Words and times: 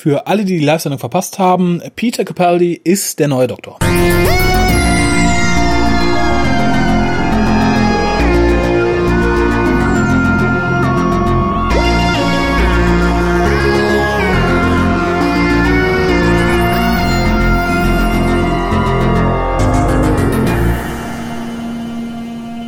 Für 0.00 0.28
alle, 0.28 0.44
die 0.44 0.58
die 0.58 0.64
Live-Sendung 0.64 1.00
verpasst 1.00 1.40
haben, 1.40 1.82
Peter 1.96 2.24
Capaldi 2.24 2.80
ist 2.84 3.18
der 3.18 3.26
neue 3.26 3.48
Doktor. 3.48 3.80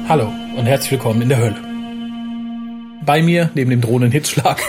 Hallo 0.08 0.32
und 0.56 0.66
herzlich 0.66 0.90
willkommen 0.90 1.22
in 1.22 1.28
der 1.28 1.38
Hölle. 1.38 1.56
Bei 3.06 3.22
mir, 3.22 3.50
neben 3.54 3.70
dem 3.70 3.80
drohenden 3.80 4.10
Hitzschlag, 4.10 4.60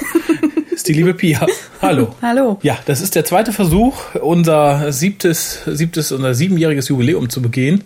ist 0.81 0.87
die 0.87 0.93
liebe 0.93 1.13
Pia. 1.13 1.45
Hallo. 1.79 2.15
Hallo. 2.23 2.57
Ja, 2.63 2.79
das 2.87 3.01
ist 3.01 3.13
der 3.13 3.23
zweite 3.23 3.53
Versuch, 3.53 4.15
unser 4.15 4.91
siebtes, 4.91 5.59
siebtes 5.67 6.11
oder 6.11 6.33
siebenjähriges 6.33 6.87
Jubiläum 6.87 7.29
zu 7.29 7.39
begehen. 7.39 7.83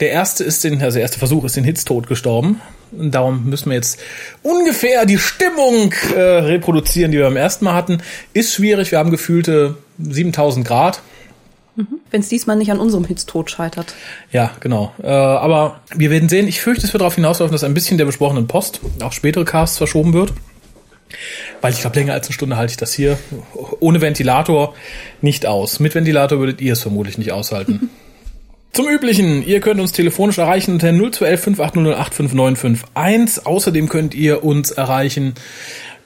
Der 0.00 0.10
erste 0.10 0.42
ist 0.42 0.64
den, 0.64 0.82
also 0.82 0.96
der 0.96 1.02
erste 1.02 1.20
Versuch 1.20 1.44
ist 1.44 1.54
den 1.54 1.62
Hitztod 1.62 2.08
gestorben. 2.08 2.60
Und 2.90 3.12
darum 3.14 3.48
müssen 3.48 3.70
wir 3.70 3.76
jetzt 3.76 4.00
ungefähr 4.42 5.06
die 5.06 5.18
Stimmung 5.18 5.94
äh, 6.16 6.20
reproduzieren, 6.20 7.12
die 7.12 7.18
wir 7.18 7.26
beim 7.26 7.36
ersten 7.36 7.64
Mal 7.64 7.74
hatten. 7.74 7.98
Ist 8.32 8.54
schwierig, 8.54 8.90
wir 8.90 8.98
haben 8.98 9.12
gefühlte 9.12 9.76
7000 9.98 10.66
Grad. 10.66 11.00
Wenn 12.10 12.20
es 12.20 12.28
diesmal 12.28 12.56
nicht 12.56 12.72
an 12.72 12.80
unserem 12.80 13.04
Hitztod 13.04 13.52
scheitert. 13.52 13.94
Ja, 14.32 14.50
genau. 14.58 14.92
Äh, 15.00 15.06
aber 15.06 15.80
wir 15.94 16.10
werden 16.10 16.28
sehen. 16.28 16.48
Ich 16.48 16.60
fürchte, 16.60 16.84
es 16.84 16.92
wird 16.92 17.02
darauf 17.02 17.14
hinauslaufen, 17.14 17.52
dass 17.52 17.62
ein 17.62 17.72
bisschen 17.72 17.98
der 17.98 18.04
besprochenen 18.04 18.48
Post 18.48 18.80
auf 19.00 19.12
spätere 19.12 19.44
Casts 19.44 19.78
verschoben 19.78 20.12
wird. 20.12 20.32
Weil 21.60 21.72
ich 21.72 21.80
glaube, 21.80 21.98
länger 21.98 22.12
als 22.12 22.26
eine 22.26 22.34
Stunde 22.34 22.56
halte 22.56 22.72
ich 22.72 22.76
das 22.76 22.92
hier 22.92 23.18
ohne 23.80 24.00
Ventilator 24.00 24.74
nicht 25.20 25.46
aus. 25.46 25.80
Mit 25.80 25.94
Ventilator 25.94 26.38
würdet 26.38 26.60
ihr 26.60 26.74
es 26.74 26.82
vermutlich 26.82 27.18
nicht 27.18 27.32
aushalten. 27.32 27.90
Zum 28.72 28.88
Üblichen, 28.88 29.46
ihr 29.46 29.60
könnt 29.60 29.80
uns 29.80 29.92
telefonisch 29.92 30.38
erreichen 30.38 30.72
unter 30.72 30.90
0211 30.92 31.40
5808 31.42 32.14
5951. 32.14 33.46
Außerdem 33.46 33.88
könnt 33.90 34.14
ihr 34.14 34.44
uns 34.44 34.70
erreichen 34.70 35.34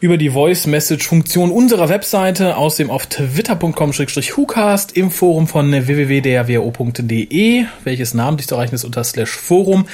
über 0.00 0.16
die 0.16 0.30
Voice-Message-Funktion 0.30 1.52
unserer 1.52 1.88
Webseite, 1.88 2.56
außerdem 2.56 2.90
auf 2.90 3.06
twitter.com-hucast, 3.06 4.96
im 4.96 5.12
Forum 5.12 5.46
von 5.46 5.72
www.drwo.de, 5.72 7.64
welches 7.84 8.14
namentlich 8.14 8.48
zu 8.48 8.56
erreichen 8.56 8.74
ist 8.74 8.84
unter 8.84 9.04
slash 9.04 9.30
Forum 9.30 9.86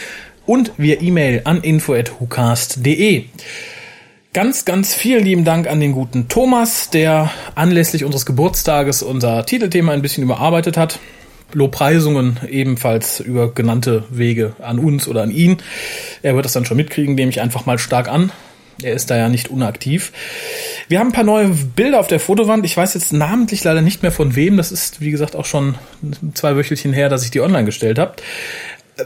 und 0.47 0.73
via 0.77 1.01
E-Mail 1.01 1.43
an 1.45 1.61
info.hucast.de. 1.61 3.25
Ganz, 4.35 4.65
ganz 4.65 4.95
vielen 4.95 5.25
lieben 5.25 5.45
Dank 5.45 5.69
an 5.69 5.79
den 5.79 5.93
guten 5.93 6.27
Thomas, 6.27 6.89
der 6.89 7.31
anlässlich 7.55 8.03
unseres 8.03 8.25
Geburtstages 8.25 9.03
unser 9.03 9.45
Titelthema 9.45 9.93
ein 9.93 10.01
bisschen 10.01 10.25
überarbeitet 10.25 10.79
hat. 10.79 11.01
Lobpreisungen 11.53 12.41
ebenfalls 12.49 13.21
über 13.21 13.53
genannte 13.53 14.05
Wege 14.09 14.57
an 14.63 14.79
uns 14.79 15.07
oder 15.07 15.23
an 15.23 15.31
ihn. 15.31 15.59
Er 16.23 16.35
wird 16.35 16.47
das 16.47 16.55
dann 16.55 16.65
schon 16.65 16.79
mitkriegen, 16.79 17.15
nehme 17.15 17.29
ich 17.29 17.43
einfach 17.43 17.67
mal 17.67 17.79
stark 17.79 18.09
an. 18.09 18.33
Er 18.83 18.95
ist 18.95 19.11
da 19.11 19.19
ja 19.19 19.29
nicht 19.29 19.51
unaktiv. 19.51 20.13
Wir 20.89 20.99
haben 20.99 21.09
ein 21.09 21.13
paar 21.13 21.25
neue 21.25 21.49
Bilder 21.49 22.01
auf 22.01 22.07
der 22.07 22.19
Fotowand. 22.19 22.65
Ich 22.65 22.75
weiß 22.75 22.95
jetzt 22.95 23.13
namentlich 23.13 23.63
leider 23.65 23.83
nicht 23.83 24.03
mehr 24.03 24.13
von 24.13 24.35
wem. 24.35 24.57
Das 24.57 24.73
ist, 24.73 25.03
wie 25.03 25.11
gesagt, 25.11 25.37
auch 25.37 25.45
schon 25.45 25.75
zwei 26.33 26.57
Wöchelchen 26.57 26.95
her, 26.95 27.11
dass 27.11 27.23
ich 27.23 27.33
die 27.33 27.43
online 27.43 27.67
gestellt 27.67 27.99
habe. 27.99 28.15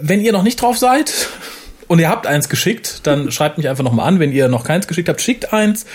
Wenn 0.01 0.21
ihr 0.21 0.31
noch 0.31 0.45
nicht 0.45 0.63
drauf 0.63 0.79
seid 0.79 1.31
und 1.89 1.99
ihr 1.99 2.09
habt 2.09 2.27
eins 2.27 2.49
geschickt, 2.49 3.07
dann 3.07 3.31
schreibt 3.31 3.59
mich 3.59 3.69
einfach 3.69 3.85
nochmal 3.85 4.09
an. 4.09 4.19
Wenn 4.19 4.33
ihr 4.33 4.49
noch 4.49 4.65
keins 4.65 4.87
geschickt 4.87 5.09
habt, 5.09 5.21
schickt 5.21 5.53
eins. 5.53 5.87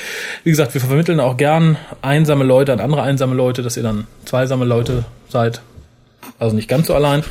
Wie 0.43 0.49
gesagt, 0.49 0.73
wir 0.73 0.81
vermitteln 0.81 1.19
auch 1.19 1.37
gern 1.37 1.77
einsame 2.01 2.43
Leute 2.43 2.73
an 2.73 2.79
andere 2.79 3.01
einsame 3.01 3.35
Leute, 3.35 3.61
dass 3.61 3.77
ihr 3.77 3.83
dann 3.83 4.07
zweisame 4.25 4.65
Leute 4.65 5.05
seid. 5.29 5.61
Also 6.39 6.55
nicht 6.55 6.67
ganz 6.67 6.87
so 6.87 6.95
allein. 6.95 7.23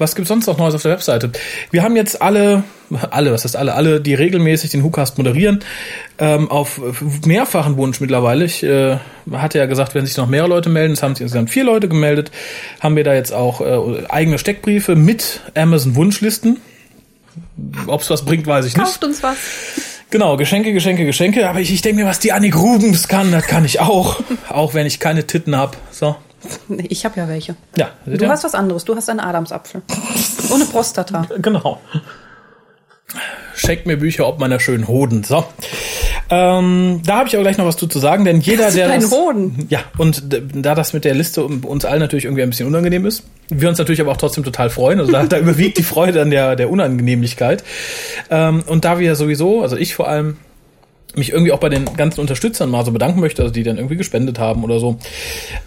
Was 0.00 0.14
gibt's 0.14 0.28
sonst 0.28 0.46
noch 0.46 0.56
Neues 0.56 0.74
auf 0.74 0.80
der 0.80 0.92
Webseite? 0.92 1.30
Wir 1.70 1.82
haben 1.82 1.94
jetzt 1.94 2.22
alle, 2.22 2.64
alle, 3.10 3.32
was 3.32 3.44
heißt 3.44 3.54
alle, 3.54 3.74
alle, 3.74 4.00
die 4.00 4.14
regelmäßig 4.14 4.70
den 4.70 4.82
WhoCast 4.82 5.18
moderieren, 5.18 5.60
ähm, 6.18 6.50
auf 6.50 6.80
mehrfachen 7.26 7.76
Wunsch 7.76 8.00
mittlerweile. 8.00 8.46
Ich 8.46 8.62
äh, 8.62 8.96
hatte 9.30 9.58
ja 9.58 9.66
gesagt, 9.66 9.94
wenn 9.94 10.06
sich 10.06 10.16
noch 10.16 10.26
mehrere 10.26 10.48
Leute 10.48 10.70
melden, 10.70 10.94
es 10.94 11.02
haben 11.02 11.14
sich 11.14 11.20
insgesamt 11.20 11.50
vier 11.50 11.64
Leute 11.64 11.86
gemeldet, 11.86 12.30
haben 12.80 12.96
wir 12.96 13.04
da 13.04 13.12
jetzt 13.12 13.34
auch 13.34 13.60
äh, 13.60 14.06
eigene 14.08 14.38
Steckbriefe 14.38 14.96
mit 14.96 15.42
Amazon 15.54 15.94
Wunschlisten. 17.60 17.88
Ob's 17.90 18.10
was 18.10 18.24
bringt, 18.24 18.46
weiß 18.46 18.66
ich 18.66 18.76
nicht. 18.76 18.84
Kauft 18.84 19.04
uns 19.04 19.22
was. 19.22 19.36
Genau, 20.10 20.36
Geschenke, 20.36 20.72
Geschenke, 20.72 21.04
Geschenke. 21.04 21.48
Aber 21.48 21.60
ich, 21.60 21.72
ich 21.72 21.82
denke 21.82 22.02
mir, 22.02 22.08
was 22.08 22.18
die 22.18 22.32
Annik 22.32 22.56
Rubens 22.56 23.06
kann, 23.08 23.30
das 23.30 23.46
kann 23.46 23.64
ich 23.64 23.80
auch. 23.80 24.20
auch 24.48 24.74
wenn 24.74 24.86
ich 24.86 24.98
keine 24.98 25.26
Titten 25.26 25.56
hab. 25.56 25.76
So. 25.90 26.16
Ich 26.88 27.04
habe 27.04 27.20
ja 27.20 27.28
welche. 27.28 27.54
Ja, 27.76 27.90
Du 28.06 28.26
hast 28.28 28.44
was 28.44 28.54
anderes. 28.54 28.84
Du 28.84 28.96
hast 28.96 29.08
einen 29.10 29.20
Adamsapfel. 29.20 29.82
Ohne 30.50 30.64
Prostata. 30.64 31.26
Genau. 31.38 31.80
Schenkt 33.56 33.86
mir 33.86 33.96
Bücher 33.96 34.26
ob 34.28 34.38
meiner 34.38 34.60
schönen 34.60 34.86
Hoden. 34.86 35.24
So. 35.24 35.44
Ähm, 36.32 37.00
da 37.04 37.18
habe 37.18 37.28
ich 37.28 37.34
aber 37.34 37.42
gleich 37.42 37.58
noch 37.58 37.66
was 37.66 37.76
zu, 37.76 37.88
zu 37.88 37.98
sagen, 37.98 38.24
denn 38.24 38.40
jeder, 38.40 38.68
du 38.68 38.76
der. 38.76 38.88
das, 38.88 39.10
Hoden? 39.10 39.66
Ja, 39.68 39.80
und 39.98 40.22
da 40.54 40.76
das 40.76 40.92
mit 40.92 41.04
der 41.04 41.14
Liste 41.14 41.44
uns 41.44 41.84
allen 41.84 41.98
natürlich 41.98 42.24
irgendwie 42.24 42.44
ein 42.44 42.50
bisschen 42.50 42.68
unangenehm 42.68 43.04
ist, 43.04 43.24
wir 43.48 43.68
uns 43.68 43.78
natürlich 43.78 44.00
aber 44.00 44.12
auch 44.12 44.16
trotzdem 44.16 44.44
total 44.44 44.70
freuen. 44.70 45.00
Also 45.00 45.10
da, 45.10 45.24
da 45.24 45.38
überwiegt 45.38 45.78
die 45.78 45.82
Freude 45.82 46.22
an 46.22 46.30
der, 46.30 46.54
der 46.54 46.70
Unangenehmlichkeit. 46.70 47.64
Ähm, 48.30 48.62
und 48.66 48.84
da 48.84 49.00
wir 49.00 49.16
sowieso, 49.16 49.62
also 49.62 49.76
ich 49.76 49.94
vor 49.96 50.08
allem, 50.08 50.36
mich 51.16 51.30
irgendwie 51.30 51.52
auch 51.52 51.58
bei 51.58 51.68
den 51.68 51.84
ganzen 51.96 52.20
Unterstützern 52.20 52.70
mal 52.70 52.84
so 52.84 52.92
bedanken 52.92 53.20
möchte, 53.20 53.42
also 53.42 53.52
die 53.52 53.62
dann 53.62 53.76
irgendwie 53.76 53.96
gespendet 53.96 54.38
haben 54.38 54.64
oder 54.64 54.78
so, 54.78 54.96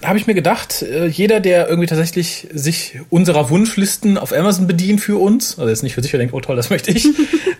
habe 0.04 0.18
ich 0.18 0.28
mir 0.28 0.34
gedacht, 0.34 0.82
äh, 0.82 1.08
jeder, 1.08 1.40
der 1.40 1.68
irgendwie 1.68 1.88
tatsächlich 1.88 2.48
sich 2.54 3.00
unserer 3.10 3.50
Wunschlisten 3.50 4.18
auf 4.18 4.34
Amazon 4.34 4.68
bedient 4.68 5.02
für 5.02 5.18
uns, 5.18 5.60
also 5.60 5.70
jetzt 5.70 5.84
nicht 5.84 5.96
für 5.96 6.02
sich, 6.02 6.12
der 6.12 6.20
denkt, 6.20 6.34
oh 6.34 6.40
toll, 6.40 6.56
das 6.56 6.70
möchte 6.70 6.92
ich, 6.92 7.08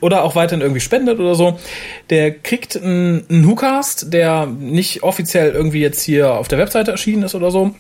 oder 0.02 0.24
auch 0.24 0.36
weiterhin 0.36 0.62
irgendwie 0.62 0.82
spendet 0.82 1.20
oder 1.20 1.36
so, 1.36 1.60
der 2.10 2.32
kriegt 2.32 2.76
einen, 2.76 3.26
einen 3.30 3.48
WhoCast, 3.48 4.14
der 4.14 4.46
nicht 4.46 5.04
offiziell 5.04 5.52
irgendwie 5.52 5.82
jetzt 5.82 6.04
hier 6.04 6.34
auf 6.34 6.48
der 6.48 6.60
Webseite 6.60 6.92
erschienen 6.92 7.24
ist 7.24 7.36
oder 7.36 7.52
so, 7.52 7.76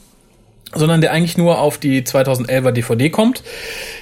sondern 0.74 1.02
der 1.02 1.12
eigentlich 1.12 1.38
nur 1.38 1.60
auf 1.60 1.78
die 1.78 2.02
2011er 2.02 2.72
DVD 2.72 3.10
kommt, 3.10 3.44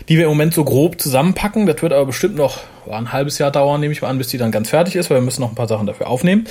die 0.09 0.17
wir 0.17 0.23
im 0.23 0.29
Moment 0.29 0.53
so 0.53 0.63
grob 0.63 1.01
zusammenpacken. 1.01 1.65
Das 1.65 1.81
wird 1.81 1.93
aber 1.93 2.05
bestimmt 2.05 2.35
noch 2.35 2.59
ja, 2.87 2.93
ein 2.93 3.11
halbes 3.11 3.37
Jahr 3.37 3.51
dauern, 3.51 3.79
nehme 3.79 3.93
ich 3.93 4.01
mal 4.01 4.09
an, 4.09 4.17
bis 4.17 4.27
die 4.27 4.37
dann 4.37 4.51
ganz 4.51 4.69
fertig 4.69 4.95
ist, 4.95 5.09
weil 5.09 5.17
wir 5.17 5.21
müssen 5.21 5.41
noch 5.41 5.49
ein 5.49 5.55
paar 5.55 5.67
Sachen 5.67 5.87
dafür 5.87 6.07
aufnehmen. 6.07 6.45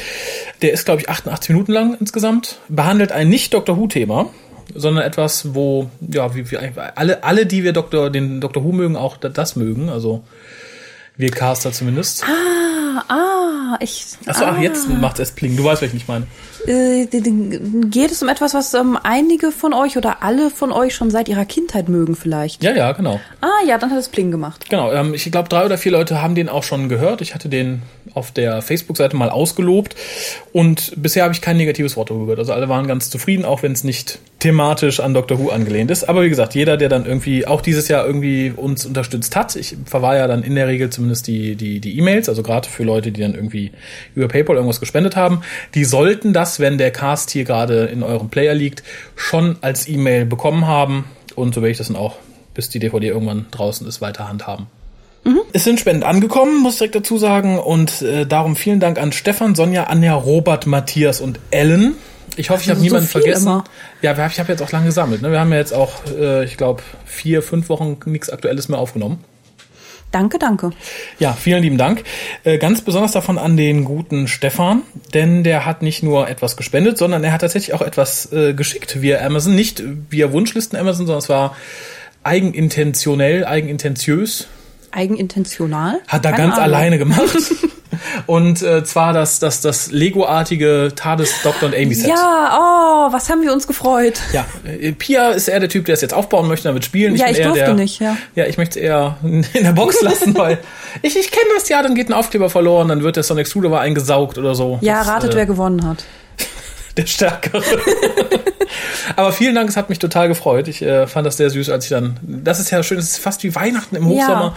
Der 0.62 0.72
ist, 0.72 0.84
glaube 0.84 1.00
ich, 1.00 1.08
88 1.08 1.50
Minuten 1.50 1.72
lang 1.72 1.96
insgesamt, 1.98 2.58
behandelt 2.68 3.12
ein 3.12 3.28
nicht 3.28 3.54
Doctor 3.54 3.76
Who-Thema, 3.76 4.30
sondern 4.74 5.04
etwas, 5.04 5.54
wo, 5.54 5.90
ja, 6.00 6.34
wie, 6.34 6.50
wie 6.50 6.58
alle, 6.94 7.24
alle, 7.24 7.46
die 7.46 7.64
wir 7.64 7.72
Doktor, 7.72 8.10
den 8.10 8.40
Doctor 8.40 8.64
Who 8.64 8.72
mögen, 8.72 8.96
auch 8.96 9.16
das 9.16 9.56
mögen, 9.56 9.88
also 9.88 10.22
wir 11.16 11.30
Caster 11.30 11.72
zumindest. 11.72 12.24
Ah, 12.24 13.04
ah, 13.08 13.78
ich. 13.80 14.06
Achso, 14.26 14.44
ah, 14.44 14.54
ach, 14.56 14.60
jetzt 14.60 14.88
macht 14.88 15.18
es 15.18 15.32
Pling. 15.32 15.56
Du 15.56 15.64
weißt, 15.64 15.82
was 15.82 15.88
ich 15.88 15.94
nicht 15.94 16.08
meine. 16.08 16.26
Äh, 16.66 17.06
geht 17.06 18.10
es 18.10 18.22
um 18.22 18.28
etwas, 18.28 18.54
was 18.54 18.74
ähm, 18.74 18.98
einige 19.02 19.52
von 19.52 19.72
euch 19.72 19.96
oder 19.96 20.22
alle 20.22 20.50
von 20.50 20.72
euch 20.72 20.94
schon 20.94 21.10
seit 21.10 21.28
ihrer 21.28 21.44
Kindheit 21.44 21.88
mögen 21.88 22.14
vielleicht? 22.16 22.62
Ja, 22.62 22.72
ja, 22.72 22.92
genau. 22.92 23.20
Ah, 23.40 23.64
ja, 23.66 23.78
dann 23.78 23.90
hat 23.90 23.98
es 23.98 24.08
Pling 24.08 24.30
gemacht. 24.30 24.68
Genau, 24.68 24.92
ähm, 24.92 25.14
ich 25.14 25.30
glaube, 25.30 25.48
drei 25.48 25.64
oder 25.64 25.78
vier 25.78 25.92
Leute 25.92 26.22
haben 26.22 26.34
den 26.34 26.48
auch 26.48 26.62
schon 26.62 26.88
gehört. 26.88 27.20
Ich 27.20 27.34
hatte 27.34 27.48
den 27.48 27.82
auf 28.14 28.30
der 28.32 28.62
Facebook-Seite 28.62 29.16
mal 29.16 29.30
ausgelobt 29.30 29.94
und 30.52 30.92
bisher 30.96 31.24
habe 31.24 31.34
ich 31.34 31.40
kein 31.40 31.56
negatives 31.56 31.96
Wort 31.96 32.10
darüber 32.10 32.26
gehört. 32.26 32.40
Also 32.40 32.52
alle 32.52 32.68
waren 32.68 32.86
ganz 32.86 33.10
zufrieden, 33.10 33.44
auch 33.44 33.62
wenn 33.62 33.72
es 33.72 33.84
nicht 33.84 34.18
thematisch 34.38 35.00
an 35.00 35.14
Doctor 35.14 35.38
Who 35.38 35.50
angelehnt 35.50 35.90
ist. 35.90 36.08
Aber 36.08 36.22
wie 36.22 36.28
gesagt, 36.28 36.54
jeder, 36.54 36.76
der 36.76 36.88
dann 36.88 37.06
irgendwie 37.06 37.46
auch 37.46 37.60
dieses 37.60 37.88
Jahr 37.88 38.06
irgendwie 38.06 38.52
uns 38.54 38.86
unterstützt 38.86 39.36
hat, 39.36 39.54
ich 39.56 39.76
verwahr 39.84 40.16
ja 40.16 40.26
dann 40.26 40.42
in 40.42 40.54
der 40.54 40.66
Regel 40.66 40.90
zumindest 40.90 41.26
die 41.26 41.56
die 41.56 41.80
die 41.80 41.98
E-Mails, 41.98 42.28
also 42.28 42.42
gerade 42.42 42.68
für 42.68 42.84
Leute, 42.84 43.12
die 43.12 43.20
dann 43.20 43.34
irgendwie 43.34 43.72
über 44.14 44.28
PayPal 44.28 44.56
irgendwas 44.56 44.80
gespendet 44.80 45.16
haben, 45.16 45.42
die 45.74 45.84
sollten 45.84 46.32
das, 46.32 46.60
wenn 46.60 46.78
der 46.78 46.90
Cast 46.90 47.30
hier 47.30 47.44
gerade 47.44 47.84
in 47.86 48.02
eurem 48.02 48.30
Player 48.30 48.54
liegt, 48.54 48.82
schon 49.14 49.56
als 49.60 49.88
E-Mail 49.88 50.24
bekommen 50.24 50.66
haben 50.66 51.04
und 51.34 51.54
so 51.54 51.60
werde 51.60 51.72
ich 51.72 51.78
das 51.78 51.88
dann 51.88 51.96
auch 51.96 52.16
bis 52.54 52.68
die 52.68 52.78
DVD 52.78 53.08
irgendwann 53.08 53.46
draußen 53.50 53.86
ist, 53.86 54.00
weiter 54.00 54.28
handhaben. 54.28 54.66
Es 55.52 55.64
sind 55.64 55.80
Spenden 55.80 56.02
angekommen, 56.02 56.60
muss 56.60 56.74
ich 56.74 56.78
direkt 56.78 56.94
dazu 56.96 57.18
sagen. 57.18 57.58
Und 57.58 58.02
äh, 58.02 58.26
darum 58.26 58.56
vielen 58.56 58.80
Dank 58.80 58.98
an 59.00 59.12
Stefan, 59.12 59.54
Sonja, 59.54 59.84
Anja, 59.84 60.14
Robert, 60.14 60.66
Matthias 60.66 61.20
und 61.20 61.38
Ellen. 61.50 61.94
Ich 62.36 62.50
hoffe, 62.50 62.62
ich 62.62 62.68
habe 62.68 62.78
Also 62.78 62.80
so 62.80 62.84
niemanden 62.84 63.08
vergessen. 63.08 63.46
immer. 63.46 63.64
Ja, 64.02 64.12
ich 64.26 64.38
habe 64.38 64.52
jetzt 64.52 64.62
auch 64.62 64.72
lange 64.72 64.86
gesammelt. 64.86 65.22
Ne? 65.22 65.30
Wir 65.30 65.40
haben 65.40 65.52
ja 65.52 65.58
jetzt 65.58 65.74
auch, 65.74 65.92
äh, 66.18 66.44
ich 66.44 66.56
glaube, 66.56 66.82
vier, 67.04 67.42
fünf 67.42 67.68
Wochen 67.68 67.98
nichts 68.06 68.30
Aktuelles 68.30 68.68
mehr 68.68 68.78
aufgenommen. 68.78 69.22
Danke, 70.12 70.38
danke. 70.38 70.70
Ja, 71.20 71.34
vielen 71.34 71.62
lieben 71.62 71.78
Dank. 71.78 72.02
Äh, 72.42 72.58
ganz 72.58 72.80
besonders 72.80 73.12
davon 73.12 73.38
an 73.38 73.56
den 73.56 73.84
guten 73.84 74.26
Stefan, 74.26 74.82
denn 75.14 75.44
der 75.44 75.66
hat 75.66 75.82
nicht 75.82 76.02
nur 76.02 76.28
etwas 76.28 76.56
gespendet, 76.56 76.98
sondern 76.98 77.22
er 77.22 77.32
hat 77.32 77.42
tatsächlich 77.42 77.74
auch 77.74 77.82
etwas 77.82 78.32
äh, 78.32 78.54
geschickt 78.54 79.02
via 79.02 79.24
Amazon. 79.24 79.54
Nicht 79.54 79.82
via 80.10 80.32
Wunschlisten 80.32 80.78
Amazon, 80.78 81.06
sondern 81.06 81.20
es 81.20 81.28
war 81.28 81.56
eigenintentionell, 82.24 83.44
eigenintentiös. 83.44 84.48
Eigenintentional. 84.92 86.00
Hat 86.08 86.24
er 86.24 86.32
Keine 86.32 86.42
ganz 86.44 86.54
Ahnung. 86.54 86.64
alleine 86.64 86.98
gemacht. 86.98 87.36
Und 88.26 88.62
äh, 88.62 88.84
zwar 88.84 89.12
das, 89.12 89.40
das, 89.40 89.60
das 89.60 89.90
Lego-artige 89.90 90.92
TARDIS 90.94 91.42
Dr. 91.42 91.68
und 91.68 91.74
Amy 91.74 91.94
Set. 91.94 92.08
Ja, 92.08 92.56
oh, 92.58 93.12
was 93.12 93.28
haben 93.28 93.42
wir 93.42 93.52
uns 93.52 93.66
gefreut. 93.66 94.20
Ja, 94.32 94.46
äh, 94.64 94.92
Pia 94.92 95.30
ist 95.30 95.48
eher 95.48 95.60
der 95.60 95.68
Typ, 95.68 95.86
der 95.86 95.94
es 95.94 96.00
jetzt 96.00 96.14
aufbauen 96.14 96.48
möchte, 96.48 96.68
damit 96.68 96.84
spielen. 96.84 97.16
Ja, 97.16 97.26
bin 97.26 97.34
ich 97.34 97.42
durfte 97.42 97.64
der, 97.64 97.74
nicht, 97.74 98.00
ja. 98.00 98.16
Ja, 98.34 98.46
ich 98.46 98.58
möchte 98.58 98.78
es 98.78 98.84
eher 98.84 99.16
in 99.22 99.44
der 99.54 99.72
Box 99.72 100.00
lassen, 100.02 100.36
weil 100.36 100.58
ich, 101.02 101.16
ich 101.18 101.30
kenne 101.30 101.50
das 101.54 101.68
ja, 101.68 101.82
dann 101.82 101.94
geht 101.94 102.08
ein 102.08 102.12
Aufkleber 102.12 102.48
verloren, 102.48 102.88
dann 102.88 103.02
wird 103.02 103.16
der 103.16 103.22
Sonic 103.22 103.46
Screwdriver 103.46 103.80
eingesaugt 103.80 104.38
oder 104.38 104.54
so. 104.54 104.78
Ja, 104.82 105.00
Das, 105.00 105.08
ratet, 105.08 105.34
äh, 105.34 105.36
wer 105.36 105.46
gewonnen 105.46 105.86
hat. 105.86 106.04
Der 106.96 107.06
Stärkere. 107.06 107.62
Aber 109.16 109.32
vielen 109.32 109.54
Dank, 109.54 109.68
es 109.68 109.76
hat 109.76 109.88
mich 109.88 109.98
total 109.98 110.28
gefreut. 110.28 110.68
Ich 110.68 110.82
äh, 110.82 111.06
fand 111.06 111.26
das 111.26 111.36
sehr 111.36 111.50
süß, 111.50 111.70
als 111.70 111.84
ich 111.84 111.90
dann. 111.90 112.18
Das 112.22 112.60
ist 112.60 112.70
ja 112.70 112.82
schön, 112.82 112.98
es 112.98 113.10
ist 113.10 113.18
fast 113.18 113.42
wie 113.42 113.54
Weihnachten 113.54 113.96
im 113.96 114.06
Hochsommer. 114.06 114.54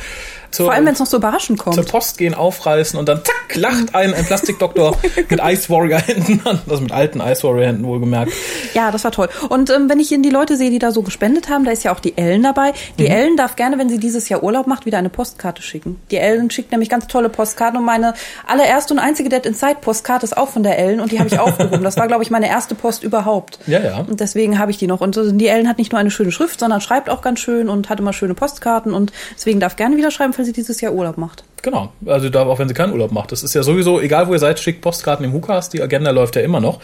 Zur, 0.53 0.67
Vor 0.67 0.73
allem, 0.75 0.85
wenn 0.85 0.93
es 0.93 0.99
noch 0.99 1.07
so 1.07 1.17
überraschend 1.17 1.59
zur 1.59 1.73
kommt. 1.73 1.87
Post 1.87 2.17
gehen, 2.19 2.35
aufreißen 2.35 2.97
und 2.99 3.09
dann 3.09 3.23
zack, 3.23 3.55
lacht 3.55 3.95
ein, 3.95 4.13
ein 4.13 4.23
Plastikdoktor 4.23 4.95
mit 5.29 5.39
Ice 5.43 5.69
Warrior 5.69 5.99
Händen 5.99 6.41
an. 6.45 6.61
Also 6.69 6.83
mit 6.83 6.91
alten 6.91 7.21
Ice 7.21 7.43
Warrior 7.43 7.65
Händen 7.65 7.85
wohlgemerkt. 7.85 8.31
Ja, 8.75 8.91
das 8.91 9.03
war 9.03 9.11
toll. 9.11 9.29
Und 9.49 9.71
ähm, 9.71 9.89
wenn 9.89 9.99
ich 9.99 10.09
die 10.09 10.29
Leute 10.29 10.55
sehe, 10.55 10.69
die 10.69 10.77
da 10.77 10.91
so 10.91 11.01
gespendet 11.01 11.49
haben, 11.49 11.65
da 11.65 11.71
ist 11.71 11.83
ja 11.83 11.91
auch 11.91 11.99
die 11.99 12.17
Ellen 12.17 12.43
dabei. 12.43 12.73
Die 12.99 13.07
Ellen 13.07 13.35
darf 13.35 13.55
gerne, 13.55 13.79
wenn 13.79 13.89
sie 13.89 13.97
dieses 13.97 14.29
Jahr 14.29 14.43
Urlaub 14.43 14.67
macht, 14.67 14.85
wieder 14.85 14.99
eine 14.99 15.09
Postkarte 15.09 15.63
schicken. 15.63 15.99
Die 16.11 16.17
Ellen 16.17 16.51
schickt 16.51 16.71
nämlich 16.71 16.89
ganz 16.89 17.07
tolle 17.07 17.29
Postkarten 17.29 17.79
und 17.79 17.85
meine 17.85 18.13
allererste 18.45 18.93
und 18.93 18.99
einzige 18.99 19.29
Dead 19.29 19.45
Inside 19.45 19.77
Postkarte 19.81 20.25
ist 20.25 20.37
auch 20.37 20.49
von 20.49 20.61
der 20.61 20.77
Ellen 20.77 20.99
und 20.99 21.11
die 21.11 21.19
habe 21.19 21.29
ich 21.29 21.39
aufgehoben. 21.39 21.83
Das 21.83 21.97
war, 21.97 22.07
glaube 22.07 22.21
ich, 22.21 22.29
meine 22.29 22.47
erste 22.47 22.75
Post 22.75 23.03
überhaupt. 23.03 23.57
Ja, 23.65 23.79
ja. 23.79 23.97
Und 23.99 24.19
deswegen 24.19 24.59
habe 24.59 24.69
ich 24.69 24.77
die 24.77 24.85
noch. 24.87 25.01
Und 25.01 25.17
äh, 25.17 25.33
die 25.33 25.47
Ellen 25.47 25.67
hat 25.67 25.79
nicht 25.79 25.91
nur 25.91 25.99
eine 25.99 26.11
schöne 26.11 26.31
Schrift, 26.31 26.59
sondern 26.59 26.79
schreibt 26.79 27.09
auch 27.09 27.21
ganz 27.21 27.39
schön 27.39 27.69
und 27.69 27.89
hat 27.89 27.99
immer 27.99 28.13
schöne 28.13 28.35
Postkarten 28.35 28.93
und 28.93 29.11
deswegen 29.35 29.59
darf 29.59 29.75
gerne 29.75 29.97
wieder 29.97 30.11
schreiben, 30.11 30.33
falls 30.43 30.47
sie 30.47 30.53
dieses 30.53 30.81
Jahr 30.81 30.93
Urlaub 30.93 31.17
macht. 31.17 31.43
Genau. 31.61 31.91
Also 32.05 32.29
da, 32.29 32.43
auch 32.43 32.59
wenn 32.59 32.67
sie 32.67 32.73
keinen 32.73 32.91
Urlaub 32.91 33.11
macht. 33.11 33.31
Das 33.31 33.43
ist 33.43 33.53
ja 33.53 33.63
sowieso, 33.63 33.99
egal 34.01 34.27
wo 34.27 34.33
ihr 34.33 34.39
seid, 34.39 34.59
schickt 34.59 34.81
Postkarten 34.81 35.25
im 35.25 35.33
Hukas. 35.33 35.69
Die 35.69 35.81
Agenda 35.81 36.11
läuft 36.11 36.35
ja 36.35 36.41
immer 36.41 36.59
noch. 36.59 36.79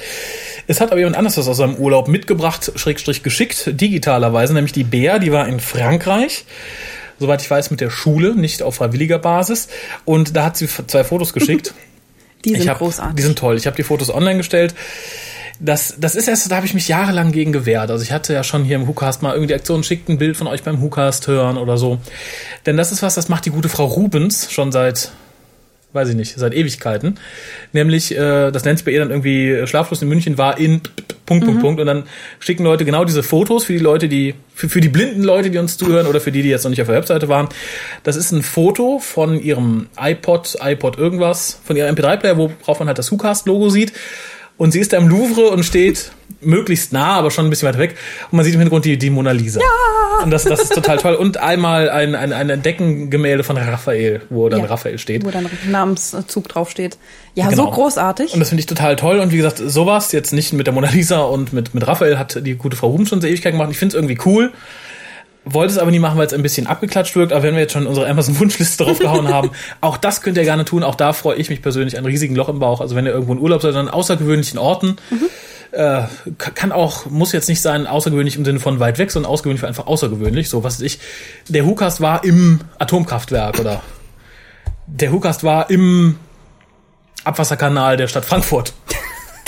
Es 0.68 0.80
hat 0.80 0.92
aber 0.92 1.00
jemand 1.00 1.18
anderes 1.18 1.38
was 1.38 1.48
aus 1.48 1.58
seinem 1.58 1.76
Urlaub 1.76 2.08
mitgebracht, 2.08 2.72
schrägstrich 2.76 3.24
geschickt, 3.24 3.72
digitalerweise, 3.74 4.54
nämlich 4.54 4.72
die 4.72 4.84
Bea, 4.84 5.20
die 5.20 5.32
war 5.32 5.48
in 5.48 5.60
Frankreich. 5.60 6.46
Soweit 7.20 7.42
ich 7.42 7.52
weiß, 7.52 7.70
mit 7.72 7.82
der 7.82 7.90
Schule, 7.90 8.36
nicht 8.36 8.64
auf 8.64 8.76
freiwilliger 8.76 9.20
Basis. 9.20 9.68
Und 10.06 10.38
da 10.38 10.46
hat 10.46 10.56
sie 10.56 10.68
zwei 10.68 11.04
Fotos 11.04 11.34
geschickt. 11.34 11.74
Die 12.46 12.56
sind 12.56 12.70
hab, 12.70 12.78
großartig. 12.78 13.18
Die 13.18 13.22
sind 13.22 13.38
toll. 13.38 13.58
Ich 13.58 13.66
habe 13.66 13.76
die 13.76 13.84
Fotos 13.84 14.10
online 14.10 14.38
gestellt. 14.38 14.74
Das, 15.60 15.96
das 16.00 16.16
ist 16.16 16.30
erst, 16.30 16.50
da 16.50 16.56
habe 16.56 16.66
ich 16.66 16.74
mich 16.74 16.88
jahrelang 16.88 17.34
gegen 17.34 17.52
gewehrt. 17.52 17.92
Also 17.92 18.02
ich 18.04 18.14
hatte 18.14 18.34
ja 18.34 18.44
schon 18.44 18.64
hier 18.64 18.78
im 18.78 18.88
Hookast 18.88 19.22
mal 19.22 19.32
irgendwie 19.34 19.48
die 19.48 19.56
Aktion, 19.56 19.84
schickt 19.84 20.08
ein 20.08 20.18
Bild 20.18 20.38
von 20.38 20.48
euch 20.48 20.64
beim 20.64 20.82
Hookast 20.82 21.28
hören 21.28 21.58
oder 21.58 21.78
so. 21.78 22.00
Denn 22.66 22.78
das 22.78 22.94
ist 22.94 23.04
was, 23.04 23.16
das 23.16 23.28
macht 23.28 23.46
die 23.46 23.50
gute 23.50 23.68
Frau 23.68 23.86
Rubens 23.86 24.52
schon 24.52 24.72
seit, 24.72 25.12
weiß 25.92 26.10
ich 26.10 26.16
nicht, 26.16 26.40
seit 26.40 26.54
Ewigkeiten. 26.54 27.20
Nämlich, 27.74 28.16
äh, 28.16 28.52
das 28.52 28.64
nennt 28.64 28.80
sich 28.80 28.86
bei 28.86 28.92
ihr 28.92 29.00
dann 29.00 29.10
irgendwie, 29.10 29.50
äh, 29.50 29.68
Schlafschluss 29.68 30.02
in 30.02 30.08
München 30.08 30.38
war 30.38 30.58
in 30.58 30.82
Punkt, 31.26 31.46
Punkt, 31.46 31.62
Punkt. 31.62 31.82
Und 31.82 31.88
dann 31.88 32.04
schicken 32.40 32.64
Leute 32.64 32.86
genau 32.86 33.04
diese 33.04 33.22
Fotos 33.22 33.66
für 33.66 33.74
die 33.74 33.80
Leute, 33.80 34.08
die, 34.08 34.36
für, 34.56 34.70
für 34.70 34.80
die 34.80 34.88
blinden 34.88 35.24
Leute, 35.24 35.52
die 35.52 35.58
uns 35.58 35.78
zuhören 35.78 36.08
oder 36.08 36.22
für 36.22 36.32
die, 36.32 36.42
die 36.42 36.50
jetzt 36.50 36.64
noch 36.64 36.70
nicht 36.70 36.82
auf 36.82 36.88
der 36.88 36.96
Webseite 36.96 37.28
waren. 37.28 37.50
Das 38.04 38.16
ist 38.16 38.32
ein 38.32 38.44
Foto 38.44 39.00
von 39.00 39.40
ihrem 39.40 39.88
iPod, 40.00 40.58
iPod 40.62 40.98
irgendwas, 40.98 41.60
von 41.66 41.76
ihrem 41.76 41.94
MP3-Player, 41.94 42.38
worauf 42.38 42.80
man 42.80 42.88
halt 42.88 42.98
das 42.98 43.12
Hookast-Logo 43.12 43.70
sieht. 43.70 43.92
Und 44.60 44.72
sie 44.74 44.80
ist 44.80 44.94
da 44.94 44.98
im 44.98 45.08
Louvre 45.08 45.50
und 45.50 45.64
steht 45.64 46.12
möglichst 46.42 46.94
nah, 46.94 47.14
aber 47.16 47.32
schon 47.32 47.46
ein 47.48 47.50
bisschen 47.50 47.68
weit 47.70 47.78
weg. 47.80 47.96
Und 48.30 48.36
man 48.38 48.46
sieht 48.46 48.54
im 48.54 48.60
Hintergrund 48.60 48.86
die, 48.86 48.98
die 48.98 49.10
Mona 49.10 49.32
Lisa. 49.32 49.60
Ja! 49.60 50.24
Und 50.24 50.32
das, 50.32 50.44
das 50.44 50.60
ist 50.62 50.74
total 50.76 50.98
toll. 50.98 51.16
Und 51.16 51.38
einmal 51.38 51.90
ein, 51.90 52.14
ein, 52.14 52.34
ein 52.34 52.62
Deckengemälde 52.62 53.44
von 53.44 53.58
Raphael, 53.58 54.22
wo 54.30 54.48
dann 54.50 54.60
Ja. 54.60 54.66
Raphael 54.68 54.98
steht. 54.98 55.26
Wo 55.26 55.32
dann 55.32 55.50
Namenszug 55.70 56.48
draufsteht. 56.50 56.98
Ja, 57.36 57.48
Genau. 57.50 57.66
so 57.66 57.72
großartig. 57.72 58.34
Und 58.34 58.40
das 58.42 58.50
finde 58.50 58.60
ich 58.60 58.66
total 58.68 58.96
toll. 58.98 59.20
Und 59.20 59.32
wie 59.32 59.38
gesagt, 59.38 59.62
sowas 59.66 60.12
jetzt 60.12 60.34
nicht 60.34 60.52
mit 60.54 60.68
der 60.68 60.74
Mona 60.74 60.90
Lisa 60.90 61.22
und 61.22 61.54
mit, 61.54 61.74
mit 61.74 61.88
Raphael 61.88 62.20
hat 62.20 62.46
die 62.46 62.56
gute 62.56 62.76
Frau 62.78 62.90
Ruben 62.90 63.06
schon 63.08 63.22
seit 63.22 63.32
Ewigkeit 63.32 63.54
gemacht. 63.54 63.70
Ich 63.72 63.78
finde 63.78 63.96
es 63.96 64.02
irgendwie 64.02 64.18
cool. 64.26 64.52
Wollte 65.52 65.72
es 65.74 65.78
aber 65.80 65.92
nie 65.92 66.00
machen, 66.00 66.18
weil 66.18 66.28
es 66.28 66.34
ein 66.34 66.42
bisschen 66.42 66.68
abgeklatscht 66.68 67.16
wirkt. 67.16 67.32
Aber 67.34 67.44
wenn 67.44 67.54
wir 67.54 67.62
jetzt 67.62 67.74
schon 67.74 67.88
unsere 67.88 68.08
Amazon-Wunschliste 68.10 68.84
draufgehauen 68.84 69.28
haben, 69.30 69.52
auch 69.82 69.98
das 69.98 70.22
könnt 70.22 70.38
ihr 70.38 70.44
gerne 70.44 70.66
tun. 70.66 70.84
Auch 70.84 70.96
da 70.96 71.14
freue 71.14 71.38
ich 71.38 71.50
mich 71.50 71.62
persönlich 71.62 71.98
ein 71.98 72.06
riesigen 72.06 72.36
Loch 72.36 72.50
im 72.50 72.60
Bauch. 72.60 72.82
Also 72.82 72.96
wenn 72.96 73.06
ihr 73.06 73.12
irgendwo 73.14 73.34
in 73.34 73.40
Urlaub 73.40 73.62
seid, 73.62 73.76
an 73.76 73.90
außergewöhnlichen 73.90 74.60
Orten, 74.60 74.98
äh, 75.72 76.04
ka- 76.38 76.52
kann 76.54 76.72
auch, 76.72 77.06
muss 77.06 77.32
jetzt 77.32 77.48
nicht 77.48 77.62
sein, 77.62 77.88
außergewöhnlich 77.88 78.36
im 78.36 78.44
Sinne 78.46 78.60
von 78.60 78.80
weit 78.80 78.98
weg, 78.98 79.12
sondern 79.12 79.32
außergewöhnlich 79.32 79.66
einfach 79.66 79.88
außergewöhnlich. 79.88 80.50
So, 80.50 80.64
was 80.64 80.76
weiß 80.80 80.82
ich. 80.86 81.00
Der 81.48 81.66
Hukast 81.66 82.02
war 82.02 82.24
im 82.24 82.62
Atomkraftwerk 82.80 83.60
oder 83.60 83.82
der 84.88 85.12
Hukast 85.12 85.44
war 85.44 85.70
im 85.70 86.16
Abwasserkanal 87.24 87.98
der 87.98 88.08
Stadt 88.08 88.26
Frankfurt. 88.26 88.74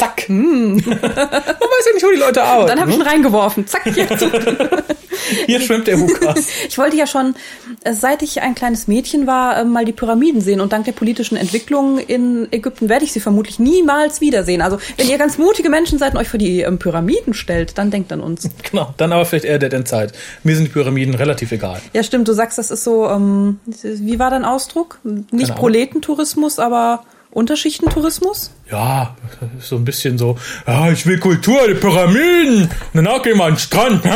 Zack. 0.02 0.26
Man 0.30 0.78
weiß 0.84 1.86
ja 1.86 1.94
nicht, 1.94 2.04
wo 2.04 2.10
die 2.10 2.18
Leute 2.18 2.42
arbeiten. 2.42 2.70
Dann 2.70 2.80
habe 2.80 2.90
ich 2.90 2.98
ihn 2.98 3.04
ne? 3.04 3.10
reingeworfen. 3.10 3.68
Zack, 3.68 3.86
jetzt. 3.96 4.26
Hier 5.46 5.62
schwimmt 5.62 5.86
der 5.86 6.00
Hukast. 6.00 6.50
Ich 6.68 6.78
wollte 6.80 6.96
ja 6.98 7.06
schon, 7.06 7.36
äh, 7.84 7.94
seit 7.94 8.24
ich 8.24 8.42
ein 8.42 8.56
kleines 8.56 8.88
Mädchen 8.88 9.28
war, 9.28 9.58
äh, 9.58 9.64
mal 9.64 9.86
die 9.86 9.92
Pyramiden 9.92 10.42
sehen. 10.42 10.60
Und 10.60 10.74
dank 10.74 10.86
der 10.86 10.94
politischen 10.94 11.38
Entwicklung 11.38 12.00
in 12.00 12.52
Ägypten 12.52 12.90
werde 12.90 13.06
ich 13.06 13.12
sie 13.12 13.20
vermutlich 13.20 13.60
niemals 13.60 14.22
wiedersehen. 14.22 14.64
Also 14.64 14.80
wenn 14.98 15.08
ihr 15.08 15.20
ganz 15.20 15.38
mutige 15.38 15.70
Menschen 15.70 16.00
seid 16.00 16.14
und 16.14 16.20
euch 16.20 16.30
für 16.30 16.40
die 16.40 16.62
ähm, 16.62 16.80
Pyramiden 16.80 17.36
stellt, 17.36 17.78
dann 17.78 17.92
denkt 17.92 18.12
an 18.12 18.22
uns. 18.22 18.50
genau, 18.72 18.96
dann 18.98 19.12
aber 19.12 19.26
vielleicht 19.26 19.46
eher 19.46 19.60
Dead 19.60 19.72
End 19.72 19.88
Zeit. 19.88 20.14
Mir 20.44 20.56
sind 20.56 20.66
die 20.66 20.72
Pyramiden 20.72 21.14
relativ 21.14 21.52
egal. 21.52 21.80
Ja, 21.94 22.02
stimmt. 22.02 22.28
Du 22.28 22.34
sagst, 22.34 22.58
das 22.58 22.72
ist 22.72 22.84
so, 22.84 23.08
ähm, 23.08 23.60
wie 23.84 24.18
war 24.18 24.32
dein 24.32 24.46
Ausdruck? 24.46 24.98
Nicht. 25.04 25.54
Proletentourismus, 25.54 26.58
aber 26.58 27.04
Unterschichtentourismus? 27.32 28.52
Ja, 28.70 29.16
so 29.60 29.78
ein 29.78 29.86
bisschen 29.86 30.18
so, 30.18 30.38
ja, 30.68 30.92
ich 30.92 31.06
will 31.06 31.20
Kultur, 31.20 31.68
die 31.68 31.76
Pyramiden. 31.76 32.70
Danach 32.94 33.24
gehen 33.24 33.38
wir 33.38 33.46
an 33.46 33.54
den 33.54 33.60
Strand. 33.60 34.04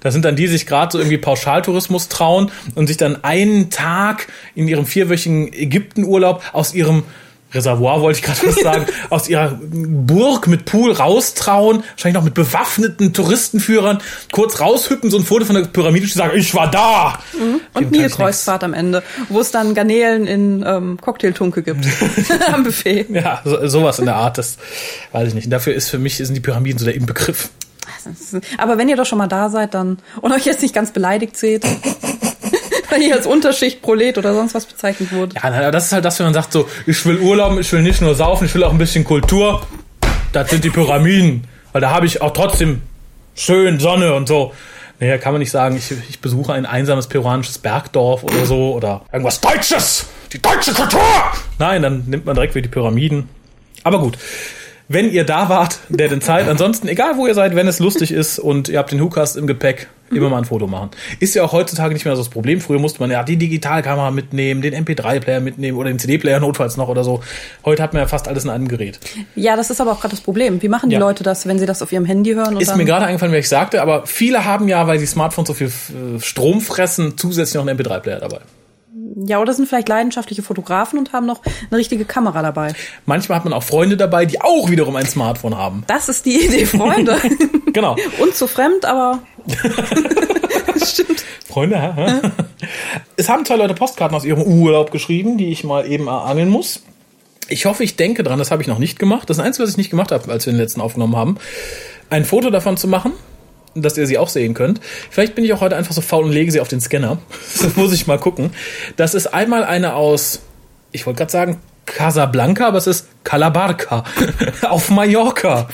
Da 0.00 0.12
sind 0.12 0.24
dann 0.24 0.36
die, 0.36 0.42
die 0.42 0.48
sich 0.48 0.66
gerade 0.66 0.92
so 0.92 0.98
irgendwie 0.98 1.18
Pauschaltourismus 1.18 2.08
trauen 2.08 2.52
und 2.76 2.86
sich 2.86 2.96
dann 2.96 3.24
einen 3.24 3.68
Tag 3.70 4.28
in 4.54 4.68
ihrem 4.68 4.86
vierwöchigen 4.86 5.52
Ägyptenurlaub 5.52 6.42
aus 6.52 6.72
ihrem 6.72 7.02
Reservoir, 7.52 8.02
wollte 8.02 8.18
ich 8.18 8.24
gerade 8.24 8.46
was 8.46 8.56
sagen, 8.56 8.86
aus 9.10 9.28
ihrer 9.28 9.58
Burg 9.60 10.46
mit 10.48 10.66
Pool 10.66 10.92
raustrauen, 10.92 11.82
wahrscheinlich 11.92 12.14
noch 12.14 12.24
mit 12.24 12.34
bewaffneten 12.34 13.12
Touristenführern, 13.12 13.98
kurz 14.32 14.60
raushüppen, 14.60 15.10
so 15.10 15.18
ein 15.18 15.24
Foto 15.24 15.46
von 15.46 15.54
der 15.54 15.62
Pyramide 15.62 16.04
und 16.04 16.12
sagen, 16.12 16.38
ich 16.38 16.54
war 16.54 16.70
da. 16.70 17.18
Und 17.32 17.60
kann 17.72 17.84
ich 17.84 17.90
Nilkreuzfahrt 17.90 18.64
am 18.64 18.74
Ende, 18.74 19.02
wo 19.28 19.40
es 19.40 19.50
dann 19.50 19.74
Garnelen 19.74 20.26
in 20.26 20.64
ähm, 20.66 20.98
Cocktailtunke 21.00 21.62
gibt. 21.62 21.86
am 22.52 22.64
Buffet. 22.64 23.06
Ja, 23.10 23.40
so, 23.44 23.66
sowas 23.66 23.98
in 23.98 24.06
der 24.06 24.16
Art, 24.16 24.38
das 24.38 24.58
weiß 25.12 25.28
ich 25.28 25.34
nicht. 25.34 25.44
Und 25.44 25.50
dafür 25.50 25.74
ist 25.74 25.88
für 25.88 25.98
mich 25.98 26.16
sind 26.16 26.34
die 26.34 26.40
Pyramiden 26.40 26.78
so 26.78 26.84
der 26.84 26.94
Inbegriff. 26.94 27.50
Aber 28.58 28.78
wenn 28.78 28.88
ihr 28.88 28.96
doch 28.96 29.06
schon 29.06 29.18
mal 29.18 29.26
da 29.26 29.48
seid, 29.48 29.74
dann 29.74 29.98
und 30.20 30.32
euch 30.32 30.44
jetzt 30.44 30.62
nicht 30.62 30.74
ganz 30.74 30.92
beleidigt 30.92 31.36
seht, 31.36 31.64
wenn 32.90 33.02
ihr 33.02 33.14
als 33.14 33.26
Unterschicht, 33.26 33.82
Prolet 33.82 34.18
oder 34.18 34.34
sonst 34.34 34.54
was 34.54 34.66
bezeichnet 34.66 35.12
wurde. 35.12 35.36
Ja, 35.36 35.50
na, 35.50 35.70
das 35.70 35.86
ist 35.86 35.92
halt 35.92 36.04
das, 36.04 36.18
wenn 36.18 36.26
man 36.26 36.34
sagt 36.34 36.52
so, 36.52 36.68
ich 36.86 37.04
will 37.06 37.18
Urlaub, 37.18 37.58
ich 37.58 37.72
will 37.72 37.82
nicht 37.82 38.00
nur 38.00 38.14
saufen, 38.14 38.46
ich 38.46 38.54
will 38.54 38.64
auch 38.64 38.72
ein 38.72 38.78
bisschen 38.78 39.04
Kultur. 39.04 39.66
Das 40.32 40.50
sind 40.50 40.64
die 40.64 40.70
Pyramiden, 40.70 41.44
weil 41.72 41.80
da 41.80 41.90
habe 41.90 42.06
ich 42.06 42.20
auch 42.20 42.32
trotzdem 42.32 42.82
schön 43.34 43.80
Sonne 43.80 44.14
und 44.14 44.28
so. 44.28 44.52
Naja, 45.00 45.16
kann 45.16 45.32
man 45.32 45.38
nicht 45.38 45.52
sagen, 45.52 45.76
ich, 45.76 45.92
ich 46.08 46.20
besuche 46.20 46.52
ein 46.52 46.66
einsames 46.66 47.06
peruanisches 47.06 47.58
Bergdorf 47.58 48.24
oder 48.24 48.44
so 48.46 48.74
oder 48.74 49.02
irgendwas 49.12 49.40
Deutsches, 49.40 50.06
die 50.32 50.42
deutsche 50.42 50.72
Kultur. 50.72 51.00
Nein, 51.58 51.82
dann 51.82 52.04
nimmt 52.06 52.26
man 52.26 52.34
direkt 52.34 52.54
wieder 52.56 52.64
die 52.64 52.72
Pyramiden. 52.72 53.28
Aber 53.84 54.00
gut. 54.00 54.18
Wenn 54.90 55.12
ihr 55.12 55.24
da 55.24 55.50
wart, 55.50 55.80
der 55.90 56.08
den 56.08 56.22
Zeit, 56.22 56.48
ansonsten, 56.48 56.88
egal 56.88 57.18
wo 57.18 57.26
ihr 57.26 57.34
seid, 57.34 57.54
wenn 57.54 57.68
es 57.68 57.78
lustig 57.78 58.10
ist 58.10 58.38
und 58.38 58.70
ihr 58.70 58.78
habt 58.78 58.90
den 58.90 59.00
Hookast 59.02 59.36
im 59.36 59.46
Gepäck, 59.46 59.88
immer 60.10 60.28
mal 60.30 60.38
ein 60.38 60.44
Foto 60.44 60.66
machen. 60.66 60.90
Ist 61.20 61.34
ja 61.34 61.42
auch 61.44 61.52
heutzutage 61.52 61.92
nicht 61.94 62.04
mehr 62.04 62.16
so 62.16 62.22
das 62.22 62.30
Problem. 62.30 62.60
Früher 62.60 62.78
musste 62.78 63.00
man 63.00 63.10
ja 63.10 63.22
die 63.22 63.36
Digitalkamera 63.36 64.10
mitnehmen, 64.10 64.62
den 64.62 64.74
MP3-Player 64.74 65.40
mitnehmen 65.40 65.76
oder 65.78 65.88
den 65.90 65.98
CD-Player 65.98 66.40
notfalls 66.40 66.76
noch 66.76 66.88
oder 66.88 67.04
so. 67.04 67.22
Heute 67.64 67.82
hat 67.82 67.92
man 67.92 68.02
ja 68.02 68.08
fast 68.08 68.28
alles 68.28 68.44
in 68.44 68.50
einem 68.50 68.68
Gerät. 68.68 68.98
Ja, 69.34 69.56
das 69.56 69.70
ist 69.70 69.80
aber 69.80 69.92
auch 69.92 70.00
gerade 70.00 70.14
das 70.14 70.20
Problem. 70.20 70.62
Wie 70.62 70.68
machen 70.68 70.90
die 70.90 70.94
Ja. 70.94 71.00
Leute 71.00 71.22
das, 71.24 71.46
wenn 71.46 71.58
sie 71.58 71.66
das 71.66 71.82
auf 71.82 71.92
ihrem 71.92 72.04
Handy 72.04 72.32
hören? 72.34 72.54
Und 72.56 72.62
Ist 72.62 72.76
mir 72.76 72.84
gerade 72.84 73.06
eingefallen, 73.06 73.32
wie 73.34 73.38
ich 73.38 73.48
sagte, 73.48 73.82
aber 73.82 74.06
viele 74.06 74.44
haben 74.44 74.68
ja, 74.68 74.86
weil 74.86 74.98
die 74.98 75.06
Smartphones 75.06 75.48
so 75.48 75.54
viel 75.54 75.68
äh, 75.68 76.20
Strom 76.20 76.60
fressen, 76.60 77.16
zusätzlich 77.16 77.54
noch 77.56 77.66
einen 77.66 77.78
MP3-Player 77.78 78.20
dabei. 78.20 78.40
Ja, 79.26 79.40
oder 79.40 79.52
sind 79.54 79.68
vielleicht 79.68 79.88
leidenschaftliche 79.88 80.42
Fotografen 80.42 80.98
und 80.98 81.12
haben 81.12 81.26
noch 81.26 81.40
eine 81.70 81.78
richtige 81.78 82.04
Kamera 82.04 82.42
dabei. 82.42 82.72
Manchmal 83.06 83.38
hat 83.38 83.44
man 83.44 83.52
auch 83.52 83.62
Freunde 83.62 83.96
dabei, 83.96 84.26
die 84.26 84.40
auch 84.40 84.70
wiederum 84.70 84.96
ein 84.96 85.06
Smartphone 85.06 85.56
haben. 85.56 85.84
Das 85.86 86.08
ist 86.08 86.26
die 86.26 86.44
Idee, 86.44 86.66
Freunde. 86.66 87.16
Genau. 87.72 87.96
und 88.18 88.34
zu 88.34 88.48
fremd, 88.48 88.86
aber 88.86 89.20
stimmt. 90.84 91.24
Freunde, 91.46 91.80
hä? 91.80 91.92
hä? 91.94 92.30
Es 93.16 93.28
haben 93.28 93.44
zwei 93.44 93.56
Leute 93.56 93.74
Postkarten 93.74 94.16
aus 94.16 94.24
ihrem 94.24 94.42
Urlaub 94.42 94.90
geschrieben, 94.90 95.36
die 95.36 95.52
ich 95.52 95.64
mal 95.64 95.86
eben 95.86 96.06
erangeln 96.06 96.48
muss. 96.48 96.82
Ich 97.48 97.66
hoffe, 97.66 97.84
ich 97.84 97.96
denke 97.96 98.22
dran, 98.22 98.38
das 98.38 98.50
habe 98.50 98.62
ich 98.62 98.68
noch 98.68 98.78
nicht 98.78 98.98
gemacht. 98.98 99.30
Das 99.30 99.38
Einzige, 99.38 99.64
was 99.64 99.70
ich 99.70 99.76
nicht 99.76 99.90
gemacht 99.90 100.12
habe, 100.12 100.30
als 100.32 100.46
wir 100.46 100.52
den 100.52 100.58
letzten 100.58 100.80
aufgenommen 100.80 101.16
haben, 101.16 101.38
ein 102.10 102.24
Foto 102.24 102.50
davon 102.50 102.76
zu 102.76 102.88
machen, 102.88 103.12
dass 103.82 103.96
ihr 103.98 104.06
sie 104.06 104.18
auch 104.18 104.28
sehen 104.28 104.54
könnt. 104.54 104.80
Vielleicht 105.10 105.34
bin 105.34 105.44
ich 105.44 105.52
auch 105.52 105.60
heute 105.60 105.76
einfach 105.76 105.92
so 105.92 106.00
faul 106.00 106.24
und 106.24 106.32
lege 106.32 106.50
sie 106.50 106.60
auf 106.60 106.68
den 106.68 106.80
Scanner. 106.80 107.18
Das 107.60 107.76
muss 107.76 107.92
ich 107.92 108.06
mal 108.06 108.18
gucken. 108.18 108.50
Das 108.96 109.14
ist 109.14 109.26
einmal 109.28 109.64
eine 109.64 109.94
aus, 109.94 110.42
ich 110.92 111.06
wollte 111.06 111.18
gerade 111.18 111.32
sagen, 111.32 111.60
Casablanca, 111.86 112.68
aber 112.68 112.78
es 112.78 112.86
ist 112.86 113.08
Calabarca 113.24 114.04
auf 114.68 114.90
Mallorca. 114.90 115.68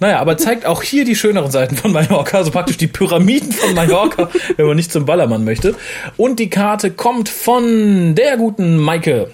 Naja, 0.00 0.18
aber 0.18 0.38
zeigt 0.38 0.66
auch 0.66 0.82
hier 0.82 1.04
die 1.04 1.14
schöneren 1.14 1.50
Seiten 1.50 1.76
von 1.76 1.92
Mallorca, 1.92 2.38
also 2.38 2.50
praktisch 2.50 2.78
die 2.78 2.86
Pyramiden 2.86 3.52
von 3.52 3.74
Mallorca, 3.74 4.30
wenn 4.56 4.66
man 4.66 4.76
nicht 4.76 4.90
zum 4.90 5.04
Ballermann 5.04 5.44
möchte. 5.44 5.76
Und 6.16 6.38
die 6.40 6.50
Karte 6.50 6.90
kommt 6.90 7.28
von 7.28 8.14
der 8.14 8.36
guten 8.38 8.78
Maike. 8.78 9.30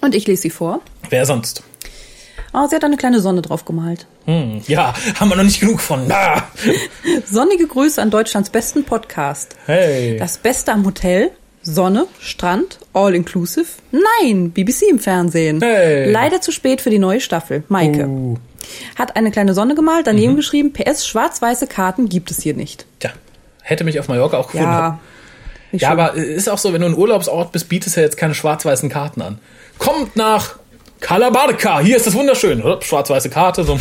Und 0.00 0.14
ich 0.14 0.26
lese 0.26 0.42
sie 0.42 0.50
vor. 0.50 0.80
Wer 1.10 1.26
sonst? 1.26 1.62
Oh, 2.52 2.66
sie 2.68 2.74
hat 2.76 2.82
eine 2.84 2.96
kleine 2.96 3.20
Sonne 3.20 3.42
drauf 3.42 3.64
gemalt. 3.64 4.06
Hm, 4.24 4.60
ja, 4.66 4.92
haben 5.18 5.28
wir 5.28 5.36
noch 5.36 5.44
nicht 5.44 5.60
genug 5.60 5.80
von. 5.80 6.10
Ah. 6.10 6.42
Sonnige 7.24 7.66
Grüße 7.66 8.02
an 8.02 8.10
Deutschlands 8.10 8.50
besten 8.50 8.84
Podcast. 8.84 9.54
Hey. 9.66 10.16
Das 10.18 10.36
Beste 10.38 10.72
am 10.72 10.84
Hotel, 10.84 11.30
Sonne, 11.62 12.06
Strand, 12.18 12.78
all 12.92 13.14
inclusive. 13.14 13.66
Nein, 13.92 14.50
BBC 14.50 14.82
im 14.90 14.98
Fernsehen. 14.98 15.60
Hey. 15.60 16.10
Leider 16.10 16.40
zu 16.40 16.50
spät 16.50 16.80
für 16.80 16.90
die 16.90 16.98
neue 16.98 17.20
Staffel. 17.20 17.62
Maike. 17.68 18.06
Uh. 18.06 18.36
Hat 18.96 19.14
eine 19.16 19.30
kleine 19.30 19.54
Sonne 19.54 19.74
gemalt, 19.76 20.06
Mhm. 20.06 20.10
daneben 20.10 20.36
geschrieben, 20.36 20.72
PS, 20.72 21.06
schwarz-weiße 21.06 21.66
Karten 21.68 22.08
gibt 22.08 22.30
es 22.32 22.42
hier 22.42 22.54
nicht. 22.54 22.84
Tja, 22.98 23.10
hätte 23.62 23.84
mich 23.84 24.00
auf 24.00 24.08
Mallorca 24.08 24.36
auch 24.38 24.46
gefunden. 24.50 24.66
Ja. 24.66 24.98
Ja, 25.72 25.90
aber 25.90 26.14
ist 26.14 26.48
auch 26.48 26.58
so, 26.58 26.72
wenn 26.72 26.80
du 26.80 26.88
ein 26.88 26.96
Urlaubsort 26.96 27.52
bist, 27.52 27.68
bietest 27.68 27.94
du 27.96 28.00
ja 28.00 28.06
jetzt 28.06 28.16
keine 28.16 28.34
schwarz-weißen 28.34 28.88
Karten 28.88 29.22
an. 29.22 29.38
Kommt 29.78 30.16
nach 30.16 30.56
Calabarca, 31.00 31.80
hier 31.80 31.96
ist 31.96 32.06
das 32.06 32.14
wunderschön. 32.14 32.62
Oder? 32.62 32.80
Schwarz-weiße 32.82 33.30
Karte, 33.30 33.64
so. 33.64 33.78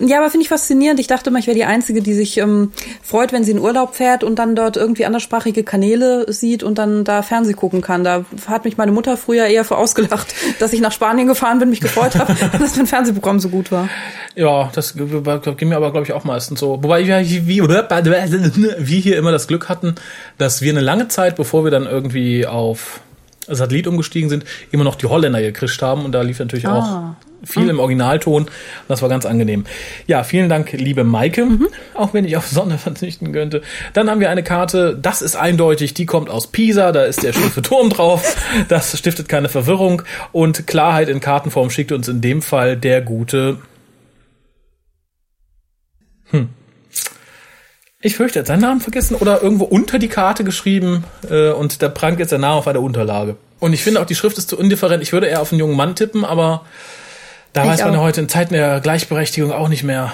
Ja, 0.00 0.18
aber 0.18 0.30
finde 0.30 0.42
ich 0.42 0.48
faszinierend. 0.48 1.00
Ich 1.00 1.06
dachte 1.06 1.30
immer, 1.30 1.38
ich 1.38 1.46
wäre 1.46 1.56
die 1.56 1.64
Einzige, 1.64 2.02
die 2.02 2.14
sich 2.14 2.38
ähm, 2.38 2.72
freut, 3.02 3.32
wenn 3.32 3.44
sie 3.44 3.52
in 3.52 3.58
Urlaub 3.58 3.94
fährt 3.94 4.22
und 4.24 4.38
dann 4.38 4.54
dort 4.54 4.76
irgendwie 4.76 5.04
anderssprachige 5.04 5.64
Kanäle 5.64 6.30
sieht 6.32 6.62
und 6.62 6.78
dann 6.78 7.04
da 7.04 7.22
Fernseh 7.22 7.54
gucken 7.54 7.80
kann. 7.80 8.04
Da 8.04 8.24
hat 8.46 8.64
mich 8.64 8.76
meine 8.76 8.92
Mutter 8.92 9.16
früher 9.16 9.46
eher 9.46 9.64
für 9.64 9.76
ausgelacht, 9.76 10.34
dass 10.58 10.72
ich 10.72 10.80
nach 10.80 10.92
Spanien 10.92 11.26
gefahren 11.26 11.58
bin, 11.58 11.70
mich 11.70 11.80
gefreut 11.80 12.16
habe, 12.16 12.34
dass 12.58 12.76
mein 12.76 12.86
Fernsehprogramm 12.86 13.40
so 13.40 13.48
gut 13.48 13.72
war. 13.72 13.88
Ja, 14.34 14.70
das 14.74 14.94
ging 14.94 15.68
mir 15.68 15.76
aber, 15.76 15.90
glaube 15.90 16.06
ich, 16.06 16.12
auch 16.12 16.24
meistens 16.24 16.60
so. 16.60 16.82
Wobei 16.82 17.06
wir, 17.06 17.20
wie, 17.20 17.62
wir 17.62 18.98
hier 18.98 19.16
immer 19.16 19.32
das 19.32 19.48
Glück 19.48 19.68
hatten, 19.68 19.94
dass 20.38 20.62
wir 20.62 20.72
eine 20.72 20.80
lange 20.80 21.08
Zeit, 21.08 21.36
bevor 21.36 21.64
wir 21.64 21.70
dann 21.70 21.86
irgendwie 21.86 22.46
auf 22.46 23.00
Satellit 23.48 23.86
umgestiegen 23.86 24.28
sind, 24.28 24.44
immer 24.70 24.84
noch 24.84 24.94
die 24.94 25.06
Holländer 25.06 25.40
gekriegt 25.40 25.80
haben 25.82 26.04
und 26.04 26.12
da 26.12 26.22
lief 26.22 26.38
natürlich 26.38 26.66
Ah. 26.66 27.16
auch 27.18 27.46
viel 27.46 27.68
im 27.68 27.78
Originalton. 27.78 28.46
Das 28.88 29.00
war 29.00 29.08
ganz 29.08 29.24
angenehm. 29.24 29.64
Ja, 30.06 30.24
vielen 30.24 30.48
Dank, 30.48 30.72
liebe 30.72 31.04
Maike, 31.04 31.46
auch 31.94 32.12
wenn 32.12 32.24
ich 32.24 32.36
auf 32.36 32.46
Sonne 32.48 32.78
verzichten 32.78 33.32
könnte. 33.32 33.62
Dann 33.92 34.10
haben 34.10 34.20
wir 34.20 34.30
eine 34.30 34.42
Karte, 34.42 34.98
das 35.00 35.22
ist 35.22 35.36
eindeutig, 35.36 35.94
die 35.94 36.04
kommt 36.06 36.30
aus 36.30 36.48
Pisa, 36.48 36.90
da 36.92 37.04
ist 37.04 37.22
der 37.22 37.32
schiefe 37.32 37.62
Turm 37.62 37.90
drauf, 37.90 38.36
das 38.68 38.98
stiftet 38.98 39.28
keine 39.28 39.48
Verwirrung 39.48 40.02
und 40.32 40.66
Klarheit 40.66 41.08
in 41.08 41.20
Kartenform 41.20 41.70
schickt 41.70 41.92
uns 41.92 42.08
in 42.08 42.20
dem 42.20 42.42
Fall 42.42 42.76
der 42.76 43.02
gute 43.02 43.58
Ich 48.00 48.14
fürchte, 48.14 48.38
er 48.38 48.42
hat 48.42 48.46
seinen 48.46 48.60
Namen 48.60 48.80
vergessen 48.80 49.16
oder 49.16 49.42
irgendwo 49.42 49.64
unter 49.64 49.98
die 49.98 50.06
Karte 50.06 50.44
geschrieben 50.44 51.02
äh, 51.28 51.50
und 51.50 51.82
da 51.82 51.88
prangt 51.88 52.20
jetzt 52.20 52.30
der 52.30 52.38
Name 52.38 52.54
auf 52.54 52.68
einer 52.68 52.80
Unterlage. 52.80 53.36
Und 53.58 53.72
ich 53.72 53.82
finde 53.82 54.00
auch, 54.00 54.06
die 54.06 54.14
Schrift 54.14 54.38
ist 54.38 54.48
zu 54.48 54.56
indifferent. 54.56 55.02
Ich 55.02 55.12
würde 55.12 55.26
eher 55.26 55.40
auf 55.40 55.50
einen 55.50 55.58
jungen 55.58 55.76
Mann 55.76 55.96
tippen, 55.96 56.24
aber 56.24 56.64
da 57.52 57.64
Ich 57.64 57.70
weiß 57.70 57.80
man 57.82 57.94
ja 57.94 57.98
auch. 57.98 58.04
heute 58.04 58.20
in 58.20 58.28
Zeiten 58.28 58.54
der 58.54 58.78
Gleichberechtigung 58.80 59.50
auch 59.50 59.68
nicht 59.68 59.82
mehr. 59.82 60.12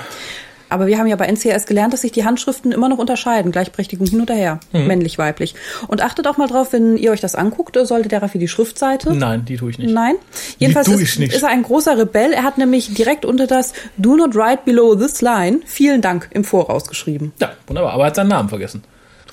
Aber 0.69 0.87
wir 0.87 0.99
haben 0.99 1.07
ja 1.07 1.17
bei 1.17 1.27
NCRS 1.27 1.67
gelernt, 1.67 1.93
dass 1.93 2.01
sich 2.01 2.13
die 2.13 2.25
Handschriften 2.25 2.73
immer 2.73 2.89
noch 2.89 2.99
unterscheiden. 2.99 3.53
Gleichberechtigung 3.53 4.07
hin 4.07 4.21
oder 4.21 4.35
her. 4.35 4.61
Mhm. 4.73 4.87
Männlich, 4.87 5.19
weiblich. 5.19 5.55
Und 5.89 6.03
achtet 6.03 6.27
auch 6.27 6.37
mal 6.37 6.47
drauf, 6.49 6.73
wenn 6.73 6.97
ihr 6.97 7.11
euch 7.13 7.21
das 7.21 7.35
anguckt, 7.35 7.77
sollte 7.83 8.09
der 8.09 8.23
Raffi 8.23 8.39
die 8.39 8.49
Schriftseite. 8.49 9.15
Nein, 9.15 9.45
die 9.45 9.57
tue 9.57 9.71
ich 9.71 9.79
nicht. 9.79 9.93
Nein. 9.93 10.15
Jedenfalls 10.59 10.87
tue 10.87 11.01
ist, 11.03 11.19
ist 11.19 11.43
er 11.43 11.49
ein 11.49 11.63
großer 11.63 11.97
Rebell. 11.99 12.33
Er 12.33 12.43
hat 12.43 12.59
nämlich 12.59 12.95
direkt 12.95 13.25
unter 13.25 13.47
das 13.47 13.73
Do 13.97 14.17
not 14.17 14.35
write 14.35 14.61
below 14.65 14.95
this 14.97 15.21
line 15.21 15.61
vielen 15.67 16.01
Dank 16.01 16.29
im 16.33 16.45
Voraus 16.45 16.87
geschrieben. 16.89 17.33
Ja, 17.41 17.53
wunderbar, 17.67 17.93
aber 17.93 18.05
er 18.05 18.07
hat 18.09 18.17
seinen 18.17 18.29
Namen 18.29 18.49
vergessen. 18.49 18.83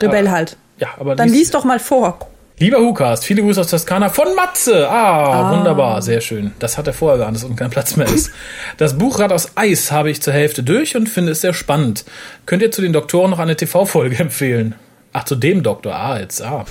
Rebell 0.01 0.27
Aber- 0.27 0.31
halt. 0.35 0.57
Ja, 0.79 0.87
aber 0.99 1.15
Dann 1.15 1.29
lies- 1.29 1.37
lies 1.37 1.51
doch 1.51 1.63
mal 1.63 1.79
vor. 1.79 2.19
Lieber 2.61 2.77
Hukast, 2.77 3.25
viele 3.25 3.41
Grüße 3.41 3.59
aus 3.59 3.71
Toskana 3.71 4.09
von 4.09 4.35
Matze. 4.35 4.87
Ah, 4.87 5.51
wunderbar, 5.51 6.03
sehr 6.03 6.21
schön. 6.21 6.51
Das 6.59 6.77
hat 6.77 6.85
er 6.85 6.93
vorher 6.93 7.17
geahnt, 7.17 7.35
dass 7.35 7.43
unten 7.43 7.55
kein 7.55 7.71
Platz 7.71 7.95
mehr 7.95 8.05
ist. 8.05 8.29
Das 8.77 8.99
Buch 8.99 9.17
Rad 9.17 9.31
aus 9.31 9.53
Eis 9.55 9.91
habe 9.91 10.11
ich 10.11 10.21
zur 10.21 10.33
Hälfte 10.33 10.61
durch 10.61 10.95
und 10.95 11.09
finde 11.09 11.31
es 11.31 11.41
sehr 11.41 11.55
spannend. 11.55 12.05
Könnt 12.45 12.61
ihr 12.61 12.69
zu 12.69 12.83
den 12.83 12.93
Doktoren 12.93 13.31
noch 13.31 13.39
eine 13.39 13.55
TV-Folge 13.55 14.15
empfehlen? 14.19 14.75
Ach, 15.11 15.23
zu 15.23 15.33
dem 15.33 15.63
Doktor. 15.63 15.95
Ah, 15.95 16.19
jetzt, 16.19 16.43
ah. 16.43 16.65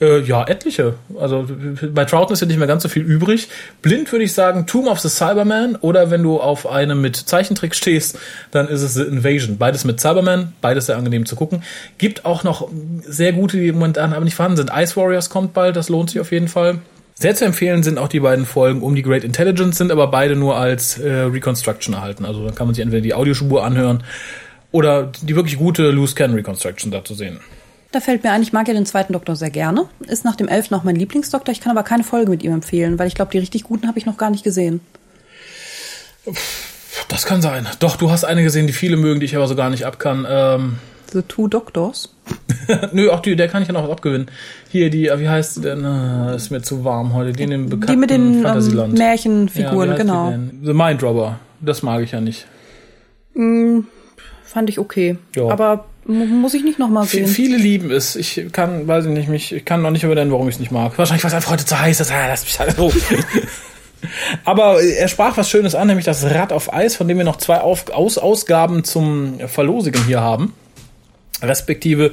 Äh, 0.00 0.22
ja, 0.22 0.44
etliche. 0.46 0.94
Also 1.18 1.46
bei 1.92 2.04
Troughton 2.04 2.34
ist 2.34 2.40
ja 2.40 2.46
nicht 2.46 2.58
mehr 2.58 2.66
ganz 2.66 2.82
so 2.82 2.88
viel 2.88 3.02
übrig. 3.02 3.48
Blind 3.80 4.10
würde 4.10 4.24
ich 4.24 4.32
sagen 4.32 4.66
Tomb 4.66 4.88
of 4.88 4.98
the 5.00 5.08
Cyberman 5.08 5.76
oder 5.76 6.10
wenn 6.10 6.22
du 6.22 6.40
auf 6.40 6.66
einem 6.66 7.00
mit 7.00 7.16
Zeichentrick 7.16 7.74
stehst, 7.74 8.18
dann 8.50 8.68
ist 8.68 8.82
es 8.82 8.94
The 8.94 9.02
Invasion. 9.02 9.56
Beides 9.56 9.84
mit 9.84 10.00
Cyberman, 10.00 10.52
beides 10.60 10.86
sehr 10.86 10.96
angenehm 10.96 11.26
zu 11.26 11.36
gucken. 11.36 11.62
Gibt 11.98 12.24
auch 12.24 12.42
noch 12.42 12.68
sehr 13.06 13.32
gute, 13.32 13.56
die 13.56 13.70
momentan 13.70 14.12
aber 14.12 14.24
nicht 14.24 14.34
vorhanden 14.34 14.56
sind. 14.56 14.70
Ice 14.74 14.96
Warriors 14.96 15.30
kommt 15.30 15.52
bald, 15.54 15.76
das 15.76 15.88
lohnt 15.88 16.10
sich 16.10 16.20
auf 16.20 16.32
jeden 16.32 16.48
Fall. 16.48 16.78
Sehr 17.14 17.36
zu 17.36 17.44
empfehlen 17.44 17.84
sind 17.84 17.98
auch 17.98 18.08
die 18.08 18.18
beiden 18.18 18.44
Folgen 18.44 18.82
um 18.82 18.96
die 18.96 19.02
Great 19.02 19.22
Intelligence, 19.22 19.78
sind 19.78 19.92
aber 19.92 20.08
beide 20.08 20.34
nur 20.34 20.56
als 20.56 20.98
äh, 20.98 21.08
Reconstruction 21.08 21.94
erhalten. 21.94 22.24
Also 22.24 22.44
da 22.44 22.50
kann 22.50 22.66
man 22.66 22.74
sich 22.74 22.82
entweder 22.82 23.02
die 23.02 23.14
Audiospur 23.14 23.64
anhören 23.64 24.02
oder 24.72 25.12
die 25.22 25.36
wirklich 25.36 25.56
gute 25.56 25.92
Loose 25.92 26.16
Cannon 26.16 26.36
Reconstruction 26.36 26.90
dazu 26.90 27.14
sehen. 27.14 27.38
Da 27.94 28.00
fällt 28.00 28.24
mir 28.24 28.32
ein, 28.32 28.42
ich 28.42 28.52
mag 28.52 28.66
ja 28.66 28.74
den 28.74 28.86
zweiten 28.86 29.12
Doktor 29.12 29.36
sehr 29.36 29.50
gerne. 29.50 29.86
Ist 30.08 30.24
nach 30.24 30.34
dem 30.34 30.48
elften 30.48 30.74
auch 30.74 30.82
mein 30.82 30.96
Lieblingsdoktor. 30.96 31.52
Ich 31.52 31.60
kann 31.60 31.70
aber 31.70 31.84
keine 31.84 32.02
Folge 32.02 32.28
mit 32.28 32.42
ihm 32.42 32.52
empfehlen, 32.52 32.98
weil 32.98 33.06
ich 33.06 33.14
glaube, 33.14 33.30
die 33.30 33.38
richtig 33.38 33.62
guten 33.62 33.86
habe 33.86 33.96
ich 34.00 34.04
noch 34.04 34.16
gar 34.16 34.30
nicht 34.30 34.42
gesehen. 34.42 34.80
Das 37.06 37.24
kann 37.24 37.40
sein. 37.40 37.68
Doch, 37.78 37.94
du 37.94 38.10
hast 38.10 38.24
eine 38.24 38.42
gesehen, 38.42 38.66
die 38.66 38.72
viele 38.72 38.96
mögen, 38.96 39.20
die 39.20 39.26
ich 39.26 39.36
aber 39.36 39.46
so 39.46 39.54
gar 39.54 39.70
nicht 39.70 39.86
abkann. 39.86 40.26
Ähm, 40.28 40.78
The 41.12 41.22
Two 41.22 41.46
Doctors. 41.46 42.12
nö, 42.92 43.10
auch 43.10 43.20
die, 43.20 43.36
der 43.36 43.46
kann 43.46 43.62
ich 43.62 43.68
ja 43.68 43.74
noch 43.74 43.84
was 43.84 43.90
abgewinnen. 43.90 44.26
Hier, 44.70 44.90
die, 44.90 45.04
wie 45.16 45.28
heißt 45.28 45.58
die 45.58 45.60
denn? 45.60 45.84
Ah, 45.84 46.34
ist 46.34 46.50
mir 46.50 46.62
zu 46.62 46.84
warm 46.84 47.14
heute. 47.14 47.32
Die 47.32 47.44
in 47.44 47.50
dem 47.50 47.68
bekannten 47.68 47.92
Die 47.92 47.96
mit 47.96 48.10
den 48.10 48.44
ähm. 48.44 48.94
Märchenfiguren, 48.94 49.90
Ja, 49.90 49.96
genau. 49.96 50.34
The 50.64 50.72
Mind 50.72 51.00
Robber. 51.00 51.38
Das 51.60 51.84
mag 51.84 52.02
ich 52.02 52.10
ja 52.10 52.20
nicht. 52.20 52.44
Fand 53.34 54.68
ich 54.68 54.80
okay. 54.80 55.16
Ja. 55.36 55.48
Aber 55.48 55.84
muss 56.06 56.54
ich 56.54 56.64
nicht 56.64 56.78
nochmal 56.78 57.06
sehen. 57.06 57.26
viele 57.26 57.56
lieben 57.56 57.90
es. 57.90 58.16
Ich 58.16 58.46
kann, 58.52 58.86
weiß 58.86 59.06
ich 59.06 59.10
nicht, 59.10 59.28
mich, 59.28 59.52
ich 59.52 59.64
kann 59.64 59.82
noch 59.82 59.90
nicht 59.90 60.04
übernennen, 60.04 60.32
warum 60.32 60.48
ich 60.48 60.56
es 60.56 60.60
nicht 60.60 60.72
mag. 60.72 60.96
Wahrscheinlich, 60.98 61.24
weil 61.24 61.30
es 61.30 61.34
einfach 61.34 61.52
heute 61.52 61.64
zu 61.64 61.78
heiß 61.78 62.00
ist. 62.00 62.12
Ah, 62.12 62.28
lass 62.28 62.44
mich 62.44 62.58
halt 62.58 62.76
so. 62.76 62.92
Aber 64.44 64.82
er 64.82 65.08
sprach 65.08 65.36
was 65.36 65.48
Schönes 65.48 65.74
an, 65.74 65.86
nämlich 65.86 66.04
das 66.04 66.24
Rad 66.24 66.52
auf 66.52 66.72
Eis, 66.72 66.96
von 66.96 67.08
dem 67.08 67.16
wir 67.16 67.24
noch 67.24 67.36
zwei 67.36 67.60
auf, 67.60 67.88
Aus, 67.90 68.18
Ausgaben 68.18 68.84
zum 68.84 69.38
Verlosigen 69.48 70.04
hier 70.04 70.20
haben. 70.20 70.52
Respektive 71.42 72.12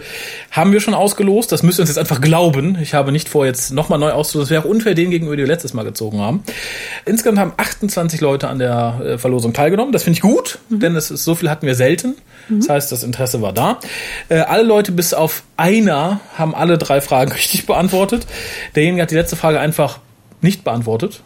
haben 0.49 0.73
wir 0.73 0.81
schon 0.81 0.93
ausgelost. 0.93 1.51
Das 1.51 1.63
müsst 1.63 1.79
ihr 1.79 1.83
uns 1.83 1.89
jetzt 1.89 1.97
einfach 1.97 2.21
glauben. 2.21 2.77
Ich 2.81 2.93
habe 2.93 3.11
nicht 3.11 3.29
vor, 3.29 3.45
jetzt 3.45 3.71
nochmal 3.71 3.99
neu 3.99 4.11
auszulosen. 4.11 4.45
Das 4.45 4.49
wäre 4.51 4.63
auch 4.63 4.69
unfair 4.69 4.95
denen 4.95 5.11
gegenüber, 5.11 5.35
die 5.35 5.43
wir 5.43 5.47
letztes 5.47 5.73
Mal 5.73 5.83
gezogen 5.83 6.19
haben. 6.19 6.43
Insgesamt 7.05 7.39
haben 7.39 7.53
28 7.55 8.19
Leute 8.21 8.47
an 8.47 8.59
der 8.59 9.01
äh, 9.03 9.17
Verlosung 9.17 9.53
teilgenommen. 9.53 9.93
Das 9.93 10.03
finde 10.03 10.17
ich 10.17 10.21
gut, 10.21 10.59
denn 10.69 10.95
es 10.95 11.11
ist, 11.11 11.23
so 11.23 11.35
viel 11.35 11.49
hatten 11.49 11.65
wir 11.65 11.75
selten. 11.75 12.15
Das 12.59 12.69
heißt, 12.69 12.91
das 12.91 13.03
Interesse 13.03 13.41
war 13.41 13.53
da. 13.53 13.79
Äh, 14.29 14.39
alle 14.39 14.63
Leute 14.63 14.91
bis 14.91 15.13
auf 15.13 15.43
einer 15.57 16.19
haben 16.37 16.55
alle 16.55 16.77
drei 16.77 17.01
Fragen 17.01 17.31
richtig 17.33 17.65
beantwortet. 17.65 18.25
Derjenige 18.75 19.03
hat 19.03 19.11
die 19.11 19.15
letzte 19.15 19.35
Frage 19.35 19.59
einfach 19.59 19.99
nicht 20.41 20.63
beantwortet. 20.63 21.21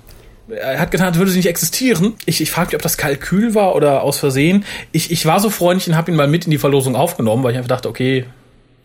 Er 0.48 0.80
hat 0.80 0.92
getan, 0.92 1.08
als 1.08 1.18
würde 1.18 1.32
sie 1.32 1.38
nicht 1.38 1.48
existieren. 1.48 2.14
Ich, 2.26 2.40
ich 2.40 2.52
frage 2.52 2.68
mich, 2.68 2.76
ob 2.76 2.82
das 2.84 2.98
Kalkül 2.98 3.56
war 3.56 3.76
oder 3.76 4.04
aus 4.04 4.20
Versehen. 4.20 4.64
Ich, 4.92 5.10
ich 5.12 5.26
war 5.26 5.40
so 5.40 5.50
freundlich 5.50 5.88
und 5.88 5.96
habe 5.96 6.12
ihn 6.12 6.18
mal 6.18 6.28
mit 6.28 6.46
in 6.46 6.52
die 6.52 6.60
Verlosung 6.60 6.96
aufgenommen, 6.96 7.44
weil 7.44 7.52
ich 7.52 7.58
einfach 7.58 7.70
dachte, 7.70 7.90
okay, 7.90 8.26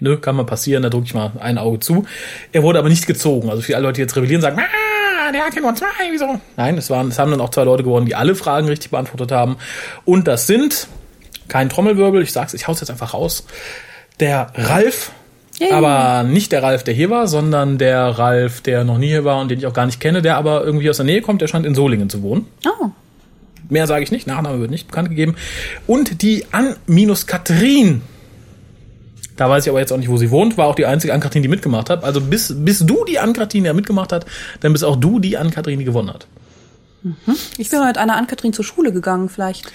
nö, 0.00 0.16
kann 0.16 0.36
mal 0.36 0.44
passieren, 0.44 0.82
da 0.82 0.88
drücke 0.88 1.04
ich 1.06 1.14
mal 1.14 1.32
ein 1.38 1.58
Auge 1.58 1.80
zu. 1.80 2.06
Er 2.52 2.62
wurde 2.62 2.78
aber 2.78 2.88
nicht 2.88 3.06
gezogen. 3.06 3.50
Also 3.50 3.62
viele 3.62 3.78
Leute, 3.80 3.96
die 3.96 4.00
jetzt 4.00 4.16
rebellieren, 4.16 4.40
sagen, 4.40 4.58
ah, 4.58 5.32
der 5.32 5.44
hat 5.44 5.54
ja 5.54 5.60
nur 5.60 5.74
zwei, 5.74 5.86
wieso? 6.10 6.40
Nein, 6.56 6.78
es, 6.78 6.90
waren, 6.90 7.08
es 7.08 7.18
haben 7.18 7.30
dann 7.30 7.40
auch 7.40 7.50
zwei 7.50 7.64
Leute 7.64 7.82
geworden, 7.82 8.06
die 8.06 8.14
alle 8.14 8.34
Fragen 8.34 8.66
richtig 8.68 8.90
beantwortet 8.90 9.30
haben. 9.30 9.56
Und 10.04 10.26
das 10.28 10.46
sind, 10.46 10.88
kein 11.50 11.68
Trommelwirbel, 11.68 12.22
ich 12.22 12.32
sag's, 12.32 12.54
ich 12.54 12.66
hau's 12.66 12.80
jetzt 12.80 12.90
einfach 12.90 13.12
raus, 13.12 13.44
der 14.20 14.52
Ralf, 14.54 15.12
Yay. 15.58 15.72
aber 15.72 16.22
nicht 16.22 16.52
der 16.52 16.62
Ralf, 16.62 16.84
der 16.84 16.94
hier 16.94 17.10
war, 17.10 17.26
sondern 17.28 17.76
der 17.76 18.06
Ralf, 18.06 18.62
der 18.62 18.84
noch 18.84 18.96
nie 18.96 19.08
hier 19.08 19.24
war 19.24 19.40
und 19.40 19.50
den 19.50 19.58
ich 19.58 19.66
auch 19.66 19.74
gar 19.74 19.86
nicht 19.86 20.00
kenne, 20.00 20.22
der 20.22 20.36
aber 20.36 20.64
irgendwie 20.64 20.88
aus 20.88 20.96
der 20.96 21.06
Nähe 21.06 21.20
kommt, 21.20 21.42
der 21.42 21.48
scheint 21.48 21.66
in 21.66 21.74
Solingen 21.74 22.08
zu 22.08 22.22
wohnen. 22.22 22.46
Oh. 22.64 22.88
Mehr 23.68 23.86
sage 23.86 24.02
ich 24.02 24.10
nicht, 24.10 24.26
Nachname 24.26 24.60
wird 24.60 24.70
nicht 24.70 24.88
bekannt 24.88 25.10
gegeben. 25.10 25.36
Und 25.86 26.22
die 26.22 26.46
An-Katrin. 26.50 28.02
Da 29.36 29.48
weiß 29.48 29.64
ich 29.64 29.70
aber 29.70 29.80
jetzt 29.80 29.92
auch 29.92 29.96
nicht, 29.96 30.10
wo 30.10 30.16
sie 30.16 30.30
wohnt, 30.30 30.58
war 30.58 30.66
auch 30.66 30.74
die 30.74 30.84
einzige 30.84 31.14
Ann-Kathrin, 31.14 31.42
die 31.42 31.48
mitgemacht 31.48 31.88
hat. 31.88 32.04
Also 32.04 32.20
bis, 32.20 32.54
bis 32.54 32.80
du 32.80 33.04
die 33.06 33.18
Ann-Kathrin, 33.18 33.64
ja 33.64 33.72
mitgemacht 33.72 34.12
hat, 34.12 34.26
dann 34.60 34.72
bist 34.72 34.84
auch 34.84 34.96
du 34.96 35.18
die 35.18 35.38
Ann-Kathrin, 35.38 35.78
die 35.78 35.84
gewonnen 35.84 36.12
hat. 36.12 36.26
Ich 37.56 37.70
bin 37.70 37.78
mal 37.78 37.86
mit 37.86 37.96
einer 37.96 38.16
Ann-Kathrin 38.16 38.52
zur 38.52 38.64
Schule 38.64 38.92
gegangen, 38.92 39.28
vielleicht. 39.30 39.72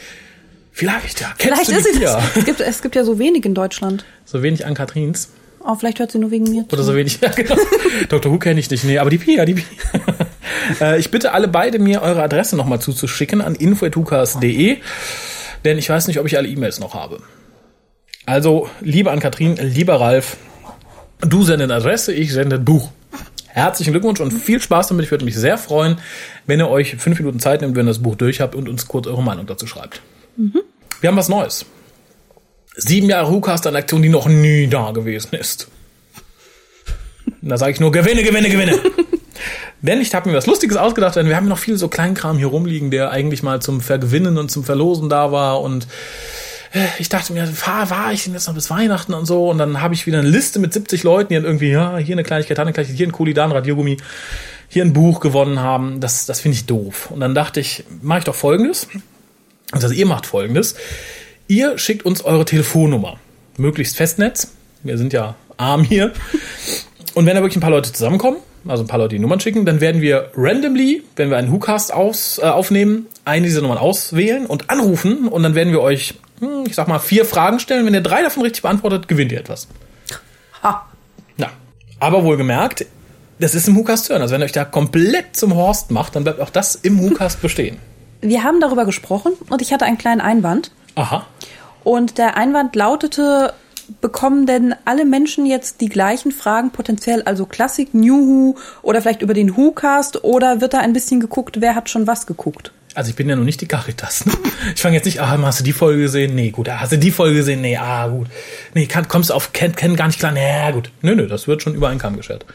Vielleicht, 0.77 1.21
ja. 1.21 1.33
Kennst 1.37 1.67
Vielleicht 1.67 1.85
du 1.85 1.89
ist 1.89 1.93
sie 1.93 1.99
Pia? 2.01 2.15
das. 2.15 2.35
Es 2.35 2.43
gibt, 2.45 2.59
es 2.59 2.81
gibt 2.81 2.95
ja 2.97 3.05
so 3.05 3.17
wenig 3.17 3.45
in 3.45 3.53
Deutschland. 3.53 4.03
So 4.25 4.43
wenig 4.43 4.65
Ann-Kathrins. 4.65 5.29
Oh, 5.61 5.73
vielleicht 5.75 5.99
hört 5.99 6.11
sie 6.11 6.19
nur 6.19 6.31
wegen 6.31 6.43
mir. 6.51 6.65
Oder 6.69 6.83
so 6.83 6.93
wenig, 6.93 7.17
ja 7.21 7.29
genau. 7.29 7.55
Dr. 8.09 8.29
Who 8.29 8.39
kenne 8.39 8.59
ich 8.59 8.69
nicht, 8.69 8.83
nee, 8.83 8.97
aber 8.97 9.09
die 9.09 9.17
Pia, 9.17 9.45
die 9.45 9.55
Pia. 9.55 9.65
Äh, 10.81 10.99
ich 10.99 11.11
bitte 11.11 11.31
alle 11.33 11.47
beide, 11.47 11.77
mir 11.77 12.01
eure 12.01 12.23
Adresse 12.23 12.55
nochmal 12.55 12.79
zuzuschicken 12.81 13.39
an 13.39 13.53
info.hukas.de, 13.53 14.77
denn 15.63 15.77
ich 15.77 15.87
weiß 15.89 16.07
nicht, 16.07 16.19
ob 16.19 16.25
ich 16.25 16.37
alle 16.37 16.47
E-Mails 16.47 16.79
noch 16.79 16.95
habe. 16.95 17.19
Also, 18.25 18.67
lieber 18.81 19.11
an 19.11 19.19
Kathrin, 19.19 19.57
lieber 19.57 19.99
Ralf, 19.99 20.37
du 21.19 21.43
sendest 21.43 21.71
Adresse, 21.71 22.13
ich 22.13 22.33
sende 22.33 22.57
Buch. 22.57 22.89
Herzlichen 23.47 23.91
Glückwunsch 23.91 24.21
und 24.21 24.31
viel 24.31 24.59
Spaß 24.59 24.87
damit. 24.87 25.05
Ich 25.05 25.11
würde 25.11 25.23
mich 25.23 25.35
sehr 25.35 25.59
freuen, 25.59 25.99
wenn 26.47 26.59
ihr 26.59 26.69
euch 26.69 26.95
fünf 26.95 27.19
Minuten 27.19 27.39
Zeit 27.39 27.61
nehmt, 27.61 27.75
wenn 27.75 27.85
ihr 27.85 27.91
das 27.91 28.01
Buch 28.01 28.15
durch 28.15 28.41
habt 28.41 28.55
und 28.55 28.67
uns 28.67 28.87
kurz 28.87 29.05
eure 29.05 29.21
Meinung 29.21 29.45
dazu 29.45 29.67
schreibt. 29.67 30.01
Mhm. 30.37 30.61
Wir 31.01 31.09
haben 31.09 31.17
was 31.17 31.29
Neues. 31.29 31.65
Sieben 32.75 33.09
Jahre 33.09 33.31
WhoCast, 33.31 33.67
eine 33.67 33.77
Aktion, 33.77 34.01
die 34.01 34.09
noch 34.09 34.27
nie 34.27 34.67
da 34.67 34.91
gewesen 34.91 35.35
ist. 35.35 35.67
Da 37.41 37.57
sage 37.57 37.71
ich 37.73 37.79
nur 37.79 37.91
Gewinne, 37.91 38.23
Gewinne, 38.23 38.49
Gewinne. 38.49 38.79
Denn 39.81 40.01
ich 40.01 40.13
habe 40.15 40.29
mir 40.29 40.35
was 40.35 40.47
Lustiges 40.47 40.77
ausgedacht, 40.77 41.15
denn 41.15 41.27
wir 41.27 41.35
haben 41.35 41.47
noch 41.47 41.59
viel 41.59 41.77
so 41.77 41.89
Kleinkram 41.89 42.37
hier 42.37 42.47
rumliegen, 42.47 42.89
der 42.89 43.11
eigentlich 43.11 43.43
mal 43.43 43.61
zum 43.61 43.81
Vergewinnen 43.81 44.37
und 44.37 44.49
zum 44.49 44.63
Verlosen 44.63 45.09
da 45.09 45.31
war 45.31 45.61
und 45.61 45.87
äh, 46.73 46.85
ich 46.97 47.09
dachte 47.09 47.33
mir, 47.33 47.45
fahr, 47.45 47.89
war 47.91 48.11
ich 48.11 48.23
denn 48.23 48.33
jetzt 48.33 48.47
noch 48.47 48.55
bis 48.55 48.71
Weihnachten 48.71 49.13
und 49.13 49.25
so 49.25 49.49
und 49.49 49.59
dann 49.59 49.81
habe 49.81 49.93
ich 49.93 50.07
wieder 50.07 50.19
eine 50.19 50.27
Liste 50.27 50.59
mit 50.59 50.73
70 50.73 51.03
Leuten, 51.03 51.29
die 51.29 51.35
dann 51.35 51.45
irgendwie, 51.45 51.69
ja, 51.69 51.97
hier 51.97 52.15
eine 52.15 52.23
Kleinigkeit, 52.23 52.57
da 52.57 52.63
eine 52.63 52.73
Kleinigkeit, 52.73 52.97
hier 52.97 53.07
ein 53.07 53.11
Kulidan, 53.11 53.51
Radiogummi, 53.51 53.97
hier 54.67 54.83
ein 54.83 54.93
Buch 54.93 55.19
gewonnen 55.19 55.59
haben. 55.59 55.99
Das, 55.99 56.25
das 56.25 56.41
finde 56.41 56.55
ich 56.55 56.65
doof. 56.65 57.11
Und 57.11 57.19
dann 57.19 57.35
dachte 57.35 57.59
ich, 57.59 57.83
mache 58.01 58.19
ich 58.19 58.25
doch 58.25 58.35
Folgendes. 58.35 58.87
Also 59.71 59.93
ihr 59.93 60.05
macht 60.05 60.25
Folgendes. 60.25 60.75
Ihr 61.47 61.77
schickt 61.77 62.05
uns 62.05 62.23
eure 62.23 62.45
Telefonnummer. 62.45 63.19
Möglichst 63.57 63.97
Festnetz. 63.97 64.53
Wir 64.83 64.97
sind 64.97 65.13
ja 65.13 65.35
arm 65.57 65.83
hier. 65.83 66.13
Und 67.13 67.25
wenn 67.25 67.35
da 67.35 67.41
wirklich 67.41 67.57
ein 67.57 67.61
paar 67.61 67.71
Leute 67.71 67.91
zusammenkommen, 67.91 68.37
also 68.67 68.83
ein 68.83 68.87
paar 68.87 68.99
Leute 68.99 69.15
die 69.15 69.19
Nummern 69.19 69.39
schicken, 69.39 69.65
dann 69.65 69.79
werden 69.79 70.01
wir 70.01 70.31
randomly, 70.35 71.03
wenn 71.15 71.29
wir 71.29 71.37
einen 71.37 71.51
WhoCast 71.51 71.93
aus, 71.93 72.39
äh, 72.39 72.43
aufnehmen, 72.43 73.07
eine 73.23 73.45
dieser 73.45 73.61
Nummern 73.61 73.77
auswählen 73.77 74.45
und 74.45 74.69
anrufen 74.69 75.27
und 75.27 75.43
dann 75.43 75.55
werden 75.55 75.71
wir 75.71 75.81
euch, 75.81 76.15
hm, 76.39 76.65
ich 76.67 76.75
sag 76.75 76.87
mal, 76.87 76.99
vier 76.99 77.25
Fragen 77.25 77.59
stellen. 77.59 77.85
Wenn 77.85 77.93
ihr 77.93 78.01
drei 78.01 78.21
davon 78.21 78.43
richtig 78.43 78.63
beantwortet, 78.63 79.07
gewinnt 79.07 79.31
ihr 79.31 79.39
etwas. 79.39 79.67
Ha. 80.63 80.87
Ja. 81.37 81.51
Aber 81.99 82.23
wohlgemerkt, 82.23 82.85
das 83.39 83.55
ist 83.55 83.67
im 83.67 83.75
WhoCast 83.75 84.09
hören. 84.09 84.21
Also 84.21 84.33
wenn 84.33 84.41
ihr 84.41 84.45
euch 84.45 84.51
da 84.51 84.65
komplett 84.65 85.35
zum 85.35 85.55
Horst 85.55 85.91
macht, 85.91 86.15
dann 86.15 86.23
bleibt 86.23 86.39
auch 86.39 86.49
das 86.49 86.75
im 86.75 87.01
WhoCast 87.01 87.41
bestehen. 87.41 87.77
Wir 88.29 88.43
haben 88.43 88.59
darüber 88.59 88.85
gesprochen 88.85 89.33
und 89.49 89.61
ich 89.61 89.71
hatte 89.71 89.85
einen 89.85 89.99
kleinen 89.99 90.21
Einwand. 90.21 90.71
Aha. 90.95 91.27
Und 91.83 92.17
der 92.17 92.37
Einwand 92.37 92.75
lautete, 92.75 93.53
bekommen 94.01 94.47
denn 94.47 94.73
alle 94.85 95.05
Menschen 95.05 95.45
jetzt 95.45 95.79
die 95.79 95.89
gleichen 95.89 96.31
Fragen 96.31 96.71
potenziell, 96.71 97.21
also 97.23 97.45
Klassik, 97.45 97.93
New 97.93 98.25
Who 98.27 98.55
oder 98.81 99.01
vielleicht 99.01 99.21
über 99.21 99.35
den 99.35 99.55
Who-Cast 99.55 100.23
oder 100.23 100.59
wird 100.59 100.73
da 100.73 100.79
ein 100.79 100.93
bisschen 100.93 101.19
geguckt, 101.19 101.61
wer 101.61 101.75
hat 101.75 101.89
schon 101.89 102.07
was 102.07 102.25
geguckt? 102.25 102.71
Also 102.95 103.09
ich 103.09 103.15
bin 103.15 103.27
ja 103.29 103.35
noch 103.35 103.43
nicht 103.43 103.61
die 103.61 103.67
Caritas. 103.67 104.25
Ne? 104.25 104.33
Ich 104.73 104.81
fange 104.81 104.95
jetzt 104.95 105.05
nicht, 105.05 105.19
ah, 105.19 105.37
hast 105.41 105.59
du 105.59 105.63
die 105.63 105.73
Folge 105.73 106.01
gesehen? 106.01 106.33
Nee, 106.33 106.49
gut. 106.49 106.69
Hast 106.69 106.91
du 106.91 106.97
die 106.97 107.11
Folge 107.11 107.35
gesehen? 107.35 107.61
Nee, 107.61 107.77
ah, 107.77 108.07
gut. 108.07 108.27
Nee, 108.73 108.87
kann, 108.87 109.07
kommst 109.07 109.29
du 109.29 109.33
auf 109.33 109.53
Ken, 109.53 109.75
Ken 109.75 109.95
gar 109.95 110.07
nicht 110.07 110.17
klar? 110.17 110.31
Nee, 110.31 110.71
gut. 110.71 110.91
Nö, 111.01 111.13
nö, 111.13 111.27
das 111.27 111.47
wird 111.47 111.61
schon 111.61 111.75
über 111.75 111.89
einen 111.89 111.99
Kamm 111.99 112.15
geschert. 112.15 112.45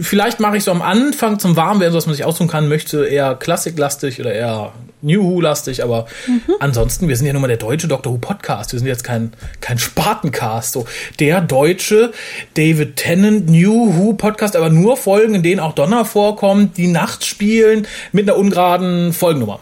Vielleicht 0.00 0.40
mache 0.40 0.56
ich 0.56 0.64
so 0.64 0.70
am 0.70 0.82
Anfang 0.82 1.38
zum 1.38 1.56
Warmwerden, 1.56 1.92
so 1.92 1.98
dass 1.98 2.06
man 2.06 2.14
sich 2.14 2.24
aussuchen 2.24 2.48
kann, 2.48 2.68
möchte 2.68 3.04
eher 3.04 3.34
klassiklastig 3.34 4.20
oder 4.20 4.32
eher 4.32 4.72
New 5.02 5.24
Who-lastig, 5.24 5.82
aber 5.82 6.06
mhm. 6.28 6.54
ansonsten, 6.60 7.08
wir 7.08 7.16
sind 7.16 7.26
ja 7.26 7.32
nun 7.32 7.42
mal 7.42 7.48
der 7.48 7.56
deutsche 7.56 7.88
Doctor 7.88 8.12
Who 8.12 8.18
Podcast. 8.18 8.72
Wir 8.72 8.78
sind 8.78 8.86
jetzt 8.86 9.02
kein, 9.02 9.32
kein 9.60 9.78
Spartencast. 9.78 10.72
So, 10.72 10.86
der 11.18 11.40
deutsche 11.40 12.12
David 12.54 12.96
Tennant 12.96 13.50
New 13.50 13.96
Who 13.96 14.14
Podcast, 14.14 14.54
aber 14.54 14.70
nur 14.70 14.96
Folgen, 14.96 15.34
in 15.34 15.42
denen 15.42 15.60
auch 15.60 15.74
Donner 15.74 16.04
vorkommt, 16.04 16.76
die 16.76 16.86
nachts 16.86 17.26
spielen, 17.26 17.88
mit 18.12 18.28
einer 18.28 18.38
ungeraden 18.38 19.12
Folgennummer. 19.12 19.58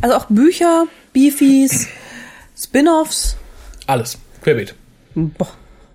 Also 0.00 0.16
auch 0.16 0.26
Bücher, 0.26 0.86
Beefies, 1.12 1.88
Spin-offs. 2.56 3.36
Alles. 3.86 4.18
Querbeet. 4.42 4.74
Boah. 5.14 5.48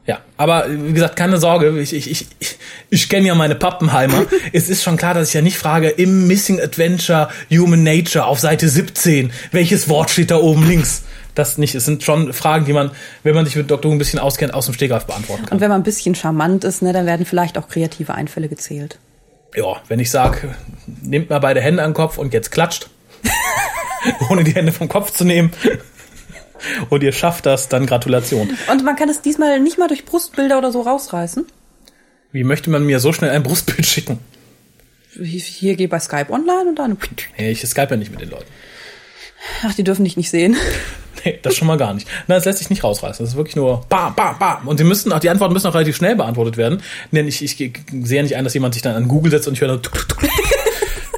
Ja, 0.08 0.20
aber 0.36 0.66
wie 0.68 0.94
gesagt, 0.94 1.16
keine 1.16 1.38
Sorge, 1.38 1.80
ich, 1.80 1.94
ich, 1.94 2.10
ich, 2.10 2.28
ich, 2.90 3.08
kenne 3.08 3.28
ja 3.28 3.36
meine 3.36 3.56
Pappenheimer. 3.56 4.26
es 4.54 4.68
ist 4.68 4.84
schon 4.84 4.98
klar, 4.98 5.14
dass 5.14 5.30
ich 5.30 5.34
ja 5.36 5.42
nicht 5.42 5.58
frage, 5.58 5.90
im 5.90 6.28
Missing 6.28 6.60
Adventure 6.60 7.30
Human 7.52 7.84
Nature 7.84 8.26
auf 8.26 8.40
Seite 8.40 8.68
17, 8.68 9.32
welches 9.52 9.88
Wort 9.90 10.10
steht 10.10 10.32
da 10.32 10.38
oben 10.38 10.68
links? 10.68 11.04
Das 11.36 11.58
nicht. 11.58 11.76
Es 11.76 11.86
sind 11.86 12.04
schon 12.04 12.34
Fragen, 12.34 12.66
die 12.66 12.74
man, 12.74 12.92
wenn 13.24 13.36
man 13.36 13.46
sich 13.46 13.56
mit 13.56 13.72
Dr. 13.72 13.90
Who 13.90 13.96
ein 13.96 14.00
bisschen 14.00 14.20
auskennt, 14.20 14.54
aus 14.54 14.66
dem 14.66 14.74
Stegreif 14.74 15.06
beantworten 15.06 15.46
kann. 15.46 15.58
Und 15.58 15.62
wenn 15.62 15.70
man 15.70 15.82
ein 15.82 15.84
bisschen 15.86 16.16
charmant 16.16 16.64
ist, 16.64 16.82
ne, 16.82 16.92
dann 16.92 17.06
werden 17.06 17.26
vielleicht 17.26 17.58
auch 17.58 17.70
kreative 17.70 18.14
Einfälle 18.14 18.50
gezählt. 18.50 18.98
Ja, 19.56 19.82
wenn 19.88 20.00
ich 20.00 20.10
sage, 20.10 20.56
nehmt 21.02 21.30
mal 21.30 21.40
beide 21.40 21.62
Hände 21.62 21.84
an 21.84 21.92
den 21.92 21.96
Kopf 21.96 22.18
und 22.18 22.34
jetzt 22.34 22.52
klatscht, 22.52 22.90
ohne 24.30 24.44
die 24.44 24.54
Hände 24.54 24.72
vom 24.72 24.88
Kopf 24.88 25.12
zu 25.12 25.26
nehmen, 25.26 25.52
und 26.90 27.04
ihr 27.04 27.12
schafft 27.12 27.46
das, 27.46 27.70
dann 27.70 27.86
Gratulation. 27.86 28.56
Und 28.70 28.84
man 28.84 28.96
kann 28.96 29.10
es 29.10 29.22
diesmal 29.22 29.60
nicht 29.60 29.78
mal 29.78 29.88
durch 29.88 30.06
Brustbilder 30.06 30.58
oder 30.58 30.72
so 30.72 30.82
rausreißen? 30.82 31.46
Wie 32.32 32.44
möchte 32.44 32.70
man 32.70 32.86
mir 32.86 33.00
so 33.00 33.14
schnell 33.14 33.32
ein 33.32 33.44
Brustbild 33.44 33.86
schicken? 33.86 34.20
Hier 35.22 35.76
geh 35.76 35.88
bei 35.88 36.00
Skype 36.00 36.30
online 36.30 36.70
und 36.70 36.76
dann. 36.80 36.98
Nee, 37.38 37.52
ich 37.52 37.68
Skype 37.68 37.90
ja 37.90 37.98
nicht 37.98 38.12
mit 38.12 38.22
den 38.22 38.30
Leuten. 38.30 38.46
Ach, 39.64 39.74
die 39.74 39.84
dürfen 39.84 40.06
dich 40.06 40.18
nicht 40.18 40.30
sehen. 40.30 40.56
Nee, 41.24 41.38
das 41.44 41.56
schon 41.56 41.68
mal 41.68 41.78
gar 41.78 41.94
nicht. 41.94 42.08
Nein, 42.28 42.38
das 42.38 42.46
lässt 42.46 42.60
sich 42.60 42.70
nicht 42.72 42.84
rausreißen. 42.84 43.24
Das 43.24 43.34
ist 43.34 43.38
wirklich 43.38 43.56
nur 43.56 43.86
bam, 43.90 44.16
bam, 44.16 44.40
bam. 44.40 44.68
Und 44.68 44.80
die 44.80 44.84
müssen 44.84 45.12
auch, 45.12 45.20
die 45.20 45.30
Antworten 45.30 45.54
müssen 45.54 45.68
auch 45.68 45.76
relativ 45.76 45.96
schnell 45.96 46.16
beantwortet 46.16 46.58
werden. 46.58 46.82
Denn 47.12 47.28
ich, 47.28 47.44
ich, 47.44 47.62
ich 47.62 47.74
sehe 47.92 48.18
ja 48.18 48.24
nicht 48.24 48.36
ein, 48.36 48.44
dass 48.44 48.56
jemand 48.56 48.74
sich 48.74 48.82
dann 48.82 48.96
an 48.96 49.08
Google 49.08 49.30
setzt 49.30 49.48
und 49.48 49.54
ich 49.54 49.62
höre 49.62 49.78
dann. 49.78 49.82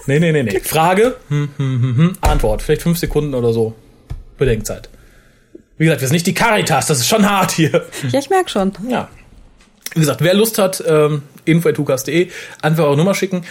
Nee, 0.06 0.20
nee, 0.20 0.32
nee, 0.32 0.44
nee. 0.44 0.60
Frage, 0.60 1.16
hm, 1.30 1.50
hm, 1.58 1.82
hm, 1.82 1.98
hm. 1.98 2.13
Antwort. 2.22 2.62
Vielleicht 2.62 2.82
fünf 2.84 2.98
Sekunden 2.98 3.34
oder 3.34 3.54
so. 3.54 3.76
Bedenkzeit. 4.38 4.89
Wie 5.78 5.86
gesagt, 5.86 6.02
wir 6.02 6.08
sind 6.08 6.16
nicht 6.16 6.28
die 6.28 6.34
Caritas, 6.34 6.88
das 6.88 7.00
ist 7.00 7.08
schon 7.08 7.30
hart 7.30 7.52
hier. 7.52 7.86
Ja, 8.12 8.20
ich 8.20 8.30
merke 8.30 8.50
schon. 8.50 8.74
Ja. 8.89 9.10
Wie 9.94 10.00
gesagt, 10.00 10.22
wer 10.22 10.34
Lust 10.34 10.58
hat, 10.58 10.84
ähm, 10.88 11.24
info.hukas.de, 11.46 12.30
einfach 12.62 12.84
eure 12.86 12.98
Nummer 12.98 13.13
schicken. 13.16 13.44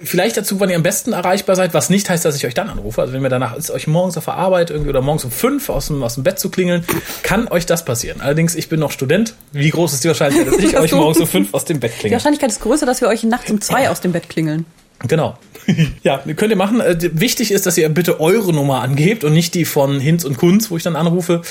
Vielleicht 0.00 0.36
dazu, 0.36 0.60
wann 0.60 0.70
ihr 0.70 0.76
am 0.76 0.84
besten 0.84 1.12
erreichbar 1.12 1.56
seid, 1.56 1.74
was 1.74 1.90
nicht 1.90 2.08
heißt, 2.08 2.24
dass 2.24 2.36
ich 2.36 2.46
euch 2.46 2.54
dann 2.54 2.68
anrufe. 2.68 3.00
Also 3.00 3.12
wenn 3.12 3.20
mir 3.20 3.30
danach 3.30 3.56
ist, 3.56 3.70
euch 3.70 3.88
morgens 3.88 4.16
auf 4.16 4.26
der 4.26 4.34
Arbeit 4.34 4.70
irgendwie 4.70 4.90
oder 4.90 5.02
morgens 5.02 5.24
um 5.24 5.32
fünf 5.32 5.68
aus 5.68 5.88
dem, 5.88 6.02
aus 6.04 6.14
dem 6.14 6.22
Bett 6.22 6.38
zu 6.38 6.50
klingeln, 6.50 6.84
kann 7.24 7.48
euch 7.48 7.66
das 7.66 7.84
passieren. 7.84 8.20
Allerdings, 8.20 8.54
ich 8.54 8.68
bin 8.68 8.78
noch 8.78 8.92
Student. 8.92 9.34
Wie 9.52 9.70
groß 9.70 9.92
ist 9.94 10.04
die 10.04 10.08
Wahrscheinlichkeit, 10.08 10.54
dass 10.54 10.64
ich 10.64 10.78
euch 10.78 10.92
morgens 10.92 11.18
um 11.18 11.26
fünf 11.26 11.52
aus 11.52 11.64
dem 11.64 11.80
Bett 11.80 11.92
klingel? 11.92 12.10
Die 12.10 12.14
Wahrscheinlichkeit 12.14 12.50
ist 12.50 12.60
größer, 12.60 12.86
dass 12.86 13.00
wir 13.00 13.08
euch 13.08 13.24
nachts 13.24 13.50
um 13.50 13.60
zwei 13.60 13.90
aus 13.90 14.00
dem 14.00 14.12
Bett 14.12 14.28
klingeln. 14.28 14.66
Genau. 15.06 15.38
ja, 16.02 16.18
könnt 16.18 16.50
ihr 16.50 16.56
machen. 16.56 16.80
Äh, 16.80 16.98
wichtig 17.12 17.50
ist, 17.52 17.66
dass 17.66 17.78
ihr 17.78 17.88
bitte 17.88 18.20
eure 18.20 18.52
Nummer 18.52 18.80
angebt 18.82 19.24
und 19.24 19.32
nicht 19.32 19.54
die 19.54 19.64
von 19.64 20.00
Hinz 20.00 20.24
und 20.24 20.38
Kunz, 20.38 20.70
wo 20.70 20.76
ich 20.76 20.82
dann 20.82 20.96
anrufe. 20.96 21.42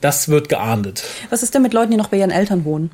Das 0.00 0.28
wird 0.28 0.48
geahndet. 0.48 1.04
Was 1.30 1.42
ist 1.42 1.54
denn 1.54 1.62
mit 1.62 1.74
Leuten, 1.74 1.90
die 1.90 1.96
noch 1.96 2.08
bei 2.08 2.18
ihren 2.18 2.30
Eltern 2.30 2.64
wohnen? 2.64 2.90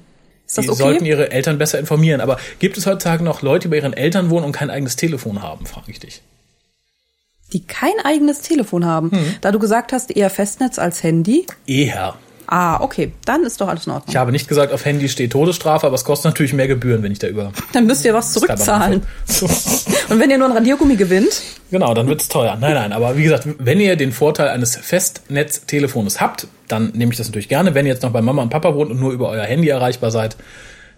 Ist 0.47 0.59
das 0.59 0.65
die 0.65 0.71
okay? 0.71 0.83
sollten 0.83 1.05
ihre 1.05 1.31
Eltern 1.31 1.59
besser 1.59 1.79
informieren. 1.79 2.21
Aber 2.21 2.39
gibt 2.59 2.79
es 2.79 2.87
heutzutage 2.87 3.23
noch 3.23 3.43
Leute, 3.43 3.69
die 3.69 3.73
bei 3.73 3.77
ihren 3.77 3.93
Eltern 3.93 4.31
wohnen 4.31 4.45
und 4.45 4.53
kein 4.53 4.71
eigenes 4.71 4.97
Telefon 4.97 5.43
haben, 5.43 5.67
frage 5.67 5.91
ich 5.91 6.01
dich. 6.01 6.23
Die 7.53 7.65
kein 7.65 7.95
eigenes 8.05 8.43
Telefon 8.43 8.85
haben. 8.85 9.11
Hm. 9.13 9.37
Da 9.41 9.53
du 9.53 9.59
gesagt 9.59 9.93
hast, 9.93 10.11
eher 10.11 10.31
Festnetz 10.31 10.79
als 10.79 11.03
Handy. 11.03 11.47
Eher. 11.67 12.17
Ah, 12.47 12.81
okay. 12.81 13.13
Dann 13.25 13.45
ist 13.45 13.61
doch 13.61 13.69
alles 13.69 13.87
in 13.87 13.93
Ordnung. 13.93 14.09
Ich 14.09 14.17
habe 14.17 14.33
nicht 14.33 14.49
gesagt, 14.49 14.73
auf 14.73 14.85
Handy 14.85 15.09
steht 15.09 15.33
Todesstrafe, 15.33 15.87
aber 15.87 15.95
es 15.95 16.05
kostet 16.05 16.27
natürlich 16.27 16.53
mehr 16.53 16.69
Gebühren, 16.69 17.03
wenn 17.03 17.13
ich 17.13 17.19
da 17.19 17.27
über. 17.27 17.53
Dann 17.73 17.87
müsst 17.87 18.05
ihr 18.05 18.15
was 18.15 18.33
zurückzahlen. 18.33 19.03
Und 20.09 20.21
wenn 20.21 20.31
ihr 20.31 20.39
nur 20.39 20.49
ein 20.49 20.57
Radiergummi 20.57 20.97
gewinnt? 20.97 21.43
Genau, 21.71 21.95
dann 21.95 22.07
wird's 22.07 22.29
teuer. 22.29 22.57
Nein, 22.61 22.75
nein, 22.75 22.93
aber 22.93 23.17
wie 23.17 23.25
gesagt, 23.25 23.49
wenn 23.59 23.81
ihr 23.81 23.97
den 23.97 24.13
Vorteil 24.13 24.49
eines 24.49 24.77
Festnetztelefons 24.77 26.21
habt, 26.21 26.47
dann 26.69 26.93
nehme 26.95 27.11
ich 27.11 27.19
das 27.19 27.27
natürlich 27.27 27.49
gerne. 27.49 27.75
Wenn 27.75 27.87
ihr 27.87 27.93
jetzt 27.93 28.03
noch 28.03 28.13
bei 28.13 28.23
Mama 28.23 28.43
und 28.43 28.51
Papa 28.51 28.75
wohnt 28.75 28.93
und 28.93 29.01
nur 29.01 29.13
über 29.13 29.29
euer 29.29 29.45
Handy 29.45 29.69
erreichbar 29.69 30.13
seid, 30.13 30.37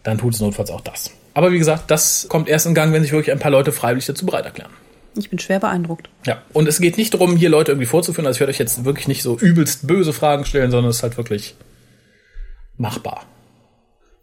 dann 0.02 0.18
tut 0.18 0.34
es 0.34 0.40
notfalls 0.40 0.70
auch 0.70 0.82
das. 0.82 1.10
Aber 1.34 1.52
wie 1.52 1.58
gesagt, 1.58 1.90
das 1.90 2.26
kommt 2.28 2.48
erst 2.48 2.66
in 2.66 2.74
Gang, 2.74 2.92
wenn 2.92 3.02
sich 3.02 3.12
wirklich 3.12 3.32
ein 3.32 3.38
paar 3.38 3.50
Leute 3.50 3.72
freiwillig 3.72 4.06
dazu 4.06 4.26
bereit 4.26 4.44
erklären. 4.44 4.70
Ich 5.16 5.30
bin 5.30 5.38
schwer 5.38 5.60
beeindruckt. 5.60 6.08
Ja, 6.26 6.42
und 6.52 6.68
es 6.68 6.80
geht 6.80 6.96
nicht 6.96 7.14
darum, 7.14 7.36
hier 7.36 7.48
Leute 7.48 7.72
irgendwie 7.72 7.86
vorzuführen. 7.86 8.26
Also 8.26 8.36
ich 8.36 8.40
werde 8.40 8.52
euch 8.52 8.58
jetzt 8.58 8.84
wirklich 8.84 9.08
nicht 9.08 9.22
so 9.22 9.36
übelst 9.38 9.86
böse 9.86 10.12
Fragen 10.12 10.44
stellen, 10.44 10.70
sondern 10.70 10.90
es 10.90 10.96
ist 10.96 11.02
halt 11.02 11.16
wirklich 11.16 11.54
machbar. 12.76 13.24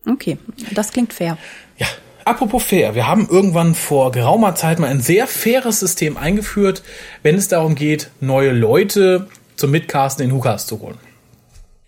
Okay, 0.08 0.38
das 0.72 0.92
klingt 0.92 1.14
fair. 1.14 1.38
Ja, 1.78 1.88
apropos 2.24 2.64
fair. 2.64 2.96
Wir 2.96 3.08
haben 3.08 3.28
irgendwann 3.30 3.76
vor 3.76 4.12
geraumer 4.12 4.56
Zeit 4.56 4.80
mal 4.80 4.88
ein 4.88 5.02
sehr 5.02 5.28
faires 5.28 5.80
System 5.80 6.18
eingeführt, 6.18 6.84
wenn 7.24 7.36
es 7.36 7.48
darum 7.48 7.76
geht, 7.76 8.12
neue 8.22 8.52
Leute 8.52 9.28
zum 9.56 9.72
Mitcasten 9.72 10.24
in 10.24 10.32
Hukas 10.32 10.68
zu 10.68 10.80
holen. 10.80 10.98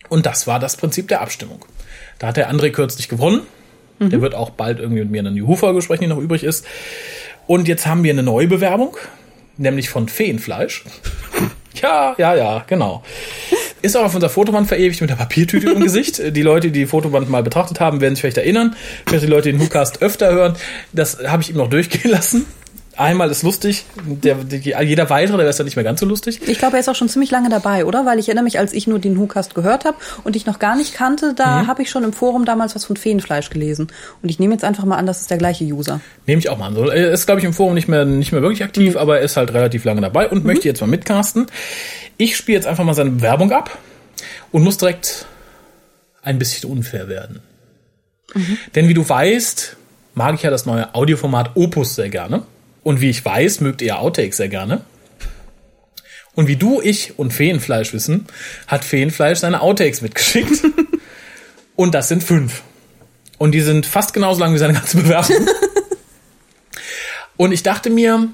Und 0.10 0.26
das 0.26 0.48
war 0.48 0.60
das 0.60 0.78
Prinzip 0.78 1.08
der 1.08 1.22
Abstimmung. 1.22 1.66
Da 2.20 2.28
hat 2.28 2.38
der 2.38 2.52
André 2.52 2.72
kürzlich 2.72 3.10
gewonnen. 3.10 3.42
Mhm. 4.00 4.10
Der 4.10 4.22
wird 4.22 4.36
auch 4.36 4.52
bald 4.52 4.80
irgendwie 4.80 5.02
mit 5.02 5.12
mir 5.12 5.20
in 5.20 5.28
eine 5.28 5.40
New 5.40 5.56
folge 5.56 5.98
die 5.98 6.08
noch 6.08 6.20
übrig 6.20 6.44
ist. 6.44 6.66
Und 7.48 7.68
jetzt 7.68 7.88
haben 7.88 8.04
wir 8.04 8.12
eine 8.12 8.24
neue 8.24 8.48
Bewerbung, 8.48 8.98
nämlich 9.58 9.90
von 9.90 10.10
Feenfleisch. 10.10 10.84
ja, 11.82 12.14
ja, 12.18 12.36
ja, 12.36 12.66
genau. 12.68 13.04
Ist 13.82 13.96
auch 13.96 14.04
auf 14.04 14.14
unserer 14.14 14.30
Fotoband 14.30 14.68
verewigt 14.68 15.00
mit 15.00 15.10
der 15.10 15.16
Papiertüte 15.16 15.72
im 15.72 15.82
Gesicht. 15.82 16.22
Die 16.36 16.42
Leute, 16.42 16.72
die 16.72 16.82
die 16.82 16.86
Fotoband 16.86 17.30
mal 17.30 17.44
betrachtet 17.44 17.80
haben, 17.80 18.02
werden 18.02 18.16
sich 18.16 18.22
vielleicht 18.22 18.38
erinnern. 18.38 18.76
Vielleicht 19.06 19.24
die 19.24 19.30
Leute, 19.30 19.52
die 19.52 19.58
den 19.58 19.62
Hookcast 19.62 20.02
öfter 20.02 20.32
hören. 20.32 20.56
Das 20.94 21.20
habe 21.26 21.42
ich 21.42 21.50
ihm 21.50 21.58
noch 21.58 21.70
durchgehen 21.70 22.12
lassen. 22.12 22.46
Einmal 22.98 23.30
ist 23.30 23.44
lustig, 23.44 23.86
der, 24.06 24.36
der, 24.36 24.82
jeder 24.84 25.10
weitere, 25.12 25.38
der 25.38 25.48
ist 25.50 25.60
dann 25.60 25.66
nicht 25.66 25.76
mehr 25.76 25.86
ganz 25.86 26.00
so 26.00 26.06
lustig. 26.08 26.40
Ich 26.48 26.58
glaube, 26.58 26.78
er 26.78 26.80
ist 26.80 26.90
auch 26.90 26.96
schon 26.96 27.10
ziemlich 27.10 27.30
lange 27.30 27.48
dabei, 27.50 27.86
oder? 27.86 28.06
Weil 28.08 28.18
ich 28.18 28.28
erinnere 28.28 28.44
mich, 28.44 28.58
als 28.58 28.74
ich 28.74 28.88
nur 28.88 28.98
den 28.98 29.20
Hukast 29.20 29.54
gehört 29.54 29.86
habe 29.86 29.98
und 30.24 30.36
ich 30.36 30.46
noch 30.48 30.58
gar 30.58 30.76
nicht 30.76 30.94
kannte, 30.96 31.34
da 31.36 31.62
Mhm. 31.64 31.68
habe 31.68 31.84
ich 31.84 31.90
schon 31.92 32.04
im 32.04 32.12
Forum 32.12 32.44
damals 32.46 32.74
was 32.74 32.86
von 32.86 32.98
Feenfleisch 32.98 33.52
gelesen. 33.52 33.88
Und 34.24 34.30
ich 34.30 34.40
nehme 34.40 34.54
jetzt 34.56 34.64
einfach 34.64 34.84
mal 34.86 34.98
an, 34.98 35.06
das 35.06 35.22
ist 35.22 35.30
der 35.30 35.38
gleiche 35.38 35.64
User. 35.64 36.02
Nehme 36.26 36.40
ich 36.40 36.50
auch 36.50 36.58
mal 36.58 36.68
an. 36.68 36.76
Er 36.76 37.12
ist, 37.12 37.28
glaube 37.28 37.40
ich, 37.40 37.46
im 37.46 37.54
Forum 37.54 37.76
nicht 37.76 37.88
mehr, 37.88 38.04
nicht 38.04 38.32
mehr 38.32 38.42
wirklich 38.42 38.64
aktiv, 38.64 38.94
Mhm. 38.94 39.00
aber 39.00 39.20
er 39.20 39.24
ist 39.26 39.38
halt 39.38 39.54
relativ 39.54 39.84
lange 39.86 40.02
dabei 40.02 40.28
und 40.30 40.44
möchte 40.44 40.68
jetzt 40.68 40.82
mal 40.82 40.88
mitcasten. 40.88 41.46
Ich 42.18 42.36
spiele 42.36 42.58
jetzt 42.58 42.66
einfach 42.68 42.84
mal 42.84 42.96
seine 42.96 43.22
Werbung 43.22 43.52
ab 43.52 43.78
und 44.52 44.64
muss 44.64 44.78
direkt 44.78 45.28
ein 46.24 46.40
bisschen 46.40 46.70
unfair 46.72 47.08
werden. 47.08 47.42
Mhm. 48.34 48.58
Denn 48.76 48.88
wie 48.90 48.94
du 48.96 49.08
weißt, 49.08 49.76
mag 50.16 50.34
ich 50.34 50.42
ja 50.42 50.50
das 50.50 50.66
neue 50.66 50.96
Audioformat 50.96 51.52
Opus 51.56 51.94
sehr 51.96 52.10
gerne. 52.10 52.42
Und 52.88 53.02
wie 53.02 53.10
ich 53.10 53.26
weiß, 53.26 53.60
mögt 53.60 53.82
ihr 53.82 54.00
Outtakes 54.00 54.38
sehr 54.38 54.47
gerne. 54.47 54.80
Und 56.36 56.47
wie 56.47 56.56
du, 56.56 56.80
ich 56.82 57.19
und 57.19 57.34
Feenfleisch 57.34 57.91
wissen, 57.91 58.28
hat 58.65 58.86
Feenfleisch 58.86 59.39
seine 59.39 59.60
Outtakes 59.60 60.00
mitgeschickt. 60.00 60.63
und 61.76 61.93
das 61.93 62.08
sind 62.08 62.23
fünf. 62.23 62.62
Und 63.38 63.52
die 63.52 63.60
sind 63.60 63.86
fast 63.86 64.13
genauso 64.13 64.39
lang 64.39 64.54
wie 64.54 64.58
seine 64.58 64.71
ganze 64.71 64.95
Bewerbung. 64.95 65.36
Und 67.36 67.52
ich 67.52 67.62
dachte 67.62 67.89
mir, 67.89 68.30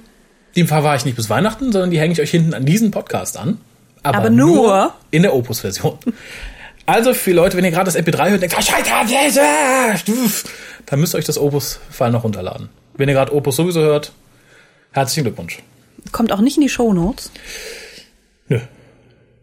dem 0.55 0.67
Fall 0.67 0.83
war 0.83 0.95
ich 0.95 1.03
nicht 1.03 1.15
bis 1.15 1.31
Weihnachten, 1.31 1.71
sondern 1.71 1.89
die 1.89 1.99
hänge 1.99 2.13
ich 2.13 2.21
euch 2.21 2.29
hinten 2.29 2.53
an 2.53 2.63
diesen 2.63 2.91
Podcast 2.91 3.37
an. 3.37 3.59
Aber 4.03 4.29
nur? 4.29 4.93
in 5.09 5.23
der 5.23 5.33
Opus-Version. 5.33 5.97
Also 6.85 7.15
für 7.15 7.31
Leute, 7.31 7.57
wenn 7.57 7.65
ihr 7.65 7.71
gerade 7.71 7.91
das 7.91 7.97
MP3 7.97 8.29
hört, 8.29 8.43
denkt, 8.43 8.55
oh, 8.55 8.61
Scheiße, 8.61 9.41
dann 10.85 10.99
müsst 10.99 11.15
ihr 11.15 11.17
euch 11.17 11.25
das 11.25 11.39
Opus-File 11.39 12.11
noch 12.11 12.23
runterladen. 12.23 12.69
Wenn 12.93 13.09
ihr 13.09 13.15
gerade 13.15 13.33
Opus 13.33 13.55
sowieso 13.55 13.81
hört, 13.81 14.11
herzlichen 14.93 15.25
Glückwunsch. 15.25 15.59
Kommt 16.11 16.31
auch 16.31 16.39
nicht 16.41 16.57
in 16.57 16.61
die 16.63 16.69
Shownotes. 16.69 17.31
Nö, 18.49 18.59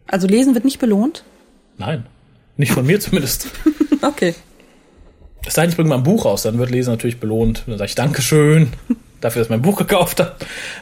Also 0.07 0.27
lesen 0.27 0.53
wird 0.55 0.65
nicht 0.65 0.79
belohnt. 0.79 1.23
nein. 1.77 2.05
Nicht 2.57 2.73
von 2.73 2.85
mir 2.85 2.99
zumindest. 2.99 3.47
Okay. 4.03 4.33
Es 5.45 5.53
sei 5.53 5.61
denn, 5.61 5.69
ich 5.71 5.75
bringe 5.75 5.89
mal 5.89 5.97
ein 5.97 6.03
Buch 6.03 6.25
raus, 6.25 6.41
dann 6.41 6.57
wird 6.57 6.71
Lesen 6.71 6.89
natürlich 6.91 7.19
belohnt. 7.19 7.63
Dann 7.67 7.77
sage 7.77 7.89
ich 7.89 7.93
Dankeschön 7.95 8.73
dafür, 9.21 9.39
dass 9.41 9.45
ich 9.47 9.51
mein 9.51 9.61
Buch 9.61 9.77
gekauft 9.77 10.19
habe. 10.19 10.35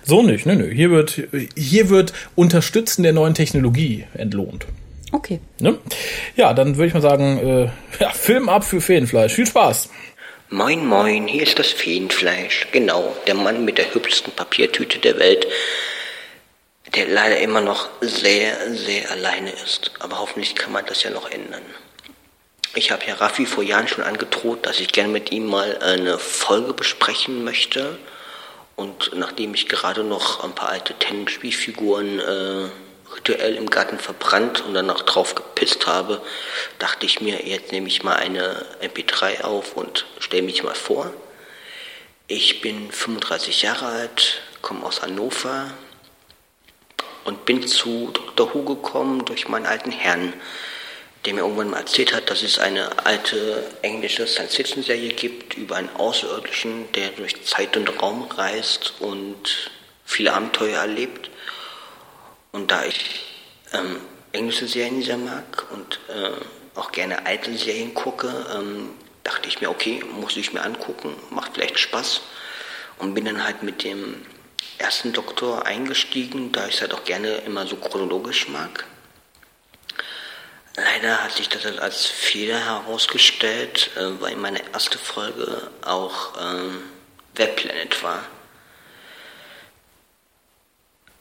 So 0.05 0.21
nicht, 0.21 0.45
nö, 0.45 0.55
nö. 0.55 0.71
Hier 0.73 0.89
wird, 0.89 1.21
hier 1.57 1.89
wird 1.89 2.13
Unterstützen 2.35 3.03
der 3.03 3.11
neuen 3.11 3.33
Technologie 3.33 4.05
entlohnt. 4.13 4.67
Okay. 5.11 5.41
Ne? 5.59 5.77
Ja, 6.37 6.53
dann 6.53 6.77
würde 6.77 6.87
ich 6.87 6.93
mal 6.93 7.01
sagen, 7.01 7.37
äh, 7.39 7.69
ja, 7.99 8.09
Film 8.11 8.47
ab 8.47 8.63
für 8.63 8.79
Feenfleisch. 8.79 9.33
Viel 9.33 9.47
Spaß. 9.47 9.89
Moin 10.51 10.83
moin, 10.83 11.27
hier 11.27 11.43
ist 11.43 11.59
das 11.59 11.67
Feenfleisch. 11.67 12.69
Genau, 12.71 13.15
der 13.27 13.35
Mann 13.35 13.65
mit 13.65 13.77
der 13.77 13.93
hübschesten 13.93 14.33
Papiertüte 14.33 14.97
der 14.97 15.19
Welt, 15.19 15.45
der 16.95 17.07
leider 17.07 17.37
immer 17.37 17.61
noch 17.61 17.87
sehr, 18.01 18.73
sehr 18.73 19.11
alleine 19.11 19.51
ist. 19.51 19.91
Aber 19.99 20.17
hoffentlich 20.17 20.55
kann 20.55 20.71
man 20.71 20.87
das 20.87 21.03
ja 21.03 21.11
noch 21.11 21.29
ändern. 21.29 21.61
Ich 22.73 22.89
habe 22.89 23.05
ja 23.05 23.13
Raffi 23.13 23.45
vor 23.45 23.63
Jahren 23.63 23.87
schon 23.87 24.03
angedroht, 24.03 24.65
dass 24.65 24.79
ich 24.79 24.91
gerne 24.91 25.09
mit 25.09 25.31
ihm 25.31 25.45
mal 25.45 25.77
eine 25.83 26.17
Folge 26.17 26.73
besprechen 26.73 27.43
möchte. 27.43 27.99
Und 28.75 29.11
nachdem 29.13 29.53
ich 29.53 29.67
gerade 29.67 30.03
noch 30.03 30.43
ein 30.43 30.55
paar 30.55 30.69
alte 30.69 30.95
Tennisspielfiguren 30.95 32.19
äh, 32.19 32.69
rituell 33.15 33.55
im 33.55 33.69
Garten 33.69 33.99
verbrannt 33.99 34.61
und 34.61 34.73
danach 34.73 35.01
drauf 35.01 35.35
gepisst 35.35 35.87
habe, 35.87 36.21
dachte 36.77 37.05
ich 37.05 37.21
mir, 37.21 37.45
jetzt 37.45 37.71
nehme 37.71 37.87
ich 37.87 38.03
mal 38.03 38.15
eine 38.15 38.65
MP3 38.81 39.43
auf 39.43 39.75
und 39.75 40.05
stelle 40.19 40.43
mich 40.43 40.63
mal 40.63 40.75
vor. 40.75 41.11
Ich 42.27 42.61
bin 42.61 42.91
35 42.91 43.63
Jahre 43.63 43.87
alt, 43.87 44.41
komme 44.61 44.85
aus 44.85 45.01
Hannover 45.01 45.71
und 47.23 47.45
bin 47.45 47.67
zu 47.67 48.11
Dr. 48.13 48.53
Who 48.53 48.63
gekommen 48.63 49.25
durch 49.25 49.47
meinen 49.47 49.65
alten 49.65 49.91
Herrn, 49.91 50.33
der 51.25 51.33
mir 51.33 51.41
irgendwann 51.41 51.71
mal 51.71 51.79
erzählt 51.79 52.13
hat, 52.13 52.29
dass 52.29 52.43
es 52.43 52.59
eine 52.59 53.05
alte 53.05 53.63
englische 53.81 54.25
Science-Fiction-Serie 54.25 55.13
gibt 55.13 55.55
über 55.55 55.75
einen 55.75 55.95
Außerirdischen, 55.95 56.91
der 56.93 57.09
durch 57.09 57.43
Zeit 57.43 57.75
und 57.75 58.01
Raum 58.01 58.23
reist 58.23 58.93
und 58.99 59.71
viele 60.05 60.33
Abenteuer 60.33 60.79
erlebt. 60.79 61.29
Und 62.51 62.71
da 62.71 62.83
ich 62.85 63.25
ähm, 63.73 64.01
englische 64.31 64.67
Serien 64.67 65.01
sehr 65.01 65.17
mag 65.17 65.65
und 65.71 65.99
äh, 66.09 66.31
auch 66.75 66.91
gerne 66.91 67.25
alte 67.25 67.55
Serien 67.57 67.93
gucke, 67.93 68.27
ähm, 68.55 68.89
dachte 69.23 69.47
ich 69.47 69.61
mir, 69.61 69.69
okay, 69.69 70.03
muss 70.19 70.37
ich 70.37 70.53
mir 70.53 70.61
angucken, 70.61 71.15
macht 71.29 71.53
vielleicht 71.53 71.79
Spaß. 71.79 72.21
Und 72.97 73.13
bin 73.13 73.25
dann 73.25 73.43
halt 73.43 73.63
mit 73.63 73.83
dem 73.83 74.25
ersten 74.77 75.13
Doktor 75.13 75.65
eingestiegen, 75.65 76.51
da 76.51 76.67
ich 76.67 76.75
es 76.75 76.81
halt 76.81 76.93
auch 76.93 77.03
gerne 77.03 77.29
immer 77.45 77.65
so 77.65 77.75
chronologisch 77.77 78.49
mag. 78.49 78.85
Leider 80.75 81.23
hat 81.23 81.33
sich 81.33 81.49
das 81.49 81.65
halt 81.65 81.79
als 81.79 82.05
Fehler 82.05 82.59
herausgestellt, 82.59 83.91
äh, 83.95 84.21
weil 84.21 84.35
meine 84.37 84.61
erste 84.73 84.97
Folge 84.97 85.69
auch 85.85 86.33
ähm, 86.41 86.83
Webplanet 87.35 88.01
war 88.03 88.23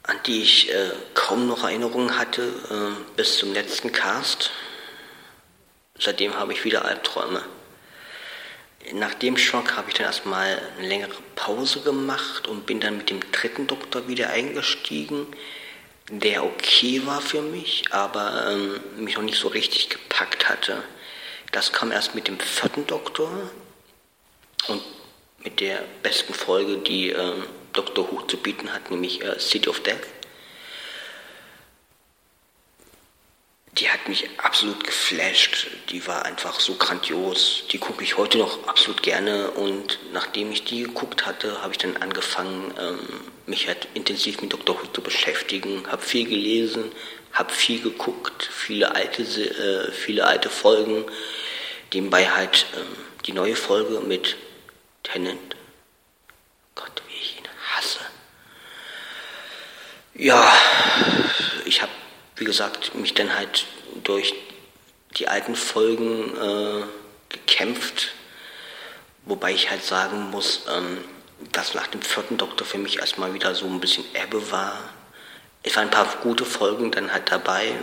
an 0.09 0.19
die 0.25 0.41
ich 0.41 0.73
äh, 0.73 0.91
kaum 1.13 1.47
noch 1.47 1.63
Erinnerungen 1.63 2.17
hatte 2.17 2.41
äh, 2.41 3.15
bis 3.15 3.37
zum 3.37 3.53
letzten 3.53 3.91
Cast. 3.91 4.51
Seitdem 5.99 6.35
habe 6.35 6.53
ich 6.53 6.65
wieder 6.65 6.85
Albträume. 6.85 7.43
Nach 8.93 9.13
dem 9.13 9.37
Schock 9.37 9.75
habe 9.75 9.89
ich 9.89 9.95
dann 9.95 10.07
erstmal 10.07 10.59
eine 10.77 10.87
längere 10.87 11.21
Pause 11.35 11.81
gemacht 11.81 12.47
und 12.47 12.65
bin 12.65 12.79
dann 12.79 12.97
mit 12.97 13.09
dem 13.09 13.19
dritten 13.31 13.67
Doktor 13.67 14.07
wieder 14.07 14.29
eingestiegen, 14.31 15.27
der 16.09 16.43
okay 16.43 17.05
war 17.05 17.21
für 17.21 17.43
mich, 17.43 17.83
aber 17.91 18.49
ähm, 18.49 18.79
mich 19.03 19.15
noch 19.15 19.23
nicht 19.23 19.37
so 19.37 19.49
richtig 19.49 19.89
gepackt 19.89 20.49
hatte. 20.49 20.81
Das 21.51 21.71
kam 21.71 21.91
erst 21.91 22.15
mit 22.15 22.27
dem 22.27 22.39
vierten 22.39 22.87
Doktor 22.87 23.29
und 24.69 24.81
mit 25.43 25.59
der 25.59 25.83
besten 26.01 26.33
Folge, 26.33 26.77
die 26.77 27.09
ähm, 27.09 27.43
Dr. 27.73 28.11
Who 28.11 28.21
zu 28.23 28.37
bieten 28.37 28.73
hat, 28.73 28.89
nämlich 28.91 29.23
äh, 29.23 29.39
City 29.39 29.69
of 29.69 29.81
Death. 29.81 30.07
Die 33.79 33.89
hat 33.89 34.09
mich 34.09 34.27
absolut 34.37 34.83
geflasht. 34.83 35.67
Die 35.89 36.05
war 36.05 36.25
einfach 36.25 36.59
so 36.59 36.75
grandios. 36.75 37.63
Die 37.71 37.77
gucke 37.77 38.03
ich 38.03 38.17
heute 38.17 38.37
noch 38.37 38.67
absolut 38.67 39.03
gerne. 39.03 39.51
Und 39.51 39.99
nachdem 40.11 40.51
ich 40.51 40.65
die 40.65 40.83
geguckt 40.83 41.25
hatte, 41.25 41.61
habe 41.61 41.71
ich 41.71 41.77
dann 41.77 41.95
angefangen, 41.97 42.73
ähm, 42.77 42.99
mich 43.45 43.67
halt 43.67 43.87
intensiv 43.93 44.41
mit 44.41 44.51
Dr. 44.51 44.81
Who 44.81 44.87
zu 44.87 45.01
beschäftigen. 45.01 45.87
Habe 45.89 46.01
viel 46.01 46.27
gelesen, 46.27 46.91
habe 47.31 47.53
viel 47.53 47.81
geguckt, 47.81 48.49
viele 48.51 48.95
alte, 48.95 49.21
äh, 49.23 49.91
viele 49.93 50.25
alte 50.25 50.49
Folgen. 50.49 51.05
Nebenbei 51.93 52.29
halt 52.29 52.65
ähm, 52.75 52.85
die 53.25 53.33
neue 53.33 53.55
Folge 53.55 54.01
mit 54.01 54.35
Tennant. 55.03 55.55
Gott, 56.75 57.01
hasse. 57.79 57.99
Ja, 60.13 60.53
ich 61.65 61.81
habe, 61.81 61.91
wie 62.35 62.45
gesagt, 62.45 62.93
mich 62.95 63.13
dann 63.13 63.35
halt 63.35 63.65
durch 64.03 64.33
die 65.17 65.27
alten 65.27 65.55
Folgen 65.55 66.35
äh, 66.37 66.83
gekämpft, 67.29 68.13
wobei 69.25 69.53
ich 69.53 69.69
halt 69.69 69.83
sagen 69.83 70.29
muss, 70.29 70.65
ähm, 70.69 71.03
dass 71.51 71.73
nach 71.73 71.87
dem 71.87 72.01
vierten 72.01 72.37
Doktor 72.37 72.65
für 72.65 72.77
mich 72.77 72.99
erstmal 72.99 73.33
wieder 73.33 73.55
so 73.55 73.65
ein 73.65 73.79
bisschen 73.79 74.03
Ebbe 74.13 74.51
war. 74.51 74.77
Es 75.63 75.75
waren 75.75 75.85
ein 75.85 75.91
paar 75.91 76.07
gute 76.21 76.45
Folgen 76.45 76.91
dann 76.91 77.11
halt 77.11 77.31
dabei, 77.31 77.73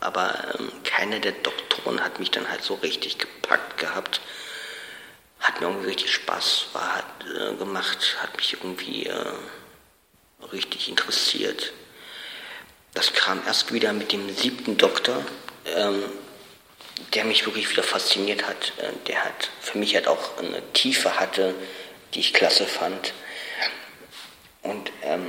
aber 0.00 0.54
ähm, 0.58 0.70
keiner 0.84 1.18
der 1.18 1.32
Doktoren 1.32 2.02
hat 2.02 2.18
mich 2.18 2.30
dann 2.30 2.48
halt 2.50 2.62
so 2.62 2.74
richtig 2.74 3.18
gepackt 3.18 3.78
gehabt. 3.78 4.20
Hat 5.40 5.60
mir 5.60 5.68
irgendwie 5.68 5.88
richtig 5.88 6.12
Spaß 6.12 6.66
war, 6.72 6.96
hat, 6.96 7.24
äh, 7.26 7.54
gemacht, 7.56 8.16
hat 8.22 8.36
mich 8.36 8.54
irgendwie 8.54 9.06
äh, 9.06 9.32
richtig 10.52 10.88
interessiert. 10.88 11.72
Das 12.94 13.12
kam 13.12 13.40
erst 13.46 13.72
wieder 13.72 13.92
mit 13.92 14.12
dem 14.12 14.34
siebten 14.34 14.76
Doktor, 14.76 15.24
ähm, 15.76 16.02
der 17.14 17.24
mich 17.24 17.46
wirklich 17.46 17.70
wieder 17.70 17.82
fasziniert 17.82 18.46
hat. 18.46 18.72
Äh, 18.78 18.92
der 19.06 19.24
hat 19.24 19.50
für 19.60 19.78
mich 19.78 19.94
halt 19.94 20.08
auch 20.08 20.38
eine 20.38 20.62
Tiefe 20.72 21.18
hatte, 21.18 21.54
die 22.14 22.20
ich 22.20 22.32
klasse 22.32 22.66
fand. 22.66 23.14
Und 24.62 24.90
ähm, 25.02 25.26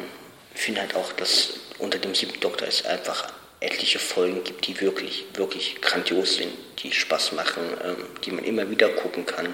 finde 0.53 0.81
halt 0.81 0.95
auch, 0.95 1.13
dass 1.13 1.53
unter 1.77 1.99
dem 1.99 2.15
siebten 2.15 2.39
Doktor 2.39 2.67
es 2.67 2.85
einfach 2.85 3.31
etliche 3.59 3.99
Folgen 3.99 4.43
gibt, 4.43 4.67
die 4.67 4.81
wirklich, 4.81 5.25
wirklich 5.35 5.81
grandios 5.81 6.35
sind, 6.35 6.51
die 6.79 6.91
Spaß 6.91 7.33
machen, 7.33 7.61
ähm, 7.83 8.07
die 8.25 8.31
man 8.31 8.43
immer 8.43 8.69
wieder 8.69 8.89
gucken 8.89 9.25
kann. 9.25 9.53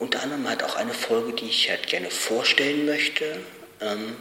Unter 0.00 0.22
anderem 0.22 0.48
halt 0.48 0.64
auch 0.64 0.76
eine 0.76 0.94
Folge, 0.94 1.34
die 1.34 1.48
ich 1.50 1.68
halt 1.70 1.86
gerne 1.86 2.10
vorstellen 2.10 2.86
möchte. 2.86 3.38
Ähm, 3.80 4.16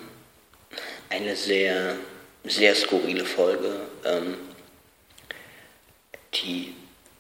eine 1.10 1.36
sehr, 1.36 1.96
sehr 2.44 2.76
skurrile 2.76 3.26
Folge, 3.26 3.82
ähm, 4.06 4.38
die 6.36 6.76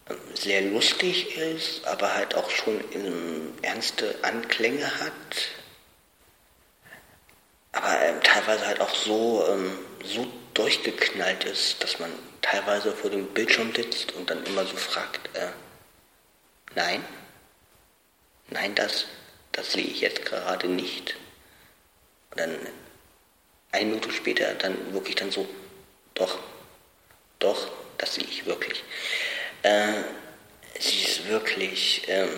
ähm, 0.09 0.17
sehr 0.35 0.61
lustig 0.61 1.37
ist, 1.37 1.85
aber 1.87 2.13
halt 2.13 2.35
auch 2.35 2.49
schon 2.49 2.83
ähm, 2.93 3.53
ernste 3.61 4.15
Anklänge 4.23 4.85
hat. 4.99 5.13
aber 7.71 8.01
ähm, 8.01 8.21
teilweise 8.23 8.65
halt 8.67 8.81
auch 8.81 8.93
so, 8.93 9.45
ähm, 9.49 9.77
so 10.03 10.27
durchgeknallt 10.53 11.45
ist, 11.45 11.81
dass 11.83 11.99
man 11.99 12.11
teilweise 12.41 12.91
vor 12.93 13.09
dem 13.09 13.25
Bildschirm 13.27 13.73
sitzt 13.73 14.11
und 14.13 14.29
dann 14.29 14.43
immer 14.45 14.65
so 14.65 14.75
fragt, 14.75 15.29
äh, 15.35 15.47
nein, 16.75 17.03
nein, 18.51 18.75
das, 18.75 19.05
das 19.51 19.73
sehe 19.73 19.83
ich 19.83 20.01
jetzt 20.01 20.25
gerade 20.25 20.67
nicht. 20.67 21.15
Und 22.31 22.39
dann 22.39 22.55
eine 23.71 23.85
Minute 23.85 24.11
später 24.11 24.53
dann 24.55 24.93
wirklich 24.93 25.15
dann 25.15 25.31
so, 25.31 25.47
doch, 26.15 26.39
doch, 27.39 27.71
das 27.97 28.15
sehe 28.15 28.25
ich 28.25 28.45
wirklich. 28.45 28.83
Äh, 29.63 29.93
sie 30.79 31.03
ist 31.03 31.27
wirklich 31.27 32.03
ähm, 32.07 32.29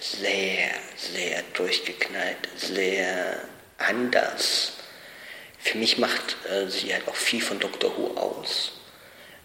sehr, 0.00 0.70
sehr 0.96 1.42
durchgeknallt, 1.54 2.48
sehr 2.56 3.40
anders. 3.78 4.72
Für 5.58 5.78
mich 5.78 5.98
macht 5.98 6.36
äh, 6.48 6.68
sie 6.68 6.92
halt 6.92 7.08
auch 7.08 7.16
viel 7.16 7.42
von 7.42 7.58
Dr. 7.58 7.96
Who 7.96 8.16
aus. 8.18 8.72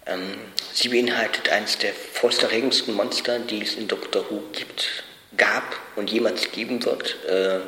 Ähm, 0.06 0.40
sie 0.74 0.90
beinhaltet 0.90 1.50
eines 1.50 1.78
der 1.78 1.94
furchterregendsten 1.94 2.94
Monster, 2.94 3.40
die 3.40 3.62
es 3.62 3.76
in 3.76 3.88
Dr. 3.88 4.30
Who 4.30 4.44
gibt, 4.52 5.04
gab 5.38 5.78
und 5.96 6.10
jemals 6.12 6.52
geben 6.52 6.84
wird, 6.84 7.24
äh, 7.26 7.60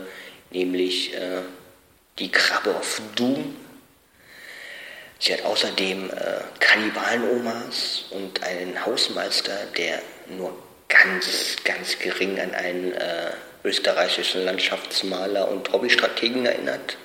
nämlich 0.52 1.14
äh, 1.14 1.42
die 2.20 2.32
Krabbe 2.32 2.76
of 2.76 3.02
Doom. 3.16 3.56
Sie 5.20 5.34
hat 5.34 5.44
außerdem 5.44 6.10
äh, 6.10 6.14
Kannibalen-Omas 6.60 8.06
und 8.10 8.42
einen 8.44 8.86
Hausmeister, 8.86 9.66
der 9.78 10.02
nur 10.28 10.58
ganz, 10.90 11.58
ganz 11.64 12.00
gering 12.00 12.40
an 12.40 12.54
einen 12.54 12.94
äh, 12.94 13.32
österreichischen 13.64 14.44
Landschaftsmaler 14.44 15.48
und 15.50 15.72
Hobbystrategen 15.72 16.46
erinnert. 16.46 16.98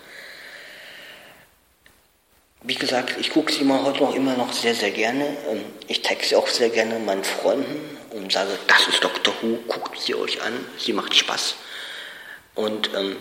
Wie 2.62 2.74
gesagt, 2.74 3.14
ich 3.20 3.30
gucke 3.30 3.52
sie 3.52 3.60
immer 3.60 3.84
heute 3.84 4.02
noch 4.02 4.14
immer 4.14 4.36
noch 4.36 4.52
sehr, 4.52 4.74
sehr 4.74 4.90
gerne. 4.90 5.36
Ähm, 5.50 5.64
ich 5.86 6.02
zeige 6.02 6.24
sie 6.24 6.36
auch 6.36 6.48
sehr 6.48 6.70
gerne 6.70 6.98
meinen 6.98 7.22
Freunden 7.22 7.95
und 8.16 8.32
sage, 8.32 8.58
das 8.66 8.88
ist 8.88 9.04
Dr. 9.04 9.34
Who, 9.40 9.58
guckt 9.68 10.00
sie 10.00 10.14
euch 10.14 10.40
an, 10.42 10.52
sie 10.78 10.92
macht 10.92 11.14
Spaß. 11.14 11.56
Und 12.54 12.90
ähm, 12.94 13.16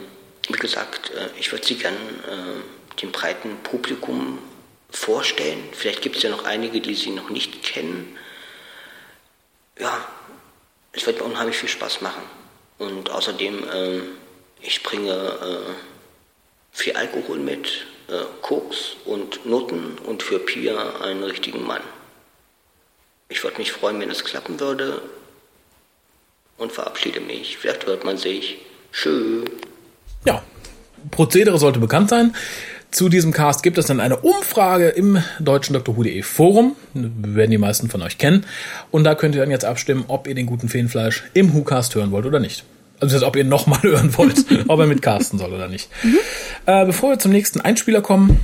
wie 0.47 0.57
gesagt, 0.57 1.11
äh, 1.11 1.29
ich 1.37 1.51
würde 1.51 1.65
sie 1.65 1.75
gerne 1.75 1.97
äh, 1.97 3.01
dem 3.01 3.11
breiten 3.11 3.57
Publikum 3.63 4.39
vorstellen. 4.89 5.63
Vielleicht 5.73 6.01
gibt 6.01 6.15
es 6.15 6.23
ja 6.23 6.29
noch 6.29 6.45
einige, 6.45 6.79
die 6.79 6.95
sie 6.95 7.09
noch 7.09 7.29
nicht 7.29 7.61
kennen. 7.63 8.17
Ja, 9.77 10.07
es 10.93 11.05
wird 11.05 11.19
mir 11.19 11.25
unheimlich 11.25 11.57
viel 11.57 11.69
Spaß 11.69 12.01
machen. 12.01 12.23
Und 12.77 13.09
außerdem, 13.09 13.69
äh, 13.69 14.01
ich 14.61 14.81
bringe 14.81 15.11
äh, 15.11 15.73
viel 16.71 16.95
Alkohol 16.95 17.39
mit, 17.39 17.85
äh, 18.07 18.23
Koks 18.41 18.95
und 19.03 19.45
Noten 19.45 19.97
und 20.05 20.23
für 20.23 20.39
Pia 20.39 21.01
einen 21.01 21.23
richtigen 21.23 21.65
Mann. 21.65 21.81
Ich 23.29 23.43
würde 23.43 23.57
mich 23.57 23.71
freuen, 23.71 23.99
wenn 23.99 24.11
es 24.11 24.23
klappen 24.23 24.59
würde 24.59 25.01
und 26.57 26.71
verabschiede 26.71 27.19
mich. 27.19 27.57
Vielleicht 27.57 27.85
hört 27.85 28.03
man 28.03 28.17
sich. 28.17 28.57
Tschüss. 28.91 29.45
Ja, 30.25 30.43
Prozedere 31.11 31.57
sollte 31.57 31.79
bekannt 31.79 32.09
sein. 32.09 32.35
Zu 32.91 33.09
diesem 33.09 33.33
Cast 33.33 33.61
gibt 33.61 33.77
es 33.77 33.87
dann 33.87 33.99
eine 33.99 34.17
Umfrage 34.17 34.87
im 34.87 35.21
deutschen 35.39 35.73
Dr. 35.73 35.97
Who.de 35.97 36.21
Forum. 36.21 36.75
Werden 36.93 37.51
die 37.51 37.57
meisten 37.57 37.89
von 37.89 38.01
euch 38.01 38.17
kennen. 38.17 38.45
Und 38.89 39.03
da 39.03 39.15
könnt 39.15 39.35
ihr 39.35 39.41
dann 39.41 39.51
jetzt 39.51 39.65
abstimmen, 39.65 40.05
ob 40.07 40.27
ihr 40.27 40.35
den 40.35 40.45
guten 40.45 40.69
Feenfleisch 40.69 41.25
im 41.33 41.53
Who-Cast 41.53 41.93
hören 41.95 42.11
wollt 42.11 42.25
oder 42.25 42.39
nicht. 42.39 42.63
Also, 43.01 43.25
ob 43.27 43.35
ihr 43.35 43.43
nochmal 43.43 43.81
hören 43.83 44.17
wollt, 44.17 44.45
ob 44.69 44.79
er 44.79 44.87
mit 44.87 45.01
casten 45.01 45.37
soll 45.37 45.51
oder 45.51 45.67
nicht. 45.67 45.89
Mhm. 46.03 46.17
Äh, 46.65 46.85
bevor 46.85 47.09
wir 47.09 47.19
zum 47.19 47.31
nächsten 47.31 47.59
Einspieler 47.59 48.01
kommen, 48.01 48.39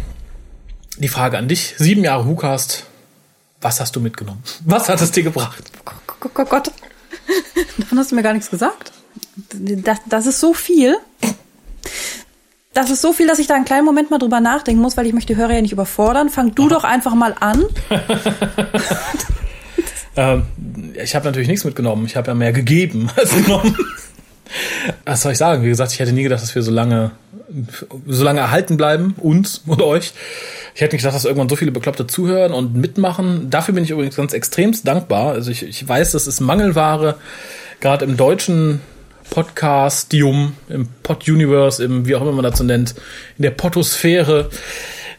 die 0.98 1.08
Frage 1.08 1.38
an 1.38 1.48
dich. 1.48 1.76
Sieben 1.78 2.04
Jahre 2.04 2.28
WhoCast. 2.28 2.88
Was 3.62 3.80
hast 3.80 3.95
du 3.95 4.00
mitgenommen? 4.00 4.41
Was 4.65 4.89
hat 4.89 5.02
es 5.02 5.12
dir 5.12 5.24
gebracht? 5.24 5.71
Oh 6.24 6.30
Gott, 6.34 6.50
Gott. 6.50 6.71
Davon 7.78 8.00
hast 8.00 8.12
du 8.12 8.15
mir 8.15 8.24
gar 8.24 8.34
nichts 8.34 8.50
gesagt. 8.50 8.91
Das, 9.54 10.00
das 10.08 10.26
ist 10.26 10.39
so 10.39 10.54
viel. 10.54 10.97
Das 12.74 12.89
ist 12.89 13.02
so 13.02 13.13
viel, 13.13 13.28
dass 13.28 13.39
ich 13.39 13.47
da 13.47 13.56
einen 13.56 13.65
kleinen 13.65 13.86
Moment 13.86 14.12
mal 14.12 14.17
drüber 14.17 14.39
nachdenken 14.39 14.82
muss, 14.82 14.97
weil 14.97 15.06
ich 15.06 15.13
möchte 15.13 15.34
die 15.34 15.39
Hörer 15.39 15.54
ja 15.54 15.62
nicht 15.62 15.74
überfordern. 15.74 16.30
Fang 16.30 16.56
du 16.56 16.63
Aha. 16.63 16.69
doch 16.69 16.84
einfach 16.86 17.13
mal 17.13 17.36
an. 17.39 17.65
ähm, 20.15 20.45
ich 21.02 21.15
habe 21.15 21.26
natürlich 21.26 21.50
nichts 21.50 21.65
mitgenommen. 21.65 22.06
Ich 22.06 22.15
habe 22.15 22.30
ja 22.30 22.34
mehr 22.34 22.54
gegeben 22.54 23.10
als 23.15 23.32
genommen. 23.32 23.78
Was 25.06 25.21
soll 25.21 25.34
ich 25.34 25.38
sagen? 25.38 25.63
Wie 25.63 25.69
gesagt, 25.69 25.93
ich 25.93 26.00
hätte 26.00 26.13
nie 26.13 26.24
gedacht, 26.24 26.41
dass 26.41 26.56
wir 26.56 26.63
so 26.63 26.71
lange, 26.71 27.12
so 28.08 28.24
lange 28.24 28.39
erhalten 28.39 28.78
bleiben, 28.78 29.15
uns 29.17 29.63
und 29.65 29.82
euch. 29.82 30.13
Ich 30.73 30.81
hätte 30.81 30.95
nicht 30.95 31.03
gedacht, 31.03 31.15
dass 31.15 31.25
irgendwann 31.25 31.49
so 31.49 31.55
viele 31.55 31.71
Bekloppte 31.71 32.07
zuhören 32.07 32.53
und 32.53 32.75
mitmachen. 32.75 33.49
Dafür 33.49 33.73
bin 33.73 33.84
ich 33.84 33.91
übrigens 33.91 34.15
ganz 34.15 34.34
extremst 34.34 34.88
dankbar. 34.88 35.34
Also 35.34 35.51
ich, 35.51 35.63
ich 35.63 35.88
weiß, 35.88 36.12
das 36.12 36.27
ist 36.27 36.39
Mangelware, 36.39 37.15
gerade 37.79 38.05
im 38.05 38.17
deutschen 38.17 38.81
Podcastium, 39.29 40.55
im 40.69 40.88
Pod-Universe, 41.03 41.84
im, 41.84 42.05
wie 42.05 42.15
auch 42.15 42.21
immer 42.21 42.31
man 42.34 42.43
dazu 42.43 42.63
nennt, 42.63 42.95
in 43.38 43.43
der 43.43 43.51
Potosphäre 43.51 44.49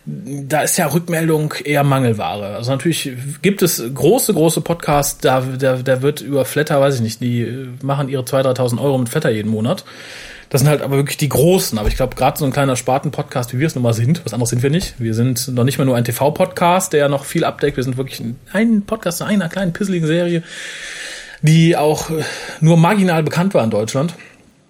da 0.05 0.63
ist 0.63 0.79
ja 0.79 0.87
Rückmeldung 0.87 1.55
eher 1.65 1.85
Mangelware. 1.85 2.57
Also 2.57 2.73
natürlich 2.73 3.13
gibt 3.41 3.63
es 3.63 3.83
große, 3.95 4.35
große 4.35 4.61
Podcasts, 4.61 5.21
da, 5.21 5.41
da, 5.41 5.77
da 5.77 6.03
wird 6.03 6.21
über 6.21 6.45
Flatter, 6.45 6.81
weiß 6.81 6.97
ich 6.97 7.01
nicht, 7.01 7.21
die 7.21 7.69
machen 7.83 8.09
ihre 8.09 8.23
2.000, 8.23 8.57
3.000 8.57 8.83
Euro 8.83 8.99
mit 8.99 9.09
Flatter 9.09 9.31
jeden 9.31 9.51
Monat. 9.51 9.85
Das 10.53 10.61
sind 10.61 10.69
halt 10.69 10.83
aber 10.83 10.97
wirklich 10.97 11.17
die 11.17 11.31
großen. 11.31 11.79
Aber 11.79 11.89
ich 11.89 11.97
glaube, 11.97 12.15
gerade 12.15 12.39
so 12.39 12.45
ein 12.45 12.53
kleiner 12.53 12.77
Sparten-Podcast, 12.77 13.55
wie 13.55 13.59
wir 13.59 13.67
es 13.67 13.75
nun 13.75 13.83
mal 13.83 13.95
sind, 13.95 14.23
was 14.23 14.35
anderes 14.35 14.51
sind 14.51 14.63
wir 14.63 14.69
nicht. 14.69 14.95
Wir 14.99 15.15
sind 15.15 15.49
noch 15.49 15.65
nicht 15.65 15.79
mal 15.79 15.87
nur 15.87 15.97
ein 15.97 16.05
TV-Podcast, 16.05 16.93
der 16.93 17.01
ja 17.01 17.09
noch 17.09 17.25
viel 17.25 17.45
abdeckt. 17.45 17.79
Wir 17.79 17.85
sind 17.85 17.97
wirklich 17.97 18.23
ein 18.53 18.83
Podcast 18.83 19.23
einer 19.23 19.49
kleinen, 19.49 19.73
pisseligen 19.73 20.07
Serie, 20.07 20.43
die 21.41 21.75
auch 21.75 22.11
nur 22.61 22.77
marginal 22.77 23.23
bekannt 23.23 23.55
war 23.55 23.65
in 23.65 23.71
Deutschland. 23.71 24.13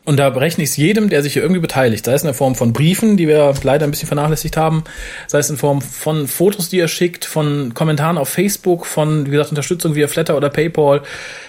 Und 0.04 0.16
da 0.16 0.30
berechne 0.30 0.64
ich 0.64 0.70
es 0.70 0.76
jedem, 0.76 1.10
der 1.10 1.22
sich 1.22 1.34
hier 1.34 1.42
irgendwie 1.42 1.60
beteiligt, 1.60 2.04
sei 2.04 2.14
es 2.14 2.22
in 2.22 2.26
der 2.26 2.34
Form 2.34 2.56
von 2.56 2.72
Briefen, 2.72 3.16
die 3.16 3.28
wir 3.28 3.54
leider 3.62 3.84
ein 3.84 3.92
bisschen 3.92 4.08
vernachlässigt 4.08 4.56
haben, 4.56 4.82
sei 5.28 5.38
es 5.38 5.48
in 5.48 5.56
Form 5.56 5.80
von 5.80 6.26
Fotos, 6.26 6.68
die 6.68 6.80
er 6.80 6.88
schickt, 6.88 7.24
von 7.24 7.72
Kommentaren 7.72 8.18
auf 8.18 8.28
Facebook, 8.28 8.84
von, 8.84 9.26
wie 9.26 9.30
gesagt, 9.30 9.50
Unterstützung 9.50 9.94
via 9.94 10.08
Flatter 10.08 10.36
oder 10.36 10.50
PayPal. 10.50 11.02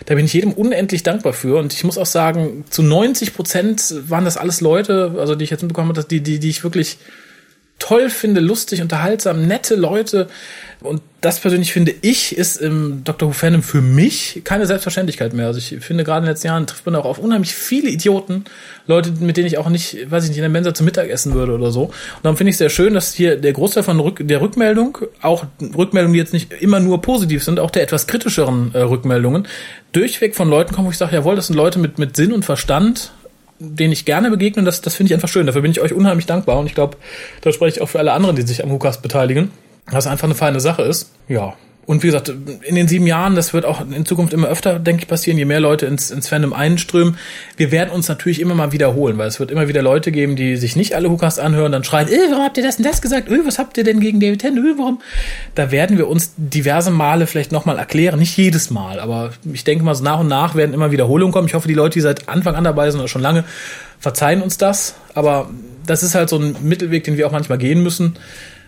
Da 0.06 0.13
bin 0.13 0.26
ich 0.26 0.34
jedem 0.34 0.54
unendlich 0.54 1.02
dankbar 1.02 1.34
für. 1.34 1.58
Und 1.58 1.74
ich 1.74 1.84
muss 1.84 1.98
auch 1.98 2.06
sagen, 2.06 2.63
zu 2.70 2.84
90 2.84 3.34
Prozent 3.34 3.96
waren 4.08 4.24
das 4.24 4.38
alles 4.38 4.62
Leute, 4.62 5.16
also 5.18 5.34
die 5.34 5.46
ich 5.46 5.50
jetzt 5.50 5.63
mitbekommen 5.63 5.89
habe, 5.89 6.04
die, 6.04 6.22
die, 6.22 6.38
die 6.39 6.50
ich 6.50 6.63
wirklich 6.63 7.00
toll 7.84 8.10
finde, 8.10 8.39
lustig, 8.39 8.82
unterhaltsam, 8.82 9.46
nette 9.46 9.76
Leute. 9.76 10.28
Und 10.80 11.02
das 11.19 11.41
persönlich 11.41 11.74
finde 11.74 11.93
ich, 12.02 12.38
ist 12.38 12.56
im 12.56 13.04
Doctor 13.04 13.28
Who 13.28 13.34
Fandom 13.34 13.62
für 13.62 13.82
mich 13.82 14.41
keine 14.46 14.65
Selbstverständlichkeit 14.65 15.34
mehr. 15.34 15.48
Also 15.48 15.60
ich 15.60 15.84
finde, 15.84 16.06
gerade 16.06 16.19
in 16.19 16.24
den 16.24 16.32
letzten 16.32 16.48
Jahren 16.48 16.65
trifft 16.65 16.86
man 16.86 16.96
auch 16.96 17.04
auf 17.04 17.17
unheimlich 17.17 17.54
viele 17.54 17.89
Idioten, 17.89 18.46
Leute, 18.88 19.12
mit 19.19 19.36
denen 19.36 19.48
ich 19.48 19.58
auch 19.58 19.67
nicht, 19.67 20.10
weiß 20.10 20.24
ich 20.24 20.30
nicht, 20.30 20.38
in 20.38 20.43
der 20.43 20.50
Mensa 20.50 20.74
zum 20.74 20.86
Mittag 20.86 21.10
essen 21.10 21.34
würde 21.34 21.54
oder 21.54 21.72
so. 21.72 21.84
Und 21.84 21.93
darum 22.24 22.38
finde 22.38 22.52
ich 22.52 22.58
sehr 22.58 22.69
schön, 22.69 22.93
dass 22.93 23.13
hier 23.13 23.36
der 23.36 23.52
Großteil 23.52 23.84
von 23.84 24.00
Rück 24.00 24.19
der 24.22 24.39
Rückmeldung, 24.39 25.00
auch 25.22 25.46
Rückmeldungen, 25.62 26.13
die 26.13 26.19
jetzt 26.19 26.34
nicht 26.34 26.54
immer 26.54 26.80
nur 26.80 27.02
positiv 27.02 27.43
sind, 27.43 27.60
auch 27.60 27.72
der 27.72 27.84
etwas 27.84 28.08
kritischeren 28.08 28.72
äh, 28.74 28.80
Rückmeldungen, 28.80 29.46
durchweg 29.91 30.36
von 30.36 30.50
Leuten 30.50 30.74
kommen, 30.74 30.88
wo 30.88 30.91
ich 30.91 30.98
sage, 30.98 31.15
jawohl, 31.17 31.36
das 31.36 31.48
sind 31.48 31.58
Leute 31.58 31.80
mit, 31.80 32.00
mit 32.00 32.15
Sinn 32.15 32.32
und 32.32 32.46
Verstand, 32.46 33.12
denen 33.60 33.94
ich 33.94 34.06
gerne 34.06 34.30
begegne 34.30 34.63
das, 34.63 34.82
das 34.82 34.96
finde 34.96 35.12
ich 35.12 35.13
einfach 35.13 35.30
schön. 35.30 35.46
Dafür 35.46 35.62
bin 35.62 35.72
ich 35.72 35.82
euch 35.82 35.94
unheimlich 35.94 36.26
dankbar 36.26 36.60
und 36.60 36.68
ich 36.68 36.76
glaube, 36.76 36.98
da 37.42 37.52
spreche 37.52 37.78
ich 37.78 37.82
auch 37.82 37.89
für 37.89 38.00
alle 38.00 38.13
anderen, 38.13 38.36
die 38.36 38.42
sich 38.42 38.63
am 38.63 38.72
Hukas 38.72 39.02
beteiligen, 39.02 39.52
was 39.86 40.08
einfach 40.08 40.26
eine 40.26 40.36
feine 40.36 40.60
Sache 40.60 40.84
ist. 40.84 41.12
Ja, 41.28 41.54
und 41.86 42.02
wie 42.02 42.08
gesagt, 42.08 42.32
in 42.63 42.76
den 42.76 42.88
sieben 42.88 43.06
Jahren, 43.08 43.36
das 43.36 43.54
wird 43.54 43.65
auch 43.65 43.82
in 43.82 44.06
Zukunft 44.06 44.34
immer 44.34 44.48
öfter, 44.48 44.80
denke 44.80 45.02
ich, 45.02 45.08
passieren, 45.08 45.38
je 45.38 45.43
mehr 45.43 45.60
Leute 45.60 45.86
ins, 45.86 46.12
ins 46.12 46.30
Fandom 46.30 46.54
einströmen. 46.54 47.17
Wir 47.58 47.72
werden 47.72 47.89
uns 47.89 48.08
natürlich 48.08 48.39
immer 48.39 48.56
mal 48.56 48.72
wiederholen, 48.72 49.17
weil 49.17 49.28
es 49.28 49.39
wird 49.39 49.52
immer 49.52 49.67
wieder 49.67 49.82
Leute 49.82 50.13
geben, 50.13 50.38
die 50.38 50.56
sich 50.56 50.78
nicht 50.78 50.96
alle 50.96 51.10
Hookast 51.10 51.41
anhören, 51.41 51.74
dann 51.74 51.84
schreien, 51.84 52.08
äh, 52.08 52.17
warum 52.30 52.46
habt 52.46 52.58
ihr 52.58 52.63
das 52.63 52.78
und 52.78 52.86
das 52.86 53.02
gesagt? 53.02 53.30
Äh, 53.30 53.46
was 53.46 53.60
habt 53.60 53.78
ihr 53.78 53.84
denn 53.84 54.00
gegen 54.00 54.22
David 54.22 54.39
Tennant? 54.39 54.65
Äh, 54.65 54.78
warum? 54.78 55.02
Da 55.56 55.72
werden 55.72 55.98
wir 55.98 56.08
uns 56.08 56.32
diverse 56.38 56.89
Male 56.89 57.28
vielleicht 57.28 57.52
nochmal 57.52 57.78
erklären, 57.78 58.17
nicht 58.19 58.38
jedes 58.38 58.69
Mal, 58.69 59.02
aber 59.02 59.32
ich 59.52 59.65
denke 59.65 59.84
mal, 59.84 59.93
so 59.93 60.06
nach 60.06 60.22
und 60.22 60.30
nach 60.30 60.56
werden 60.56 60.74
immer 60.74 60.91
Wiederholungen 60.91 61.34
kommen. 61.34 61.48
Ich 61.48 61.54
hoffe, 61.54 61.67
die 61.67 61.74
Leute, 61.74 61.96
die 61.96 62.02
seit 62.02 62.30
Anfang 62.30 62.56
an 62.56 62.63
dabei 62.63 62.89
sind 62.91 63.02
oder 63.02 63.10
schon 63.10 63.22
lange, 63.22 63.43
verzeihen 64.00 64.41
uns 64.41 64.58
das. 64.58 64.96
Aber 65.15 65.50
das 65.86 66.02
ist 66.02 66.15
halt 66.15 66.30
so 66.30 66.38
ein 66.38 66.56
Mittelweg, 66.62 67.04
den 67.04 67.17
wir 67.17 67.28
auch 67.28 67.32
manchmal 67.32 67.58
gehen 67.58 67.84
müssen 67.84 68.15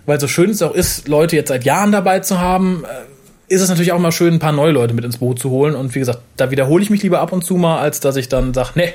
weil 0.05 0.19
so 0.19 0.27
schön 0.27 0.49
es 0.49 0.61
auch 0.61 0.73
ist, 0.73 1.07
Leute 1.07 1.35
jetzt 1.35 1.49
seit 1.49 1.63
Jahren 1.63 1.91
dabei 1.91 2.19
zu 2.19 2.39
haben, 2.39 2.83
äh, 2.85 3.53
ist 3.53 3.61
es 3.61 3.69
natürlich 3.69 3.91
auch 3.91 3.99
mal 3.99 4.11
schön, 4.11 4.33
ein 4.33 4.39
paar 4.39 4.51
neue 4.51 4.71
Leute 4.71 4.93
mit 4.93 5.05
ins 5.05 5.17
Boot 5.17 5.39
zu 5.39 5.49
holen. 5.49 5.75
Und 5.75 5.93
wie 5.95 5.99
gesagt, 5.99 6.19
da 6.37 6.51
wiederhole 6.51 6.83
ich 6.83 6.89
mich 6.89 7.03
lieber 7.03 7.19
ab 7.19 7.31
und 7.31 7.43
zu 7.43 7.55
mal, 7.55 7.79
als 7.79 7.99
dass 7.99 8.15
ich 8.15 8.27
dann 8.27 8.53
sage, 8.53 8.71
nee, 8.75 8.93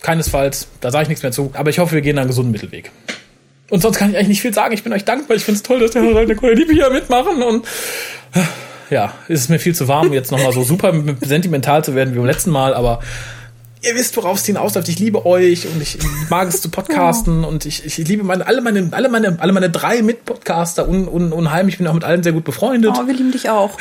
keinesfalls, 0.00 0.68
da 0.80 0.90
sage 0.90 1.04
ich 1.04 1.08
nichts 1.08 1.22
mehr 1.22 1.32
zu. 1.32 1.50
Aber 1.54 1.70
ich 1.70 1.78
hoffe, 1.78 1.94
wir 1.94 2.00
gehen 2.00 2.18
einen 2.18 2.28
gesunden 2.28 2.52
Mittelweg. 2.52 2.92
Und 3.70 3.82
sonst 3.82 3.98
kann 3.98 4.10
ich 4.10 4.16
eigentlich 4.16 4.28
nicht 4.28 4.42
viel 4.42 4.54
sagen. 4.54 4.72
Ich 4.72 4.82
bin 4.82 4.92
euch 4.92 5.04
dankbar. 5.04 5.36
Ich 5.36 5.44
finde 5.44 5.56
es 5.56 5.62
toll, 5.62 5.80
dass 5.80 5.90
der 5.90 6.02
Leute 6.02 6.36
Kollegen 6.36 6.72
hier 6.72 6.90
mitmachen. 6.90 7.42
Und 7.42 7.66
äh, 8.34 8.94
ja, 8.94 9.12
ist 9.28 9.40
es 9.40 9.48
mir 9.48 9.58
viel 9.58 9.74
zu 9.74 9.88
warm, 9.88 10.12
jetzt 10.12 10.30
nochmal 10.30 10.52
so 10.52 10.62
super 10.62 10.94
sentimental 11.20 11.84
zu 11.84 11.94
werden 11.94 12.14
wie 12.14 12.18
beim 12.18 12.26
letzten 12.26 12.50
Mal. 12.50 12.72
Aber 12.74 13.00
ihr 13.82 13.94
wisst, 13.94 14.16
worauf 14.16 14.38
es 14.38 14.46
hinausläuft. 14.46 14.88
Ich 14.88 14.98
liebe 14.98 15.24
euch 15.26 15.66
und 15.66 15.80
ich 15.80 15.98
mag 16.28 16.48
es 16.48 16.60
zu 16.60 16.68
podcasten 16.68 17.44
und 17.44 17.66
ich, 17.66 17.84
ich 17.84 17.96
liebe 17.98 18.24
meine, 18.24 18.46
alle 18.46 18.60
meine, 18.60 18.88
alle 18.92 19.08
meine, 19.08 19.36
alle 19.40 19.52
meine 19.52 19.70
drei 19.70 20.02
Mitpodcaster 20.02 20.88
un, 20.88 21.08
un, 21.08 21.32
unheimlich. 21.32 21.74
Ich 21.74 21.78
bin 21.78 21.86
auch 21.86 21.94
mit 21.94 22.04
allen 22.04 22.22
sehr 22.22 22.32
gut 22.32 22.44
befreundet. 22.44 22.92
Oh, 22.98 23.06
wir 23.06 23.14
lieben 23.14 23.32
dich 23.32 23.50
auch. 23.50 23.76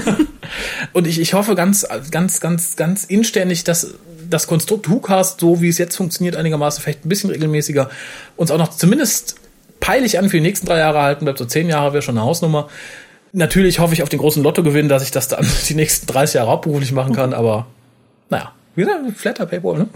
und 0.92 1.06
ich, 1.06 1.20
ich 1.20 1.34
hoffe 1.34 1.54
ganz, 1.54 1.86
ganz, 2.10 2.40
ganz, 2.40 2.76
ganz 2.76 3.04
inständig, 3.04 3.64
dass 3.64 3.94
das 4.28 4.46
Konstrukt 4.46 4.90
WhoCast, 4.90 5.40
so 5.40 5.62
wie 5.62 5.68
es 5.68 5.78
jetzt 5.78 5.96
funktioniert, 5.96 6.36
einigermaßen 6.36 6.82
vielleicht 6.82 7.04
ein 7.04 7.08
bisschen 7.08 7.30
regelmäßiger, 7.30 7.88
uns 8.36 8.50
auch 8.50 8.58
noch 8.58 8.70
zumindest 8.70 9.36
peilig 9.80 10.18
an 10.18 10.28
für 10.28 10.36
die 10.36 10.42
nächsten 10.42 10.66
drei 10.66 10.78
Jahre 10.78 11.00
halten 11.00 11.24
bleibt. 11.24 11.38
So 11.38 11.44
zehn 11.44 11.68
Jahre 11.68 11.92
wäre 11.92 12.02
schon 12.02 12.18
eine 12.18 12.26
Hausnummer. 12.26 12.68
Natürlich 13.32 13.78
hoffe 13.78 13.94
ich 13.94 14.02
auf 14.02 14.08
den 14.08 14.18
großen 14.18 14.42
Lottogewinn, 14.42 14.88
dass 14.88 15.02
ich 15.02 15.10
das 15.10 15.28
dann 15.28 15.46
die 15.68 15.74
nächsten 15.74 16.06
30 16.06 16.34
Jahre 16.34 16.50
hauptberuflich 16.50 16.92
machen 16.92 17.14
kann, 17.14 17.32
aber 17.32 17.66
naja, 18.30 18.52
wie 18.78 18.84
gesagt, 18.84 19.00
Flatter 19.16 19.46
Paywall, 19.46 19.78
ne? 19.78 19.88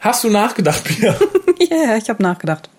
Hast 0.00 0.24
du 0.24 0.30
nachgedacht, 0.30 0.84
Pia? 0.84 1.14
Ja, 1.70 1.76
yeah, 1.76 1.96
ich 1.96 2.08
habe 2.08 2.22
nachgedacht. 2.22 2.70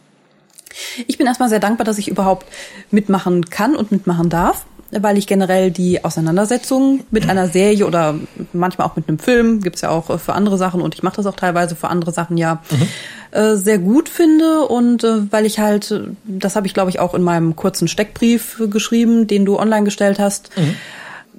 Ich 1.05 1.17
bin 1.17 1.27
erstmal 1.27 1.49
sehr 1.49 1.59
dankbar, 1.59 1.83
dass 1.83 1.97
ich 1.97 2.07
überhaupt 2.07 2.45
mitmachen 2.91 3.49
kann 3.49 3.75
und 3.75 3.91
mitmachen 3.91 4.29
darf, 4.29 4.65
weil 4.91 5.17
ich 5.17 5.27
generell 5.27 5.69
die 5.69 6.05
Auseinandersetzung 6.05 7.03
mit 7.11 7.29
einer 7.29 7.49
Serie 7.49 7.85
oder 7.85 8.15
manchmal 8.53 8.87
auch 8.87 8.95
mit 8.95 9.09
einem 9.09 9.19
Film, 9.19 9.61
gibt's 9.61 9.81
ja 9.81 9.89
auch 9.89 10.17
für 10.19 10.33
andere 10.33 10.57
Sachen 10.57 10.81
und 10.81 10.95
ich 10.95 11.03
mache 11.03 11.17
das 11.17 11.25
auch 11.25 11.35
teilweise 11.35 11.75
für 11.75 11.89
andere 11.89 12.13
Sachen 12.13 12.37
ja, 12.37 12.63
mhm. 12.71 13.37
äh, 13.37 13.55
sehr 13.57 13.79
gut 13.79 14.07
finde 14.07 14.61
und 14.61 15.03
äh, 15.03 15.31
weil 15.31 15.45
ich 15.45 15.59
halt, 15.59 15.93
das 16.23 16.55
habe 16.55 16.67
ich 16.67 16.73
glaube 16.73 16.89
ich 16.89 16.99
auch 16.99 17.13
in 17.13 17.21
meinem 17.21 17.57
kurzen 17.57 17.89
Steckbrief 17.89 18.61
geschrieben, 18.69 19.27
den 19.27 19.45
du 19.45 19.59
online 19.59 19.83
gestellt 19.83 20.19
hast, 20.19 20.55
mhm 20.57 20.75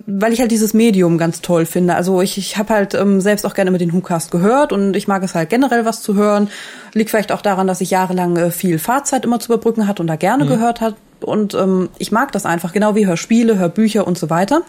weil 0.07 0.33
ich 0.33 0.41
halt 0.41 0.51
dieses 0.51 0.75
Medium 0.75 1.19
ganz 1.19 1.41
toll 1.41 1.67
finde. 1.67 1.95
Also 1.95 2.23
ich, 2.23 2.39
ich 2.39 2.57
habe 2.57 2.75
halt 2.75 2.95
ähm, 2.95 3.21
selbst 3.21 3.45
auch 3.45 3.55
gerne 3.55 3.71
mit 3.71 3.81
den 3.81 3.93
WhoCast 3.93 4.31
gehört 4.31 4.73
und 4.73 4.97
ich 4.97 5.09
mag 5.09 5.23
es 5.23 5.35
halt 5.35 5.51
generell 5.51 5.85
was 5.85 6.03
zu 6.03 6.15
hören. 6.15 6.49
Liegt 6.95 7.11
vielleicht 7.11 7.33
auch 7.33 7.43
daran, 7.43 7.67
dass 7.67 7.81
ich 7.81 7.91
jahrelang 7.91 8.37
äh, 8.37 8.51
viel 8.51 8.79
Fahrzeit 8.79 9.25
immer 9.25 9.41
zu 9.41 9.53
überbrücken 9.53 9.87
hat 9.87 10.01
und 10.01 10.07
da 10.07 10.17
gerne 10.17 10.45
mhm. 10.45 10.49
gehört 10.49 10.81
hat. 10.81 10.97
Und 11.21 11.55
ähm, 11.55 11.91
ich 11.99 12.13
mag 12.13 12.33
das 12.33 12.47
einfach, 12.47 12.73
genau 12.73 12.95
wie 12.95 13.07
Hörspiele, 13.07 13.59
Hörbücher 13.59 14.07
und 14.07 14.19
so 14.19 14.31
weiter. 14.31 14.63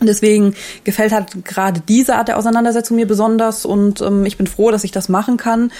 Deswegen 0.00 0.54
gefällt 0.84 1.12
halt 1.12 1.44
gerade 1.44 1.80
diese 1.80 2.16
Art 2.16 2.28
der 2.28 2.36
Auseinandersetzung 2.36 2.96
mir 2.96 3.06
besonders 3.06 3.64
und 3.64 4.00
ähm, 4.00 4.26
ich 4.26 4.36
bin 4.36 4.46
froh, 4.46 4.70
dass 4.70 4.84
ich 4.84 4.90
das 4.90 5.08
machen 5.08 5.36
kann 5.36 5.70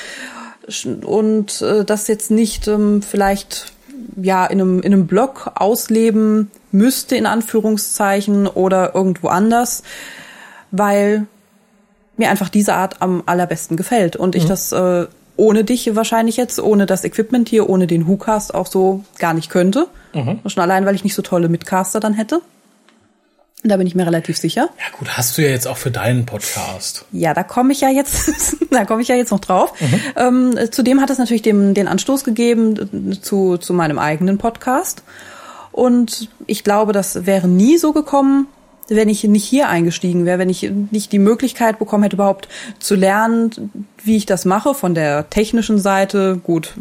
und 1.05 1.61
äh, 1.61 1.85
das 1.85 2.07
jetzt 2.07 2.31
nicht 2.31 2.69
ähm, 2.69 3.03
vielleicht 3.03 3.73
ja 4.17 4.47
in 4.47 4.61
einem, 4.61 4.81
in 4.81 4.93
einem 4.93 5.07
Blog 5.07 5.53
ausleben 5.55 6.51
müsste, 6.71 7.17
in 7.17 7.27
Anführungszeichen, 7.27 8.47
oder 8.47 8.95
irgendwo 8.95 9.29
anders, 9.29 9.83
weil 10.71 11.27
mir 12.17 12.31
einfach 12.31 12.49
diese 12.49 12.75
Art 12.75 13.01
am 13.01 13.23
allerbesten 13.27 13.77
gefällt. 13.77 14.17
Und 14.17 14.35
ich 14.35 14.45
mhm. 14.45 14.49
das 14.49 14.73
äh, 14.73 15.07
ohne 15.37 15.65
dich 15.65 15.95
wahrscheinlich 15.97 16.37
jetzt, 16.37 16.61
ohne 16.61 16.87
das 16.87 17.05
Equipment 17.05 17.49
hier, 17.49 17.69
ohne 17.69 17.87
den 17.87 18.07
WhoCast 18.07 18.55
auch 18.55 18.67
so 18.67 19.05
gar 19.19 19.35
nicht 19.35 19.51
könnte. 19.51 19.87
Mhm. 20.15 20.41
Schon 20.47 20.63
allein, 20.63 20.87
weil 20.87 20.95
ich 20.95 21.05
nicht 21.05 21.15
so 21.15 21.23
tolle 21.23 21.49
Mitcaster 21.49 22.01
dann 22.01 22.15
hätte. 22.15 22.41
Da 23.65 23.77
bin 23.77 23.87
ich 23.87 23.95
mir 23.95 24.05
relativ 24.05 24.37
sicher. 24.37 24.71
Ja 24.79 24.99
gut, 24.99 25.17
hast 25.17 25.39
du 25.39 25.43
ja 25.43 25.49
jetzt 25.49 25.69
auch 25.69 25.77
für 25.77 25.93
deinen 25.93 26.27
Podcast. 26.27 27.05
Ja, 27.13 27.33
da 27.33 27.45
komme 27.45 27.73
ich 27.73 27.81
ja 27.81 27.91
jetzt, 27.91 28.57
da 28.71 28.85
komme 28.85 29.03
ich 29.03 29.09
ja 29.09 29.15
jetzt 29.15 29.31
noch 29.31 29.41
drauf. 29.41 29.73
Mhm. 29.81 30.01
Ähm, 30.17 30.59
zudem 30.73 31.01
hat 31.01 31.11
es 31.11 31.19
natürlich 31.19 31.43
dem, 31.43 31.73
den 31.73 31.87
Anstoß 31.87 32.25
gegeben 32.25 33.21
zu, 33.23 33.59
zu 33.59 33.73
meinem 33.73 34.01
eigenen 34.01 34.39
Podcast. 34.39 35.05
Und 35.71 36.29
ich 36.47 36.65
glaube, 36.65 36.93
das 36.93 37.25
wäre 37.25 37.47
nie 37.47 37.79
so 37.79 37.93
gekommen, 37.93 38.49
wenn 38.97 39.09
ich 39.09 39.25
nicht 39.25 39.45
hier 39.45 39.69
eingestiegen 39.69 40.25
wäre, 40.25 40.39
wenn 40.39 40.49
ich 40.49 40.71
nicht 40.91 41.13
die 41.13 41.19
Möglichkeit 41.19 41.79
bekommen 41.79 42.03
hätte, 42.03 42.17
überhaupt 42.17 42.49
zu 42.79 42.95
lernen, 42.95 43.71
wie 44.05 44.17
ich 44.17 44.27
das 44.27 44.45
mache 44.45 44.75
von 44.75 44.95
der 44.95 45.31
technischen 45.31 45.79
Seite. 45.79 46.41
Gut, 46.43 46.75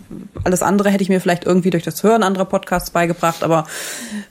alles 0.43 0.61
andere 0.61 0.89
hätte 0.89 1.03
ich 1.03 1.09
mir 1.09 1.21
vielleicht 1.21 1.45
irgendwie 1.45 1.69
durch 1.69 1.83
das 1.83 2.03
Hören 2.03 2.23
anderer 2.23 2.45
Podcasts 2.45 2.89
beigebracht, 2.89 3.43
aber 3.43 3.65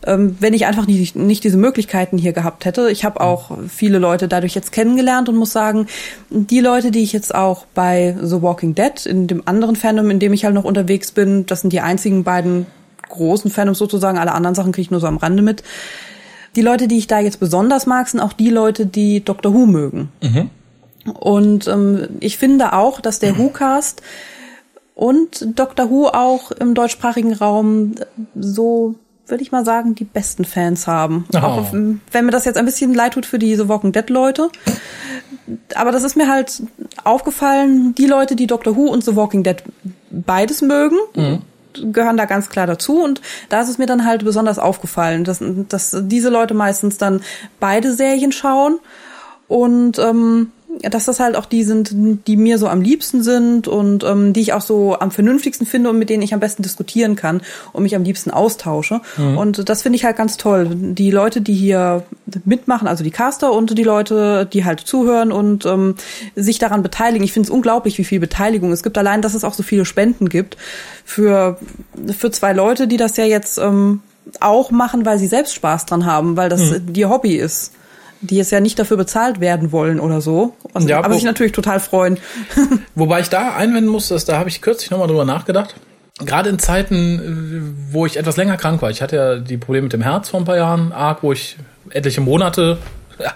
ähm, 0.06 0.36
wenn 0.40 0.54
ich 0.54 0.66
einfach 0.66 0.86
nicht, 0.86 1.16
nicht 1.16 1.44
diese 1.44 1.58
Möglichkeiten 1.58 2.18
hier 2.18 2.32
gehabt 2.32 2.64
hätte, 2.64 2.90
ich 2.90 3.04
habe 3.04 3.20
auch 3.20 3.50
viele 3.68 3.98
Leute 3.98 4.28
dadurch 4.28 4.54
jetzt 4.54 4.72
kennengelernt 4.72 5.28
und 5.28 5.36
muss 5.36 5.52
sagen, 5.52 5.86
die 6.30 6.60
Leute, 6.60 6.90
die 6.90 7.02
ich 7.02 7.12
jetzt 7.12 7.34
auch 7.34 7.66
bei 7.74 8.16
The 8.20 8.42
Walking 8.42 8.74
Dead, 8.74 9.06
in 9.06 9.26
dem 9.26 9.46
anderen 9.46 9.76
Fandom, 9.76 10.10
in 10.10 10.18
dem 10.18 10.32
ich 10.32 10.44
halt 10.44 10.54
noch 10.54 10.64
unterwegs 10.64 11.12
bin, 11.12 11.46
das 11.46 11.60
sind 11.60 11.72
die 11.72 11.80
einzigen 11.80 12.24
beiden 12.24 12.66
großen 13.08 13.50
Fandoms 13.50 13.78
sozusagen, 13.78 14.18
alle 14.18 14.32
anderen 14.32 14.54
Sachen 14.54 14.72
kriege 14.72 14.82
ich 14.82 14.90
nur 14.90 15.00
so 15.00 15.06
am 15.06 15.18
Rande 15.18 15.42
mit. 15.42 15.62
Die 16.56 16.62
Leute, 16.62 16.88
die 16.88 16.98
ich 16.98 17.06
da 17.06 17.20
jetzt 17.20 17.40
besonders 17.40 17.86
mag, 17.86 18.08
sind 18.08 18.20
auch 18.20 18.32
die 18.32 18.50
Leute, 18.50 18.86
die 18.86 19.24
Doctor 19.24 19.54
Who 19.54 19.66
mögen. 19.66 20.10
Mhm. 20.22 20.50
Und 21.14 21.68
ähm, 21.68 22.08
ich 22.20 22.38
finde 22.38 22.72
auch, 22.72 23.00
dass 23.00 23.18
der 23.18 23.38
Who-Cast 23.38 24.02
und 24.94 25.58
Doctor 25.58 25.90
Who 25.90 26.08
auch 26.08 26.50
im 26.50 26.74
deutschsprachigen 26.74 27.32
Raum 27.32 27.94
so, 28.34 28.96
würde 29.26 29.42
ich 29.42 29.52
mal 29.52 29.64
sagen, 29.64 29.94
die 29.94 30.04
besten 30.04 30.44
Fans 30.44 30.86
haben. 30.86 31.26
Oh. 31.34 31.38
Auch 31.38 31.72
wenn 31.72 32.24
mir 32.24 32.32
das 32.32 32.44
jetzt 32.44 32.56
ein 32.56 32.66
bisschen 32.66 32.92
leid 32.94 33.14
tut 33.14 33.26
für 33.26 33.38
diese 33.38 33.68
Walking 33.68 33.92
Dead 33.92 34.10
Leute. 34.10 34.50
Aber 35.74 35.92
das 35.92 36.02
ist 36.02 36.16
mir 36.16 36.28
halt 36.28 36.62
aufgefallen, 37.04 37.94
die 37.94 38.06
Leute, 38.06 38.36
die 38.36 38.46
Doctor 38.46 38.76
Who 38.76 38.86
und 38.86 39.04
The 39.04 39.16
Walking 39.16 39.42
Dead 39.42 39.62
beides 40.10 40.62
mögen, 40.62 40.96
mhm 41.14 41.42
gehören 41.74 42.16
da 42.16 42.24
ganz 42.24 42.48
klar 42.48 42.66
dazu. 42.66 43.02
Und 43.02 43.20
da 43.48 43.60
ist 43.60 43.68
es 43.68 43.78
mir 43.78 43.86
dann 43.86 44.04
halt 44.04 44.24
besonders 44.24 44.58
aufgefallen, 44.58 45.24
dass, 45.24 45.42
dass 45.68 45.96
diese 46.02 46.28
Leute 46.28 46.54
meistens 46.54 46.98
dann 46.98 47.22
beide 47.58 47.92
Serien 47.92 48.32
schauen. 48.32 48.78
Und 49.48 49.98
ähm, 49.98 50.52
dass 50.78 51.06
das 51.06 51.20
halt 51.20 51.36
auch 51.36 51.46
die 51.46 51.64
sind, 51.64 51.90
die 52.26 52.36
mir 52.36 52.58
so 52.58 52.68
am 52.68 52.80
liebsten 52.80 53.22
sind 53.22 53.68
und 53.68 54.04
ähm, 54.04 54.32
die 54.32 54.40
ich 54.40 54.52
auch 54.52 54.60
so 54.60 54.98
am 54.98 55.10
vernünftigsten 55.10 55.66
finde 55.66 55.90
und 55.90 55.98
mit 55.98 56.10
denen 56.10 56.22
ich 56.22 56.32
am 56.32 56.40
besten 56.40 56.62
diskutieren 56.62 57.16
kann 57.16 57.42
und 57.72 57.82
mich 57.82 57.96
am 57.96 58.04
liebsten 58.04 58.30
austausche. 58.30 59.00
Mhm. 59.16 59.36
Und 59.36 59.68
das 59.68 59.82
finde 59.82 59.96
ich 59.96 60.04
halt 60.04 60.16
ganz 60.16 60.36
toll. 60.36 60.70
Die 60.70 61.10
Leute, 61.10 61.40
die 61.40 61.54
hier 61.54 62.04
mitmachen, 62.44 62.88
also 62.88 63.04
die 63.04 63.10
Caster 63.10 63.52
und 63.52 63.76
die 63.76 63.82
Leute, 63.82 64.48
die 64.50 64.64
halt 64.64 64.80
zuhören 64.80 65.32
und 65.32 65.66
ähm, 65.66 65.96
sich 66.36 66.58
daran 66.58 66.82
beteiligen. 66.82 67.24
Ich 67.24 67.32
finde 67.32 67.48
es 67.48 67.50
unglaublich, 67.50 67.98
wie 67.98 68.04
viel 68.04 68.20
Beteiligung 68.20 68.72
es 68.72 68.82
gibt. 68.82 68.96
Allein, 68.96 69.22
dass 69.22 69.34
es 69.34 69.44
auch 69.44 69.54
so 69.54 69.62
viele 69.62 69.84
Spenden 69.84 70.28
gibt 70.28 70.56
für, 71.04 71.58
für 72.16 72.30
zwei 72.30 72.52
Leute, 72.52 72.86
die 72.86 72.96
das 72.96 73.16
ja 73.16 73.24
jetzt 73.24 73.58
ähm, 73.58 74.00
auch 74.38 74.70
machen, 74.70 75.04
weil 75.04 75.18
sie 75.18 75.26
selbst 75.26 75.54
Spaß 75.54 75.86
dran 75.86 76.06
haben, 76.06 76.36
weil 76.36 76.48
das 76.48 76.60
mhm. 76.60 76.94
ihr 76.94 77.10
Hobby 77.10 77.36
ist 77.36 77.72
die 78.20 78.38
es 78.38 78.50
ja 78.50 78.60
nicht 78.60 78.78
dafür 78.78 78.96
bezahlt 78.96 79.40
werden 79.40 79.72
wollen 79.72 80.00
oder 80.00 80.20
so. 80.20 80.54
Also, 80.74 80.88
ja, 80.88 81.02
aber 81.02 81.14
sich 81.14 81.24
natürlich 81.24 81.52
total 81.52 81.80
freuen. 81.80 82.18
wobei 82.94 83.20
ich 83.20 83.28
da 83.28 83.54
einwenden 83.54 83.90
muss, 83.90 84.08
dass 84.08 84.24
da 84.24 84.38
habe 84.38 84.48
ich 84.48 84.60
kürzlich 84.60 84.90
nochmal 84.90 85.08
drüber 85.08 85.24
nachgedacht. 85.24 85.74
Gerade 86.18 86.50
in 86.50 86.58
Zeiten, 86.58 87.74
äh, 87.88 87.92
wo 87.92 88.04
ich 88.04 88.16
etwas 88.16 88.36
länger 88.36 88.56
krank 88.56 88.82
war. 88.82 88.90
Ich 88.90 89.00
hatte 89.00 89.16
ja 89.16 89.36
die 89.36 89.56
Probleme 89.56 89.84
mit 89.84 89.92
dem 89.92 90.02
Herz 90.02 90.28
vor 90.28 90.40
ein 90.40 90.44
paar 90.44 90.56
Jahren 90.56 90.92
arg, 90.92 91.22
wo 91.22 91.32
ich 91.32 91.56
etliche 91.90 92.20
Monate 92.20 92.78
ja, 93.18 93.32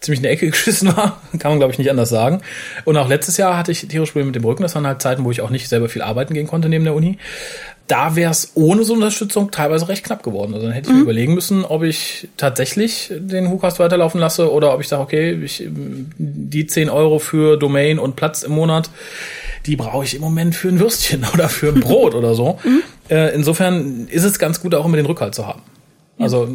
ziemlich 0.00 0.18
in 0.18 0.24
der 0.24 0.32
Ecke 0.32 0.50
geschissen 0.50 0.96
war. 0.96 1.20
Kann 1.38 1.52
man, 1.52 1.58
glaube 1.58 1.72
ich, 1.72 1.78
nicht 1.78 1.90
anders 1.90 2.08
sagen. 2.08 2.42
Und 2.84 2.96
auch 2.96 3.08
letztes 3.08 3.36
Jahr 3.36 3.56
hatte 3.56 3.70
ich 3.70 3.86
tierische 3.86 4.12
Probleme 4.12 4.26
mit 4.26 4.36
dem 4.36 4.44
Rücken. 4.44 4.62
Das 4.64 4.74
waren 4.74 4.86
halt 4.86 5.00
Zeiten, 5.02 5.24
wo 5.24 5.30
ich 5.30 5.40
auch 5.40 5.50
nicht 5.50 5.68
selber 5.68 5.88
viel 5.88 6.02
arbeiten 6.02 6.34
gehen 6.34 6.48
konnte 6.48 6.68
neben 6.68 6.84
der 6.84 6.94
Uni 6.94 7.18
da 7.86 8.16
wäre 8.16 8.30
es 8.30 8.52
ohne 8.54 8.82
so 8.82 8.94
Unterstützung 8.94 9.50
teilweise 9.50 9.88
recht 9.88 10.04
knapp 10.04 10.22
geworden. 10.22 10.54
Also 10.54 10.66
dann 10.66 10.74
hätte 10.74 10.88
ich 10.88 10.92
mhm. 10.92 10.98
mir 11.00 11.04
überlegen 11.04 11.34
müssen, 11.34 11.64
ob 11.64 11.82
ich 11.82 12.28
tatsächlich 12.36 13.12
den 13.14 13.50
WhoCast 13.50 13.78
weiterlaufen 13.78 14.20
lasse 14.20 14.52
oder 14.52 14.74
ob 14.74 14.80
ich 14.80 14.88
sage, 14.88 15.02
okay, 15.02 15.32
ich, 15.44 15.64
die 15.68 16.66
10 16.66 16.90
Euro 16.90 17.18
für 17.18 17.56
Domain 17.56 17.98
und 17.98 18.16
Platz 18.16 18.42
im 18.42 18.52
Monat, 18.52 18.90
die 19.66 19.76
brauche 19.76 20.04
ich 20.04 20.14
im 20.14 20.20
Moment 20.20 20.54
für 20.54 20.68
ein 20.68 20.80
Würstchen 20.80 21.24
oder 21.34 21.48
für 21.48 21.68
ein 21.68 21.80
Brot 21.80 22.14
oder 22.14 22.34
so. 22.34 22.58
Mhm. 22.64 22.82
Äh, 23.08 23.34
insofern 23.34 24.08
ist 24.10 24.24
es 24.24 24.38
ganz 24.38 24.60
gut, 24.60 24.74
auch 24.74 24.84
immer 24.84 24.96
den 24.96 25.06
Rückhalt 25.06 25.34
zu 25.34 25.46
haben. 25.46 25.62
Also 26.18 26.48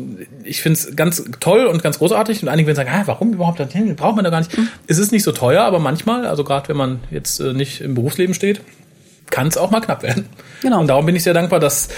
ich 0.44 0.62
finde 0.62 0.80
es 0.80 0.96
ganz 0.96 1.24
toll 1.40 1.68
und 1.68 1.84
ganz 1.84 2.00
großartig 2.00 2.42
und 2.42 2.50
einige 2.50 2.66
werden 2.66 2.78
sagen, 2.78 2.90
ah, 2.92 3.04
warum 3.06 3.34
überhaupt 3.34 3.60
das 3.60 3.70
braucht 3.96 4.16
man 4.16 4.24
da 4.24 4.32
gar 4.32 4.40
nicht. 4.40 4.58
Mhm. 4.58 4.70
Es 4.88 4.98
ist 4.98 5.12
nicht 5.12 5.24
so 5.24 5.32
teuer, 5.32 5.62
aber 5.64 5.78
manchmal, 5.78 6.26
also 6.26 6.44
gerade 6.44 6.70
wenn 6.70 6.78
man 6.78 7.00
jetzt 7.12 7.40
äh, 7.40 7.54
nicht 7.54 7.82
im 7.82 7.94
Berufsleben 7.94 8.34
steht, 8.34 8.62
kann 9.32 9.48
es 9.48 9.58
auch 9.58 9.72
mal 9.72 9.82
knapp 9.82 10.04
werden. 10.04 10.28
Genau. 10.62 10.80
Und 10.80 10.88
darum 10.88 11.06
bin 11.06 11.16
ich 11.16 11.24
sehr 11.24 11.34
dankbar, 11.34 11.60
dass 11.60 11.90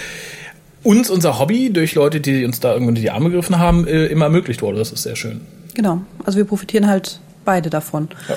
uns 0.82 1.10
unser 1.10 1.38
Hobby 1.38 1.72
durch 1.72 1.94
Leute, 1.94 2.20
die 2.20 2.44
uns 2.44 2.60
da 2.60 2.72
irgendwie 2.72 3.00
die 3.00 3.10
Arme 3.10 3.30
gegriffen 3.30 3.58
haben, 3.58 3.86
äh, 3.86 4.06
immer 4.06 4.26
ermöglicht 4.26 4.62
wurde. 4.62 4.78
Das 4.78 4.92
ist 4.92 5.02
sehr 5.02 5.16
schön. 5.16 5.40
Genau. 5.74 6.02
Also 6.24 6.38
wir 6.38 6.44
profitieren 6.44 6.86
halt 6.86 7.20
beide 7.44 7.70
davon. 7.70 8.08
Ja. 8.28 8.36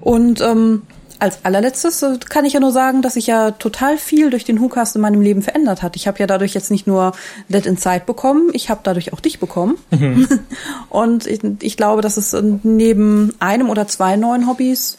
Und 0.00 0.40
ähm, 0.40 0.82
als 1.18 1.44
allerletztes 1.44 2.02
äh, 2.02 2.18
kann 2.28 2.44
ich 2.44 2.52
ja 2.54 2.60
nur 2.60 2.72
sagen, 2.72 3.02
dass 3.02 3.14
sich 3.14 3.26
ja 3.26 3.52
total 3.52 3.98
viel 3.98 4.30
durch 4.30 4.44
den 4.44 4.60
WhoCast 4.60 4.96
in 4.96 5.02
meinem 5.02 5.20
Leben 5.20 5.42
verändert 5.42 5.82
hat. 5.82 5.96
Ich 5.96 6.06
habe 6.06 6.18
ja 6.18 6.26
dadurch 6.26 6.54
jetzt 6.54 6.70
nicht 6.70 6.86
nur 6.86 7.12
Let 7.48 7.66
Inside 7.66 8.02
bekommen, 8.06 8.50
ich 8.52 8.70
habe 8.70 8.80
dadurch 8.82 9.12
auch 9.12 9.20
dich 9.20 9.38
bekommen. 9.38 9.76
Mhm. 9.90 10.28
Und 10.88 11.26
ich, 11.26 11.40
ich, 11.60 11.76
glaube, 11.76 12.02
dass 12.02 12.16
es 12.16 12.34
neben 12.62 13.34
einem 13.38 13.70
oder 13.70 13.86
zwei 13.86 14.16
neuen 14.16 14.48
Hobbys 14.48 14.96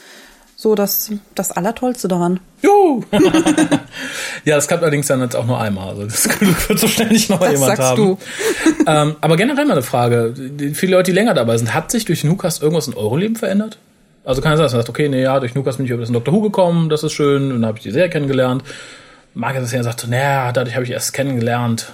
so 0.66 0.74
das, 0.74 1.12
das 1.36 1.52
Allertollste 1.52 2.08
daran. 2.08 2.40
Juhu! 2.64 3.04
ja, 4.46 4.56
das 4.56 4.68
klappt 4.68 4.82
allerdings 4.82 5.06
dann 5.06 5.22
jetzt 5.22 5.36
auch 5.36 5.46
nur 5.46 5.62
einmal. 5.62 5.90
Also 5.90 6.06
das 6.06 6.28
wird 6.42 6.80
so 6.80 6.88
schnell 6.88 7.10
nicht 7.10 7.30
noch 7.30 7.40
mal 7.40 7.52
jemand 7.52 7.78
sagst 7.78 7.84
haben. 7.92 7.96
Du. 7.96 8.18
ähm, 8.88 9.16
aber 9.22 9.38
generell 9.38 9.66
mal 9.66 9.74
eine 9.74 9.84
Frage. 9.84 10.34
Die, 10.36 10.74
viele 10.74 10.94
Leute, 10.94 11.12
die 11.12 11.16
länger 11.16 11.36
dabei 11.36 11.56
sind, 11.60 11.76
hat 11.76 11.92
sich 11.92 12.06
durch 12.06 12.24
Nukas 12.24 12.64
irgendwas 12.64 12.88
in 12.88 12.96
eurem 12.96 13.20
Leben 13.20 13.36
verändert? 13.36 13.78
Also 14.24 14.42
kann 14.42 14.54
es 14.54 14.58
sein, 14.58 14.66
dass 14.66 14.74
man 14.74 14.82
sagt, 14.82 14.90
okay, 14.90 15.08
nee, 15.08 15.22
ja, 15.22 15.40
durch 15.40 15.54
Lukas 15.54 15.78
bin 15.78 15.86
ich 15.86 15.92
über 15.92 16.02
das 16.02 16.12
Dr. 16.12 16.34
Who 16.34 16.42
gekommen, 16.42 16.90
das 16.90 17.04
ist 17.04 17.14
schön, 17.14 17.52
und 17.52 17.62
dann 17.62 17.68
habe 17.68 17.78
ich 17.78 17.84
die 17.84 17.92
Serie 17.92 18.10
kennengelernt. 18.10 18.64
Mag 19.36 19.56
es 19.56 19.72
ja 19.72 19.84
sagt, 19.84 20.00
so, 20.00 20.08
naja, 20.08 20.52
dadurch 20.52 20.74
habe 20.74 20.84
ich 20.84 20.90
erst 20.90 21.14
kennengelernt. 21.14 21.94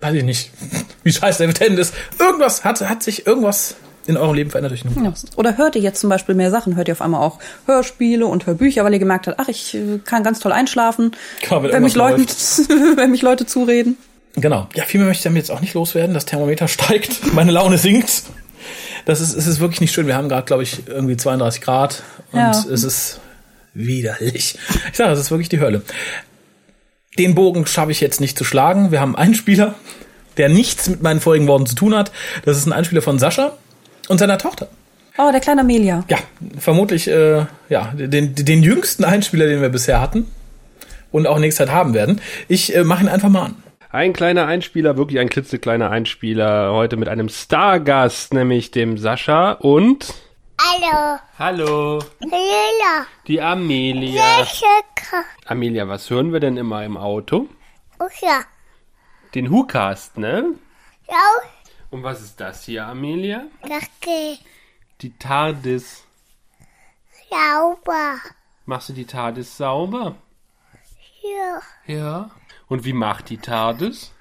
Weiß 0.00 0.14
ich 0.14 0.24
nicht, 0.24 0.50
wie 1.04 1.12
scheiße 1.12 1.44
David 1.44 1.56
Tennant 1.56 1.78
ist. 1.78 1.94
Irgendwas 2.18 2.64
hat, 2.64 2.80
hat 2.80 3.04
sich 3.04 3.28
irgendwas 3.28 3.76
in 4.06 4.16
eurem 4.16 4.34
Leben 4.34 4.50
verändert 4.50 4.72
durch 4.72 4.82
Ja. 5.02 5.12
Oder 5.36 5.56
hört 5.56 5.76
ihr 5.76 5.82
jetzt 5.82 6.00
zum 6.00 6.10
Beispiel 6.10 6.34
mehr 6.34 6.50
Sachen? 6.50 6.76
Hört 6.76 6.88
ihr 6.88 6.92
auf 6.92 7.02
einmal 7.02 7.20
auch 7.22 7.38
Hörspiele 7.66 8.26
und 8.26 8.46
Hörbücher, 8.46 8.84
weil 8.84 8.92
ihr 8.92 8.98
gemerkt 8.98 9.26
habt, 9.26 9.38
ach, 9.38 9.48
ich 9.48 9.74
äh, 9.74 9.98
kann 10.04 10.22
ganz 10.24 10.40
toll 10.40 10.52
einschlafen, 10.52 11.12
Klar, 11.42 11.62
wenn 11.62 11.72
wenn 11.72 11.82
mich, 11.82 11.94
Leuten, 11.94 12.26
wenn 12.96 13.10
mich 13.10 13.22
Leute 13.22 13.46
zureden. 13.46 13.96
Genau. 14.34 14.68
Ja, 14.74 14.84
viel 14.84 15.00
mehr 15.00 15.08
möchte 15.08 15.20
ich 15.20 15.24
damit 15.24 15.38
jetzt 15.42 15.50
auch 15.50 15.60
nicht 15.60 15.74
loswerden. 15.74 16.14
Das 16.14 16.24
Thermometer 16.24 16.68
steigt, 16.68 17.32
meine 17.34 17.50
Laune 17.50 17.78
sinkt. 17.78 18.22
Das 19.04 19.20
ist, 19.20 19.34
es 19.34 19.46
ist 19.46 19.60
wirklich 19.60 19.80
nicht 19.80 19.92
schön. 19.92 20.06
Wir 20.06 20.16
haben 20.16 20.28
gerade, 20.28 20.44
glaube 20.46 20.62
ich, 20.62 20.86
irgendwie 20.86 21.16
32 21.16 21.60
Grad 21.60 22.02
und 22.32 22.38
Ja. 22.38 22.50
es 22.50 22.84
ist 22.84 23.20
widerlich. 23.74 24.56
Ich 24.90 24.96
sage, 24.96 25.10
das 25.10 25.18
ist 25.18 25.30
wirklich 25.30 25.48
die 25.48 25.60
Hölle. 25.60 25.82
Den 27.18 27.34
Bogen 27.34 27.66
schaffe 27.66 27.90
ich 27.90 28.00
jetzt 28.00 28.20
nicht 28.20 28.38
zu 28.38 28.44
schlagen. 28.44 28.90
Wir 28.92 29.00
haben 29.00 29.16
einen 29.16 29.34
Spieler, 29.34 29.74
der 30.36 30.48
nichts 30.48 30.88
mit 30.88 31.02
meinen 31.02 31.20
vorigen 31.20 31.46
Worten 31.48 31.66
zu 31.66 31.74
tun 31.74 31.94
hat. 31.94 32.12
Das 32.44 32.56
ist 32.56 32.66
ein 32.66 32.72
Einspieler 32.72 33.02
von 33.02 33.18
Sascha 33.18 33.56
und 34.10 34.18
seiner 34.18 34.38
Tochter. 34.38 34.68
Oh, 35.18 35.30
der 35.30 35.40
kleine 35.40 35.60
Amelia. 35.60 36.04
Ja, 36.08 36.18
vermutlich 36.58 37.06
äh, 37.08 37.46
ja, 37.68 37.92
den, 37.94 38.34
den 38.34 38.62
jüngsten 38.62 39.04
Einspieler, 39.04 39.46
den 39.46 39.60
wir 39.62 39.68
bisher 39.68 40.00
hatten 40.00 40.26
und 41.12 41.28
auch 41.28 41.38
nächste 41.38 41.64
Zeit 41.64 41.72
haben 41.72 41.94
werden. 41.94 42.20
Ich 42.48 42.74
äh, 42.74 42.82
mache 42.82 43.04
ihn 43.04 43.08
einfach 43.08 43.28
mal 43.28 43.44
an. 43.46 43.62
Ein 43.90 44.12
kleiner 44.12 44.46
Einspieler, 44.46 44.96
wirklich 44.96 45.20
ein 45.20 45.28
klitzekleiner 45.28 45.90
Einspieler, 45.90 46.72
heute 46.72 46.96
mit 46.96 47.08
einem 47.08 47.28
Stargast, 47.28 48.34
nämlich 48.34 48.72
dem 48.72 48.98
Sascha 48.98 49.52
und... 49.52 50.12
Hallo, 50.60 51.18
Hallo, 51.38 51.98
Lila, 52.20 53.06
die 53.26 53.40
Amelia. 53.40 54.44
Amelia, 55.46 55.88
was 55.88 56.10
hören 56.10 56.32
wir 56.32 56.40
denn 56.40 56.56
immer 56.56 56.84
im 56.84 56.96
Auto? 56.96 57.48
Usha, 57.98 58.44
Den 59.34 59.50
WhoCast, 59.50 60.18
ne? 60.18 60.44
Jau, 61.08 61.14
Und 61.90 62.02
was 62.02 62.20
ist 62.22 62.38
das 62.40 62.64
hier, 62.64 62.86
Amelia? 62.86 63.46
Kacke, 63.62 64.38
Die 65.00 65.10
TARDIS. 65.18 66.04
Sauber, 67.30 68.18
Machst 68.66 68.88
du 68.90 68.92
die 68.92 69.06
TARDIS 69.06 69.56
sauber? 69.56 70.16
ja, 71.22 71.60
Ja. 71.86 72.30
Und 72.68 72.84
wie 72.84 72.92
macht 72.92 73.30
die 73.30 73.38
TARDIS? 73.38 74.12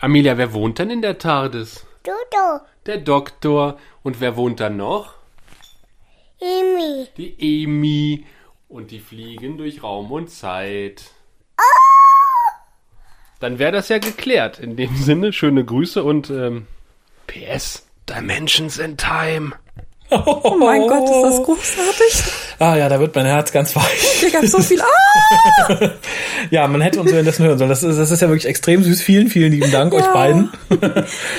Amelia, 0.00 0.36
wer 0.38 0.52
wohnt 0.52 0.78
denn 0.78 0.90
in 0.90 1.02
der 1.02 1.18
TARDIS? 1.18 1.84
Dodo, 2.02 2.60
Der 2.86 2.98
Doktor. 2.98 3.78
Und 4.02 4.20
wer 4.20 4.36
wohnt 4.36 4.60
dann 4.60 4.76
noch? 4.76 5.14
Imi, 6.40 7.08
Die 7.16 7.62
Emi. 7.64 8.26
Und 8.68 8.90
die 8.90 9.00
fliegen 9.00 9.58
durch 9.58 9.82
Raum 9.82 10.12
und 10.12 10.28
Zeit. 10.30 11.10
Dann 13.40 13.58
wäre 13.58 13.72
das 13.72 13.88
ja 13.88 13.98
geklärt. 13.98 14.58
In 14.58 14.76
dem 14.76 14.96
Sinne, 15.02 15.32
schöne 15.32 15.64
Grüße 15.64 16.02
und 16.02 16.30
ähm, 16.30 16.66
PS. 17.26 17.84
Dimensions 18.08 18.78
in 18.78 18.96
Time. 18.96 19.52
Oh 20.10 20.56
mein 20.58 20.80
Gott, 20.86 21.04
ist 21.04 21.22
das 21.22 21.44
großartig. 21.44 22.22
Ah 22.58 22.76
ja, 22.76 22.88
da 22.88 22.98
wird 22.98 23.14
mein 23.14 23.26
Herz 23.26 23.52
ganz 23.52 23.76
weich. 23.76 24.00
Hier 24.20 24.30
gab 24.30 24.46
so 24.46 24.58
viel. 24.60 24.80
Ah! 24.80 25.90
Ja, 26.50 26.66
man 26.68 26.80
hätte 26.80 27.00
uns 27.00 27.10
währenddessen 27.12 27.44
hören 27.44 27.58
sollen. 27.58 27.68
Das 27.68 27.82
ist, 27.82 27.98
das 27.98 28.10
ist 28.10 28.22
ja 28.22 28.28
wirklich 28.28 28.46
extrem 28.46 28.82
süß. 28.82 29.02
Vielen, 29.02 29.28
vielen 29.28 29.52
lieben 29.52 29.70
Dank 29.70 29.92
euch 29.92 30.04
Ja. 30.04 30.12
beiden. 30.14 30.50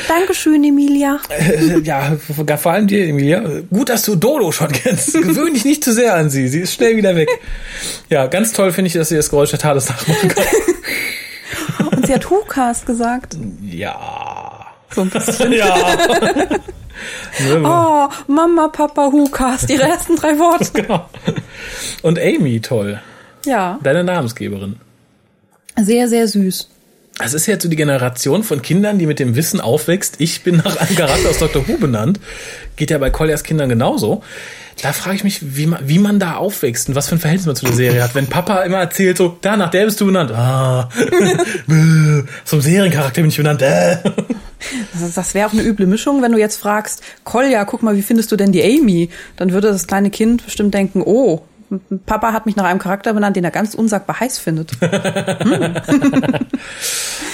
Dankeschön, 0.08 0.64
Emilia. 0.64 1.20
Äh, 1.30 1.80
ja, 1.80 2.16
vor 2.58 2.72
allem 2.72 2.86
dir, 2.86 3.08
Emilia. 3.08 3.41
Gut, 3.72 3.89
dass 3.89 4.04
du 4.04 4.16
Dodo 4.16 4.52
schon 4.52 4.72
kennst. 4.72 5.14
Gewöhn 5.14 5.54
dich 5.54 5.66
nicht 5.66 5.84
zu 5.84 5.93
sehr 5.93 6.14
an 6.16 6.30
sie. 6.30 6.47
Sie 6.50 6.60
ist 6.60 6.74
schnell 6.74 6.95
wieder 6.97 7.16
weg. 7.16 7.30
Ja, 8.10 8.28
ganz 8.28 8.52
toll 8.54 8.72
finde 8.72 8.88
ich, 8.88 8.93
dass 8.93 9.10
sie 9.10 9.16
das 9.16 9.30
Geräusch 9.30 9.50
der 9.52 9.60
Tades 9.60 9.89
nachmachen 9.89 10.30
kann. 10.30 10.43
Sie 12.10 12.16
hat 12.16 12.32
WhoCast 12.32 12.88
gesagt. 12.88 13.38
Ja. 13.62 14.66
So 14.89 15.01
ein 15.01 15.12
bisschen. 15.12 15.53
Ja. 15.53 15.76
Oh, 17.64 18.10
Mama, 18.28 18.68
Papa, 18.68 19.14
WhoCast. 19.14 19.70
Ihre 19.70 19.84
ersten 19.84 20.16
drei 20.16 20.38
Worte. 20.39 20.70
Genau. 20.74 21.07
Und 22.01 22.20
Amy, 22.20 22.60
toll. 22.62 22.99
Ja, 23.45 23.80
Deine 23.84 24.03
Namensgeberin. 24.03 24.78
sehr, 25.78 26.10
sehr 26.10 26.28
süß. 26.28 26.68
Das 27.20 27.34
ist 27.36 27.45
jetzt 27.45 27.62
so 27.64 27.70
die 27.70 27.76
Generation 27.78 28.43
von 28.43 28.62
Kindern, 28.64 28.97
die 28.97 29.05
mit 29.05 29.20
dem 29.20 29.36
Wissen 29.36 29.62
aufwächst. 29.62 30.16
Ich 30.20 30.43
bin 30.43 30.57
nach 30.57 30.78
einem 30.78 30.95
Charakter 30.95 31.30
aus 31.30 31.38
Dr. 31.38 31.68
Who 31.68 31.78
benannt. 31.78 32.20
Geht 32.76 32.89
ja 32.89 32.97
bei 32.97 33.12
Colliers 33.12 33.43
Kindern 33.43 33.70
genauso. 33.70 34.24
Da 34.82 34.93
frage 34.93 35.15
ich 35.17 35.23
mich, 35.23 35.55
wie 35.57 35.65
man, 35.65 35.88
wie 35.88 35.99
man 35.99 36.19
da 36.19 36.36
aufwächst 36.36 36.89
und 36.89 36.95
was 36.95 37.09
für 37.09 37.15
ein 37.15 37.19
Verhältnis 37.19 37.45
man 37.45 37.55
zu 37.55 37.65
der 37.65 37.75
Serie 37.75 38.03
hat. 38.03 38.15
Wenn 38.15 38.27
Papa 38.27 38.63
immer 38.63 38.77
erzählt, 38.77 39.17
so, 39.17 39.38
da, 39.41 39.57
nach 39.57 39.71
der 39.71 39.86
bist 39.86 39.99
du 39.99 40.05
benannt. 40.05 40.32
Ah, 40.32 40.89
zum 42.45 42.61
Seriencharakter 42.61 43.21
bin 43.21 43.30
ich 43.30 43.38
benannt. 43.38 43.61
Äh. 43.61 43.97
Das, 44.93 45.13
das 45.13 45.34
wäre 45.34 45.47
auch 45.47 45.53
eine 45.53 45.63
üble 45.63 45.88
Mischung, 45.88 46.21
wenn 46.21 46.32
du 46.32 46.38
jetzt 46.38 46.57
fragst, 46.57 47.01
Kolja, 47.23 47.65
guck 47.65 47.84
mal, 47.84 47.95
wie 47.95 48.01
findest 48.01 48.32
du 48.32 48.36
denn 48.36 48.51
die 48.51 48.63
Amy? 48.63 49.09
Dann 49.38 49.51
würde 49.51 49.69
das 49.69 49.88
kleine 49.88 50.09
Kind 50.09 50.45
bestimmt 50.45 50.73
denken, 50.73 51.01
oh, 51.03 51.43
Papa 52.05 52.34
hat 52.34 52.45
mich 52.45 52.55
nach 52.55 52.65
einem 52.65 52.80
Charakter 52.80 53.13
benannt, 53.13 53.36
den 53.36 53.43
er 53.43 53.51
ganz 53.51 53.76
unsagbar 53.76 54.20
heiß 54.20 54.39
findet. 54.39 54.72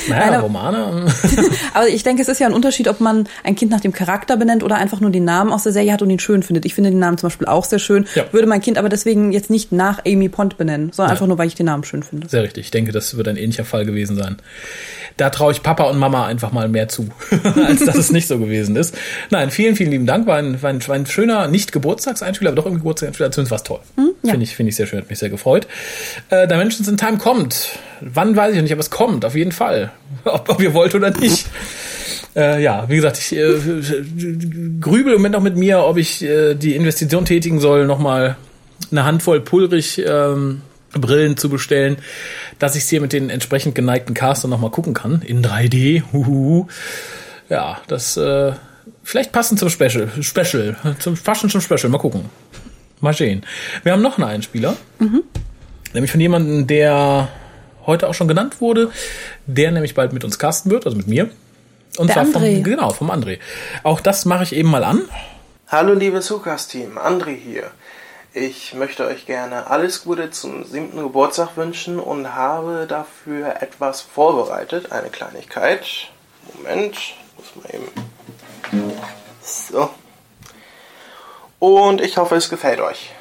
Naja, 0.07 0.23
Einer- 0.25 0.39
Romane. 0.41 1.05
Aber 1.73 1.88
ich 1.88 2.03
denke, 2.03 2.21
es 2.21 2.27
ist 2.27 2.39
ja 2.39 2.47
ein 2.47 2.53
Unterschied, 2.53 2.88
ob 2.88 2.99
man 2.99 3.27
ein 3.43 3.55
Kind 3.55 3.71
nach 3.71 3.81
dem 3.81 3.91
Charakter 3.91 4.38
benennt 4.38 4.63
oder 4.63 4.75
einfach 4.75 4.99
nur 4.99 5.09
den 5.09 5.23
Namen 5.23 5.51
aus 5.51 5.63
der 5.63 5.71
Serie 5.71 5.93
hat 5.93 6.01
und 6.01 6.09
ihn 6.09 6.19
schön 6.19 6.43
findet. 6.43 6.65
Ich 6.65 6.75
finde 6.75 6.91
den 6.91 6.99
Namen 6.99 7.17
zum 7.17 7.27
Beispiel 7.27 7.47
auch 7.47 7.65
sehr 7.65 7.79
schön. 7.79 8.05
Ja. 8.15 8.25
Würde 8.31 8.47
mein 8.47 8.61
Kind 8.61 8.77
aber 8.77 8.89
deswegen 8.89 9.31
jetzt 9.31 9.49
nicht 9.49 9.71
nach 9.71 10.05
Amy 10.05 10.29
Pond 10.29 10.57
benennen, 10.57 10.91
sondern 10.91 11.11
einfach 11.11 11.27
nur, 11.27 11.38
weil 11.38 11.47
ich 11.47 11.55
den 11.55 11.65
Namen 11.65 11.83
schön 11.83 12.03
finde. 12.03 12.29
Sehr 12.29 12.43
richtig. 12.43 12.65
Ich 12.65 12.71
denke, 12.71 12.91
das 12.91 13.17
wird 13.17 13.27
ein 13.27 13.38
ähnlicher 13.38 13.65
Fall 13.65 13.86
gewesen 13.86 14.15
sein. 14.15 14.38
Da 15.17 15.29
traue 15.29 15.53
ich 15.53 15.63
Papa 15.63 15.86
und 15.86 15.97
Mama 15.97 16.25
einfach 16.25 16.51
mal 16.51 16.67
mehr 16.67 16.89
zu, 16.89 17.07
als 17.67 17.86
dass 17.86 17.95
es 17.95 18.11
nicht 18.11 18.27
so 18.27 18.38
gewesen 18.38 18.75
ist. 18.75 18.95
Nein, 19.29 19.49
vielen, 19.49 19.75
vielen 19.77 19.91
lieben 19.91 20.05
Dank. 20.05 20.27
War 20.27 20.38
ein, 20.38 20.61
war 20.61 20.69
ein, 20.69 20.86
war 20.88 20.95
ein 20.95 21.05
schöner, 21.05 21.47
nicht 21.47 21.71
Geburtstagseinspieler, 21.71 22.49
aber 22.49 22.57
doch 22.57 22.65
irgendwie 22.65 22.81
Geburtstagseinspieler. 22.81 23.31
Zumindest 23.31 23.51
war 23.51 23.57
es 23.57 23.63
toll. 23.63 23.79
Ja. 24.26 24.32
Finde 24.32 24.43
ich, 24.43 24.55
finde 24.55 24.69
ich 24.69 24.76
sehr 24.76 24.88
schön, 24.88 24.99
hat 24.99 25.09
mich 25.09 25.19
sehr 25.19 25.30
gefreut. 25.30 25.67
Äh, 26.30 26.47
Dimensions 26.47 26.88
in 26.88 26.97
Time 26.97 27.17
kommt. 27.17 27.78
Wann 28.01 28.36
weiß 28.36 28.55
ich 28.55 28.61
nicht, 28.61 28.71
aber 28.71 28.82
es 28.82 28.89
kommt, 28.89 29.26
auf 29.26 29.36
jeden 29.36 29.51
Fall. 29.51 29.91
Ob, 30.23 30.49
ob 30.49 30.61
ihr 30.61 30.73
wollt 30.73 30.95
oder 30.95 31.11
nicht. 31.11 31.45
Äh, 32.36 32.61
ja, 32.61 32.89
wie 32.89 32.95
gesagt, 32.95 33.17
ich 33.17 33.36
äh, 33.36 33.55
grübel 34.82 35.13
im 35.13 35.19
Moment 35.19 35.34
noch 35.34 35.41
mit 35.41 35.55
mir, 35.55 35.84
ob 35.84 35.97
ich 35.97 36.21
äh, 36.21 36.53
die 36.53 36.76
Investition 36.76 37.23
tätigen 37.23 37.59
soll, 37.59 37.86
nochmal 37.86 38.36
eine 38.91 39.05
Handvoll 39.05 39.39
Pulrich 39.39 40.03
ähm, 40.05 40.61
Brillen 40.91 41.38
zu 41.38 41.49
bestellen, 41.49 41.97
dass 42.59 42.76
ich 42.76 42.84
hier 42.86 43.01
mit 43.01 43.13
den 43.13 43.30
entsprechend 43.30 43.76
geneigten 43.76 44.13
Castern 44.13 44.51
nochmal 44.51 44.71
gucken 44.71 44.93
kann. 44.93 45.21
In 45.21 45.43
3D. 45.43 46.03
Huhu. 46.11 46.67
Ja, 47.49 47.82
das 47.88 48.17
äh, 48.17 48.53
vielleicht 49.03 49.32
passend 49.32 49.59
zum 49.59 49.69
Special. 49.69 50.09
Special. 50.21 50.76
Zum 50.99 51.15
Faschen 51.15 51.49
zum 51.49 51.61
Special. 51.61 51.89
Mal 51.89 51.97
gucken. 51.97 52.26
Mal 53.01 53.13
sehen. 53.13 53.45
Wir 53.83 53.91
haben 53.91 54.01
noch 54.01 54.17
einen 54.17 54.27
Einspieler. 54.27 54.75
Nämlich 55.93 56.11
von 56.11 56.19
jemandem, 56.21 56.67
der 56.67 57.29
heute 57.85 58.07
auch 58.07 58.13
schon 58.13 58.27
genannt 58.27 58.61
wurde, 58.61 58.91
der 59.45 59.71
nämlich 59.71 59.93
bald 59.93 60.11
mit 60.13 60.23
uns 60.23 60.39
casten 60.39 60.71
wird, 60.71 60.85
also 60.85 60.97
mit 60.97 61.07
mir. 61.07 61.29
Und 61.97 62.07
Der 62.07 62.15
zwar 62.15 62.25
André. 62.41 62.55
vom, 62.55 62.63
genau, 62.63 62.89
vom 62.91 63.11
André. 63.11 63.39
Auch 63.83 64.01
das 64.01 64.25
mache 64.25 64.43
ich 64.43 64.53
eben 64.53 64.69
mal 64.69 64.83
an. 64.83 65.03
Hallo 65.67 65.93
liebes 65.93 66.29
Hukas-Team, 66.29 66.97
André 66.97 67.35
hier. 67.35 67.71
Ich 68.33 68.73
möchte 68.73 69.05
euch 69.05 69.25
gerne 69.25 69.67
alles 69.69 70.03
Gute 70.03 70.29
zum 70.29 70.65
siebten 70.65 70.97
Geburtstag 70.97 71.55
wünschen 71.55 71.99
und 71.99 72.35
habe 72.35 72.85
dafür 72.87 73.61
etwas 73.61 74.01
vorbereitet, 74.01 74.91
eine 74.91 75.09
Kleinigkeit. 75.09 75.85
Moment, 76.53 76.97
muss 77.37 77.55
mal 77.55 77.73
eben. 77.73 77.87
So. 79.41 79.89
Und 81.66 81.99
ich 81.99 82.18
hoffe, 82.18 82.36
es 82.36 82.51
gefällt 82.51 82.80
euch. 82.80 83.11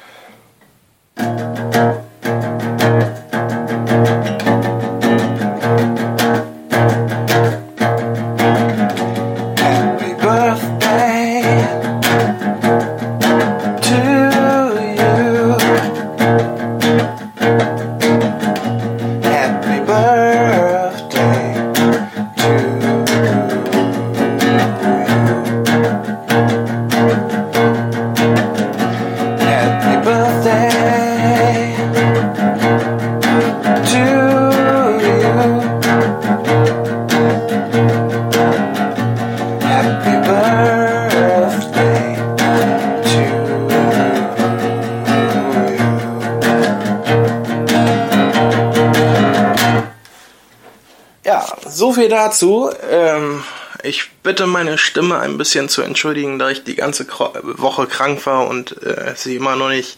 Dazu. 52.25 52.69
Ähm, 52.89 53.43
ich 53.83 54.09
bitte 54.23 54.47
meine 54.47 54.77
Stimme 54.77 55.19
ein 55.19 55.37
bisschen 55.37 55.69
zu 55.69 55.81
entschuldigen, 55.81 56.39
da 56.39 56.49
ich 56.49 56.63
die 56.63 56.75
ganze 56.75 57.07
Woche 57.07 57.87
krank 57.87 58.25
war 58.25 58.47
und 58.47 58.81
äh, 58.83 59.13
sie 59.15 59.35
immer 59.35 59.55
noch 59.55 59.69
nicht 59.69 59.97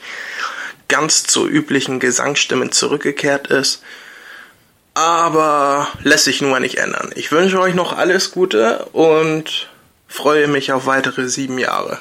ganz 0.87 1.23
zur 1.23 1.47
üblichen 1.47 1.99
Gesangsstimme 1.99 2.69
zurückgekehrt 2.69 3.47
ist. 3.47 3.81
Aber 4.93 5.87
lässt 6.01 6.25
sich 6.25 6.41
mal 6.41 6.59
nicht 6.59 6.79
ändern. 6.79 7.11
Ich 7.15 7.31
wünsche 7.31 7.59
euch 7.59 7.75
noch 7.75 7.95
alles 7.95 8.31
Gute 8.31 8.85
und 8.93 9.69
freue 10.07 10.47
mich 10.47 10.71
auf 10.71 10.85
weitere 10.85 11.27
sieben 11.29 11.59
Jahre. 11.59 11.99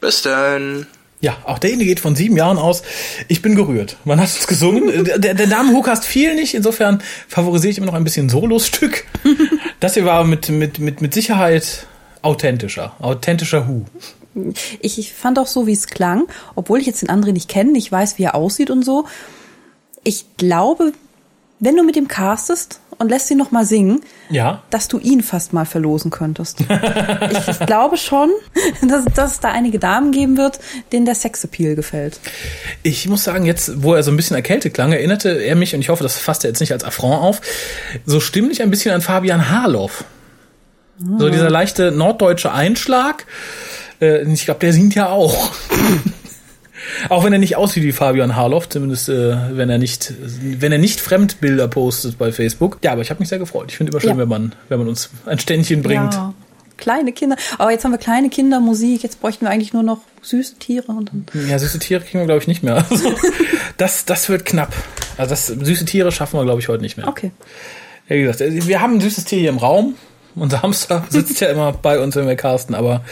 Bis 0.00 0.22
dann. 0.22 0.86
Ja, 1.20 1.36
auch 1.44 1.58
der 1.58 1.72
Ende 1.72 1.84
geht 1.84 2.00
von 2.00 2.16
sieben 2.16 2.36
Jahren 2.36 2.58
aus. 2.58 2.82
Ich 3.28 3.42
bin 3.42 3.54
gerührt. 3.54 3.96
Man 4.04 4.20
hat 4.20 4.28
es 4.28 4.46
gesungen. 4.46 5.04
Der, 5.16 5.34
der 5.34 5.46
Name 5.46 5.72
Hookast 5.72 6.04
fiel 6.04 6.34
nicht. 6.34 6.52
Insofern 6.52 7.02
favorisiere 7.28 7.70
ich 7.70 7.78
immer 7.78 7.86
noch 7.86 7.94
ein 7.94 8.04
bisschen 8.04 8.28
Solostück. 8.28 9.04
Das 9.84 9.92
hier 9.92 10.06
war 10.06 10.24
mit, 10.24 10.48
mit, 10.48 10.78
mit, 10.78 11.02
mit 11.02 11.12
Sicherheit 11.12 11.86
authentischer. 12.22 12.96
Authentischer 13.00 13.68
Hu. 13.68 13.84
Ich, 14.80 14.98
ich 14.98 15.12
fand 15.12 15.38
auch 15.38 15.46
so, 15.46 15.66
wie 15.66 15.74
es 15.74 15.88
klang, 15.88 16.26
obwohl 16.54 16.80
ich 16.80 16.86
jetzt 16.86 17.02
den 17.02 17.10
André 17.10 17.32
nicht 17.32 17.50
kenne, 17.50 17.76
ich 17.76 17.92
weiß, 17.92 18.16
wie 18.16 18.22
er 18.22 18.34
aussieht 18.34 18.70
und 18.70 18.82
so. 18.82 19.04
Ich 20.02 20.38
glaube, 20.38 20.94
wenn 21.60 21.76
du 21.76 21.84
mit 21.84 21.96
ihm 21.96 22.08
castest 22.08 22.80
und 22.98 23.08
lässt 23.10 23.30
ihn 23.30 23.38
noch 23.38 23.50
mal 23.50 23.64
singen, 23.64 24.00
Ja. 24.30 24.62
dass 24.70 24.88
du 24.88 24.98
ihn 24.98 25.22
fast 25.22 25.52
mal 25.52 25.66
verlosen 25.66 26.10
könntest. 26.10 26.60
ich, 26.60 26.68
ich 27.48 27.66
glaube 27.66 27.96
schon, 27.96 28.30
dass, 28.82 29.04
dass 29.14 29.32
es 29.32 29.40
da 29.40 29.50
einige 29.50 29.78
Damen 29.78 30.12
geben 30.12 30.36
wird, 30.36 30.58
denen 30.92 31.06
der 31.06 31.14
Sexappeal 31.14 31.74
gefällt. 31.74 32.20
Ich 32.82 33.08
muss 33.08 33.24
sagen, 33.24 33.44
jetzt, 33.46 33.82
wo 33.82 33.94
er 33.94 34.02
so 34.02 34.10
ein 34.10 34.16
bisschen 34.16 34.36
erkältet 34.36 34.74
klang, 34.74 34.92
erinnerte 34.92 35.30
er 35.30 35.56
mich, 35.56 35.74
und 35.74 35.80
ich 35.80 35.88
hoffe, 35.88 36.02
das 36.02 36.16
fasst 36.18 36.44
er 36.44 36.50
jetzt 36.50 36.60
nicht 36.60 36.72
als 36.72 36.84
Affront 36.84 37.22
auf, 37.22 37.40
so 38.06 38.20
stimmlich 38.20 38.62
ein 38.62 38.70
bisschen 38.70 38.94
an 38.94 39.00
Fabian 39.00 39.50
Harloff. 39.50 40.04
So 41.18 41.28
dieser 41.28 41.50
leichte 41.50 41.90
norddeutsche 41.90 42.52
Einschlag. 42.52 43.26
Äh, 44.00 44.22
ich 44.32 44.44
glaube, 44.44 44.60
der 44.60 44.72
singt 44.72 44.94
ja 44.94 45.08
auch. 45.08 45.52
auch 47.08 47.24
wenn 47.24 47.32
er 47.32 47.38
nicht 47.38 47.56
aussieht 47.56 47.82
wie 47.82 47.92
Fabian 47.92 48.36
Harloff, 48.36 48.68
zumindest 48.68 49.08
äh, 49.08 49.36
wenn 49.56 49.70
er 49.70 49.78
nicht, 49.78 50.12
wenn 50.18 50.72
er 50.72 50.78
nicht 50.78 51.00
Fremdbilder 51.00 51.68
postet 51.68 52.18
bei 52.18 52.32
Facebook. 52.32 52.78
Ja, 52.82 52.92
aber 52.92 53.02
ich 53.02 53.10
habe 53.10 53.20
mich 53.20 53.28
sehr 53.28 53.38
gefreut. 53.38 53.66
Ich 53.68 53.76
finde 53.76 53.92
immer 53.92 54.00
schön, 54.00 54.10
Ja. 54.10 54.18
wenn 54.18 54.28
man, 54.28 54.52
wenn 54.68 54.78
man 54.78 54.88
uns 54.88 55.10
ein 55.26 55.38
Ständchen 55.38 55.82
bringt. 55.82 56.14
Ja. 56.14 56.34
Kleine 56.76 57.12
Kinder. 57.12 57.36
Aber 57.58 57.70
jetzt 57.70 57.84
haben 57.84 57.92
wir 57.92 57.98
kleine 57.98 58.30
Kinder, 58.30 58.58
Musik. 58.58 59.04
Jetzt 59.04 59.20
bräuchten 59.20 59.44
wir 59.46 59.50
eigentlich 59.50 59.72
nur 59.72 59.84
noch 59.84 60.00
süße 60.22 60.56
Tiere 60.58 60.90
und 60.90 61.08
dann. 61.08 61.26
Ja, 61.48 61.56
süße 61.58 61.78
Tiere 61.78 62.00
kriegen 62.00 62.18
wir, 62.18 62.26
glaube 62.26 62.40
ich, 62.40 62.48
nicht 62.48 62.62
mehr. 62.64 62.84
Also, 62.90 63.12
das, 63.76 64.04
das 64.04 64.28
wird 64.28 64.44
knapp. 64.44 64.74
Also 65.16 65.30
das, 65.30 65.46
süße 65.46 65.84
Tiere 65.84 66.10
schaffen 66.10 66.38
wir, 66.38 66.44
glaube 66.44 66.60
ich, 66.60 66.68
heute 66.68 66.82
nicht 66.82 66.96
mehr. 66.96 67.06
Okay. 67.06 67.30
Ja, 68.08 68.16
wie 68.16 68.22
gesagt, 68.22 68.40
wir 68.66 68.80
haben 68.80 68.94
ein 68.94 69.00
süßes 69.00 69.24
Tier 69.24 69.38
hier 69.38 69.50
im 69.50 69.58
Raum. 69.58 69.94
Unser 70.34 70.62
Hamster 70.62 71.04
sitzt 71.10 71.40
ja 71.40 71.46
immer 71.48 71.70
bei 71.72 72.00
uns, 72.00 72.16
wenn 72.16 72.26
wir 72.26 72.34
casten, 72.34 72.74
aber 72.74 73.04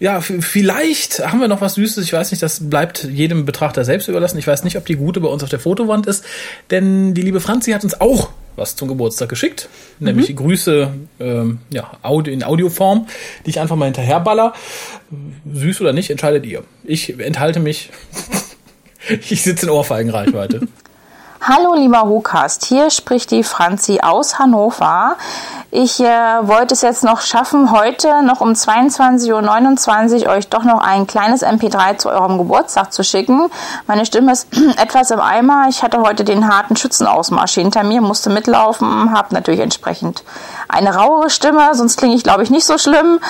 ja, 0.00 0.20
vielleicht 0.20 1.26
haben 1.26 1.40
wir 1.40 1.48
noch 1.48 1.60
was 1.60 1.74
Süßes. 1.74 2.04
Ich 2.04 2.12
weiß 2.12 2.30
nicht, 2.30 2.42
das 2.42 2.68
bleibt 2.70 3.04
jedem 3.04 3.44
Betrachter 3.44 3.84
selbst 3.84 4.08
überlassen. 4.08 4.38
Ich 4.38 4.46
weiß 4.46 4.62
nicht, 4.62 4.76
ob 4.76 4.86
die 4.86 4.94
Gute 4.94 5.20
bei 5.20 5.28
uns 5.28 5.42
auf 5.42 5.48
der 5.48 5.58
Fotowand 5.58 6.06
ist, 6.06 6.24
denn 6.70 7.14
die 7.14 7.22
liebe 7.22 7.40
Franzi 7.40 7.72
hat 7.72 7.82
uns 7.82 8.00
auch 8.00 8.30
was 8.54 8.76
zum 8.76 8.88
Geburtstag 8.88 9.28
geschickt, 9.28 9.68
nämlich 10.00 10.34
Grüße 10.34 10.92
ähm, 11.20 11.60
ja, 11.70 11.92
Audio, 12.02 12.34
in 12.34 12.42
Audioform, 12.42 13.06
die 13.46 13.50
ich 13.50 13.60
einfach 13.60 13.76
mal 13.76 13.86
hinterherballer. 13.86 14.52
Süß 15.52 15.80
oder 15.80 15.92
nicht, 15.92 16.10
entscheidet 16.10 16.44
ihr. 16.44 16.64
Ich 16.84 17.18
enthalte 17.18 17.60
mich. 17.60 17.90
Ich 19.30 19.42
sitze 19.42 19.64
in 19.64 19.70
Ohrfeigenreichweite. 19.70 20.68
Hallo 21.40 21.74
lieber 21.74 22.02
Hukast, 22.02 22.64
hier 22.64 22.90
spricht 22.90 23.30
die 23.30 23.44
Franzi 23.44 24.00
aus 24.02 24.40
Hannover. 24.40 25.16
Ich 25.70 26.00
äh, 26.00 26.04
wollte 26.06 26.72
es 26.72 26.80
jetzt 26.80 27.04
noch 27.04 27.20
schaffen, 27.20 27.70
heute 27.70 28.22
noch 28.22 28.40
um 28.40 28.52
22.29 28.52 30.24
Uhr 30.24 30.32
euch 30.32 30.48
doch 30.48 30.64
noch 30.64 30.80
ein 30.80 31.06
kleines 31.06 31.44
MP3 31.44 31.98
zu 31.98 32.08
eurem 32.08 32.38
Geburtstag 32.38 32.90
zu 32.90 33.04
schicken. 33.04 33.50
Meine 33.86 34.06
Stimme 34.06 34.32
ist 34.32 34.48
etwas 34.82 35.10
im 35.10 35.20
Eimer. 35.20 35.66
Ich 35.68 35.82
hatte 35.82 36.00
heute 36.00 36.24
den 36.24 36.48
harten 36.48 36.74
Schützenausmarsch 36.74 37.54
hinter 37.54 37.84
mir, 37.84 38.00
musste 38.00 38.30
mitlaufen, 38.30 39.12
habe 39.12 39.34
natürlich 39.34 39.60
entsprechend 39.60 40.24
eine 40.70 40.94
rauere 40.94 41.28
Stimme, 41.28 41.74
sonst 41.74 41.98
klinge 41.98 42.14
ich 42.14 42.24
glaube 42.24 42.42
ich 42.42 42.50
nicht 42.50 42.66
so 42.66 42.78
schlimm. 42.78 43.20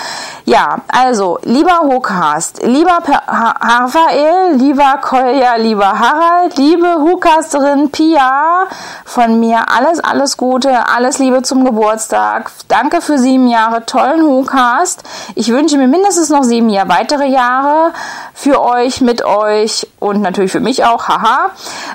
Ja, 0.45 0.79
also 0.89 1.41
lieber 1.43 1.81
Hukast, 1.81 2.63
lieber 2.63 3.01
Raphael, 3.27 4.55
lieber 4.55 4.99
Kolja, 5.03 5.57
lieber 5.57 5.99
Harald, 5.99 6.57
liebe 6.57 7.01
Hukasterin 7.01 7.91
Pia, 7.99 8.69
von 9.05 9.41
mir 9.41 9.71
alles, 9.75 9.99
alles 9.99 10.37
Gute, 10.37 10.87
alles 10.89 11.19
Liebe 11.19 11.43
zum 11.43 11.65
Geburtstag. 11.65 12.53
Danke 12.69 13.01
für 13.01 13.19
sieben 13.19 13.49
Jahre 13.49 13.87
tollen 13.87 14.23
Hukast. 14.23 15.03
Ich 15.35 15.49
wünsche 15.49 15.77
mir 15.77 15.89
mindestens 15.89 16.29
noch 16.29 16.45
sieben 16.45 16.69
Jahre 16.71 16.91
weitere 16.91 17.27
Jahre 17.27 17.93
für 18.35 18.63
euch, 18.63 19.01
mit 19.01 19.25
euch 19.25 19.89
und 19.99 20.21
natürlich 20.21 20.53
für 20.53 20.61
mich 20.61 20.85
auch. 20.85 21.09
Haha. 21.09 21.51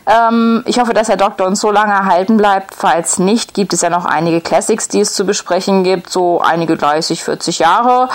Ähm, 0.06 0.64
ich 0.66 0.78
hoffe, 0.78 0.94
dass 0.94 1.08
der 1.08 1.16
Doktor 1.16 1.48
uns 1.48 1.62
so 1.62 1.72
lange 1.72 1.94
erhalten 1.94 2.36
bleibt. 2.36 2.76
Falls 2.76 3.18
nicht, 3.18 3.54
gibt 3.54 3.72
es 3.72 3.80
ja 3.80 3.90
noch 3.90 4.04
einige 4.04 4.42
Classics, 4.42 4.90
die 4.90 5.00
es 5.00 5.14
zu 5.14 5.26
besprechen 5.26 5.86
gibt. 5.86 6.10
So 6.10 6.42
einige 6.42 6.76
30, 6.76 7.24
40 7.24 7.60
Jahre. 7.60 8.10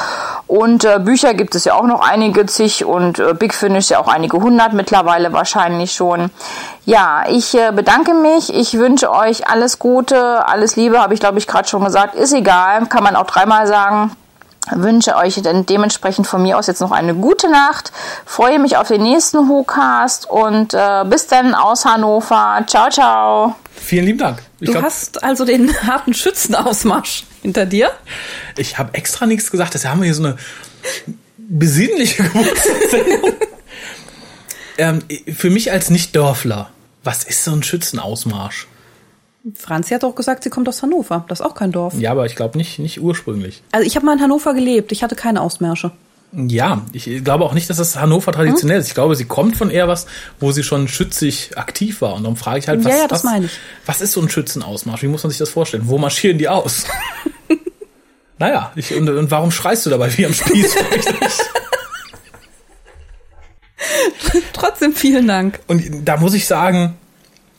Und 0.46 0.84
äh, 0.84 0.98
Bücher 1.02 1.32
gibt 1.32 1.54
es 1.54 1.64
ja 1.64 1.72
auch 1.72 1.86
noch 1.86 2.06
einige 2.06 2.44
zig 2.44 2.84
und 2.84 3.18
äh, 3.18 3.32
Big 3.32 3.54
Finish 3.54 3.88
ja 3.88 3.98
auch 3.98 4.08
einige 4.08 4.36
hundert 4.36 4.74
mittlerweile 4.74 5.32
wahrscheinlich 5.32 5.94
schon. 5.94 6.30
Ja, 6.88 7.26
ich 7.28 7.52
äh, 7.52 7.70
bedanke 7.70 8.14
mich. 8.14 8.48
Ich 8.54 8.72
wünsche 8.72 9.10
euch 9.10 9.46
alles 9.46 9.78
Gute, 9.78 10.46
alles 10.46 10.74
Liebe, 10.76 10.98
habe 10.98 11.12
ich 11.12 11.20
glaube 11.20 11.38
ich 11.38 11.46
gerade 11.46 11.68
schon 11.68 11.84
gesagt. 11.84 12.14
Ist 12.14 12.32
egal, 12.32 12.86
kann 12.86 13.04
man 13.04 13.14
auch 13.14 13.26
dreimal 13.26 13.66
sagen. 13.66 14.12
Wünsche 14.70 15.14
euch 15.14 15.38
dann 15.42 15.66
dementsprechend 15.66 16.26
von 16.26 16.40
mir 16.40 16.56
aus 16.56 16.66
jetzt 16.66 16.80
noch 16.80 16.90
eine 16.90 17.14
gute 17.14 17.50
Nacht. 17.50 17.92
Freue 18.24 18.58
mich 18.58 18.78
auf 18.78 18.88
den 18.88 19.02
nächsten 19.02 19.50
WhoCast 19.50 20.30
und 20.30 20.72
äh, 20.72 21.04
bis 21.04 21.26
dann 21.26 21.54
aus 21.54 21.84
Hannover. 21.84 22.64
Ciao, 22.66 22.88
ciao. 22.88 23.54
Vielen 23.74 24.06
lieben 24.06 24.18
Dank. 24.18 24.38
Ich 24.58 24.68
Du 24.68 24.72
glaub, 24.72 24.84
hast 24.84 25.22
also 25.22 25.44
den 25.44 25.70
harten 25.86 26.14
Schützenausmarsch 26.14 27.24
hinter 27.42 27.66
dir. 27.66 27.90
Ich 28.56 28.78
habe 28.78 28.94
extra 28.94 29.26
nichts 29.26 29.50
gesagt, 29.50 29.74
deshalb 29.74 29.92
haben 29.92 30.00
wir 30.00 30.06
hier 30.06 30.14
so 30.14 30.24
eine 30.24 30.38
besinnliche 31.36 32.22
Geburtstagssendung. 32.22 33.32
ähm, 34.78 35.02
für 35.36 35.50
mich 35.50 35.70
als 35.70 35.90
Nicht-Dörfler, 35.90 36.70
was 37.08 37.24
ist 37.24 37.42
so 37.42 37.52
ein 37.52 37.62
Schützenausmarsch? 37.62 38.66
Franzi 39.54 39.94
hat 39.94 40.04
auch 40.04 40.14
gesagt, 40.14 40.42
sie 40.44 40.50
kommt 40.50 40.68
aus 40.68 40.82
Hannover. 40.82 41.24
Das 41.28 41.40
ist 41.40 41.46
auch 41.46 41.54
kein 41.54 41.72
Dorf. 41.72 41.94
Ja, 41.94 42.10
aber 42.10 42.26
ich 42.26 42.36
glaube 42.36 42.58
nicht, 42.58 42.78
nicht 42.78 43.00
ursprünglich. 43.00 43.62
Also 43.72 43.86
ich 43.86 43.96
habe 43.96 44.04
mal 44.04 44.12
in 44.12 44.20
Hannover 44.20 44.52
gelebt. 44.52 44.92
Ich 44.92 45.02
hatte 45.02 45.14
keine 45.14 45.40
Ausmärsche. 45.40 45.90
Ja, 46.32 46.82
ich 46.92 47.24
glaube 47.24 47.46
auch 47.46 47.54
nicht, 47.54 47.70
dass 47.70 47.78
das 47.78 47.96
Hannover 47.96 48.30
traditionell 48.32 48.78
ist. 48.78 48.88
Ich 48.88 48.94
glaube, 48.94 49.16
sie 49.16 49.24
kommt 49.24 49.56
von 49.56 49.70
eher 49.70 49.88
was, 49.88 50.04
wo 50.38 50.52
sie 50.52 50.62
schon 50.62 50.86
schützig 50.86 51.56
aktiv 51.56 52.02
war. 52.02 52.12
Und 52.14 52.24
darum 52.24 52.36
frage 52.36 52.58
ich 52.58 52.68
halt, 52.68 52.84
was, 52.84 52.92
Ja, 52.92 52.98
ja, 52.98 53.08
das 53.08 53.24
was, 53.24 53.40
ich. 53.42 53.52
was 53.86 54.02
ist 54.02 54.12
so 54.12 54.20
ein 54.20 54.28
Schützenausmarsch? 54.28 55.02
Wie 55.02 55.08
muss 55.08 55.22
man 55.22 55.30
sich 55.30 55.38
das 55.38 55.48
vorstellen? 55.48 55.84
Wo 55.86 55.96
marschieren 55.96 56.36
die 56.36 56.50
aus? 56.50 56.84
naja, 58.38 58.70
ich, 58.76 58.94
und, 58.94 59.08
und 59.08 59.30
warum 59.30 59.50
schreist 59.50 59.86
du 59.86 59.90
dabei 59.90 60.14
wie 60.18 60.26
am 60.26 60.34
Spieß? 60.34 60.76
Trotzdem 64.52 64.94
vielen 64.94 65.26
Dank. 65.26 65.60
Und 65.66 65.82
da 66.04 66.16
muss 66.16 66.34
ich 66.34 66.46
sagen, 66.46 66.94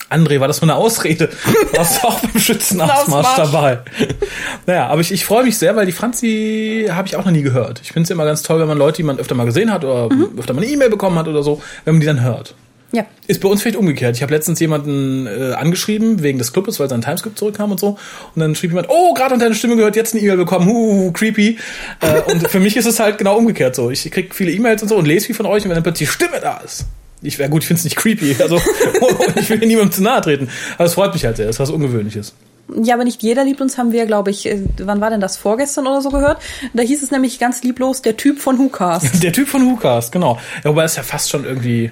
André, 0.09 0.39
war 0.39 0.47
das 0.47 0.61
nur 0.61 0.71
eine 0.71 0.79
Ausrede? 0.79 1.29
Du 1.71 1.77
warst 1.77 2.03
auch 2.03 2.19
beim 2.19 2.39
Schützenausmarsch 2.39 3.27
Ausmarsch. 3.27 3.51
dabei. 3.51 3.79
Naja, 4.65 4.87
aber 4.87 5.01
ich, 5.01 5.11
ich 5.11 5.25
freue 5.25 5.43
mich 5.43 5.57
sehr, 5.57 5.75
weil 5.75 5.85
die 5.85 5.91
Franzi 5.91 6.87
habe 6.91 7.07
ich 7.07 7.15
auch 7.15 7.25
noch 7.25 7.31
nie 7.31 7.41
gehört. 7.41 7.79
Ich 7.83 7.91
finde 7.91 8.05
es 8.05 8.09
immer 8.11 8.25
ganz 8.25 8.43
toll, 8.43 8.59
wenn 8.59 8.67
man 8.67 8.77
Leute, 8.77 8.97
die 8.97 9.03
man 9.03 9.17
öfter 9.17 9.35
mal 9.35 9.45
gesehen 9.45 9.71
hat 9.71 9.83
oder 9.83 10.09
öfter 10.37 10.53
mal 10.53 10.61
eine 10.61 10.71
E-Mail 10.71 10.89
bekommen 10.89 11.17
hat 11.17 11.27
oder 11.27 11.41
so, 11.43 11.61
wenn 11.85 11.95
man 11.95 12.01
die 12.01 12.07
dann 12.07 12.21
hört. 12.21 12.55
Ja. 12.91 13.05
Ist 13.27 13.41
bei 13.41 13.49
uns 13.49 13.61
vielleicht 13.61 13.77
umgekehrt. 13.77 14.15
Ich 14.15 14.23
habe 14.23 14.33
letztens 14.33 14.59
jemanden 14.59 15.27
äh, 15.27 15.53
angeschrieben 15.53 16.23
wegen 16.23 16.39
des 16.39 16.53
Clubes, 16.53 16.79
weil 16.79 16.89
sein 16.89 17.01
Timescript 17.01 17.37
zurückkam 17.37 17.71
und 17.71 17.79
so. 17.79 17.97
Und 18.35 18.39
dann 18.39 18.55
schrieb 18.55 18.71
jemand, 18.71 18.87
oh, 18.89 19.13
gerade 19.13 19.35
an 19.35 19.39
deine 19.39 19.53
Stimme 19.53 19.75
gehört, 19.75 19.95
jetzt 19.95 20.13
eine 20.13 20.23
E-Mail 20.23 20.37
bekommen, 20.37 20.67
huh, 20.67 21.11
creepy. 21.11 21.59
Äh, 22.01 22.21
und 22.31 22.47
für 22.47 22.59
mich 22.59 22.75
ist 22.77 22.85
es 22.85 22.99
halt 22.99 23.17
genau 23.17 23.37
umgekehrt 23.37 23.75
so. 23.75 23.91
Ich 23.91 24.09
krieg 24.09 24.33
viele 24.33 24.51
E-Mails 24.51 24.81
und 24.81 24.89
so 24.89 24.95
und 24.95 25.05
lese 25.05 25.27
viel 25.27 25.35
von 25.35 25.45
euch 25.45 25.63
und 25.63 25.69
wenn 25.69 25.75
dann 25.75 25.83
plötzlich 25.83 26.09
Stimme 26.09 26.39
da 26.41 26.57
ist. 26.57 26.85
Ich 27.21 27.37
wäre 27.37 27.49
gut, 27.49 27.61
ich 27.61 27.67
finde 27.67 27.79
es 27.79 27.83
nicht 27.83 27.97
creepy. 27.97 28.37
Also 28.41 28.59
ich 29.35 29.49
will 29.49 29.59
niemandem 29.59 29.91
zu 29.91 30.01
nahe 30.01 30.21
treten. 30.21 30.49
Aber 30.75 30.85
es 30.85 30.93
freut 30.93 31.13
mich 31.13 31.25
halt 31.25 31.37
sehr. 31.37 31.45
Das 31.45 31.57
ist 31.57 31.59
was 31.59 31.69
Ungewöhnliches. 31.69 32.33
Ja, 32.75 32.95
aber 32.95 33.03
nicht 33.03 33.23
jeder 33.23 33.43
liebt 33.43 33.61
uns, 33.61 33.77
haben 33.77 33.91
wir, 33.91 34.05
glaube 34.05 34.29
ich, 34.29 34.45
äh, 34.45 34.61
wann 34.77 35.01
war 35.01 35.09
denn 35.09 35.21
das? 35.21 35.37
Vorgestern 35.37 35.87
oder 35.87 36.01
so 36.01 36.09
gehört? 36.09 36.41
Da 36.73 36.83
hieß 36.83 37.01
es 37.01 37.11
nämlich 37.11 37.39
ganz 37.39 37.63
lieblos, 37.63 38.01
der 38.01 38.15
Typ 38.15 38.39
von 38.39 38.59
WhoCast. 38.59 39.23
Der 39.23 39.33
Typ 39.33 39.47
von 39.47 39.65
WhoCast, 39.69 40.11
genau. 40.11 40.37
Ja, 40.63 40.69
wobei 40.69 40.83
es 40.83 40.95
ja 40.95 41.03
fast 41.03 41.29
schon 41.29 41.45
irgendwie 41.45 41.91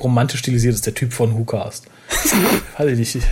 romantisch 0.00 0.40
stilisiert 0.40 0.74
ist, 0.74 0.86
der 0.86 0.94
Typ 0.94 1.12
von 1.12 1.36
WhoCast. 1.36 1.86
Weiß 2.78 2.98
ich 2.98 3.14
nicht. 3.14 3.26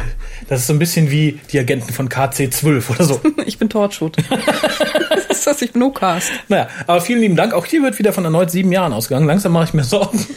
Das 0.49 0.61
ist 0.61 0.67
so 0.67 0.73
ein 0.73 0.79
bisschen 0.79 1.11
wie 1.11 1.41
die 1.53 1.59
Agenten 1.59 1.93
von 1.93 2.09
KC12 2.09 2.91
oder 2.91 3.05
so. 3.05 3.21
Ich 3.47 3.59
bin 3.59 3.69
Torchwood. 3.69 4.17
ist 5.37 5.47
das, 5.47 5.63
ich 5.63 5.73
bin. 5.73 5.83
Naja, 6.49 6.69
aber 6.87 7.01
vielen 7.01 7.21
lieben 7.21 7.37
Dank. 7.37 7.53
Auch 7.53 7.67
hier 7.67 7.83
wird 7.83 7.99
wieder 7.99 8.13
von 8.13 8.25
erneut 8.25 8.51
sieben 8.51 8.73
Jahren 8.73 8.93
ausgegangen. 8.93 9.27
Langsam 9.27 9.53
mache 9.53 9.65
ich 9.65 9.75
mir 9.75 9.85
Sorgen. 9.85 10.25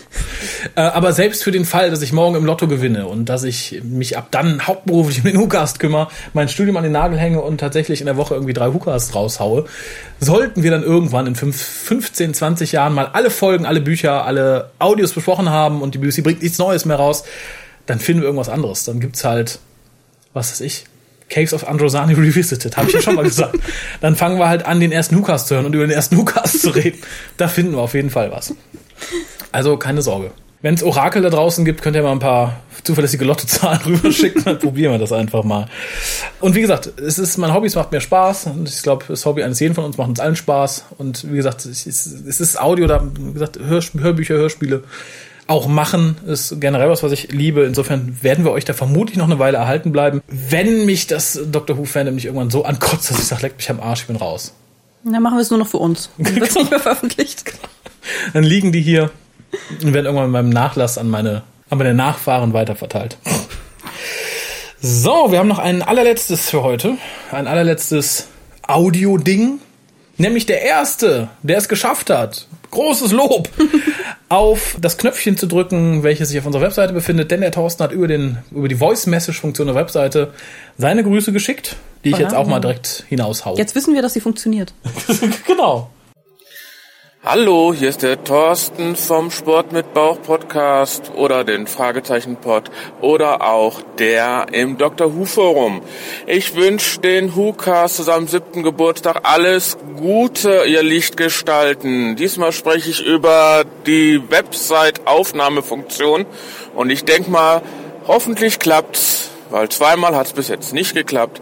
Äh, 0.76 0.82
aber 0.82 1.14
selbst 1.14 1.44
für 1.44 1.52
den 1.52 1.66
Fall, 1.66 1.92
dass 1.92 2.02
ich 2.02 2.12
morgen 2.12 2.36
im 2.36 2.44
Lotto 2.44 2.68
gewinne 2.68 3.08
und 3.08 3.30
dass 3.30 3.44
ich 3.44 3.82
mich 3.84 4.18
ab 4.18 4.28
dann 4.32 4.68
hauptberuflich 4.68 5.20
um 5.20 5.24
den 5.26 5.40
WhoCast 5.40 5.80
kümmere, 5.80 6.10
mein 6.34 6.50
Studium 6.50 6.76
an 6.78 6.84
den 6.84 6.92
Nagel 6.92 7.18
hänge 7.18 7.42
und 7.42 7.60
tatsächlich 7.60 8.02
in 8.02 8.06
der 8.06 8.18
Woche 8.18 8.34
irgendwie 8.34 8.54
drei 8.54 8.74
WhoCasts 8.74 9.16
raushaue, 9.16 9.66
sollten 10.20 10.64
wir 10.64 10.72
dann 10.72 10.84
irgendwann 10.84 11.28
in 11.28 11.36
fünf, 11.36 11.62
15, 11.62 12.34
20 12.34 12.72
Jahren 12.74 12.94
mal 12.94 13.06
alle 13.14 13.30
Folgen, 13.30 13.66
alle 13.66 13.82
Bücher, 13.82 14.26
alle 14.26 14.72
Audios 14.80 15.14
besprochen 15.14 15.50
haben 15.50 15.82
und 15.82 15.96
die 15.96 16.00
BBC 16.00 16.24
bringt 16.24 16.42
nichts 16.42 16.58
Neues 16.58 16.86
mehr 16.86 16.98
raus, 16.98 17.24
dann 17.86 18.00
finden 18.00 18.22
wir 18.22 18.28
irgendwas 18.28 18.50
anderes. 18.50 18.84
Dann 18.84 19.00
gibt's 19.00 19.24
halt, 19.24 19.60
was 20.34 20.52
weiß 20.52 20.62
ich, 20.62 20.86
Caves 21.30 21.54
of 21.54 21.68
Androsani 21.68 22.14
Revisited, 22.14 22.78
habe 22.78 22.88
ich 22.88 22.94
ja 22.94 23.02
schon 23.02 23.16
mal 23.16 23.24
gesagt. 23.24 23.58
Dann 24.02 24.16
fangen 24.16 24.40
wir 24.40 24.48
halt 24.48 24.66
an, 24.66 24.80
den 24.80 24.92
ersten 24.92 25.16
Newcast 25.16 25.48
zu 25.48 25.56
hören 25.56 25.66
und 25.66 25.76
über 25.76 25.86
den 25.86 25.92
ersten 25.92 26.16
Newcast 26.16 26.62
zu 26.62 26.70
reden. 26.70 27.00
Da 27.38 27.48
finden 27.48 27.74
wir 27.74 27.82
auf 27.82 27.94
jeden 27.94 28.10
Fall 28.10 28.32
was. 28.32 28.54
Also 29.52 29.78
keine 29.78 30.02
Sorge. 30.02 30.32
Wenn 30.62 30.74
es 30.74 30.84
Orakel 30.84 31.22
da 31.22 31.30
draußen 31.30 31.66
gibt, 31.66 31.82
könnt 31.82 31.96
ihr 31.96 32.02
mal 32.02 32.12
ein 32.12 32.20
paar 32.20 32.62
zuverlässige 32.84 33.26
Lottozahlen 33.26 33.82
rüberschicken, 33.86 34.44
dann 34.44 34.58
probieren 34.58 34.94
wir 34.94 34.98
das 34.98 35.12
einfach 35.12 35.44
mal. 35.44 35.68
Und 36.40 36.56
wie 36.56 36.62
gesagt, 36.62 36.92
es 37.00 37.20
ist 37.20 37.38
mein 37.38 37.54
Hobby, 37.54 37.68
es 37.68 37.76
macht 37.76 37.92
mir 37.92 38.02
Spaß 38.02 38.48
und 38.48 38.68
ich 38.68 38.82
glaube, 38.82 39.06
das 39.08 39.26
Hobby 39.26 39.44
eines 39.44 39.60
jeden 39.60 39.76
von 39.76 39.84
uns 39.84 39.98
macht 39.98 40.10
uns 40.10 40.20
allen 40.20 40.36
Spaß. 40.36 40.86
Und 40.98 41.32
wie 41.32 41.36
gesagt, 41.36 41.66
es 41.66 41.86
ist, 41.86 42.60
Audio, 42.60 42.88
da 42.88 43.06
wie 43.16 43.34
gesagt, 43.34 43.60
Hör, 43.60 43.82
Hörbücher, 43.82 44.36
Hörspiele 44.36 44.84
auch 45.48 45.68
machen 45.68 46.18
ist 46.26 46.60
generell 46.60 46.90
was, 46.90 47.04
was 47.04 47.12
ich 47.12 47.32
liebe. 47.32 47.64
Insofern 47.64 48.18
werden 48.22 48.46
wir 48.46 48.52
euch 48.52 48.66
da 48.66 48.74
vermutlich 48.74 49.18
noch 49.18 49.26
eine 49.26 49.40
Weile 49.40 49.58
erhalten 49.58 49.92
bleiben. 49.92 50.22
Wenn 50.28 50.86
mich 50.86 51.08
das 51.08 51.40
Doctor 51.52 51.78
Who 51.78 51.86
Fandom 51.86 52.16
nicht 52.16 52.26
irgendwann 52.26 52.50
so 52.50 52.66
ankotzt, 52.66 53.10
dass 53.10 53.18
ich 53.20 53.26
sage, 53.26 53.44
leck 53.44 53.58
mich 53.58 53.70
am 53.70 53.80
Arsch, 53.80 54.02
ich 54.02 54.08
bin 54.08 54.18
raus. 54.18 54.54
Dann 55.04 55.24
machen 55.24 55.38
wir 55.38 55.42
es 55.42 55.50
nur 55.50 55.60
noch 55.60 55.68
für 55.68 55.78
uns. 55.78 56.10
Dann 56.18 56.36
wird 56.36 56.56
nicht 56.56 56.70
mehr 56.70 56.80
veröffentlicht. 56.80 57.44
Dann 58.34 58.44
liegen 58.44 58.72
die 58.72 58.82
hier 58.82 59.10
und 59.82 59.94
werden 59.94 60.06
irgendwann 60.06 60.26
mit 60.26 60.34
meinem 60.34 60.50
Nachlass 60.50 60.98
an 60.98 61.10
meine, 61.10 61.44
an 61.70 61.78
meine 61.78 61.94
Nachfahren 61.94 62.54
weiterverteilt. 62.54 63.18
So, 64.80 65.32
wir 65.32 65.40
haben 65.40 65.48
noch 65.48 65.60
ein 65.60 65.82
allerletztes 65.82 66.50
für 66.50 66.62
heute. 66.62 66.98
Ein 67.32 67.48
allerletztes 67.48 68.28
Audio-Ding. 68.68 69.60
Nämlich 70.18 70.46
der 70.46 70.62
Erste, 70.62 71.30
der 71.44 71.58
es 71.58 71.70
geschafft 71.70 72.10
hat. 72.10 72.48
Großes 72.72 73.12
Lob. 73.12 73.50
auf 74.30 74.76
das 74.80 74.98
Knöpfchen 74.98 75.38
zu 75.38 75.48
drücken, 75.48 76.04
welches 76.04 76.30
sich 76.30 76.40
auf 76.40 76.46
unserer 76.46 76.64
Webseite 76.64 76.94
befindet, 76.94 77.32
denn 77.32 77.42
der 77.42 77.52
Thorsten 77.52 77.84
hat 77.84 77.92
über, 77.92 78.08
den, 78.08 78.40
über 78.52 78.68
die 78.68 78.76
Voice-Message-Funktion 78.76 79.68
der 79.68 79.76
Webseite 79.76 80.34
seine 80.78 81.04
Grüße 81.04 81.32
geschickt, 81.32 81.78
die 82.04 82.10
ich 82.10 82.18
jetzt 82.18 82.36
auch 82.36 82.48
mal 82.48 82.60
direkt 82.60 83.06
hinaushau. 83.08 83.56
Jetzt 83.56 83.76
wissen 83.76 83.94
wir, 83.94 84.02
dass 84.02 84.14
sie 84.14 84.20
funktioniert. 84.20 84.74
genau. 85.48 85.90
Hallo, 87.24 87.74
hier 87.74 87.90
ist 87.90 88.04
der 88.04 88.24
Thorsten 88.24 88.96
vom 88.96 89.32
Sport 89.32 89.72
mit 89.74 89.94
Bauch 89.94 90.22
Podcast 90.22 91.12
oder 91.16 91.44
den 91.44 91.66
Fragezeichen 91.66 92.36
Pod 92.38 92.70
oder 93.02 93.42
auch 93.42 93.82
der 93.98 94.46
im 94.52 94.78
Dr. 94.78 95.14
Who 95.14 95.26
Forum. 95.26 95.82
Ich 96.28 96.56
wünsche 96.56 97.00
den 97.00 97.36
WhoCast 97.36 97.96
zu 97.98 98.04
seinem 98.04 98.28
siebten 98.28 98.62
Geburtstag 98.62 99.22
alles 99.24 99.78
Gute, 99.98 100.66
ihr 100.68 100.84
Lichtgestalten. 100.84 102.16
Diesmal 102.16 102.52
spreche 102.52 102.92
ich 102.92 103.04
über 103.04 103.66
die 103.88 104.22
Website-Aufnahmefunktion 104.30 106.26
und 106.76 106.90
ich 106.92 107.04
denke 107.04 107.32
mal, 107.32 107.64
hoffentlich 108.06 108.60
klappt's, 108.60 109.32
weil 109.50 109.68
zweimal 109.70 110.16
hat's 110.16 110.34
bis 110.34 110.50
jetzt 110.50 110.72
nicht 110.72 110.94
geklappt, 110.94 111.42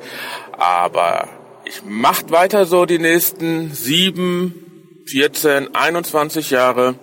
aber 0.54 1.28
ich 1.66 1.84
macht 1.84 2.32
weiter 2.32 2.66
so 2.66 2.86
die 2.86 3.00
nächsten 3.00 3.72
sieben 3.74 4.65
14, 5.06 5.76
21 5.76 6.50
Jahre. 6.50 6.96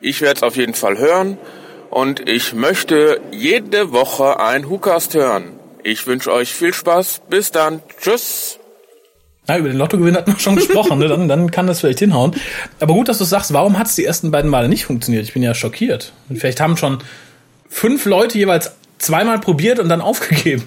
Ich 0.00 0.20
werde 0.20 0.38
es 0.38 0.42
auf 0.42 0.56
jeden 0.56 0.74
Fall 0.74 0.98
hören 0.98 1.38
und 1.90 2.28
ich 2.28 2.52
möchte 2.52 3.20
jede 3.30 3.92
Woche 3.92 4.40
ein 4.40 4.68
WhoCast 4.68 5.14
hören. 5.14 5.52
Ich 5.84 6.06
wünsche 6.06 6.32
euch 6.32 6.52
viel 6.52 6.74
Spaß. 6.74 7.22
Bis 7.28 7.50
dann. 7.50 7.80
Tschüss. 8.00 8.58
Na, 9.46 9.58
über 9.58 9.68
den 9.68 9.78
Lottogewinn 9.78 10.16
hatten 10.16 10.32
wir 10.32 10.38
schon 10.38 10.56
gesprochen, 10.56 10.98
ne? 10.98 11.08
dann, 11.08 11.28
dann 11.28 11.50
kann 11.50 11.66
das 11.66 11.80
vielleicht 11.80 11.98
hinhauen. 11.98 12.34
Aber 12.78 12.94
gut, 12.94 13.08
dass 13.08 13.18
du 13.18 13.24
sagst, 13.24 13.52
warum 13.52 13.78
hat 13.78 13.88
es 13.88 13.96
die 13.96 14.04
ersten 14.04 14.30
beiden 14.30 14.50
Male 14.50 14.68
nicht 14.68 14.84
funktioniert? 14.84 15.24
Ich 15.24 15.32
bin 15.32 15.42
ja 15.42 15.54
schockiert. 15.54 16.12
Und 16.28 16.38
vielleicht 16.38 16.60
haben 16.60 16.76
schon 16.76 16.98
fünf 17.68 18.04
Leute 18.04 18.38
jeweils 18.38 18.72
zweimal 18.98 19.40
probiert 19.40 19.78
und 19.80 19.88
dann 19.88 20.00
aufgegeben. 20.00 20.64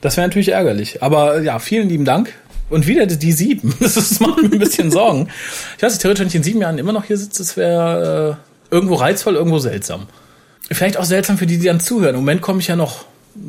Das 0.00 0.16
wäre 0.16 0.26
natürlich 0.26 0.48
ärgerlich. 0.48 1.02
Aber 1.02 1.40
ja, 1.42 1.58
vielen 1.58 1.88
lieben 1.88 2.04
Dank. 2.04 2.32
Und 2.72 2.86
wieder 2.86 3.04
die 3.04 3.32
sieben. 3.32 3.74
Das, 3.80 4.18
macht 4.20 4.42
mir 4.42 4.50
ein 4.50 4.58
bisschen 4.58 4.90
Sorgen. 4.90 5.28
Ich 5.76 5.82
weiß 5.82 5.92
nicht, 5.92 6.00
theoretisch, 6.00 6.20
wenn 6.22 6.28
ich 6.28 6.34
in 6.34 6.42
sieben 6.42 6.60
Jahren 6.62 6.78
immer 6.78 6.92
noch 6.92 7.04
hier 7.04 7.18
sitze, 7.18 7.42
das 7.42 7.56
wäre 7.58 8.38
äh, 8.70 8.74
irgendwo 8.74 8.94
reizvoll, 8.94 9.34
irgendwo 9.34 9.58
seltsam. 9.58 10.06
Vielleicht 10.70 10.96
auch 10.96 11.04
seltsam 11.04 11.36
für 11.36 11.46
die, 11.46 11.58
die 11.58 11.66
dann 11.66 11.80
zuhören. 11.80 12.14
Im 12.14 12.22
Moment 12.22 12.40
komme 12.40 12.60
ich 12.60 12.68
ja 12.68 12.76
noch 12.76 13.04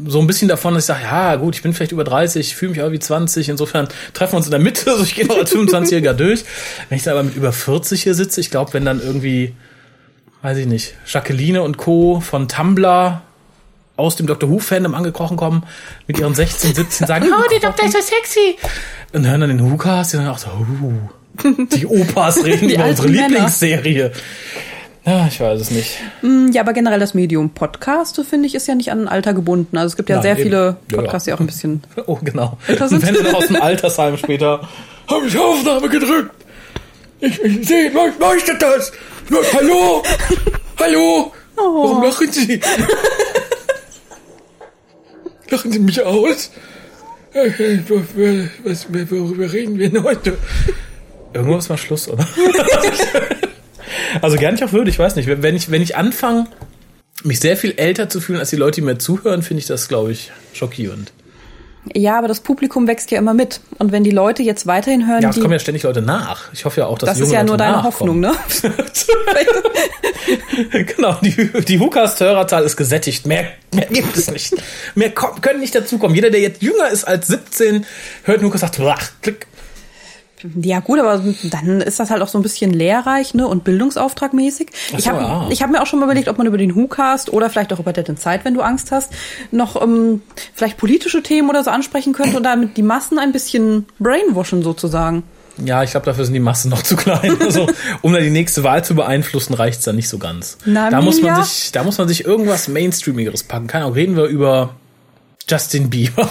so 0.08 0.20
ein 0.20 0.28
bisschen 0.28 0.50
davon, 0.50 0.74
dass 0.74 0.84
ich 0.84 0.88
sage, 0.88 1.04
ja 1.04 1.38
gut, 1.38 1.56
ich 1.56 1.62
bin 1.62 1.74
vielleicht 1.74 1.94
über 1.94 2.04
30, 2.04 2.54
fühle 2.54 2.72
mich 2.72 2.82
aber 2.82 2.92
wie 2.92 3.00
20, 3.00 3.48
insofern 3.48 3.88
treffen 4.14 4.34
wir 4.34 4.38
uns 4.38 4.48
in 4.48 4.52
der 4.52 4.60
Mitte, 4.60 4.92
also 4.92 5.04
ich 5.04 5.16
gehe 5.16 5.26
noch 5.26 5.38
als 5.38 5.54
25-Jähriger 5.54 6.14
durch. 6.14 6.44
Wenn 6.90 6.98
ich 6.98 7.04
dann 7.04 7.14
aber 7.14 7.24
mit 7.24 7.36
über 7.36 7.54
40 7.54 8.04
hier 8.04 8.16
sitze, 8.16 8.42
ich 8.42 8.52
glaube, 8.52 8.74
wenn 8.74 8.84
dann 8.84 9.02
irgendwie, 9.02 9.54
weiß 10.42 10.58
ich 10.58 10.68
nicht, 10.68 10.96
Jacqueline 11.06 11.62
und 11.62 11.78
Co. 11.78 12.20
von 12.20 12.50
Tumblr 12.50 13.22
aus 13.96 14.16
dem 14.16 14.26
Doctor 14.28 14.50
Who 14.50 14.60
Fandom 14.60 14.96
angekrochen 14.96 15.38
kommen, 15.38 15.64
mit 16.08 16.18
ihren 16.20 16.34
16, 16.34 16.74
17 16.76 17.08
sagen, 17.08 17.28
oh, 17.32 17.44
die 17.56 17.60
Doktor 17.60 17.86
ist 17.86 17.94
so 17.94 18.00
sexy. 18.02 18.56
Und 19.14 19.28
hören 19.28 19.42
dann 19.42 19.50
den 19.50 19.72
Who-Cast, 19.72 20.14
die 20.14 20.18
dann 20.18 20.28
auch 20.28 20.38
so, 20.40 20.48
uh, 20.50 20.94
die 21.72 21.86
Opas 21.86 22.44
reden 22.44 22.68
Die 22.70 22.76
über 22.76 22.86
unsere 22.86 23.08
Männer. 23.10 23.28
Lieblingsserie. 23.30 24.12
Ja, 25.06 25.28
ich 25.28 25.40
weiß 25.40 25.60
es 25.60 25.70
nicht. 25.72 25.98
Mm, 26.22 26.48
Ja, 26.54 26.62
aber 26.62 26.72
generell 26.74 27.00
das 27.00 27.14
Medium 27.14 27.50
Podcast, 27.50 28.16
so 28.16 28.24
finde 28.24 28.48
ich, 28.48 28.56
ist 28.56 28.68
ja 28.68 28.74
nicht 28.76 28.90
an 28.92 29.02
ein 29.02 29.08
Alter 29.10 29.34
gebunden. 29.34 29.76
Also 29.78 29.88
es 29.88 29.96
gibt 29.98 30.10
ja 30.10 30.16
Nein, 30.16 30.24
sehr 30.24 30.32
eben. 30.34 30.44
viele 30.44 30.58
Ja, 30.58 30.76
ja. 30.92 30.98
Podcasts, 31.02 31.26
die 31.26 31.34
auch 31.34 31.40
ein 31.42 31.46
bisschen. 31.46 31.84
Oh, 32.08 32.18
genau. 32.24 32.58
Und 32.70 33.02
wenn 33.06 33.14
dann 33.16 33.36
aus 33.36 33.48
dem 33.48 33.62
Altersheim 33.62 34.18
später, 34.18 34.68
habe 35.10 35.28
ich 35.28 35.38
Aufnahme 35.38 35.90
gedrückt. 35.90 36.32
Ich, 37.20 37.40
ich 37.44 37.68
sehe, 37.68 37.90
leucht- 37.92 38.20
leuchtet 38.20 38.62
das. 38.62 38.92
Hallo? 39.54 40.04
Hallo? 40.80 41.34
Oh. 41.58 41.62
Warum 41.84 42.04
lachen 42.04 42.32
Sie? 42.32 42.60
Lachen 45.54 45.72
Sie 45.72 45.80
mich 45.80 46.02
aus? 46.02 46.52
Äh, 47.34 47.48
äh, 47.48 48.50
Was, 48.64 48.88
worüber 48.92 49.52
reden 49.52 49.78
wir 49.80 49.90
denn 49.90 50.04
heute? 50.04 50.38
Irgendwas 51.34 51.70
war 51.70 51.78
Schluss, 51.78 52.08
oder? 52.10 52.28
also 54.22 54.38
gern 54.38 54.56
ich 54.56 54.64
auch 54.64 54.72
würde, 54.72 54.90
ich 54.90 55.00
weiß 55.00 55.16
nicht. 55.16 55.28
Wenn 55.28 55.56
ich, 55.56 55.72
wenn 55.72 55.82
ich 55.82 55.96
anfange, 55.96 56.48
mich 57.24 57.40
sehr 57.40 57.58
viel 57.58 57.74
älter 57.78 58.10
zu 58.10 58.20
fühlen 58.20 58.40
als 58.40 58.50
die 58.50 58.56
Leute, 58.56 58.82
die 58.82 58.86
mir 58.86 58.98
zuhören, 58.98 59.42
finde 59.42 59.62
ich 59.62 59.68
das, 59.68 59.88
glaube 59.88 60.12
ich, 60.12 60.32
schockierend. 60.54 61.12
Ja, 61.94 62.18
aber 62.18 62.30
das 62.30 62.40
Publikum 62.40 62.88
wächst 62.88 63.12
ja 63.12 63.18
immer 63.18 63.34
mit. 63.34 63.60
Und 63.78 63.92
wenn 63.92 64.04
die 64.04 64.12
Leute 64.12 64.42
jetzt 64.42 64.68
weiterhin 64.68 65.08
hören, 65.08 65.22
Ja, 65.22 65.30
es 65.30 65.36
die, 65.36 65.42
kommen 65.42 65.54
ja 65.54 65.60
ständig 65.60 65.84
Leute 65.84 66.02
nach. 66.02 66.52
Ich 66.54 66.64
hoffe 66.64 66.82
ja 66.82 66.88
auch, 66.88 66.98
dass 66.98 67.10
das 67.10 67.20
junge 67.20 67.28
ist 67.28 67.34
ja 67.34 67.40
Leute 67.42 67.48
nur 67.48 67.58
deine. 67.58 67.84
Hoffnung, 67.84 68.20
ne? 68.22 68.32
genau, 70.96 71.18
die, 71.22 71.50
die 71.64 71.80
WhoCast-Hörerzahl 71.80 72.64
ist 72.64 72.78
gesättigt. 72.78 73.28
Mehr, 73.28 73.48
mehr 73.74 73.88
gibt 73.88 74.16
es 74.16 74.32
nicht. 74.32 74.56
Mehr 74.96 75.12
kommen, 75.12 75.42
können 75.42 75.60
nicht 75.60 75.76
dazukommen. 75.76 76.16
Jeder, 76.16 76.30
der 76.30 76.40
jetzt 76.40 76.62
jünger 76.62 76.90
ist 76.90 77.04
als 77.04 77.28
17, 77.28 77.86
hört 78.24 78.42
WhoCast 78.42 78.62
sagt, 78.62 78.80
ach, 78.80 79.12
klick. 79.22 79.48
Ja 80.56 80.80
gut, 80.80 81.00
aber 81.00 81.24
dann 81.44 81.82
ist 81.82 82.00
das 82.00 82.10
halt 82.10 82.22
auch 82.22 82.28
so 82.28 82.38
ein 82.38 82.42
bisschen 82.42 82.72
lehrreich 82.72 83.34
ne 83.34 83.48
und 83.48 83.64
bildungsauftragmäßig. 83.64 84.68
Ach 84.72 84.98
Ich 84.98 85.06
so, 85.06 85.12
habe 85.12 85.22
ja. 85.22 85.48
ich 85.50 85.62
hab 85.62 85.72
mir 85.72 85.82
auch 85.82 85.86
schon 85.86 86.00
mal 86.00 86.06
überlegt, 86.06 86.28
ob 86.28 86.38
man 86.38 86.48
über 86.48 86.58
den 86.58 86.76
WhoCast 86.76 87.32
oder 87.32 87.50
vielleicht 87.50 87.72
auch 87.74 87.80
über 87.80 87.94
Dead 87.94 88.08
in 88.10 88.18
Zeit, 88.18 88.46
wenn 88.46 88.54
du 88.54 88.62
Angst 88.62 88.92
hast, 88.92 89.12
noch 89.52 89.82
ähm, 89.82 90.22
vielleicht 90.54 90.78
politische 90.78 91.24
Themen 91.24 91.50
oder 91.50 91.64
so 91.64 91.70
ansprechen 91.70 92.14
könnte 92.14 92.38
und 92.38 92.44
damit 92.44 92.78
die 92.78 92.84
Massen 92.84 93.20
ein 93.20 93.32
bisschen 93.32 93.86
brainwashen 94.00 94.64
sozusagen. 94.64 95.24
Ja, 95.64 95.84
ich 95.84 95.92
glaube, 95.92 96.06
dafür 96.06 96.26
sind 96.26 96.34
die 96.34 96.40
Massen 96.40 96.70
noch 96.70 96.82
zu 96.82 96.96
klein. 96.96 97.38
Also, 97.40 97.68
um 98.02 98.12
da 98.14 98.20
die 98.20 98.32
nächste 98.32 98.64
Wahl 98.64 98.84
zu 98.84 98.96
beeinflussen, 98.96 99.54
reicht's 99.54 99.86
dann 99.86 99.96
nicht 99.96 100.10
so 100.10 100.18
ganz. 100.18 100.58
Na, 100.66 100.90
da 100.90 101.02
muss 101.02 101.22
man 101.22 101.44
sich, 101.44 101.72
da 101.72 101.84
muss 101.84 101.98
man 101.98 102.08
sich 102.08 102.26
irgendwas 102.26 102.68
Mainstreamigeres 102.68 103.44
packen. 103.44 103.68
Keine 103.68 103.86
Ahnung, 103.86 103.96
reden 103.96 104.16
wir 104.16 104.26
über 104.26 104.76
Justin 105.48 105.90
Bieber. 105.90 106.28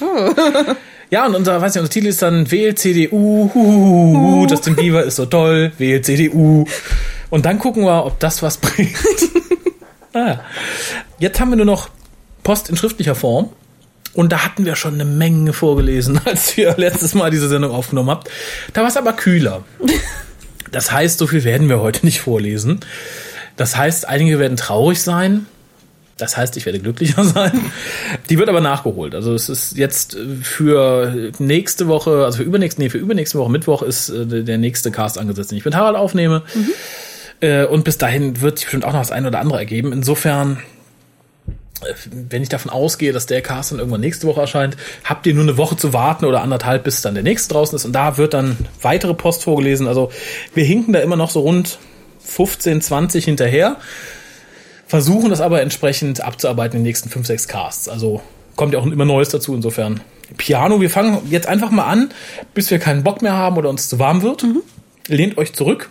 ja, 1.10 1.26
und 1.26 1.34
unser, 1.34 1.60
weiß 1.60 1.74
nicht, 1.74 1.80
unser 1.80 1.92
Titel 1.92 2.06
ist 2.06 2.22
dann 2.22 2.50
Wähl 2.50 2.74
CDU, 2.74 3.50
huhuhu, 3.52 4.46
Justin 4.48 4.76
Bieber 4.76 5.02
ist 5.02 5.16
so 5.16 5.26
toll, 5.26 5.72
Wähl 5.78 6.02
CDU. 6.02 6.64
Und 7.30 7.46
dann 7.46 7.58
gucken 7.58 7.84
wir, 7.84 8.04
ob 8.06 8.18
das 8.20 8.42
was 8.42 8.58
bringt. 8.58 8.96
ah. 10.14 10.38
Jetzt 11.18 11.40
haben 11.40 11.50
wir 11.50 11.56
nur 11.56 11.66
noch 11.66 11.90
Post 12.42 12.70
in 12.70 12.76
schriftlicher 12.76 13.14
Form. 13.14 13.50
Und 14.12 14.32
da 14.32 14.44
hatten 14.44 14.64
wir 14.64 14.74
schon 14.76 14.94
eine 14.94 15.04
Menge 15.04 15.52
vorgelesen, 15.52 16.20
als 16.24 16.56
wir 16.56 16.74
letztes 16.76 17.14
Mal 17.14 17.30
diese 17.30 17.48
Sendung 17.48 17.72
aufgenommen 17.72 18.10
habt. 18.10 18.30
Da 18.72 18.82
war 18.82 18.88
es 18.88 18.96
aber 18.96 19.12
kühler. 19.12 19.64
Das 20.72 20.92
heißt, 20.92 21.18
so 21.18 21.26
viel 21.26 21.42
werden 21.42 21.68
wir 21.68 21.80
heute 21.80 22.06
nicht 22.06 22.20
vorlesen. 22.20 22.78
Das 23.56 23.76
heißt, 23.76 24.06
einige 24.06 24.38
werden 24.38 24.56
traurig 24.56 25.02
sein. 25.02 25.46
Das 26.20 26.36
heißt, 26.36 26.56
ich 26.56 26.66
werde 26.66 26.78
glücklicher 26.78 27.24
sein. 27.24 27.72
Die 28.28 28.38
wird 28.38 28.48
aber 28.48 28.60
nachgeholt. 28.60 29.14
Also 29.14 29.34
es 29.34 29.48
ist 29.48 29.76
jetzt 29.76 30.14
äh, 30.14 30.36
für 30.42 31.32
nächste 31.38 31.88
Woche, 31.88 32.24
also 32.24 32.38
für 32.38 32.44
übernächste, 32.44 32.82
nee, 32.82 32.90
für 32.90 32.98
übernächste 32.98 33.38
Woche 33.38 33.50
Mittwoch 33.50 33.82
ist 33.82 34.10
äh, 34.10 34.44
der 34.44 34.58
nächste 34.58 34.90
Cast 34.90 35.18
angesetzt, 35.18 35.50
den 35.50 35.58
ich 35.58 35.64
mit 35.64 35.74
Harald 35.74 35.96
aufnehme. 35.96 36.42
Äh, 37.40 37.64
und 37.64 37.84
bis 37.84 37.98
dahin 37.98 38.40
wird 38.40 38.58
sich 38.58 38.66
bestimmt 38.66 38.84
auch 38.84 38.92
noch 38.92 39.00
das 39.00 39.10
eine 39.10 39.28
oder 39.28 39.40
andere 39.40 39.58
ergeben. 39.58 39.92
Insofern, 39.92 40.58
wenn 42.10 42.42
ich 42.42 42.50
davon 42.50 42.70
ausgehe, 42.70 43.12
dass 43.12 43.26
der 43.26 43.40
Cast 43.40 43.72
dann 43.72 43.78
irgendwann 43.78 44.02
nächste 44.02 44.26
Woche 44.26 44.42
erscheint, 44.42 44.76
habt 45.04 45.26
ihr 45.26 45.34
nur 45.34 45.44
eine 45.44 45.56
Woche 45.56 45.76
zu 45.76 45.92
warten 45.92 46.26
oder 46.26 46.42
anderthalb, 46.42 46.84
bis 46.84 47.00
dann 47.00 47.14
der 47.14 47.22
nächste 47.22 47.54
draußen 47.54 47.74
ist. 47.76 47.86
Und 47.86 47.92
da 47.92 48.18
wird 48.18 48.34
dann 48.34 48.58
weitere 48.82 49.14
Post 49.14 49.44
vorgelesen. 49.44 49.88
Also 49.88 50.12
wir 50.54 50.64
hinken 50.64 50.92
da 50.92 51.00
immer 51.00 51.16
noch 51.16 51.30
so 51.30 51.40
rund 51.40 51.78
15, 52.20 52.82
20 52.82 53.24
hinterher 53.24 53.78
versuchen 54.90 55.30
das 55.30 55.40
aber 55.40 55.62
entsprechend 55.62 56.20
abzuarbeiten 56.20 56.76
in 56.76 56.82
den 56.82 56.88
nächsten 56.88 57.10
5, 57.10 57.24
6 57.24 57.46
Casts. 57.46 57.88
Also 57.88 58.22
kommt 58.56 58.74
ja 58.74 58.80
auch 58.80 58.86
immer 58.86 59.04
Neues 59.04 59.28
dazu, 59.28 59.54
insofern. 59.54 60.00
Piano, 60.36 60.80
wir 60.80 60.90
fangen 60.90 61.18
jetzt 61.30 61.46
einfach 61.46 61.70
mal 61.70 61.84
an, 61.84 62.10
bis 62.54 62.72
wir 62.72 62.80
keinen 62.80 63.04
Bock 63.04 63.22
mehr 63.22 63.34
haben 63.34 63.56
oder 63.56 63.68
uns 63.70 63.88
zu 63.88 64.00
warm 64.00 64.22
wird. 64.22 64.44
Lehnt 65.06 65.38
euch 65.38 65.52
zurück 65.52 65.90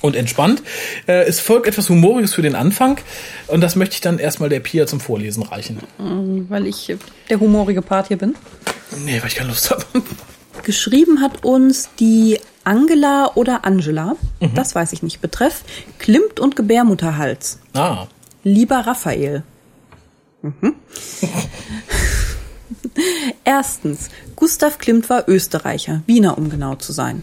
und 0.00 0.16
entspannt. 0.16 0.62
Äh, 1.06 1.24
es 1.24 1.40
folgt 1.40 1.66
etwas 1.66 1.90
Humoriges 1.90 2.32
für 2.32 2.40
den 2.40 2.54
Anfang 2.54 2.96
und 3.48 3.60
das 3.60 3.76
möchte 3.76 3.96
ich 3.96 4.00
dann 4.00 4.18
erstmal 4.18 4.48
der 4.48 4.60
Pia 4.60 4.86
zum 4.86 4.98
Vorlesen 4.98 5.42
reichen. 5.42 5.80
Weil 6.48 6.66
ich 6.66 6.96
der 7.28 7.38
humorige 7.38 7.82
Part 7.82 8.08
hier 8.08 8.16
bin. 8.16 8.34
Nee, 9.04 9.20
weil 9.20 9.28
ich 9.28 9.34
keine 9.34 9.50
Lust 9.50 9.70
habe. 9.70 9.84
Geschrieben 10.62 11.20
hat 11.20 11.44
uns 11.44 11.90
die 12.00 12.40
Angela 12.64 13.32
oder 13.34 13.64
Angela, 13.64 14.16
das 14.54 14.74
weiß 14.74 14.92
ich 14.92 15.02
nicht, 15.02 15.20
betreff 15.20 15.62
Klimt 15.98 16.40
und 16.40 16.56
Gebärmutterhals. 16.56 17.58
Ah, 17.74 18.06
Lieber 18.44 18.78
Raphael. 18.86 19.42
Mhm. 20.42 20.74
Erstens, 23.44 24.08
Gustav 24.36 24.78
Klimt 24.78 25.08
war 25.10 25.28
Österreicher, 25.28 26.02
Wiener, 26.06 26.38
um 26.38 26.50
genau 26.50 26.74
zu 26.76 26.92
sein. 26.92 27.22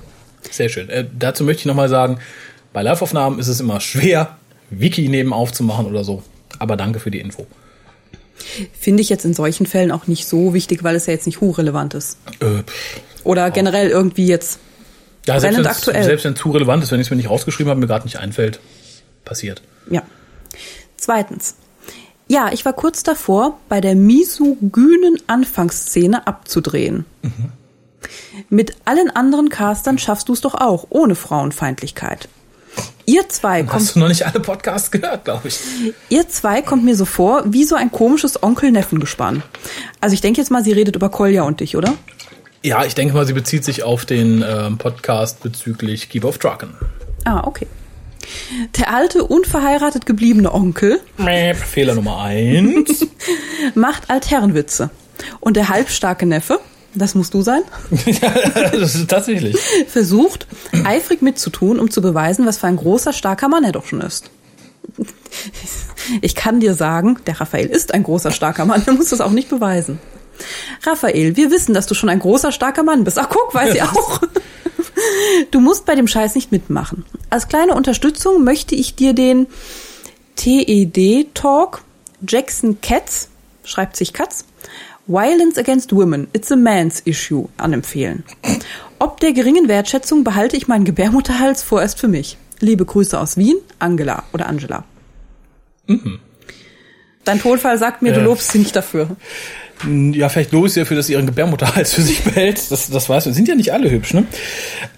sehr 0.51 0.69
schön. 0.69 0.89
Äh, 0.89 1.05
dazu 1.17 1.43
möchte 1.43 1.61
ich 1.61 1.65
nochmal 1.65 1.89
sagen, 1.89 2.19
bei 2.73 2.81
Live-Aufnahmen 2.83 3.39
ist 3.39 3.47
es 3.47 3.59
immer 3.59 3.79
schwer, 3.79 4.37
Wiki 4.69 5.07
nebenauf 5.07 5.51
zu 5.51 5.63
machen 5.63 5.85
oder 5.87 6.03
so. 6.03 6.23
Aber 6.59 6.77
danke 6.77 6.99
für 6.99 7.11
die 7.11 7.19
Info. 7.19 7.47
Finde 8.79 9.01
ich 9.01 9.09
jetzt 9.09 9.25
in 9.25 9.33
solchen 9.33 9.65
Fällen 9.65 9.91
auch 9.91 10.07
nicht 10.07 10.27
so 10.27 10.53
wichtig, 10.53 10.83
weil 10.83 10.95
es 10.95 11.05
ja 11.07 11.13
jetzt 11.13 11.25
nicht 11.25 11.41
hochrelevant 11.41 11.93
ist. 11.95 12.17
Äh. 12.39 12.63
Oder 13.23 13.49
generell 13.51 13.89
irgendwie 13.89 14.27
jetzt 14.27 14.59
Ja, 15.27 15.39
selbst 15.39 15.57
wenn 15.57 15.67
aktuell. 15.67 16.03
selbst 16.03 16.25
wenn 16.25 16.33
es 16.33 16.39
zu 16.39 16.51
relevant 16.51 16.83
ist, 16.83 16.91
wenn 16.91 16.99
ich 16.99 17.07
es 17.07 17.11
mir 17.11 17.17
nicht 17.17 17.29
rausgeschrieben 17.29 17.69
habe, 17.69 17.79
mir 17.79 17.87
gerade 17.87 18.05
nicht 18.05 18.17
einfällt, 18.17 18.59
passiert. 19.25 19.61
Ja. 19.89 20.01
Zweitens. 20.95 21.55
Ja, 22.29 22.49
ich 22.51 22.65
war 22.65 22.73
kurz 22.73 23.03
davor, 23.03 23.59
bei 23.69 23.79
der 23.79 23.95
misogynen 23.95 25.17
Anfangsszene 25.27 26.27
abzudrehen. 26.27 27.05
Mit 28.49 28.75
allen 28.85 29.09
anderen 29.09 29.49
Castern 29.49 29.97
schaffst 29.97 30.29
du 30.29 30.33
es 30.33 30.41
doch 30.41 30.55
auch, 30.55 30.87
ohne 30.89 31.15
Frauenfeindlichkeit. 31.15 32.27
Ihr 33.05 33.27
zwei, 33.29 33.63
kommt, 33.63 33.73
Hast 33.73 33.95
du 33.95 33.99
noch 33.99 34.09
nicht 34.09 34.25
alle 34.25 34.39
Podcasts 34.41 34.91
gehört, 34.91 35.25
glaube 35.25 35.47
ich. 35.47 35.59
ihr 36.09 36.27
zwei 36.27 36.61
kommt 36.61 36.83
mir 36.83 36.95
so 36.95 37.05
vor 37.05 37.43
wie 37.45 37.63
so 37.63 37.75
ein 37.75 37.91
komisches 37.91 38.43
Onkel-Neffen-Gespann. 38.43 39.43
Also 40.01 40.13
ich 40.13 40.21
denke 40.21 40.41
jetzt 40.41 40.51
mal, 40.51 40.63
sie 40.63 40.73
redet 40.73 40.95
über 40.95 41.09
Kolja 41.09 41.43
und 41.43 41.61
dich, 41.61 41.77
oder? 41.77 41.93
Ja, 42.63 42.83
ich 42.85 42.95
denke 42.95 43.13
mal, 43.13 43.25
sie 43.25 43.33
bezieht 43.33 43.63
sich 43.63 43.83
auf 43.83 44.05
den 44.05 44.43
ähm, 44.47 44.77
Podcast 44.77 45.43
bezüglich 45.43 46.09
Keep 46.09 46.25
of 46.25 46.37
Draken. 46.37 46.73
Ah, 47.23 47.45
okay. 47.45 47.67
Der 48.77 48.93
alte, 48.93 49.23
unverheiratet 49.23 50.05
gebliebene 50.05 50.53
Onkel 50.53 50.99
Mäp, 51.17 51.55
Fehler 51.57 51.95
Nummer 51.95 52.19
eins. 52.21 53.05
macht 53.75 54.09
Altherrenwitze. 54.09 54.89
Und 55.39 55.55
der 55.55 55.69
halbstarke 55.69 56.25
Neffe, 56.25 56.59
das 56.93 57.15
musst 57.15 57.33
du 57.33 57.41
sein, 57.41 57.61
das 58.71 58.95
ist 58.95 59.09
tatsächlich. 59.09 59.57
versucht, 59.87 60.47
eifrig 60.83 61.21
mitzutun, 61.21 61.79
um 61.79 61.89
zu 61.89 62.01
beweisen, 62.01 62.45
was 62.45 62.57
für 62.57 62.67
ein 62.67 62.77
großer, 62.77 63.13
starker 63.13 63.49
Mann 63.49 63.63
er 63.63 63.71
doch 63.71 63.85
schon 63.85 64.01
ist. 64.01 64.29
Ich 66.21 66.35
kann 66.35 66.59
dir 66.59 66.73
sagen, 66.73 67.17
der 67.27 67.39
Raphael 67.39 67.67
ist 67.67 67.93
ein 67.93 68.03
großer, 68.03 68.31
starker 68.31 68.65
Mann, 68.65 68.83
er 68.85 68.93
muss 68.93 69.09
das 69.09 69.21
auch 69.21 69.31
nicht 69.31 69.49
beweisen. 69.49 69.99
Raphael, 70.83 71.35
wir 71.35 71.51
wissen, 71.51 71.73
dass 71.73 71.85
du 71.87 71.93
schon 71.93 72.09
ein 72.09 72.19
großer, 72.19 72.51
starker 72.51 72.83
Mann 72.83 73.03
bist. 73.03 73.17
Ach, 73.19 73.29
guck, 73.29 73.53
weiß 73.53 73.75
ich 73.75 73.81
auch. 73.83 74.21
Du 75.51 75.59
musst 75.59 75.85
bei 75.85 75.93
dem 75.95 76.07
Scheiß 76.07 76.33
nicht 76.33 76.51
mitmachen. 76.51 77.05
Als 77.29 77.47
kleine 77.47 77.75
Unterstützung 77.75 78.43
möchte 78.43 78.73
ich 78.73 78.95
dir 78.95 79.13
den 79.13 79.45
TED-Talk 80.35 81.81
Jackson 82.27 82.81
Katz, 82.81 83.29
schreibt 83.63 83.95
sich 83.95 84.13
Katz, 84.13 84.45
Violence 85.05 85.57
Against 85.57 85.95
Women, 85.95 86.27
It's 86.33 86.51
a 86.51 86.55
Man's 86.55 87.01
Issue 87.05 87.47
anempfehlen. 87.57 88.23
Ob 88.99 89.19
der 89.19 89.33
geringen 89.33 89.67
Wertschätzung 89.67 90.23
behalte 90.23 90.57
ich 90.57 90.67
meinen 90.67 90.85
Gebärmutterhals 90.85 91.61
vorerst 91.63 91.99
für 91.99 92.07
mich. 92.07 92.37
Liebe 92.59 92.83
Grüße 92.85 93.19
aus 93.19 93.37
Wien, 93.37 93.57
Angela 93.79 94.23
oder 94.33 94.47
Angela. 94.47 94.83
Dein 97.23 97.39
Tonfall 97.39 97.77
sagt 97.77 98.01
mir, 98.01 98.13
du 98.13 98.19
Äh. 98.21 98.23
lobst 98.23 98.51
sie 98.51 98.59
nicht 98.59 98.75
dafür. 98.75 99.15
Ja, 99.85 100.29
vielleicht 100.29 100.51
lobe 100.51 100.67
ich 100.67 100.73
sie 100.73 100.79
dafür, 100.79 100.97
dass 100.97 101.07
sie 101.07 101.13
ihren 101.13 101.27
Gebärmutterhals 101.27 101.93
für 101.93 102.01
sich 102.01 102.23
behält. 102.23 102.71
Das, 102.71 102.89
das 102.89 103.09
weiß 103.09 103.25
man. 103.25 103.35
Sind 103.35 103.47
ja 103.47 103.53
nicht 103.53 103.73
alle 103.73 103.91
hübsch, 103.91 104.13
ne? 104.13 104.25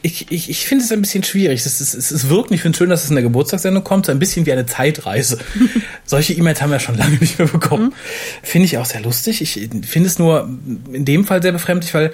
Ich, 0.02 0.32
ich, 0.32 0.50
ich 0.50 0.66
finde 0.66 0.86
es 0.86 0.92
ein 0.92 1.02
bisschen 1.02 1.24
schwierig. 1.24 1.66
Es, 1.66 1.82
ist, 1.82 1.94
es, 1.94 2.12
es 2.12 2.30
wirkt, 2.30 2.52
ich 2.52 2.62
finde 2.62 2.76
es 2.76 2.78
schön, 2.78 2.90
dass 2.90 3.04
es 3.04 3.10
in 3.10 3.16
der 3.16 3.24
Geburtstagssendung 3.24 3.84
kommt, 3.84 4.06
so 4.06 4.12
ein 4.14 4.20
bisschen 4.20 4.46
wie 4.46 4.54
eine 4.54 4.66
Zeitreise. 4.66 5.40
Solche 6.06 6.34
E-Mails 6.34 6.62
haben 6.62 6.72
wir 6.72 6.80
schon 6.80 6.98
lange 6.98 7.18
nicht 7.18 7.40
mehr 7.40 7.48
bekommen. 7.48 7.94
Finde 8.42 8.66
ich 8.66 8.78
auch 8.78 8.86
sehr 8.86 9.02
lustig. 9.02 9.42
Ich 9.42 9.70
finde 9.86 10.08
es 10.08 10.18
nur 10.18 10.50
in 10.94 11.04
dem 11.04 11.26
Fall 11.26 11.42
sehr 11.42 11.52
befremdlich, 11.52 11.94
weil 11.94 12.14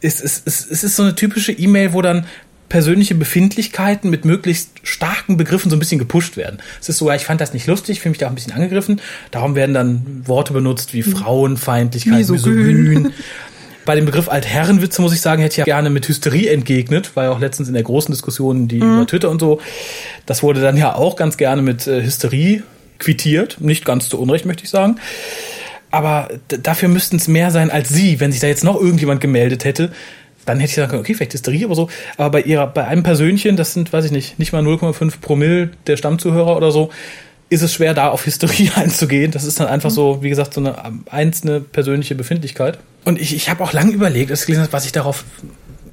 es, 0.00 0.22
es, 0.22 0.42
es, 0.44 0.66
es 0.70 0.84
ist 0.84 0.96
so 0.96 1.02
eine 1.02 1.14
typische 1.14 1.52
E-Mail, 1.52 1.92
wo 1.92 2.00
dann 2.00 2.26
persönliche 2.68 3.14
Befindlichkeiten 3.14 4.10
mit 4.10 4.24
möglichst 4.24 4.70
starken 4.82 5.36
Begriffen 5.36 5.70
so 5.70 5.76
ein 5.76 5.78
bisschen 5.78 5.98
gepusht 5.98 6.36
werden. 6.36 6.58
Es 6.80 6.88
ist 6.88 6.98
so, 6.98 7.08
ja, 7.08 7.16
ich 7.16 7.24
fand 7.24 7.40
das 7.40 7.52
nicht 7.52 7.66
lustig, 7.66 8.00
fühle 8.00 8.10
mich 8.10 8.18
da 8.18 8.26
auch 8.26 8.30
ein 8.30 8.34
bisschen 8.34 8.52
angegriffen. 8.52 9.00
Darum 9.30 9.54
werden 9.54 9.74
dann 9.74 10.22
Worte 10.26 10.52
benutzt 10.52 10.92
wie 10.92 11.02
Frauenfeindlichkeit, 11.02 12.18
Misogyn. 12.18 12.82
Misogyn. 12.82 13.12
Bei 13.84 13.94
dem 13.94 14.04
Begriff 14.04 14.28
Altherrenwitze 14.28 15.00
muss 15.00 15.14
ich 15.14 15.22
sagen, 15.22 15.40
hätte 15.40 15.54
ich 15.54 15.58
ja 15.58 15.64
gerne 15.64 15.88
mit 15.88 16.06
Hysterie 16.06 16.48
entgegnet, 16.50 17.16
war 17.16 17.24
ja 17.24 17.30
auch 17.30 17.40
letztens 17.40 17.68
in 17.68 17.74
der 17.74 17.82
großen 17.82 18.12
Diskussion, 18.12 18.68
die 18.68 18.80
über 18.80 19.06
Twitter 19.06 19.30
und 19.30 19.40
so. 19.40 19.62
Das 20.26 20.42
wurde 20.42 20.60
dann 20.60 20.76
ja 20.76 20.94
auch 20.94 21.16
ganz 21.16 21.38
gerne 21.38 21.62
mit 21.62 21.86
äh, 21.86 22.02
Hysterie 22.02 22.64
quittiert. 22.98 23.62
Nicht 23.62 23.86
ganz 23.86 24.10
zu 24.10 24.20
Unrecht, 24.20 24.44
möchte 24.44 24.64
ich 24.64 24.68
sagen. 24.68 24.96
Aber 25.90 26.28
dafür 26.48 26.90
müssten 26.90 27.16
es 27.16 27.28
mehr 27.28 27.50
sein 27.50 27.70
als 27.70 27.88
sie, 27.88 28.20
wenn 28.20 28.30
sich 28.30 28.42
da 28.42 28.46
jetzt 28.46 28.62
noch 28.62 28.78
irgendjemand 28.78 29.22
gemeldet 29.22 29.64
hätte. 29.64 29.90
Dann 30.48 30.58
hätte 30.60 30.70
ich 30.70 30.76
sagen 30.76 30.90
können, 30.90 31.02
okay, 31.02 31.14
vielleicht 31.14 31.34
Hysterie 31.34 31.66
oder 31.66 31.74
so. 31.74 31.90
Aber 32.16 32.30
bei 32.30 32.42
ihrer, 32.42 32.66
bei 32.66 32.86
einem 32.86 33.02
Persönchen, 33.02 33.56
das 33.56 33.74
sind, 33.74 33.92
weiß 33.92 34.06
ich 34.06 34.10
nicht, 34.10 34.38
nicht 34.38 34.52
mal 34.52 34.62
0,5 34.62 35.20
Promille 35.20 35.70
der 35.86 35.96
Stammzuhörer 35.96 36.56
oder 36.56 36.70
so, 36.70 36.90
ist 37.50 37.62
es 37.62 37.72
schwer, 37.72 37.94
da 37.94 38.08
auf 38.08 38.26
Hysterie 38.26 38.70
einzugehen. 38.76 39.30
Das 39.30 39.44
ist 39.44 39.60
dann 39.60 39.68
einfach 39.68 39.90
so, 39.90 40.22
wie 40.22 40.28
gesagt, 40.28 40.54
so 40.54 40.60
eine 40.60 40.76
einzelne 41.10 41.60
persönliche 41.60 42.14
Befindlichkeit. 42.14 42.78
Und 43.04 43.20
ich, 43.20 43.34
ich 43.34 43.48
habe 43.48 43.62
auch 43.62 43.72
lange 43.72 43.92
überlegt, 43.92 44.30
was 44.30 44.84
ich 44.86 44.92
darauf 44.92 45.24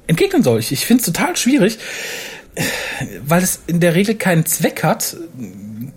entgegnen 0.06 0.42
soll. 0.42 0.58
Ich, 0.58 0.72
ich 0.72 0.86
finde 0.86 1.02
es 1.02 1.06
total 1.06 1.36
schwierig, 1.36 1.78
weil 3.26 3.42
es 3.42 3.60
in 3.66 3.80
der 3.80 3.94
Regel 3.94 4.14
keinen 4.14 4.46
Zweck 4.46 4.82
hat, 4.82 5.16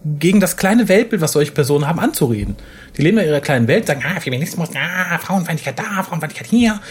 gegen 0.06 0.40
das 0.40 0.58
kleine 0.58 0.88
Weltbild, 0.88 1.22
was 1.22 1.34
solche 1.34 1.52
Personen 1.52 1.88
haben, 1.88 2.00
anzureden. 2.00 2.56
Die 3.00 3.04
leben 3.04 3.18
in 3.18 3.28
ihrer 3.28 3.40
kleinen 3.40 3.70
Welt, 3.70 3.88
sagen, 3.88 4.04
ah, 4.06 4.20
Feminismus, 4.20 4.72
ah, 4.76 5.18
Frauenfeindlichkeit 5.20 5.80
da, 5.80 6.04
Frauenfeindlichkeit 6.04 6.50
hier. 6.50 6.82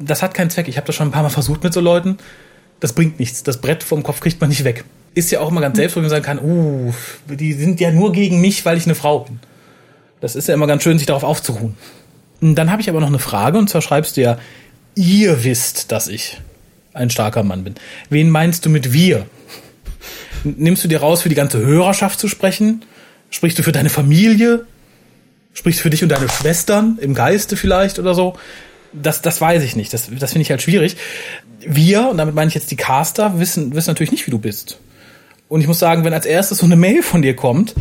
Das 0.00 0.20
hat 0.20 0.34
keinen 0.34 0.50
Zweck. 0.50 0.66
Ich 0.66 0.76
habe 0.76 0.88
das 0.88 0.96
schon 0.96 1.06
ein 1.06 1.12
paar 1.12 1.22
Mal 1.22 1.28
versucht 1.28 1.62
mit 1.62 1.72
so 1.72 1.80
Leuten. 1.80 2.18
Das 2.80 2.94
bringt 2.94 3.20
nichts. 3.20 3.44
Das 3.44 3.60
Brett 3.60 3.84
vom 3.84 4.02
Kopf 4.02 4.18
kriegt 4.18 4.40
man 4.40 4.50
nicht 4.50 4.64
weg. 4.64 4.84
Ist 5.14 5.30
ja 5.30 5.38
auch 5.38 5.52
immer 5.52 5.60
ganz 5.60 5.76
selbst, 5.76 5.94
wenn 5.94 6.02
man 6.02 6.10
sagen 6.10 6.24
kann, 6.24 6.40
uh, 6.40 6.92
die 7.28 7.52
sind 7.52 7.78
ja 7.78 7.92
nur 7.92 8.10
gegen 8.10 8.40
mich, 8.40 8.64
weil 8.64 8.76
ich 8.76 8.86
eine 8.86 8.96
Frau 8.96 9.20
bin. 9.20 9.38
Das 10.20 10.34
ist 10.34 10.48
ja 10.48 10.54
immer 10.54 10.66
ganz 10.66 10.82
schön, 10.82 10.98
sich 10.98 11.06
darauf 11.06 11.22
aufzuruhen. 11.22 11.76
Und 12.40 12.56
Dann 12.56 12.72
habe 12.72 12.82
ich 12.82 12.90
aber 12.90 12.98
noch 12.98 13.06
eine 13.06 13.20
Frage, 13.20 13.56
und 13.56 13.70
zwar 13.70 13.82
schreibst 13.82 14.16
du 14.16 14.20
ja, 14.20 14.38
ihr 14.96 15.44
wisst, 15.44 15.92
dass 15.92 16.08
ich 16.08 16.40
ein 16.92 17.08
starker 17.08 17.44
Mann 17.44 17.62
bin. 17.62 17.76
Wen 18.10 18.30
meinst 18.30 18.66
du 18.66 18.68
mit 18.68 18.92
wir? 18.92 19.26
Nimmst 20.42 20.82
du 20.82 20.88
dir 20.88 20.98
raus, 20.98 21.22
für 21.22 21.28
die 21.28 21.36
ganze 21.36 21.58
Hörerschaft 21.58 22.18
zu 22.18 22.26
sprechen? 22.26 22.84
Sprichst 23.30 23.60
du 23.60 23.62
für 23.62 23.70
deine 23.70 23.90
Familie? 23.90 24.66
Sprichst 25.52 25.80
für 25.80 25.90
dich 25.90 26.02
und 26.02 26.08
deine 26.08 26.28
Schwestern 26.28 26.98
im 27.00 27.14
Geiste 27.14 27.56
vielleicht 27.56 27.98
oder 27.98 28.14
so? 28.14 28.34
Das, 28.92 29.22
das 29.22 29.40
weiß 29.40 29.62
ich 29.62 29.76
nicht. 29.76 29.92
Das, 29.92 30.08
das 30.18 30.32
finde 30.32 30.42
ich 30.42 30.50
halt 30.50 30.62
schwierig. 30.62 30.96
Wir, 31.60 32.08
und 32.08 32.18
damit 32.18 32.34
meine 32.34 32.48
ich 32.48 32.54
jetzt 32.54 32.70
die 32.70 32.76
Caster, 32.76 33.38
wissen, 33.38 33.74
wissen 33.74 33.90
natürlich 33.90 34.12
nicht, 34.12 34.26
wie 34.26 34.30
du 34.30 34.38
bist. 34.38 34.78
Und 35.48 35.60
ich 35.60 35.66
muss 35.66 35.78
sagen, 35.78 36.04
wenn 36.04 36.14
als 36.14 36.26
erstes 36.26 36.58
so 36.58 36.66
eine 36.66 36.76
Mail 36.76 37.02
von 37.02 37.22
dir 37.22 37.36
kommt, 37.36 37.74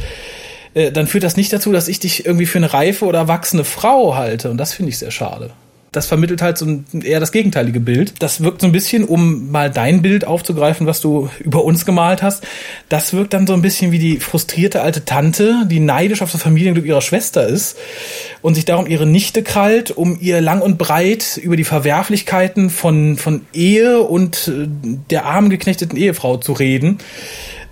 äh, 0.74 0.92
dann 0.92 1.08
führt 1.08 1.24
das 1.24 1.38
nicht 1.38 1.52
dazu, 1.54 1.72
dass 1.72 1.88
ich 1.88 2.00
dich 2.00 2.26
irgendwie 2.26 2.46
für 2.46 2.58
eine 2.58 2.74
reife 2.74 3.06
oder 3.06 3.20
erwachsene 3.20 3.64
Frau 3.64 4.16
halte. 4.16 4.52
Und 4.52 4.58
das 4.58 4.74
finde 4.74 4.90
ich 4.90 4.98
sehr 4.98 5.12
schade. 5.12 5.52
Das 5.92 6.08
vermittelt 6.08 6.42
halt 6.42 6.58
so 6.58 6.66
ein, 6.66 6.86
eher 7.04 7.20
das 7.20 7.34
gegenteilige 7.34 7.82
Bild. 7.82 8.14
Das 8.20 8.42
wirkt 8.42 8.62
so 8.62 8.68
ein 8.68 8.72
bisschen, 8.72 9.04
um 9.04 9.52
mal 9.52 9.70
dein 9.70 10.02
Bild 10.02 10.26
aufzugreifen, 10.26 10.88
was 10.88 11.02
du 11.02 11.30
über 11.40 11.64
uns 11.64 11.86
gemalt 11.86 12.22
hast. 12.22 12.46
Das 12.90 13.14
wirkt 13.14 13.34
dann 13.34 13.46
so 13.46 13.54
ein 13.54 13.62
bisschen 13.62 13.92
wie 13.92 14.00
die 14.00 14.20
frustrierte 14.20 14.82
alte 14.82 15.04
Tante, 15.04 15.66
die 15.66 15.80
neidisch 15.80 16.22
auf 16.22 16.32
das 16.32 16.44
Familienglück 16.44 16.86
ihrer 16.86 17.02
Schwester 17.02 17.46
ist 17.46 17.78
und 18.42 18.56
sich 18.56 18.66
darum 18.66 18.88
ihre 18.88 19.06
Nichte 19.06 19.44
krallt, 19.44 19.92
um 19.92 20.18
ihr 20.22 20.40
lang 20.40 20.62
und 20.62 20.78
breit 20.78 21.38
über 21.38 21.58
die 21.58 21.66
Verwerflichkeiten 21.66 22.70
von, 22.70 23.18
von 23.18 23.42
Ehe 23.54 24.02
und 24.02 24.48
äh, 24.48 24.68
der 25.10 25.26
armen 25.26 25.50
geknechteten 25.50 25.98
Ehefrau 25.98 26.38
zu 26.38 26.54
reden 26.54 27.00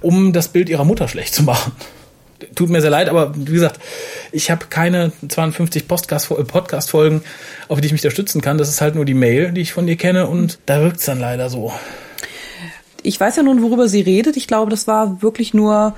um 0.01 0.33
das 0.33 0.47
Bild 0.47 0.69
ihrer 0.69 0.85
Mutter 0.85 1.07
schlecht 1.07 1.33
zu 1.33 1.43
machen. 1.43 1.73
Tut 2.55 2.69
mir 2.69 2.79
sehr 2.79 2.89
leid, 2.89 3.09
aber 3.09 3.35
wie 3.35 3.51
gesagt, 3.51 3.79
ich 4.31 4.49
habe 4.49 4.67
keine 4.69 5.11
52 5.27 5.87
Podcast- 5.87 6.31
äh, 6.31 6.43
Podcast-Folgen, 6.45 7.21
auf 7.69 7.79
die 7.79 7.85
ich 7.85 7.93
mich 7.93 8.01
da 8.01 8.11
stützen 8.11 8.41
kann. 8.41 8.57
Das 8.57 8.67
ist 8.67 8.81
halt 8.81 8.95
nur 8.95 9.05
die 9.05 9.13
Mail, 9.13 9.51
die 9.51 9.61
ich 9.61 9.71
von 9.71 9.87
dir 9.87 9.95
kenne 9.95 10.27
und 10.27 10.59
da 10.65 10.81
wirkt's 10.81 11.05
dann 11.05 11.19
leider 11.19 11.49
so. 11.49 11.71
Ich 13.01 13.17
weiß 13.17 13.37
ja 13.37 13.43
nun, 13.43 13.61
worüber 13.61 13.87
sie 13.87 14.01
redet. 14.01 14.35
Ich 14.35 14.47
glaube, 14.47 14.69
das 14.69 14.87
war 14.87 15.21
wirklich 15.21 15.53
nur 15.53 15.95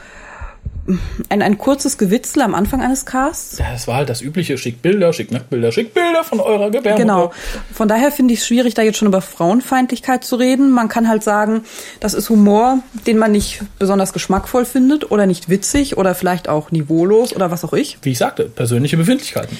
ein, 1.29 1.41
ein 1.41 1.57
kurzes 1.57 1.97
Gewitzel 1.97 2.41
am 2.41 2.55
Anfang 2.55 2.81
eines 2.81 3.05
Casts. 3.05 3.59
Ja, 3.59 3.71
das 3.71 3.87
war 3.87 3.95
halt 3.95 4.09
das 4.09 4.21
übliche, 4.21 4.57
schick 4.57 4.81
Bilder, 4.81 5.13
schick 5.13 5.31
Nacktbilder, 5.31 5.71
schick 5.71 5.93
Bilder 5.93 6.23
von 6.23 6.39
eurer 6.39 6.71
Gebärmutter. 6.71 7.01
Genau. 7.01 7.31
Von 7.73 7.87
daher 7.87 8.11
finde 8.11 8.33
ich 8.33 8.41
es 8.41 8.47
schwierig, 8.47 8.73
da 8.73 8.81
jetzt 8.81 8.97
schon 8.97 9.07
über 9.07 9.21
Frauenfeindlichkeit 9.21 10.23
zu 10.23 10.35
reden. 10.35 10.71
Man 10.71 10.89
kann 10.89 11.07
halt 11.07 11.23
sagen, 11.23 11.63
das 11.99 12.13
ist 12.13 12.29
Humor, 12.29 12.79
den 13.07 13.17
man 13.17 13.31
nicht 13.31 13.61
besonders 13.79 14.11
geschmackvoll 14.11 14.65
findet 14.65 15.09
oder 15.11 15.25
nicht 15.25 15.49
witzig 15.49 15.97
oder 15.97 16.15
vielleicht 16.15 16.49
auch 16.49 16.71
niveaulos 16.71 17.33
oder 17.35 17.51
was 17.51 17.63
auch 17.63 17.73
ich. 17.73 17.97
Wie 18.01 18.11
ich 18.11 18.17
sagte, 18.17 18.45
persönliche 18.45 18.97
Befindlichkeiten. 18.97 19.57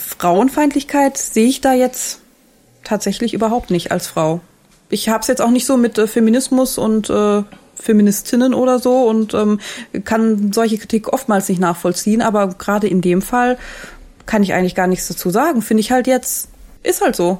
Frauenfeindlichkeit 0.00 1.18
sehe 1.18 1.46
ich 1.46 1.60
da 1.60 1.72
jetzt 1.72 2.20
tatsächlich 2.84 3.34
überhaupt 3.34 3.70
nicht 3.70 3.92
als 3.92 4.08
Frau. 4.08 4.40
Ich 4.88 5.08
habe 5.08 5.20
es 5.20 5.28
jetzt 5.28 5.40
auch 5.40 5.50
nicht 5.50 5.66
so 5.66 5.76
mit 5.76 5.98
äh, 5.98 6.06
Feminismus 6.06 6.78
und 6.78 7.10
äh, 7.10 7.42
Feministinnen 7.74 8.54
oder 8.54 8.78
so 8.78 9.04
und 9.04 9.34
ähm, 9.34 9.60
kann 10.04 10.52
solche 10.52 10.78
Kritik 10.78 11.12
oftmals 11.12 11.48
nicht 11.48 11.60
nachvollziehen, 11.60 12.22
aber 12.22 12.48
gerade 12.48 12.88
in 12.88 13.00
dem 13.00 13.22
Fall 13.22 13.58
kann 14.26 14.42
ich 14.42 14.52
eigentlich 14.52 14.74
gar 14.74 14.86
nichts 14.86 15.08
dazu 15.08 15.30
sagen. 15.30 15.62
Finde 15.62 15.80
ich 15.80 15.90
halt 15.90 16.06
jetzt, 16.06 16.48
ist 16.82 17.00
halt 17.00 17.16
so. 17.16 17.38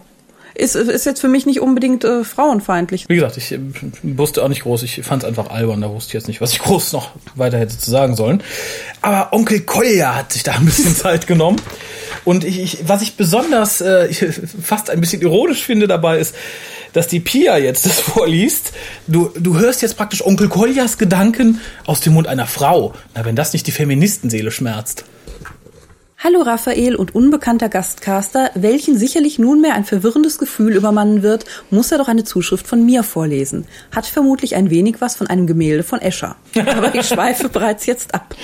Ist, 0.55 0.75
ist 0.75 1.07
jetzt 1.07 1.21
für 1.21 1.29
mich 1.29 1.47
nicht 1.47 1.61
unbedingt 1.61 2.05
äh, 2.05 2.25
frauenfeindlich. 2.25 3.09
Wie 3.09 3.15
gesagt, 3.15 3.37
ich 3.37 3.53
äh, 3.53 3.61
wusste 4.03 4.43
auch 4.43 4.49
nicht 4.49 4.63
groß, 4.63 4.83
ich 4.83 5.01
fand 5.03 5.23
es 5.23 5.29
einfach 5.29 5.49
albern, 5.51 5.81
da 5.81 5.91
wusste 5.91 6.11
ich 6.11 6.15
jetzt 6.15 6.29
nicht, 6.29 6.41
was 6.41 6.53
ich 6.53 6.59
groß 6.59 6.93
noch 6.93 7.13
weiter 7.37 7.59
hätte 7.59 7.79
zu 7.79 7.91
sagen 7.91 8.17
sollen. 8.17 8.43
Aber 9.01 9.33
Onkel 9.33 9.61
Kolja 9.61 10.17
hat 10.17 10.33
sich 10.33 10.43
da 10.43 10.53
ein 10.53 10.65
bisschen 10.65 10.95
Zeit 10.97 11.27
genommen. 11.27 11.61
Und 12.25 12.45
ich, 12.45 12.61
ich, 12.61 12.89
was 12.89 13.03
ich 13.03 13.17
besonders 13.17 13.81
äh, 13.81 14.13
fast 14.63 14.91
ein 14.91 15.01
bisschen 15.01 15.23
ironisch 15.23 15.65
finde 15.65 15.89
dabei 15.89 16.19
ist, 16.19 16.35
dass 16.93 17.07
die 17.07 17.21
Pia 17.21 17.57
jetzt 17.59 17.87
das 17.87 18.01
vorliest. 18.01 18.73
Du, 19.07 19.31
du 19.39 19.59
hörst 19.59 19.83
jetzt 19.83 19.97
praktisch 19.97 20.25
Onkel 20.25 20.49
Koljas 20.49 20.99
Gedanken 20.99 21.61
aus 21.87 22.01
dem 22.01 22.15
Mund 22.15 22.27
einer 22.27 22.47
Frau. 22.47 22.95
Na, 23.15 23.25
wenn 23.25 23.37
das 23.37 23.53
nicht 23.53 23.67
die 23.67 23.73
Feministenseele 23.73 24.51
schmerzt. 24.51 25.05
Hallo 26.23 26.43
Raphael 26.43 26.97
und 26.97 27.15
unbekannter 27.15 27.71
Gastcaster, 27.71 28.51
welchen 28.55 28.99
sicherlich 28.99 29.39
nunmehr 29.39 29.73
ein 29.73 29.87
verwirrendes 29.87 30.37
Gefühl 30.37 30.77
übermannen 30.77 31.23
wird, 31.23 31.47
muss 31.71 31.91
er 31.93 31.97
doch 31.97 32.09
eine 32.09 32.25
Zuschrift 32.25 32.67
von 32.67 32.85
mir 32.85 33.03
vorlesen. 33.05 33.67
Hat 33.91 34.05
vermutlich 34.05 34.55
ein 34.55 34.69
wenig 34.69 34.97
was 35.01 35.17
von 35.17 35.29
einem 35.29 35.47
Gemälde 35.47 35.83
von 35.83 35.99
Escher. 35.99 36.37
Aber 36.55 36.95
ich 36.95 37.07
schweife 37.07 37.49
bereits 37.53 37.87
jetzt 37.87 38.15
ab. 38.15 38.35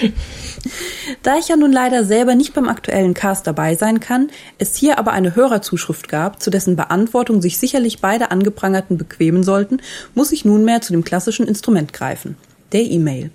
Da 1.23 1.37
ich 1.37 1.49
ja 1.49 1.57
nun 1.57 1.71
leider 1.71 2.03
selber 2.05 2.35
nicht 2.35 2.55
beim 2.55 2.71
aktuellen 2.71 3.13
Cast 3.13 3.47
dabei 3.47 3.75
sein 3.75 4.01
kann, 4.01 4.31
es 4.57 4.75
hier 4.75 4.99
aber 4.99 5.13
eine 5.13 5.37
Hörerzuschrift 5.37 6.09
gab, 6.09 6.43
zu 6.43 6.49
dessen 6.49 6.77
Beantwortung 6.77 7.43
sich 7.43 7.59
sicherlich 7.59 8.01
beide 8.01 8.31
Angeprangerten 8.31 8.97
bequemen 8.97 9.43
sollten, 9.43 9.83
muss 10.15 10.33
ich 10.33 10.47
nunmehr 10.47 10.81
zu 10.81 10.95
dem 10.95 11.05
klassischen 11.05 11.47
Instrument 11.47 11.93
greifen. 11.93 12.39
Der 12.73 12.85
E-Mail. 12.85 13.31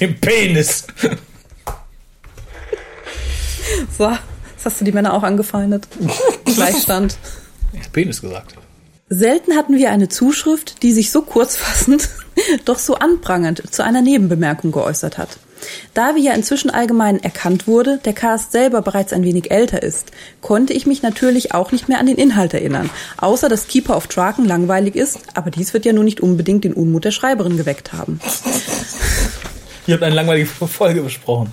Dem 0.00 0.20
Penis. 0.20 0.88
So, 3.96 4.10
jetzt 4.10 4.64
hast 4.64 4.80
du 4.80 4.84
die 4.84 4.92
Männer 4.92 5.14
auch 5.14 5.22
angefeindet. 5.22 5.88
Gleichstand. 6.44 7.16
Ich 7.72 7.80
hab 7.80 7.92
Penis 7.92 8.20
gesagt. 8.20 8.54
Selten 9.10 9.56
hatten 9.56 9.76
wir 9.76 9.90
eine 9.90 10.08
Zuschrift, 10.08 10.82
die 10.82 10.92
sich 10.92 11.10
so 11.10 11.22
kurzfassend, 11.22 12.10
doch 12.66 12.78
so 12.78 12.96
anprangernd 12.96 13.62
zu 13.72 13.82
einer 13.82 14.02
Nebenbemerkung 14.02 14.70
geäußert 14.70 15.16
hat. 15.16 15.38
Da 15.94 16.14
wie 16.14 16.24
ja 16.24 16.34
inzwischen 16.34 16.70
allgemein 16.70 17.20
erkannt 17.22 17.66
wurde, 17.66 17.98
der 18.04 18.12
Cast 18.12 18.52
selber 18.52 18.82
bereits 18.82 19.12
ein 19.12 19.24
wenig 19.24 19.50
älter 19.50 19.82
ist, 19.82 20.12
konnte 20.40 20.72
ich 20.72 20.86
mich 20.86 21.02
natürlich 21.02 21.52
auch 21.54 21.72
nicht 21.72 21.88
mehr 21.88 21.98
an 21.98 22.06
den 22.06 22.16
Inhalt 22.16 22.54
erinnern, 22.54 22.90
außer 23.16 23.48
dass 23.48 23.66
Keeper 23.66 23.96
of 23.96 24.06
Traken 24.06 24.44
langweilig 24.44 24.94
ist, 24.94 25.18
aber 25.34 25.50
dies 25.50 25.72
wird 25.72 25.84
ja 25.84 25.92
nun 25.92 26.04
nicht 26.04 26.20
unbedingt 26.20 26.64
den 26.64 26.74
Unmut 26.74 27.04
der 27.04 27.10
Schreiberin 27.10 27.56
geweckt 27.56 27.92
haben. 27.92 28.20
Ihr 29.86 29.94
habt 29.94 30.04
eine 30.04 30.14
langweilige 30.14 30.46
Folge 30.46 31.02
besprochen. 31.02 31.50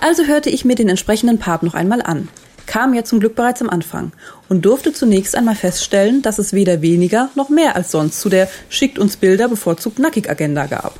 Also 0.00 0.24
hörte 0.24 0.50
ich 0.50 0.64
mir 0.64 0.74
den 0.74 0.88
entsprechenden 0.88 1.38
Part 1.38 1.62
noch 1.62 1.74
einmal 1.74 2.02
an, 2.02 2.28
kam 2.66 2.94
ja 2.94 3.04
zum 3.04 3.20
Glück 3.20 3.34
bereits 3.34 3.60
am 3.60 3.70
Anfang 3.70 4.12
und 4.48 4.64
durfte 4.64 4.92
zunächst 4.92 5.34
einmal 5.34 5.56
feststellen, 5.56 6.22
dass 6.22 6.38
es 6.38 6.52
weder 6.52 6.82
weniger 6.82 7.30
noch 7.34 7.48
mehr 7.48 7.76
als 7.76 7.90
sonst 7.90 8.20
zu 8.20 8.28
der 8.28 8.48
Schickt 8.68 8.98
uns 8.98 9.16
Bilder 9.16 9.48
bevorzugt 9.48 9.98
nackig 9.98 10.30
Agenda 10.30 10.66
gab. 10.66 10.98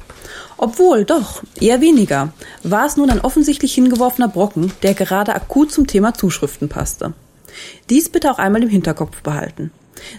Obwohl, 0.57 1.05
doch, 1.05 1.43
eher 1.61 1.81
weniger, 1.81 2.33
war 2.63 2.87
es 2.87 2.97
nun 2.97 3.11
ein 3.11 3.21
offensichtlich 3.21 3.75
hingeworfener 3.75 4.29
Brocken, 4.29 4.73
der 4.83 4.95
gerade 4.95 5.35
akut 5.35 5.73
zum 5.73 5.87
Thema 5.87 6.15
Zuschriften 6.15 6.69
passte. 6.69 7.15
Dies 7.91 8.09
bitte 8.09 8.31
auch 8.31 8.39
einmal 8.39 8.63
im 8.63 8.69
Hinterkopf 8.69 9.23
behalten. 9.23 9.71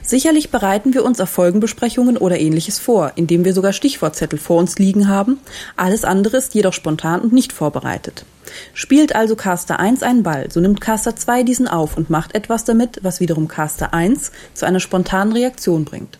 Sicherlich 0.01 0.49
bereiten 0.49 0.93
wir 0.93 1.03
uns 1.03 1.19
auf 1.19 1.29
Folgenbesprechungen 1.29 2.17
oder 2.17 2.39
ähnliches 2.39 2.79
vor, 2.79 3.13
indem 3.15 3.45
wir 3.45 3.53
sogar 3.53 3.73
Stichwortzettel 3.73 4.39
vor 4.39 4.57
uns 4.57 4.79
liegen 4.79 5.07
haben. 5.07 5.39
Alles 5.75 6.03
andere 6.03 6.37
ist 6.37 6.55
jedoch 6.55 6.73
spontan 6.73 7.21
und 7.21 7.33
nicht 7.33 7.53
vorbereitet. 7.53 8.25
Spielt 8.73 9.15
also 9.15 9.35
Caster 9.35 9.79
1 9.79 10.03
einen 10.03 10.23
Ball, 10.23 10.49
so 10.51 10.59
nimmt 10.59 10.81
Caster 10.81 11.15
2 11.15 11.43
diesen 11.43 11.67
auf 11.67 11.97
und 11.97 12.09
macht 12.09 12.35
etwas 12.35 12.65
damit, 12.65 12.99
was 13.01 13.19
wiederum 13.19 13.47
Caster 13.47 13.93
1 13.93 14.31
zu 14.53 14.65
einer 14.65 14.79
spontanen 14.79 15.33
Reaktion 15.33 15.85
bringt. 15.85 16.19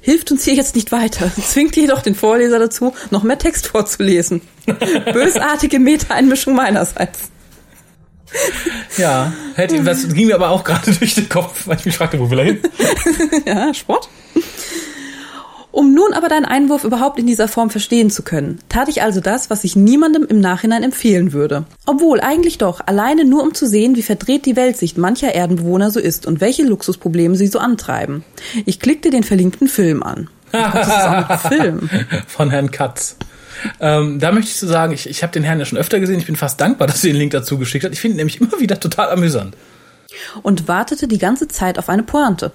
Hilft 0.00 0.30
uns 0.32 0.44
hier 0.44 0.54
jetzt 0.54 0.74
nicht 0.74 0.92
weiter, 0.92 1.30
zwingt 1.34 1.76
jedoch 1.76 2.02
den 2.02 2.14
Vorleser 2.14 2.58
dazu, 2.58 2.92
noch 3.10 3.22
mehr 3.22 3.38
Text 3.38 3.68
vorzulesen. 3.68 4.42
Bösartige 5.12 5.78
Meta-Einmischung 5.78 6.54
meinerseits. 6.54 7.30
Ja, 8.96 9.32
hätte, 9.54 9.84
was 9.86 10.08
ging 10.12 10.26
mir 10.26 10.34
aber 10.34 10.50
auch 10.50 10.64
gerade 10.64 10.92
durch 10.98 11.14
den 11.14 11.28
Kopf, 11.28 11.66
weil 11.66 11.78
ich 11.78 11.86
mich 11.86 11.96
fragte, 11.96 12.18
wo 12.18 12.30
will 12.30 12.38
er 12.38 12.44
hin? 12.44 12.58
ja, 13.46 13.74
Sport. 13.74 14.08
Um 15.72 15.94
nun 15.94 16.12
aber 16.14 16.28
deinen 16.28 16.46
Einwurf 16.46 16.82
überhaupt 16.82 17.18
in 17.20 17.26
dieser 17.26 17.46
Form 17.46 17.70
verstehen 17.70 18.10
zu 18.10 18.24
können, 18.24 18.58
tat 18.68 18.88
ich 18.88 19.02
also 19.02 19.20
das, 19.20 19.50
was 19.50 19.62
ich 19.62 19.76
niemandem 19.76 20.26
im 20.28 20.40
Nachhinein 20.40 20.82
empfehlen 20.82 21.32
würde. 21.32 21.64
Obwohl 21.86 22.20
eigentlich 22.20 22.58
doch, 22.58 22.80
alleine 22.84 23.24
nur 23.24 23.42
um 23.44 23.54
zu 23.54 23.68
sehen, 23.68 23.94
wie 23.94 24.02
verdreht 24.02 24.46
die 24.46 24.56
Weltsicht 24.56 24.98
mancher 24.98 25.32
Erdenbewohner 25.32 25.92
so 25.92 26.00
ist 26.00 26.26
und 26.26 26.40
welche 26.40 26.64
Luxusprobleme 26.64 27.36
sie 27.36 27.46
so 27.46 27.60
antreiben. 27.60 28.24
Ich 28.66 28.80
klickte 28.80 29.10
den 29.10 29.22
verlinkten 29.22 29.68
Film 29.68 30.02
an. 30.02 30.28
Das 30.50 30.88
ist 30.88 30.92
ein 30.92 31.38
Film. 31.38 31.90
Von 32.26 32.50
Herrn 32.50 32.72
Katz. 32.72 33.16
Ähm, 33.80 34.18
da 34.18 34.32
möchte 34.32 34.50
ich 34.50 34.56
so 34.56 34.66
sagen, 34.66 34.92
ich, 34.92 35.08
ich 35.08 35.22
habe 35.22 35.32
den 35.32 35.42
Herrn 35.42 35.58
ja 35.58 35.64
schon 35.64 35.78
öfter 35.78 36.00
gesehen. 36.00 36.18
Ich 36.18 36.26
bin 36.26 36.36
fast 36.36 36.60
dankbar, 36.60 36.86
dass 36.86 37.00
sie 37.00 37.08
den 37.08 37.16
Link 37.16 37.32
dazu 37.32 37.58
geschickt 37.58 37.84
hat. 37.84 37.92
Ich 37.92 38.00
finde 38.00 38.14
ihn 38.14 38.18
nämlich 38.18 38.40
immer 38.40 38.58
wieder 38.60 38.78
total 38.78 39.10
amüsant. 39.10 39.56
Und 40.42 40.68
wartete 40.68 41.08
die 41.08 41.18
ganze 41.18 41.48
Zeit 41.48 41.78
auf 41.78 41.88
eine 41.88 42.02
Pointe. 42.02 42.52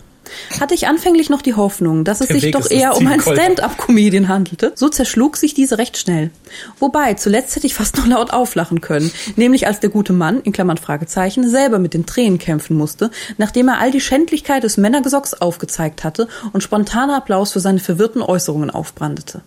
Hatte 0.59 0.73
ich 0.73 0.87
anfänglich 0.87 1.29
noch 1.29 1.41
die 1.41 1.53
Hoffnung, 1.53 2.03
dass 2.03 2.21
es 2.21 2.27
Der 2.27 2.35
sich 2.35 2.45
Weg 2.45 2.53
doch 2.53 2.69
eher 2.69 2.95
um 2.95 3.07
ein. 3.07 3.21
Stand-up-Comedian 3.21 4.27
handelte, 4.27 4.71
so 4.75 4.89
zerschlug 4.89 5.37
sich 5.37 5.53
diese 5.53 5.77
recht 5.77 5.97
schnell. 5.97 6.31
Wobei, 6.79 7.13
zuletzt 7.13 7.55
hätte 7.55 7.67
ich 7.67 7.73
fast 7.73 7.97
noch 7.97 8.07
laut 8.07 8.33
auflachen 8.33 8.81
können, 8.81 9.11
nämlich 9.35 9.67
als 9.67 9.79
der 9.79 9.89
gute 9.89 10.13
Mann, 10.13 10.41
in 10.41 10.51
Klammern 10.51 10.77
Fragezeichen, 10.77 11.47
selber 11.49 11.79
mit 11.79 11.93
den 11.93 12.05
Tränen 12.05 12.39
kämpfen 12.39 12.77
musste, 12.77 13.11
nachdem 13.37 13.67
er 13.67 13.79
all 13.79 13.91
die 13.91 14.01
Schändlichkeit 14.01 14.63
des 14.63 14.77
Männergesocks 14.77 15.33
aufgezeigt 15.33 16.03
hatte 16.03 16.27
und 16.53 16.61
spontaner 16.61 17.17
Applaus 17.17 17.53
für 17.53 17.59
seine 17.59 17.79
verwirrten 17.79 18.21
Äußerungen 18.21 18.69
aufbrandete. 18.69 19.41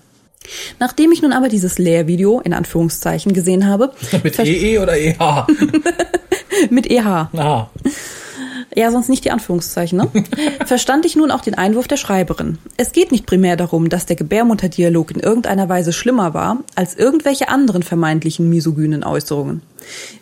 Nachdem 0.78 1.12
ich 1.12 1.22
nun 1.22 1.32
aber 1.32 1.48
dieses 1.48 1.78
Lehrvideo, 1.78 2.40
in 2.40 2.54
Anführungszeichen, 2.54 3.32
gesehen 3.32 3.66
habe, 3.66 3.92
Mit 4.22 4.38
EE 4.38 4.78
oder 4.78 4.96
E 4.96 5.16
EH? 5.18 5.46
mit 6.70 6.90
EH, 6.90 7.28
Aha. 7.32 7.70
Ja, 8.74 8.90
sonst 8.90 9.08
nicht 9.08 9.24
die 9.24 9.30
Anführungszeichen, 9.30 9.98
ne? 9.98 10.08
Verstand 10.66 11.06
ich 11.06 11.16
nun 11.16 11.30
auch 11.30 11.40
den 11.40 11.54
Einwurf 11.54 11.88
der 11.88 11.96
Schreiberin. 11.96 12.58
Es 12.76 12.92
geht 12.92 13.10
nicht 13.10 13.26
primär 13.26 13.56
darum, 13.56 13.88
dass 13.88 14.06
der 14.06 14.16
Gebärmutterdialog 14.16 15.10
in 15.10 15.20
irgendeiner 15.20 15.68
Weise 15.68 15.92
schlimmer 15.92 16.34
war 16.34 16.58
als 16.74 16.94
irgendwelche 16.94 17.48
anderen 17.48 17.82
vermeintlichen 17.82 18.48
misogynen 18.48 19.04
Äußerungen. 19.04 19.62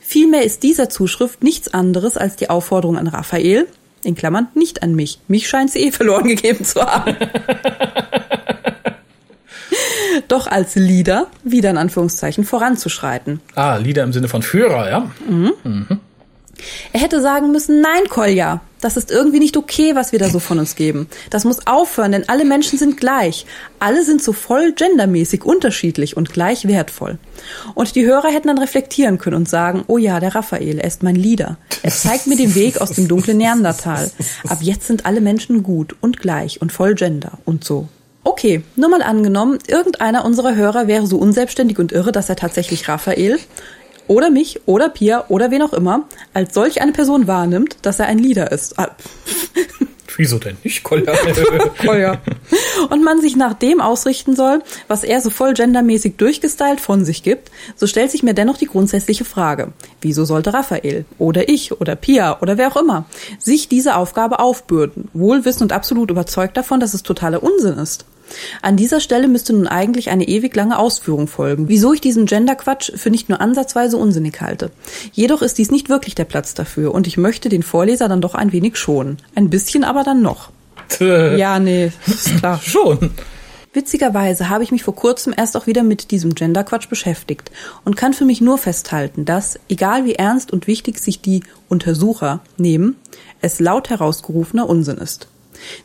Vielmehr 0.00 0.44
ist 0.44 0.62
dieser 0.62 0.88
Zuschrift 0.88 1.42
nichts 1.42 1.74
anderes 1.74 2.16
als 2.16 2.36
die 2.36 2.48
Aufforderung 2.48 2.96
an 2.96 3.08
Raphael, 3.08 3.66
in 4.04 4.14
Klammern 4.14 4.48
nicht 4.54 4.82
an 4.82 4.94
mich. 4.94 5.18
Mich 5.26 5.48
scheint 5.48 5.70
sie 5.70 5.80
eh 5.80 5.92
verloren 5.92 6.28
gegeben 6.28 6.64
zu 6.64 6.80
haben. 6.80 7.16
Doch 10.28 10.46
als 10.46 10.74
Leader 10.74 11.28
wieder 11.44 11.70
in 11.70 11.78
Anführungszeichen 11.78 12.44
voranzuschreiten. 12.44 13.40
Ah, 13.54 13.76
Lieder 13.76 14.02
im 14.02 14.12
Sinne 14.12 14.28
von 14.28 14.42
Führer, 14.42 14.90
ja? 14.90 15.10
Er 16.92 17.00
hätte 17.00 17.20
sagen 17.20 17.52
müssen, 17.52 17.80
nein, 17.80 18.08
Kolja, 18.08 18.60
das 18.80 18.96
ist 18.96 19.10
irgendwie 19.10 19.40
nicht 19.40 19.56
okay, 19.56 19.94
was 19.94 20.12
wir 20.12 20.18
da 20.18 20.30
so 20.30 20.38
von 20.38 20.58
uns 20.58 20.74
geben. 20.74 21.06
Das 21.30 21.44
muss 21.44 21.66
aufhören, 21.66 22.12
denn 22.12 22.28
alle 22.28 22.44
Menschen 22.44 22.78
sind 22.78 22.96
gleich. 22.96 23.46
Alle 23.78 24.04
sind 24.04 24.22
so 24.22 24.32
voll 24.32 24.72
gendermäßig 24.72 25.44
unterschiedlich 25.44 26.16
und 26.16 26.32
gleich 26.32 26.66
wertvoll. 26.66 27.18
Und 27.74 27.94
die 27.94 28.06
Hörer 28.06 28.28
hätten 28.28 28.48
dann 28.48 28.58
reflektieren 28.58 29.18
können 29.18 29.36
und 29.36 29.48
sagen, 29.48 29.84
oh 29.86 29.98
ja, 29.98 30.20
der 30.20 30.34
Raphael, 30.34 30.78
er 30.78 30.86
ist 30.86 31.02
mein 31.02 31.16
Leader. 31.16 31.58
Er 31.82 31.90
zeigt 31.90 32.26
mir 32.26 32.36
den 32.36 32.54
Weg 32.54 32.80
aus 32.80 32.92
dem 32.92 33.08
dunklen 33.08 33.38
Neandertal. 33.38 34.10
Ab 34.48 34.58
jetzt 34.60 34.86
sind 34.86 35.04
alle 35.06 35.20
Menschen 35.20 35.62
gut 35.62 35.94
und 36.00 36.18
gleich 36.18 36.60
und 36.60 36.72
voll 36.72 36.94
Gender 36.94 37.38
und 37.44 37.64
so. 37.64 37.88
Okay, 38.26 38.64
nur 38.74 38.88
mal 38.90 39.02
angenommen, 39.02 39.60
irgendeiner 39.68 40.24
unserer 40.24 40.56
Hörer 40.56 40.88
wäre 40.88 41.06
so 41.06 41.16
unselbstständig 41.16 41.78
und 41.78 41.92
irre, 41.92 42.10
dass 42.10 42.28
er 42.28 42.34
tatsächlich 42.34 42.88
Raphael 42.88 43.38
oder 44.08 44.30
mich 44.30 44.62
oder 44.66 44.88
Pia 44.88 45.26
oder 45.28 45.52
wen 45.52 45.62
auch 45.62 45.72
immer 45.72 46.08
als 46.34 46.52
solch 46.52 46.82
eine 46.82 46.90
Person 46.90 47.28
wahrnimmt, 47.28 47.76
dass 47.82 48.00
er 48.00 48.06
ein 48.06 48.18
Leader 48.18 48.50
ist. 48.50 48.80
Ah, 48.80 48.90
Wieso 50.16 50.40
denn 50.40 50.56
nicht, 50.64 50.82
Kolja? 50.82 51.14
Kolja. 51.78 52.20
Und 52.90 53.04
man 53.04 53.20
sich 53.20 53.36
nach 53.36 53.54
dem 53.54 53.80
ausrichten 53.80 54.34
soll, 54.34 54.60
was 54.88 55.04
er 55.04 55.20
so 55.20 55.30
voll 55.30 55.54
gendermäßig 55.54 56.16
durchgestylt 56.16 56.80
von 56.80 57.04
sich 57.04 57.22
gibt, 57.22 57.52
so 57.76 57.86
stellt 57.86 58.10
sich 58.10 58.24
mir 58.24 58.34
dennoch 58.34 58.56
die 58.56 58.66
grundsätzliche 58.66 59.24
Frage. 59.24 59.72
Wieso 60.00 60.24
sollte 60.24 60.52
Raphael 60.52 61.04
oder 61.18 61.48
ich 61.48 61.80
oder 61.80 61.94
Pia 61.94 62.40
oder 62.40 62.58
wer 62.58 62.72
auch 62.72 62.80
immer 62.80 63.04
sich 63.38 63.68
diese 63.68 63.94
Aufgabe 63.94 64.40
aufbürden, 64.40 65.10
wohl 65.12 65.44
wissend 65.44 65.62
und 65.62 65.72
absolut 65.72 66.10
überzeugt 66.10 66.56
davon, 66.56 66.80
dass 66.80 66.94
es 66.94 67.04
totaler 67.04 67.42
Unsinn 67.44 67.78
ist? 67.78 68.04
An 68.62 68.76
dieser 68.76 69.00
Stelle 69.00 69.28
müsste 69.28 69.52
nun 69.52 69.66
eigentlich 69.66 70.10
eine 70.10 70.26
ewig 70.28 70.54
lange 70.54 70.78
Ausführung 70.78 71.28
folgen, 71.28 71.68
wieso 71.68 71.92
ich 71.92 72.00
diesen 72.00 72.26
Gender-Quatsch 72.26 72.92
für 72.96 73.10
nicht 73.10 73.28
nur 73.28 73.40
ansatzweise 73.40 73.96
unsinnig 73.96 74.40
halte. 74.40 74.70
Jedoch 75.12 75.42
ist 75.42 75.58
dies 75.58 75.70
nicht 75.70 75.88
wirklich 75.88 76.14
der 76.14 76.24
Platz 76.24 76.54
dafür 76.54 76.94
und 76.94 77.06
ich 77.06 77.16
möchte 77.16 77.48
den 77.48 77.62
Vorleser 77.62 78.08
dann 78.08 78.20
doch 78.20 78.34
ein 78.34 78.52
wenig 78.52 78.76
schonen. 78.76 79.18
Ein 79.34 79.50
bisschen 79.50 79.84
aber 79.84 80.04
dann 80.04 80.22
noch. 80.22 80.50
Ja, 81.36 81.58
nee, 81.58 81.92
ist 82.06 82.38
klar. 82.38 82.60
Schon. 82.64 83.10
Witzigerweise 83.76 84.48
habe 84.48 84.64
ich 84.64 84.72
mich 84.72 84.84
vor 84.84 84.94
kurzem 84.94 85.34
erst 85.36 85.54
auch 85.54 85.66
wieder 85.66 85.82
mit 85.82 86.10
diesem 86.10 86.34
Gender-Quatsch 86.34 86.88
beschäftigt 86.88 87.50
und 87.84 87.94
kann 87.94 88.14
für 88.14 88.24
mich 88.24 88.40
nur 88.40 88.56
festhalten, 88.56 89.26
dass, 89.26 89.58
egal 89.68 90.06
wie 90.06 90.14
ernst 90.14 90.50
und 90.50 90.66
wichtig 90.66 90.98
sich 90.98 91.20
die 91.20 91.42
Untersucher 91.68 92.40
nehmen, 92.56 92.96
es 93.42 93.60
laut 93.60 93.90
herausgerufener 93.90 94.66
Unsinn 94.66 94.96
ist. 94.96 95.28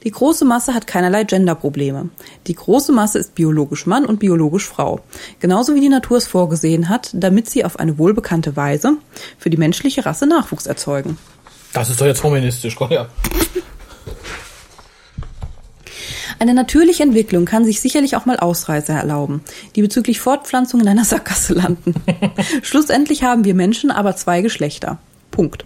Die 0.04 0.12
große 0.12 0.46
Masse 0.46 0.74
hat 0.74 0.88
keinerlei 0.88 1.24
Genderprobleme. 1.24 2.10
Die 2.48 2.56
große 2.56 2.92
Masse 2.92 3.20
ist 3.20 3.36
biologisch 3.36 3.86
Mann 3.86 4.06
und 4.06 4.20
biologisch 4.20 4.68
Frau. 4.68 5.00
Genauso 5.40 5.76
wie 5.76 5.82
die 5.82 5.90
Natur 5.90 6.18
es 6.18 6.28
vorgesehen 6.28 6.90
hat, 6.90 7.10
damit 7.14 7.50
sie 7.50 7.66
auf 7.66 7.80
eine 7.80 7.98
wohlbekannte 7.98 8.56
Weise 8.56 8.98
für 9.38 9.50
die 9.50 9.58
menschliche 9.58 10.06
Rasse 10.06 10.28
Nachwuchs 10.28 10.66
erzeugen. 10.66 11.18
Das 11.74 11.90
ist 11.90 12.02
doch 12.02 12.06
jetzt 12.06 12.22
feministisch, 12.22 12.76
Kolja. 12.76 13.08
Eine 16.42 16.56
natürliche 16.56 17.04
Entwicklung 17.04 17.46
kann 17.46 17.66
sich 17.66 17.82
sicherlich 17.82 18.16
auch 18.16 18.26
mal 18.26 18.40
Ausreißer 18.40 18.94
erlauben, 18.94 19.44
die 19.76 19.84
bezüglich 19.84 20.20
Fortpflanzung 20.20 20.80
in 20.80 20.88
einer 20.88 21.06
Sackgasse 21.06 21.54
landen. 21.54 21.94
Schlussendlich 22.64 23.22
haben 23.22 23.44
wir 23.44 23.54
Menschen 23.54 23.92
aber 23.92 24.16
zwei 24.16 24.42
Geschlechter. 24.42 24.98
Punkt. 25.30 25.66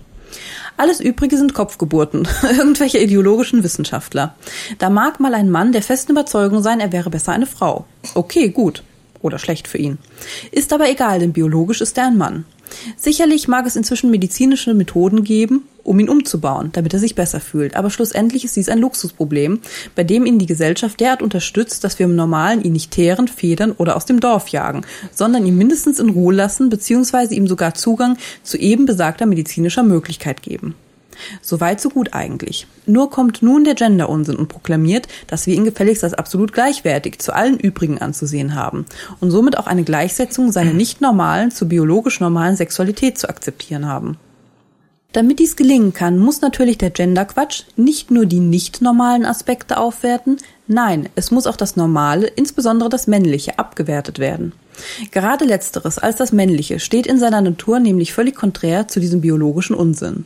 Alles 0.77 0.99
Übrige 0.99 1.37
sind 1.37 1.53
Kopfgeburten, 1.53 2.27
irgendwelche 2.43 2.99
ideologischen 2.99 3.63
Wissenschaftler. 3.63 4.35
Da 4.77 4.89
mag 4.89 5.19
mal 5.19 5.33
ein 5.33 5.49
Mann 5.49 5.71
der 5.71 5.81
festen 5.81 6.11
Überzeugung 6.11 6.61
sein, 6.61 6.79
er 6.79 6.91
wäre 6.91 7.09
besser 7.09 7.31
eine 7.31 7.45
Frau. 7.45 7.85
Okay, 8.13 8.49
gut. 8.49 8.83
Oder 9.21 9.39
schlecht 9.39 9.67
für 9.67 9.77
ihn. 9.77 9.97
Ist 10.51 10.73
aber 10.73 10.89
egal, 10.89 11.19
denn 11.19 11.33
biologisch 11.33 11.81
ist 11.81 11.97
er 11.97 12.07
ein 12.07 12.17
Mann. 12.17 12.45
Sicherlich 12.97 13.47
mag 13.47 13.65
es 13.65 13.75
inzwischen 13.75 14.11
medizinische 14.11 14.73
Methoden 14.73 15.23
geben, 15.23 15.67
um 15.85 15.99
ihn 15.99 16.09
umzubauen, 16.09 16.71
damit 16.73 16.93
er 16.93 16.99
sich 16.99 17.15
besser 17.15 17.39
fühlt. 17.39 17.75
Aber 17.75 17.89
schlussendlich 17.89 18.43
ist 18.43 18.55
dies 18.55 18.69
ein 18.69 18.79
Luxusproblem, 18.79 19.59
bei 19.95 20.03
dem 20.03 20.25
ihn 20.25 20.39
die 20.39 20.47
Gesellschaft 20.47 20.99
derart 20.99 21.21
unterstützt, 21.21 21.83
dass 21.83 21.99
wir 21.99 22.05
im 22.05 22.15
Normalen 22.15 22.61
ihn 22.61 22.73
nicht 22.73 22.91
teeren, 22.91 23.27
federn 23.27 23.71
oder 23.71 23.95
aus 23.95 24.05
dem 24.05 24.19
Dorf 24.19 24.49
jagen, 24.49 24.81
sondern 25.11 25.45
ihn 25.45 25.57
mindestens 25.57 25.99
in 25.99 26.09
Ruhe 26.09 26.33
lassen 26.33 26.69
bzw. 26.69 27.35
ihm 27.35 27.47
sogar 27.47 27.75
Zugang 27.75 28.17
zu 28.43 28.57
eben 28.57 28.85
besagter 28.85 29.25
medizinischer 29.25 29.83
Möglichkeit 29.83 30.41
geben. 30.41 30.75
Soweit 31.41 31.79
so 31.79 31.89
gut 31.89 32.13
eigentlich. 32.13 32.67
Nur 32.85 33.09
kommt 33.09 33.41
nun 33.41 33.63
der 33.63 33.75
Gender-Unsinn 33.75 34.35
und 34.35 34.49
proklamiert, 34.49 35.07
dass 35.27 35.47
wir 35.47 35.55
ihn 35.55 35.63
gefälligst 35.63 36.03
als 36.03 36.13
absolut 36.13 36.51
gleichwertig 36.51 37.19
zu 37.19 37.33
allen 37.33 37.57
übrigen 37.57 37.99
anzusehen 37.99 38.55
haben 38.55 38.85
und 39.21 39.31
somit 39.31 39.57
auch 39.57 39.67
eine 39.67 39.83
Gleichsetzung 39.83 40.51
seiner 40.51 40.73
nicht 40.73 40.99
normalen 40.99 41.51
zu 41.51 41.67
biologisch 41.67 42.19
normalen 42.19 42.57
Sexualität 42.57 43.17
zu 43.17 43.29
akzeptieren 43.29 43.87
haben. 43.87 44.17
Damit 45.15 45.39
dies 45.39 45.55
gelingen 45.55 45.93
kann, 45.93 46.19
muss 46.19 46.41
natürlich 46.41 46.77
der 46.77 46.89
Gender-Quatsch 46.89 47.63
nicht 47.77 48.11
nur 48.11 48.25
die 48.25 48.41
nicht 48.41 48.81
normalen 48.81 49.23
Aspekte 49.23 49.77
aufwerten, 49.77 50.35
nein, 50.67 51.07
es 51.15 51.31
muss 51.31 51.47
auch 51.47 51.55
das 51.55 51.77
Normale, 51.77 52.27
insbesondere 52.27 52.89
das 52.89 53.07
Männliche, 53.07 53.57
abgewertet 53.57 54.19
werden. 54.19 54.51
Gerade 55.11 55.45
letzteres 55.45 55.99
als 55.99 56.17
das 56.17 56.33
Männliche 56.33 56.81
steht 56.81 57.07
in 57.07 57.17
seiner 57.17 57.39
Natur 57.39 57.79
nämlich 57.79 58.11
völlig 58.11 58.35
konträr 58.35 58.89
zu 58.89 58.99
diesem 58.99 59.21
biologischen 59.21 59.73
Unsinn. 59.73 60.25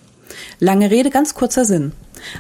Lange 0.60 0.90
Rede, 0.90 1.12
ganz 1.12 1.36
kurzer 1.36 1.66
Sinn. 1.66 1.92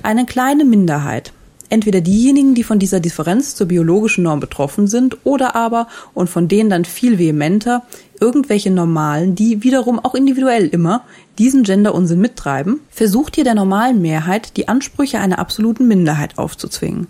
Eine 0.01 0.25
kleine 0.25 0.65
Minderheit, 0.65 1.33
entweder 1.69 2.01
diejenigen, 2.01 2.55
die 2.55 2.63
von 2.63 2.79
dieser 2.79 2.99
Differenz 2.99 3.53
zur 3.53 3.67
biologischen 3.67 4.23
Norm 4.23 4.39
betroffen 4.39 4.87
sind, 4.87 5.17
oder 5.23 5.55
aber, 5.55 5.87
und 6.15 6.31
von 6.31 6.47
denen 6.47 6.71
dann 6.71 6.85
viel 6.85 7.19
vehementer, 7.19 7.83
irgendwelche 8.19 8.71
Normalen, 8.71 9.35
die 9.35 9.63
wiederum 9.63 9.99
auch 9.99 10.15
individuell 10.15 10.67
immer 10.67 11.03
diesen 11.37 11.63
Gender-Unsinn 11.63 12.19
mittreiben, 12.19 12.81
versucht 12.89 13.35
hier 13.35 13.43
der 13.43 13.55
normalen 13.55 14.01
Mehrheit 14.01 14.57
die 14.57 14.67
Ansprüche 14.67 15.19
einer 15.19 15.39
absoluten 15.39 15.87
Minderheit 15.87 16.37
aufzuzwingen. 16.37 17.07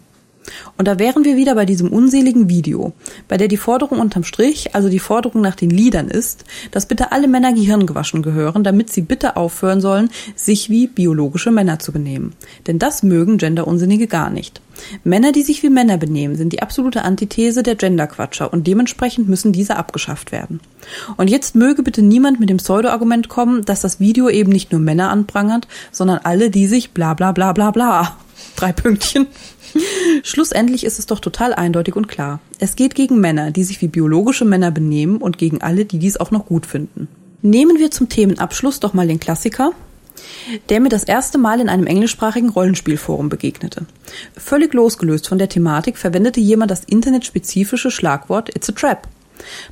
Und 0.77 0.87
da 0.87 0.99
wären 0.99 1.23
wir 1.23 1.35
wieder 1.35 1.55
bei 1.55 1.65
diesem 1.65 1.89
unseligen 1.89 2.49
Video, 2.49 2.93
bei 3.27 3.37
der 3.37 3.47
die 3.47 3.57
Forderung 3.57 3.99
unterm 3.99 4.23
Strich, 4.23 4.75
also 4.75 4.89
die 4.89 4.99
Forderung 4.99 5.41
nach 5.41 5.55
den 5.55 5.69
Liedern 5.69 6.07
ist, 6.07 6.45
dass 6.71 6.85
bitte 6.85 7.11
alle 7.11 7.27
Männer 7.27 7.53
gehirngewaschen 7.53 8.21
gehören, 8.21 8.63
damit 8.63 8.89
sie 8.91 9.01
bitte 9.01 9.35
aufhören 9.35 9.81
sollen, 9.81 10.09
sich 10.35 10.69
wie 10.69 10.87
biologische 10.87 11.51
Männer 11.51 11.79
zu 11.79 11.91
benehmen. 11.91 12.33
Denn 12.67 12.79
das 12.79 13.03
mögen 13.03 13.37
Genderunsinnige 13.37 14.07
gar 14.07 14.29
nicht. 14.29 14.61
Männer, 15.03 15.31
die 15.31 15.41
sich 15.41 15.63
wie 15.63 15.69
Männer 15.69 15.97
benehmen, 15.97 16.35
sind 16.35 16.53
die 16.53 16.61
absolute 16.61 17.03
Antithese 17.03 17.63
der 17.63 17.75
Genderquatscher 17.75 18.51
und 18.51 18.67
dementsprechend 18.67 19.27
müssen 19.27 19.51
diese 19.51 19.75
abgeschafft 19.75 20.31
werden. 20.31 20.59
Und 21.17 21.29
jetzt 21.29 21.55
möge 21.55 21.83
bitte 21.83 22.01
niemand 22.01 22.39
mit 22.39 22.49
dem 22.49 22.57
Pseudo-Argument 22.57 23.29
kommen, 23.29 23.63
dass 23.65 23.81
das 23.81 23.99
Video 23.99 24.29
eben 24.29 24.51
nicht 24.51 24.71
nur 24.71 24.81
Männer 24.81 25.09
anprangert, 25.09 25.67
sondern 25.91 26.19
alle, 26.23 26.49
die 26.49 26.67
sich 26.67 26.91
bla 26.91 27.13
bla 27.13 27.31
bla 27.31 27.53
bla 27.53 27.71
bla. 27.71 28.17
Drei 28.55 28.71
Pünktchen. 28.71 29.27
Schlussendlich 30.23 30.83
ist 30.83 30.99
es 30.99 31.05
doch 31.05 31.19
total 31.19 31.53
eindeutig 31.53 31.95
und 31.95 32.07
klar. 32.07 32.39
Es 32.59 32.75
geht 32.75 32.95
gegen 32.95 33.19
Männer, 33.19 33.51
die 33.51 33.63
sich 33.63 33.81
wie 33.81 33.87
biologische 33.87 34.45
Männer 34.45 34.71
benehmen 34.71 35.17
und 35.17 35.37
gegen 35.37 35.61
alle, 35.61 35.85
die 35.85 35.99
dies 35.99 36.17
auch 36.17 36.31
noch 36.31 36.45
gut 36.45 36.65
finden. 36.65 37.07
Nehmen 37.41 37.79
wir 37.79 37.91
zum 37.91 38.09
Themenabschluss 38.09 38.79
doch 38.79 38.93
mal 38.93 39.07
den 39.07 39.19
Klassiker, 39.19 39.71
der 40.69 40.81
mir 40.81 40.89
das 40.89 41.03
erste 41.03 41.37
Mal 41.37 41.61
in 41.61 41.69
einem 41.69 41.87
englischsprachigen 41.87 42.49
Rollenspielforum 42.49 43.29
begegnete. 43.29 43.85
Völlig 44.35 44.73
losgelöst 44.73 45.27
von 45.27 45.37
der 45.37 45.49
Thematik 45.49 45.97
verwendete 45.97 46.39
jemand 46.39 46.71
das 46.71 46.83
internetspezifische 46.83 47.91
Schlagwort 47.91 48.49
It's 48.55 48.69
a 48.69 48.73
Trap. 48.73 49.07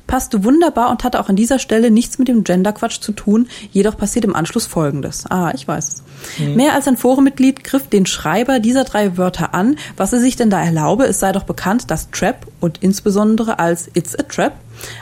Passte 0.06 0.44
wunderbar 0.44 0.90
und 0.90 1.04
hatte 1.04 1.20
auch 1.20 1.28
an 1.28 1.36
dieser 1.36 1.58
Stelle 1.58 1.90
nichts 1.90 2.18
mit 2.18 2.28
dem 2.28 2.44
Genderquatsch 2.44 3.00
zu 3.00 3.12
tun, 3.12 3.48
jedoch 3.72 3.96
passiert 3.96 4.24
im 4.24 4.34
Anschluss 4.34 4.66
Folgendes. 4.66 5.24
Ah, 5.28 5.52
ich 5.54 5.66
weiß. 5.66 6.02
Mhm. 6.38 6.54
Mehr 6.54 6.74
als 6.74 6.88
ein 6.88 6.96
Forenmitglied 6.96 7.64
griff 7.64 7.88
den 7.88 8.06
Schreiber 8.06 8.60
dieser 8.60 8.84
drei 8.84 9.16
Wörter 9.16 9.54
an, 9.54 9.76
was 9.96 10.12
er 10.12 10.20
sich 10.20 10.36
denn 10.36 10.50
da 10.50 10.62
erlaube, 10.62 11.04
es 11.04 11.20
sei 11.20 11.32
doch 11.32 11.44
bekannt, 11.44 11.90
dass 11.90 12.10
Trap 12.10 12.46
und 12.60 12.78
insbesondere 12.82 13.58
als 13.58 13.88
It's 13.94 14.18
a 14.18 14.22
Trap 14.22 14.54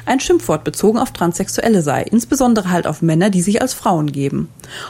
ein 0.05 0.21
Schimpfwort 0.21 0.65
bezogen 0.65 0.99
auf 0.99 1.13
Transsexuelle 1.13 1.83
sei, 1.83 2.03
insbesondere 2.03 2.71
halt 2.71 2.87
auf 2.87 3.03
Männer, 3.03 3.31
die 3.31 3.43
sich 3.43 3.61
als 3.61 3.75
Frauen 3.75 4.13
geben. 4.13 4.49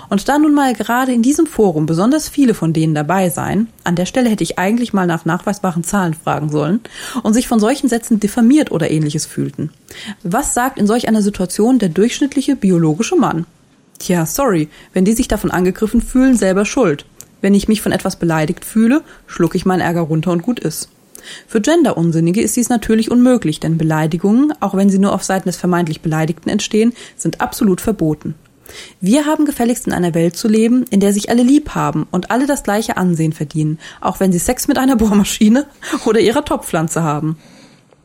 Und 0.09 0.29
da 0.29 0.39
nun 0.39 0.55
mal 0.55 0.75
gerade 0.75 1.13
in 1.13 1.23
diesem 1.23 1.47
Forum 1.47 1.87
besonders 1.87 2.29
viele 2.29 2.55
von 2.55 2.73
denen 2.73 2.95
dabei 2.95 3.31
seien, 3.31 3.69
an 3.85 3.97
der 3.97 4.07
Stelle 4.07 4.29
hätte 4.29 4.45
ich 4.45 4.59
eigentlich 4.59 4.93
mal 4.93 5.07
nach 5.07 5.25
nachweisbaren 5.25 5.85
Zahlen 5.85 6.15
fragen 6.15 6.51
sollen, 6.51 6.81
und 7.23 7.35
sich 7.35 7.49
von 7.49 7.61
solchen 7.61 7.89
Sätzen 7.89 8.21
diffamiert 8.21 8.71
oder 8.71 8.91
ähnliches 8.91 9.27
fühlten. 9.27 9.71
Was 10.23 10.55
sagt 10.55 10.79
in 10.79 10.87
solch 10.87 11.09
einer 11.09 11.23
Situation 11.23 11.79
der 11.79 11.89
durchschnittliche 11.89 12.57
biologische 12.57 13.17
Mann? 13.17 13.47
Tja, 13.99 14.27
sorry, 14.27 14.69
wenn 14.93 15.05
die 15.05 15.15
sich 15.15 15.29
davon 15.29 15.51
angegriffen 15.51 16.03
fühlen, 16.03 16.37
selber 16.37 16.65
schuld. 16.65 17.07
Wenn 17.41 17.55
ich 17.55 17.69
mich 17.69 17.83
von 17.83 17.93
etwas 17.93 18.17
beleidigt 18.17 18.65
fühle, 18.65 19.03
schluck 19.27 19.55
ich 19.55 19.67
meinen 19.67 19.81
Ärger 19.81 20.03
runter 20.03 20.33
und 20.33 20.43
gut 20.43 20.59
ist. 20.61 20.89
Für 21.47 21.61
Gender-Unsinnige 21.61 22.41
ist 22.41 22.57
dies 22.57 22.69
natürlich 22.69 23.11
unmöglich, 23.11 23.61
denn 23.61 23.79
Beleidigungen, 23.79 24.53
auch 24.61 24.75
wenn 24.75 24.91
sie 24.91 24.99
nur 24.99 25.13
auf 25.13 25.25
Seiten 25.25 25.49
des 25.49 25.57
vermeintlich 25.57 26.01
Beleidigten 26.01 26.51
entstehen, 26.51 26.93
sind 27.17 27.41
absolut 27.41 27.81
verboten. 27.81 28.35
Wir 29.01 29.27
haben 29.27 29.45
gefälligst 29.45 29.87
in 29.87 29.93
einer 29.93 30.15
Welt 30.15 30.37
zu 30.37 30.49
leben, 30.49 30.85
in 30.91 31.01
der 31.01 31.13
sich 31.13 31.31
alle 31.31 31.43
lieb 31.43 31.71
haben 31.75 32.07
und 32.11 32.31
alle 32.31 32.47
das 32.47 32.63
gleiche 32.63 32.97
Ansehen 32.97 33.33
verdienen, 33.33 33.79
auch 34.01 34.21
wenn 34.21 34.33
sie 34.33 34.39
Sex 34.39 34.69
mit 34.69 34.79
einer 34.79 34.97
Bohrmaschine 34.97 35.67
oder 36.05 36.21
ihrer 36.21 36.45
Topfpflanze 36.45 37.03
haben. 37.03 37.39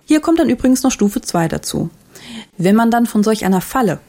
Hier 0.05 0.19
kommt 0.19 0.39
dann 0.39 0.49
übrigens 0.49 0.84
noch 0.84 0.91
Stufe 0.91 1.22
2 1.22 1.47
dazu. 1.47 1.89
Wenn 2.57 2.76
man 2.76 2.91
dann 2.91 3.05
von 3.05 3.24
solch 3.24 3.45
einer 3.45 3.61
Falle, 3.61 3.99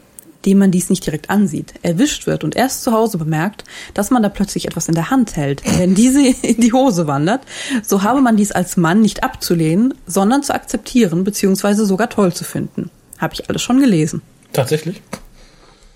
dem 0.45 0.57
man 0.57 0.71
dies 0.71 0.89
nicht 0.89 1.05
direkt 1.05 1.29
ansieht, 1.29 1.73
erwischt 1.81 2.27
wird 2.27 2.43
und 2.43 2.55
erst 2.55 2.83
zu 2.83 2.91
Hause 2.91 3.17
bemerkt, 3.17 3.63
dass 3.93 4.11
man 4.11 4.23
da 4.23 4.29
plötzlich 4.29 4.67
etwas 4.67 4.87
in 4.87 4.95
der 4.95 5.09
Hand 5.09 5.35
hält, 5.35 5.63
wenn 5.79 5.95
diese 5.95 6.21
in 6.41 6.61
die 6.61 6.73
Hose 6.73 7.07
wandert, 7.07 7.41
so 7.81 8.03
habe 8.03 8.21
man 8.21 8.37
dies 8.37 8.51
als 8.51 8.77
Mann 8.77 9.01
nicht 9.01 9.23
abzulehnen, 9.23 9.93
sondern 10.05 10.43
zu 10.43 10.53
akzeptieren 10.53 11.23
bzw. 11.23 11.85
sogar 11.85 12.09
toll 12.09 12.33
zu 12.33 12.43
finden. 12.43 12.89
Habe 13.17 13.33
ich 13.33 13.49
alles 13.49 13.61
schon 13.61 13.79
gelesen. 13.79 14.21
Tatsächlich? 14.51 15.01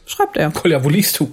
Schreibt 0.06 0.38
er. 0.38 0.52
Kolja, 0.52 0.84
wo 0.84 0.89
liest 0.89 1.20
du? 1.20 1.30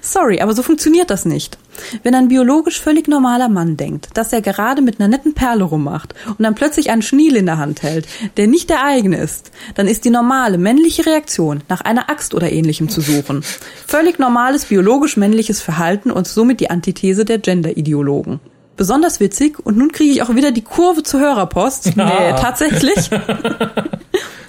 Sorry, 0.00 0.40
aber 0.40 0.54
so 0.54 0.62
funktioniert 0.62 1.10
das 1.10 1.24
nicht. 1.24 1.58
Wenn 2.02 2.14
ein 2.14 2.28
biologisch 2.28 2.80
völlig 2.80 3.08
normaler 3.08 3.48
Mann 3.48 3.76
denkt, 3.76 4.08
dass 4.14 4.32
er 4.32 4.40
gerade 4.40 4.82
mit 4.82 4.98
einer 4.98 5.08
netten 5.08 5.34
Perle 5.34 5.64
rummacht 5.64 6.14
und 6.26 6.42
dann 6.42 6.54
plötzlich 6.54 6.90
einen 6.90 7.02
Schniel 7.02 7.36
in 7.36 7.46
der 7.46 7.58
Hand 7.58 7.82
hält, 7.82 8.06
der 8.36 8.46
nicht 8.46 8.70
der 8.70 8.84
eigene 8.84 9.18
ist, 9.18 9.52
dann 9.74 9.86
ist 9.86 10.04
die 10.04 10.10
normale 10.10 10.58
männliche 10.58 11.06
Reaktion 11.06 11.62
nach 11.68 11.80
einer 11.80 12.10
Axt 12.10 12.34
oder 12.34 12.50
ähnlichem 12.50 12.88
zu 12.88 13.00
suchen. 13.00 13.44
Völlig 13.86 14.18
normales 14.18 14.66
biologisch 14.66 15.16
männliches 15.16 15.60
Verhalten 15.60 16.10
und 16.10 16.26
somit 16.26 16.60
die 16.60 16.70
Antithese 16.70 17.24
der 17.24 17.38
Gender-Ideologen. 17.38 18.40
Besonders 18.76 19.18
witzig 19.18 19.58
und 19.64 19.76
nun 19.76 19.90
kriege 19.90 20.12
ich 20.12 20.22
auch 20.22 20.34
wieder 20.34 20.52
die 20.52 20.62
Kurve 20.62 21.02
zur 21.02 21.20
Hörerpost. 21.20 21.96
Nee, 21.96 22.32
tatsächlich. 22.40 23.10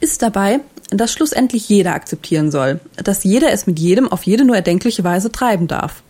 ist 0.00 0.22
dabei, 0.22 0.60
dass 0.90 1.12
schlussendlich 1.12 1.68
jeder 1.68 1.94
akzeptieren 1.94 2.50
soll, 2.50 2.80
dass 3.02 3.24
jeder 3.24 3.52
es 3.52 3.66
mit 3.66 3.78
jedem 3.78 4.08
auf 4.08 4.24
jede 4.24 4.44
nur 4.44 4.56
erdenkliche 4.56 5.04
Weise 5.04 5.32
treiben 5.32 5.66
darf. 5.66 6.02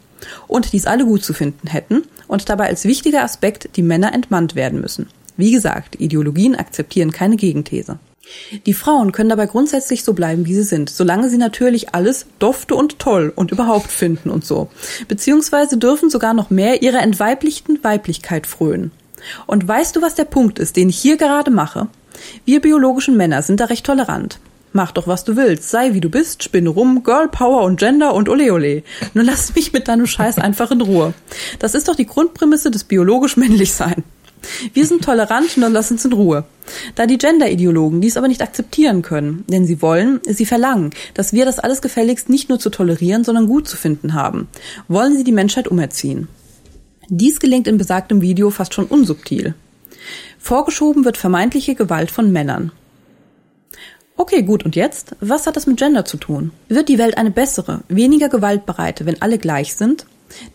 Und 0.46 0.72
dies 0.72 0.86
alle 0.86 1.04
gut 1.04 1.24
zu 1.24 1.34
finden 1.34 1.68
hätten 1.68 2.02
und 2.26 2.48
dabei 2.48 2.66
als 2.66 2.84
wichtiger 2.84 3.22
Aspekt 3.22 3.76
die 3.76 3.82
Männer 3.82 4.12
entmannt 4.12 4.54
werden 4.54 4.80
müssen. 4.80 5.08
Wie 5.36 5.52
gesagt, 5.52 6.00
Ideologien 6.00 6.56
akzeptieren 6.56 7.12
keine 7.12 7.36
Gegenthese. 7.36 7.98
Die 8.64 8.74
Frauen 8.74 9.12
können 9.12 9.28
dabei 9.28 9.46
grundsätzlich 9.46 10.02
so 10.02 10.12
bleiben, 10.12 10.46
wie 10.46 10.54
sie 10.54 10.64
sind, 10.64 10.90
solange 10.90 11.28
sie 11.28 11.36
natürlich 11.36 11.94
alles 11.94 12.26
dofte 12.38 12.74
und 12.74 12.98
toll 12.98 13.32
und 13.34 13.52
überhaupt 13.52 13.92
finden 13.92 14.30
und 14.30 14.44
so. 14.44 14.68
Beziehungsweise 15.06 15.76
dürfen 15.76 16.10
sogar 16.10 16.34
noch 16.34 16.50
mehr 16.50 16.82
ihrer 16.82 17.02
entweiblichten 17.02 17.78
Weiblichkeit 17.84 18.46
frönen. 18.46 18.90
Und 19.46 19.66
weißt 19.66 19.94
du, 19.94 20.02
was 20.02 20.14
der 20.14 20.24
Punkt 20.24 20.58
ist, 20.58 20.76
den 20.76 20.88
ich 20.88 20.98
hier 20.98 21.16
gerade 21.16 21.50
mache? 21.50 21.88
Wir 22.44 22.60
biologischen 22.60 23.16
Männer 23.16 23.42
sind 23.42 23.60
da 23.60 23.66
recht 23.66 23.86
tolerant. 23.86 24.38
Mach 24.72 24.92
doch, 24.92 25.06
was 25.06 25.24
du 25.24 25.36
willst. 25.36 25.70
Sei 25.70 25.94
wie 25.94 26.00
du 26.00 26.10
bist, 26.10 26.42
spinne 26.42 26.68
rum, 26.68 27.02
Girl 27.02 27.28
Power 27.28 27.62
und 27.62 27.78
Gender 27.78 28.12
und 28.12 28.28
ole 28.28 28.52
ole. 28.52 28.82
Nur 29.14 29.24
lass 29.24 29.54
mich 29.54 29.72
mit 29.72 29.88
deinem 29.88 30.06
Scheiß 30.06 30.36
einfach 30.38 30.70
in 30.70 30.82
Ruhe. 30.82 31.14
Das 31.58 31.74
ist 31.74 31.88
doch 31.88 31.94
die 31.94 32.06
Grundprämisse 32.06 32.70
des 32.70 32.84
biologisch 32.84 33.38
männlich 33.38 33.72
sein. 33.72 34.04
Wir 34.74 34.86
sind 34.86 35.02
tolerant, 35.02 35.56
nur 35.56 35.70
lass 35.70 35.90
uns 35.90 36.04
in 36.04 36.12
Ruhe. 36.12 36.44
Da 36.94 37.06
die 37.06 37.18
Gender-Ideologen 37.18 38.00
dies 38.00 38.16
aber 38.16 38.28
nicht 38.28 38.42
akzeptieren 38.42 39.02
können, 39.02 39.44
denn 39.48 39.66
sie 39.66 39.80
wollen, 39.82 40.20
sie 40.26 40.46
verlangen, 40.46 40.90
dass 41.14 41.32
wir 41.32 41.44
das 41.44 41.58
alles 41.58 41.80
gefälligst 41.80 42.28
nicht 42.28 42.48
nur 42.48 42.58
zu 42.58 42.70
tolerieren, 42.70 43.24
sondern 43.24 43.46
gut 43.46 43.66
zu 43.66 43.76
finden 43.76 44.14
haben, 44.14 44.48
wollen 44.88 45.16
sie 45.16 45.24
die 45.24 45.32
Menschheit 45.32 45.68
umerziehen. 45.68 46.28
Dies 47.08 47.40
gelingt 47.40 47.68
in 47.68 47.78
besagtem 47.78 48.20
Video 48.20 48.50
fast 48.50 48.74
schon 48.74 48.86
unsubtil. 48.86 49.54
Vorgeschoben 50.46 51.04
wird 51.04 51.16
vermeintliche 51.16 51.74
Gewalt 51.74 52.08
von 52.08 52.30
Männern. 52.30 52.70
Okay, 54.16 54.42
gut, 54.42 54.64
und 54.64 54.76
jetzt? 54.76 55.16
Was 55.18 55.44
hat 55.44 55.56
das 55.56 55.66
mit 55.66 55.76
Gender 55.76 56.04
zu 56.04 56.18
tun? 56.18 56.52
Wird 56.68 56.88
die 56.88 56.98
Welt 56.98 57.18
eine 57.18 57.32
bessere, 57.32 57.80
weniger 57.88 58.28
gewaltbereite, 58.28 59.06
wenn 59.06 59.20
alle 59.20 59.38
gleich 59.38 59.74
sind? 59.74 60.06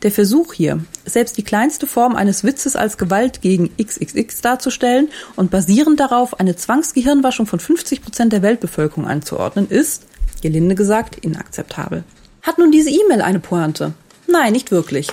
Der 0.03 0.11
Versuch 0.13 0.53
hier, 0.53 0.79
selbst 1.03 1.37
die 1.37 1.43
kleinste 1.43 1.87
Form 1.87 2.15
eines 2.15 2.45
Witzes 2.45 2.77
als 2.77 2.97
Gewalt 2.97 3.41
gegen 3.41 3.69
XXX 3.75 4.39
darzustellen 4.39 5.09
und 5.35 5.51
basierend 5.51 5.99
darauf 5.99 6.39
eine 6.39 6.55
Zwangsgehirnwaschung 6.55 7.45
von 7.45 7.59
50 7.59 8.01
Prozent 8.01 8.31
der 8.31 8.43
Weltbevölkerung 8.43 9.05
anzuordnen, 9.05 9.67
ist, 9.67 10.05
gelinde 10.41 10.75
gesagt, 10.75 11.17
inakzeptabel. 11.17 12.05
Hat 12.43 12.59
nun 12.59 12.71
diese 12.71 12.91
E-Mail 12.91 13.21
eine 13.21 13.41
Pointe? 13.41 13.91
Nein, 14.25 14.53
nicht 14.53 14.71
wirklich. 14.71 15.07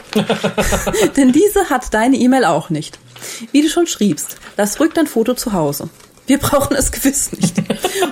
Denn 1.16 1.33
diese 1.33 1.68
hat 1.68 1.93
deine 1.93 2.16
E-Mail 2.16 2.45
auch 2.45 2.70
nicht. 2.70 3.01
Wie 3.53 3.62
du 3.62 3.69
schon 3.69 3.87
schriebst, 3.87 4.37
lass 4.57 4.81
ruhig 4.81 4.93
dein 4.95 5.07
Foto 5.07 5.35
zu 5.35 5.53
Hause. 5.53 5.89
Wir 6.29 6.39
brauchen 6.39 6.77
es 6.77 6.93
gewiss 6.93 7.33
nicht. 7.33 7.55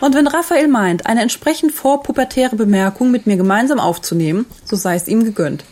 Und 0.01 0.15
wenn 0.15 0.27
Raphael 0.27 0.69
meint, 0.69 1.07
eine 1.07 1.21
entsprechend 1.21 1.73
vorpubertäre 1.73 2.57
Bemerkung 2.57 3.11
mit 3.11 3.27
mir 3.27 3.37
gemeinsam 3.37 3.79
aufzunehmen, 3.79 4.47
so 4.65 4.75
sei 4.75 4.97
es 4.97 5.07
ihm 5.07 5.25
gegönnt. 5.25 5.65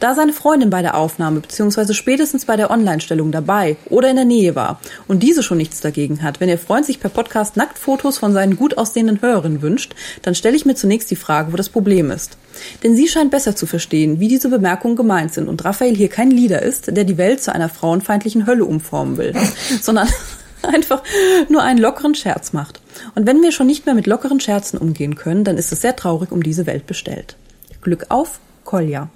Da 0.00 0.14
seine 0.14 0.32
Freundin 0.32 0.70
bei 0.70 0.82
der 0.82 0.96
Aufnahme 0.96 1.40
bzw. 1.40 1.92
spätestens 1.92 2.46
bei 2.46 2.56
der 2.56 2.70
Online-Stellung 2.70 3.30
dabei 3.30 3.76
oder 3.88 4.08
in 4.08 4.16
der 4.16 4.24
Nähe 4.24 4.56
war 4.56 4.80
und 5.06 5.22
diese 5.22 5.42
schon 5.42 5.58
nichts 5.58 5.80
dagegen 5.80 6.22
hat, 6.22 6.40
wenn 6.40 6.48
ihr 6.48 6.58
Freund 6.58 6.86
sich 6.86 7.00
per 7.00 7.10
Podcast 7.10 7.56
Nacktfotos 7.56 8.18
von 8.18 8.32
seinen 8.32 8.56
gut 8.56 8.78
aussehenden 8.78 9.20
Hörerinnen 9.20 9.62
wünscht, 9.62 9.94
dann 10.22 10.34
stelle 10.34 10.56
ich 10.56 10.64
mir 10.64 10.74
zunächst 10.74 11.10
die 11.10 11.16
Frage, 11.16 11.52
wo 11.52 11.56
das 11.56 11.68
Problem 11.68 12.10
ist. 12.10 12.38
Denn 12.82 12.96
sie 12.96 13.08
scheint 13.08 13.30
besser 13.30 13.56
zu 13.56 13.66
verstehen, 13.66 14.20
wie 14.20 14.28
diese 14.28 14.48
Bemerkungen 14.48 14.96
gemeint 14.96 15.32
sind 15.32 15.48
und 15.48 15.64
Raphael 15.64 15.94
hier 15.94 16.08
kein 16.08 16.30
Leader 16.30 16.62
ist, 16.62 16.94
der 16.96 17.04
die 17.04 17.18
Welt 17.18 17.42
zu 17.42 17.54
einer 17.54 17.68
frauenfeindlichen 17.68 18.46
Hölle 18.46 18.64
umformen 18.64 19.16
will, 19.16 19.34
sondern 19.82 20.08
einfach 20.62 21.02
nur 21.48 21.62
einen 21.62 21.78
lockeren 21.78 22.14
Scherz 22.14 22.52
macht. 22.52 22.80
Und 23.14 23.26
wenn 23.26 23.42
wir 23.42 23.52
schon 23.52 23.66
nicht 23.66 23.86
mehr 23.86 23.94
mit 23.94 24.06
lockeren 24.06 24.40
Scherzen 24.40 24.78
umgehen 24.78 25.14
können, 25.14 25.44
dann 25.44 25.58
ist 25.58 25.72
es 25.72 25.80
sehr 25.80 25.96
traurig 25.96 26.32
um 26.32 26.42
diese 26.42 26.66
Welt 26.66 26.86
bestellt. 26.86 27.36
Glück 27.82 28.06
auf, 28.08 28.40
Kolja. 28.64 29.08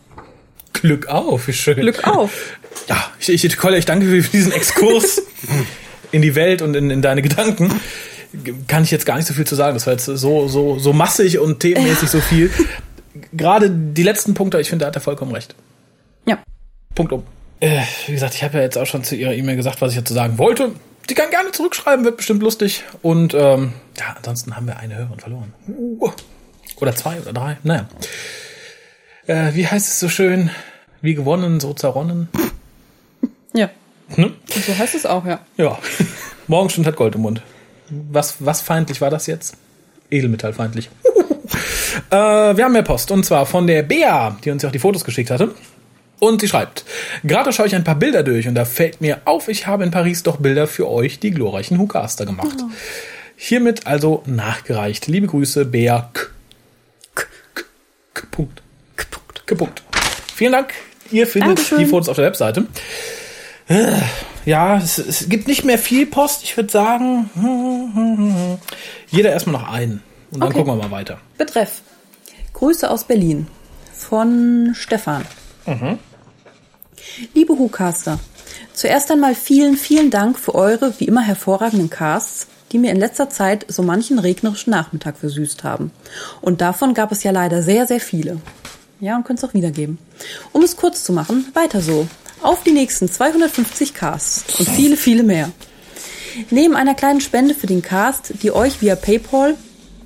Glück 0.72 1.06
auf, 1.08 1.48
wie 1.48 1.52
schön. 1.52 1.76
Glück 1.76 2.06
auf. 2.06 2.58
Ja, 2.88 3.12
ich, 3.18 3.44
ich, 3.44 3.56
Kolja, 3.56 3.78
ich 3.78 3.84
danke 3.84 4.06
für 4.06 4.20
diesen 4.20 4.52
Exkurs 4.52 5.22
in 6.12 6.22
die 6.22 6.34
Welt 6.34 6.62
und 6.62 6.74
in, 6.74 6.90
in 6.90 7.02
deine 7.02 7.22
Gedanken. 7.22 7.80
Kann 8.66 8.82
ich 8.82 8.90
jetzt 8.90 9.06
gar 9.06 9.16
nicht 9.16 9.26
so 9.26 9.34
viel 9.34 9.46
zu 9.46 9.54
sagen. 9.54 9.74
Das 9.74 9.86
war 9.86 9.92
jetzt 9.92 10.06
so, 10.06 10.48
so, 10.48 10.78
so 10.78 10.92
massig 10.92 11.38
und 11.38 11.60
themenmäßig 11.60 12.08
so 12.08 12.20
viel. 12.20 12.50
Gerade 13.32 13.70
die 13.70 14.02
letzten 14.02 14.34
Punkte, 14.34 14.60
ich 14.60 14.68
finde, 14.68 14.84
da 14.84 14.88
hat 14.88 14.96
er 14.96 15.00
vollkommen 15.00 15.32
recht. 15.32 15.54
Ja. 16.26 16.38
Punkt 16.94 17.12
um. 17.12 17.22
Äh, 17.60 17.82
wie 18.06 18.12
gesagt, 18.12 18.34
ich 18.34 18.42
habe 18.42 18.58
ja 18.58 18.62
jetzt 18.64 18.76
auch 18.76 18.86
schon 18.86 19.04
zu 19.04 19.14
ihrer 19.14 19.32
E-Mail 19.32 19.56
gesagt, 19.56 19.80
was 19.80 19.92
ich 19.92 19.98
dazu 19.98 20.14
sagen 20.14 20.38
wollte. 20.38 20.72
Die 21.08 21.14
kann 21.14 21.30
gerne 21.30 21.52
zurückschreiben, 21.52 22.04
wird 22.04 22.16
bestimmt 22.16 22.42
lustig. 22.42 22.84
Und 23.02 23.34
ähm, 23.34 23.72
ja, 23.98 24.14
ansonsten 24.16 24.56
haben 24.56 24.66
wir 24.66 24.78
eine 24.78 24.96
Hörerin 24.96 25.18
verloren. 25.18 25.54
Uh, 25.68 26.10
oder 26.76 26.94
zwei 26.94 27.20
oder 27.20 27.32
drei. 27.32 27.58
Naja. 27.62 27.88
Äh, 29.26 29.54
wie 29.54 29.66
heißt 29.66 29.86
es 29.86 30.00
so 30.00 30.08
schön? 30.08 30.50
Wie 31.00 31.14
gewonnen, 31.14 31.60
so 31.60 31.74
zerronnen. 31.74 32.28
Ja. 33.54 33.70
Hm? 34.14 34.34
Und 34.54 34.64
so 34.64 34.76
heißt 34.76 34.94
es 34.94 35.06
auch, 35.06 35.24
ja. 35.26 35.40
Ja. 35.56 35.78
Morgenstund 36.48 36.86
hat 36.86 36.96
Gold 36.96 37.14
im 37.14 37.22
Mund. 37.22 37.42
Was, 37.88 38.36
was 38.38 38.60
feindlich 38.60 39.00
war 39.00 39.10
das 39.10 39.26
jetzt? 39.26 39.56
Edelmetallfeindlich. 40.10 40.90
äh, 42.10 42.16
wir 42.56 42.64
haben 42.64 42.72
mehr 42.72 42.82
Post. 42.82 43.10
Und 43.10 43.24
zwar 43.24 43.46
von 43.46 43.66
der 43.66 43.82
Bea, 43.82 44.36
die 44.44 44.50
uns 44.50 44.62
ja 44.62 44.68
auch 44.68 44.72
die 44.72 44.78
Fotos 44.78 45.04
geschickt 45.04 45.30
hatte. 45.30 45.54
Und 46.20 46.40
sie 46.40 46.48
schreibt, 46.48 46.84
gerade 47.24 47.52
schaue 47.52 47.66
ich 47.66 47.74
ein 47.74 47.84
paar 47.84 47.96
Bilder 47.96 48.22
durch 48.22 48.48
und 48.48 48.54
da 48.54 48.64
fällt 48.64 49.00
mir 49.00 49.22
auf, 49.24 49.48
ich 49.48 49.66
habe 49.66 49.84
in 49.84 49.90
Paris 49.90 50.22
doch 50.22 50.36
Bilder 50.36 50.66
für 50.66 50.88
euch, 50.88 51.18
die 51.18 51.32
glorreichen 51.32 51.78
Hukaster, 51.78 52.24
gemacht. 52.24 52.56
Oh. 52.62 52.70
Hiermit 53.36 53.86
also 53.86 54.22
nachgereicht. 54.24 55.06
Liebe 55.06 55.26
Grüße, 55.26 55.64
Bea 55.66 56.10
K. 56.12 56.26
K. 57.14 57.24
K. 57.54 57.62
K. 58.14 58.26
Punkt. 58.30 58.62
K. 58.96 59.06
Punkt. 59.10 59.46
K. 59.46 59.54
Punkt. 59.54 59.82
Vielen 60.34 60.52
Dank. 60.52 60.72
Ihr 61.10 61.26
findet 61.26 61.58
Dankeschön. 61.58 61.78
die 61.78 61.86
Fotos 61.86 62.08
auf 62.08 62.16
der 62.16 62.26
Webseite. 62.26 62.66
Äh, 63.68 63.92
Ja, 64.46 64.76
es, 64.76 64.98
es 64.98 65.28
gibt 65.28 65.48
nicht 65.48 65.64
mehr 65.64 65.78
viel 65.78 66.06
Post. 66.06 66.42
Ich 66.44 66.56
würde 66.56 66.70
sagen, 66.70 67.30
jeder 69.08 69.32
erstmal 69.32 69.60
noch 69.60 69.72
einen. 69.72 70.02
Und 70.34 70.40
dann 70.40 70.48
Okay. 70.50 70.58
gucken 70.58 70.76
wir 70.78 70.82
mal 70.84 70.90
weiter. 70.90 71.18
Betreff. 71.38 71.80
Grüße 72.52 72.90
aus 72.90 73.04
Berlin. 73.04 73.46
Von 73.96 74.72
Stefan. 74.74 75.24
Liebe 77.32 77.54
Hucaster, 77.58 78.18
zuerst 78.74 79.10
einmal 79.10 79.34
vielen, 79.34 79.76
vielen 79.76 80.10
Dank 80.10 80.38
für 80.38 80.54
eure 80.54 80.92
wie 80.98 81.04
immer 81.04 81.22
hervorragenden 81.22 81.88
Casts, 81.90 82.46
die 82.72 82.78
mir 82.78 82.90
in 82.90 82.98
letzter 82.98 83.30
Zeit 83.30 83.64
so 83.68 83.82
manchen 83.82 84.18
regnerischen 84.18 84.70
Nachmittag 84.72 85.16
versüßt 85.16 85.64
haben. 85.64 85.90
Und 86.40 86.60
davon 86.60 86.92
gab 86.92 87.12
es 87.12 87.22
ja 87.22 87.30
leider 87.30 87.62
sehr, 87.62 87.86
sehr 87.86 88.00
viele. 88.00 88.40
Ja, 89.00 89.16
und 89.16 89.24
könnt 89.24 89.38
es 89.38 89.44
auch 89.48 89.54
wiedergeben. 89.54 89.98
Um 90.52 90.62
es 90.62 90.76
kurz 90.76 91.04
zu 91.04 91.12
machen, 91.12 91.46
weiter 91.54 91.80
so. 91.80 92.08
Auf 92.42 92.62
die 92.62 92.72
nächsten 92.72 93.08
250 93.10 93.94
Casts 93.94 94.58
und 94.58 94.68
viele, 94.68 94.96
viele 94.96 95.22
mehr. 95.22 95.50
Neben 96.50 96.74
einer 96.76 96.94
kleinen 96.94 97.20
Spende 97.20 97.54
für 97.54 97.66
den 97.68 97.80
Cast, 97.80 98.42
die 98.42 98.50
euch 98.52 98.82
via 98.82 98.96
PayPal, 98.96 99.56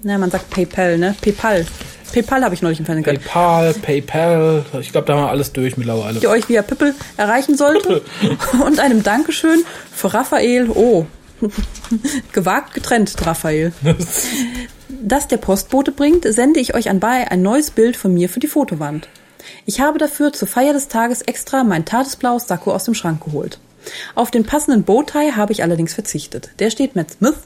na, 0.02 0.18
man 0.18 0.30
sagt 0.30 0.50
PayPal, 0.50 0.98
ne? 0.98 1.14
PayPal. 1.20 1.66
PayPal 2.12 2.42
habe 2.42 2.54
ich 2.54 2.62
neulich 2.62 2.78
im 2.78 2.86
Fernsehen 2.86 3.04
gehört. 3.04 3.22
PayPal, 3.24 3.74
PayPal, 3.74 4.64
ich 4.80 4.92
glaube, 4.92 5.06
da 5.06 5.14
haben 5.14 5.24
wir 5.24 5.30
alles 5.30 5.52
durch 5.52 5.76
mittlerweile. 5.76 6.20
die 6.20 6.26
euch 6.26 6.48
via 6.48 6.62
Pippel 6.62 6.94
erreichen 7.16 7.56
sollte. 7.56 8.02
Und 8.64 8.80
einem 8.80 9.02
Dankeschön 9.02 9.62
für 9.92 10.14
Raphael. 10.14 10.70
Oh, 10.70 11.06
gewagt 12.32 12.74
getrennt, 12.74 13.14
Raphael. 13.24 13.72
Das 15.00 15.28
der 15.28 15.36
Postbote 15.36 15.92
bringt, 15.92 16.24
sende 16.24 16.58
ich 16.60 16.74
euch 16.74 16.90
anbei 16.90 17.30
ein 17.30 17.40
neues 17.42 17.70
Bild 17.70 17.96
von 17.96 18.12
mir 18.12 18.28
für 18.28 18.40
die 18.40 18.48
Fotowand. 18.48 19.06
Ich 19.64 19.80
habe 19.80 19.98
dafür 19.98 20.32
zur 20.32 20.48
Feier 20.48 20.72
des 20.72 20.88
Tages 20.88 21.22
extra 21.22 21.62
mein 21.62 21.84
tagesblaues 21.84 22.48
Sakko 22.48 22.72
aus 22.72 22.84
dem 22.84 22.94
Schrank 22.94 23.22
geholt. 23.24 23.60
Auf 24.14 24.30
den 24.30 24.44
passenden 24.44 24.82
Bowtie 24.82 25.32
habe 25.36 25.52
ich 25.52 25.62
allerdings 25.62 25.94
verzichtet. 25.94 26.50
Der 26.58 26.70
steht 26.70 26.96
Matt 26.96 27.12
Smith. 27.12 27.36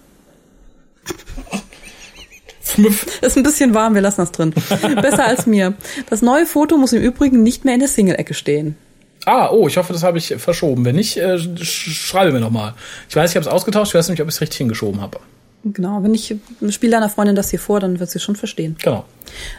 Ist 3.20 3.36
ein 3.36 3.42
bisschen 3.42 3.74
warm, 3.74 3.94
wir 3.94 4.02
lassen 4.02 4.20
das 4.20 4.32
drin. 4.32 4.52
Besser 5.00 5.26
als 5.26 5.46
mir. 5.46 5.74
Das 6.10 6.22
neue 6.22 6.46
Foto 6.46 6.76
muss 6.76 6.92
im 6.92 7.02
Übrigen 7.02 7.42
nicht 7.42 7.64
mehr 7.64 7.74
in 7.74 7.80
der 7.80 7.88
Single-Ecke 7.88 8.34
stehen. 8.34 8.76
Ah, 9.24 9.50
oh, 9.50 9.68
ich 9.68 9.76
hoffe, 9.76 9.92
das 9.92 10.02
habe 10.02 10.18
ich 10.18 10.34
verschoben. 10.38 10.84
Wenn 10.84 10.96
nicht, 10.96 11.16
äh, 11.16 11.38
sch 11.38 11.92
schreibe 11.92 12.32
mir 12.32 12.40
nochmal. 12.40 12.74
Ich 13.08 13.14
weiß, 13.14 13.30
ich 13.30 13.36
habe 13.36 13.46
es 13.46 13.52
ausgetauscht, 13.52 13.90
ich 13.90 13.94
weiß 13.94 14.08
nicht, 14.08 14.20
ob 14.20 14.28
ich 14.28 14.34
es 14.34 14.40
richtig 14.40 14.58
hingeschoben 14.58 15.00
habe. 15.00 15.18
Genau, 15.64 16.02
wenn 16.02 16.12
ich 16.12 16.34
spiele 16.70 16.92
deiner 16.92 17.08
Freundin 17.08 17.36
das 17.36 17.50
hier 17.50 17.60
vor, 17.60 17.78
dann 17.78 18.00
wird 18.00 18.10
sie 18.10 18.18
schon 18.18 18.34
verstehen. 18.34 18.76
Genau. 18.82 19.04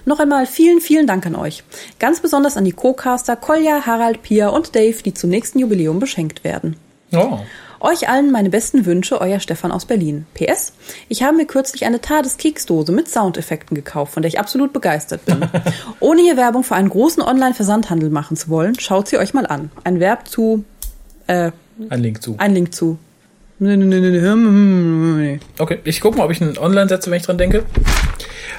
Noch 0.05 0.19
einmal 0.19 0.45
vielen, 0.45 0.81
vielen 0.81 1.07
Dank 1.07 1.25
an 1.25 1.35
euch. 1.35 1.63
Ganz 1.97 2.19
besonders 2.19 2.57
an 2.57 2.65
die 2.65 2.73
Co-Caster 2.73 3.37
Kolja, 3.37 3.85
Harald, 3.85 4.21
Pia 4.21 4.49
und 4.49 4.75
Dave, 4.75 5.01
die 5.01 5.13
zum 5.13 5.29
nächsten 5.29 5.59
Jubiläum 5.59 5.99
beschenkt 5.99 6.43
werden. 6.43 6.75
Oh. 7.13 7.39
Euch 7.85 8.07
allen 8.07 8.31
meine 8.31 8.49
besten 8.49 8.85
Wünsche, 8.85 9.19
euer 9.19 9.41
Stefan 9.41 9.69
aus 9.73 9.83
Berlin. 9.85 10.25
PS, 10.35 10.71
ich 11.09 11.21
habe 11.21 11.35
mir 11.35 11.45
kürzlich 11.45 11.85
eine 11.85 11.99
Tades 11.99 12.37
Keksdose 12.37 12.93
mit 12.93 13.09
Soundeffekten 13.09 13.75
gekauft, 13.75 14.13
von 14.13 14.23
der 14.23 14.29
ich 14.29 14.39
absolut 14.39 14.71
begeistert 14.71 15.25
bin. 15.25 15.45
Ohne 15.99 16.21
hier 16.21 16.37
Werbung 16.37 16.63
für 16.63 16.75
einen 16.75 16.87
großen 16.87 17.21
Online-Versandhandel 17.21 18.09
machen 18.09 18.37
zu 18.37 18.47
wollen, 18.47 18.79
schaut 18.79 19.09
sie 19.09 19.17
euch 19.17 19.33
mal 19.33 19.45
an. 19.45 19.69
Ein 19.83 19.99
Verb 19.99 20.29
zu, 20.29 20.63
äh, 21.27 21.51
Ein 21.89 21.99
Link 21.99 22.23
zu. 22.23 22.35
ein 22.37 22.53
Link 22.53 22.73
zu. 22.73 22.97
Okay, 25.59 25.79
ich 25.83 25.99
gucke 25.99 26.17
mal, 26.17 26.23
ob 26.23 26.31
ich 26.31 26.41
einen 26.41 26.57
online 26.57 26.87
setze, 26.87 27.11
wenn 27.11 27.17
ich 27.17 27.25
dran 27.25 27.37
denke. 27.37 27.65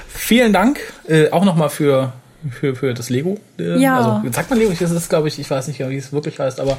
Vielen 0.07 0.53
Dank 0.53 0.79
äh, 1.07 1.31
auch 1.31 1.45
nochmal 1.45 1.71
für, 1.71 2.13
für, 2.51 2.75
für 2.75 2.93
das 2.93 3.09
Lego. 3.09 3.37
Ja. 3.57 4.19
Also, 4.21 4.31
sagt 4.31 4.49
man 4.49 4.59
Lego? 4.59 4.73
Das 4.79 4.91
ist, 4.91 5.09
glaube 5.09 5.27
ich, 5.27 5.39
ich 5.39 5.49
weiß 5.49 5.67
nicht, 5.67 5.79
wie 5.79 5.97
es 5.97 6.11
wirklich 6.11 6.39
heißt, 6.39 6.59
aber 6.59 6.77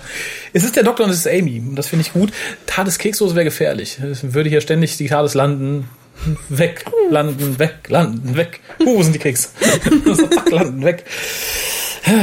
es 0.52 0.64
ist 0.64 0.76
der 0.76 0.82
Doktor 0.82 1.04
und 1.04 1.10
es 1.10 1.18
ist 1.18 1.28
Amy. 1.28 1.58
Und 1.58 1.76
das 1.76 1.88
finde 1.88 2.04
ich 2.06 2.12
gut. 2.12 2.32
Tades 2.66 2.98
Keksdose 2.98 3.34
wäre 3.34 3.44
gefährlich. 3.44 3.98
Es 3.98 4.34
würde 4.34 4.48
hier 4.48 4.60
ständig 4.60 4.96
die 4.96 5.08
Tades 5.08 5.34
landen. 5.34 5.88
Weg, 6.48 6.86
landen, 7.10 7.58
weg, 7.58 7.74
landen, 7.88 8.36
weg. 8.36 8.60
Uh, 8.80 8.96
wo 8.96 9.02
sind 9.02 9.14
die 9.14 9.18
Keks? 9.18 9.52
Zack, 9.60 10.50
landen, 10.50 10.82
weg. 10.82 11.04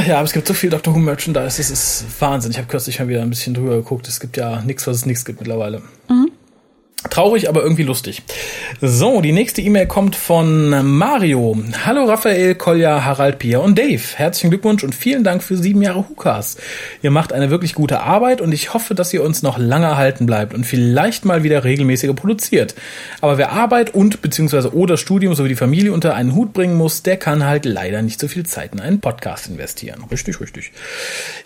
Ja, 0.06 0.16
aber 0.16 0.24
es 0.24 0.32
gibt 0.32 0.48
so 0.48 0.54
viel 0.54 0.70
Doctor 0.70 0.94
Who 0.94 0.98
Merchandise, 0.98 1.58
das 1.58 1.70
ist 1.70 2.04
Wahnsinn. 2.18 2.50
Ich 2.50 2.56
habe 2.56 2.66
kürzlich 2.66 2.98
mal 2.98 3.06
wieder 3.06 3.22
ein 3.22 3.30
bisschen 3.30 3.54
drüber 3.54 3.76
geguckt. 3.76 4.08
Es 4.08 4.18
gibt 4.18 4.36
ja 4.36 4.62
nichts, 4.62 4.86
was 4.86 4.96
es 4.96 5.06
nichts 5.06 5.24
gibt 5.24 5.40
mittlerweile. 5.40 5.82
Traurig, 7.14 7.48
aber 7.48 7.62
irgendwie 7.62 7.84
lustig. 7.84 8.24
So, 8.80 9.20
die 9.20 9.30
nächste 9.30 9.62
E-Mail 9.62 9.86
kommt 9.86 10.16
von 10.16 10.98
Mario. 10.98 11.56
Hallo 11.86 12.06
Raphael, 12.06 12.56
Kolja, 12.56 13.04
Harald, 13.04 13.38
Pia 13.38 13.60
und 13.60 13.78
Dave. 13.78 14.02
Herzlichen 14.16 14.50
Glückwunsch 14.50 14.82
und 14.82 14.96
vielen 14.96 15.22
Dank 15.22 15.44
für 15.44 15.56
sieben 15.56 15.80
Jahre 15.80 16.08
Hukas. 16.08 16.56
Ihr 17.02 17.12
macht 17.12 17.32
eine 17.32 17.50
wirklich 17.50 17.76
gute 17.76 18.00
Arbeit 18.00 18.40
und 18.40 18.50
ich 18.50 18.74
hoffe, 18.74 18.96
dass 18.96 19.14
ihr 19.14 19.22
uns 19.22 19.44
noch 19.44 19.58
lange 19.58 19.86
erhalten 19.86 20.26
bleibt 20.26 20.54
und 20.54 20.64
vielleicht 20.64 21.24
mal 21.24 21.44
wieder 21.44 21.62
regelmäßiger 21.62 22.14
produziert. 22.14 22.74
Aber 23.20 23.38
wer 23.38 23.52
Arbeit 23.52 23.94
und 23.94 24.20
beziehungsweise 24.20 24.74
oder 24.74 24.96
Studium 24.96 25.36
sowie 25.36 25.50
die 25.50 25.54
Familie 25.54 25.92
unter 25.92 26.16
einen 26.16 26.34
Hut 26.34 26.52
bringen 26.52 26.74
muss, 26.76 27.04
der 27.04 27.16
kann 27.16 27.44
halt 27.46 27.64
leider 27.64 28.02
nicht 28.02 28.18
so 28.18 28.26
viel 28.26 28.44
Zeit 28.44 28.72
in 28.72 28.80
einen 28.80 28.98
Podcast 28.98 29.46
investieren. 29.46 30.02
Richtig, 30.10 30.40
richtig. 30.40 30.72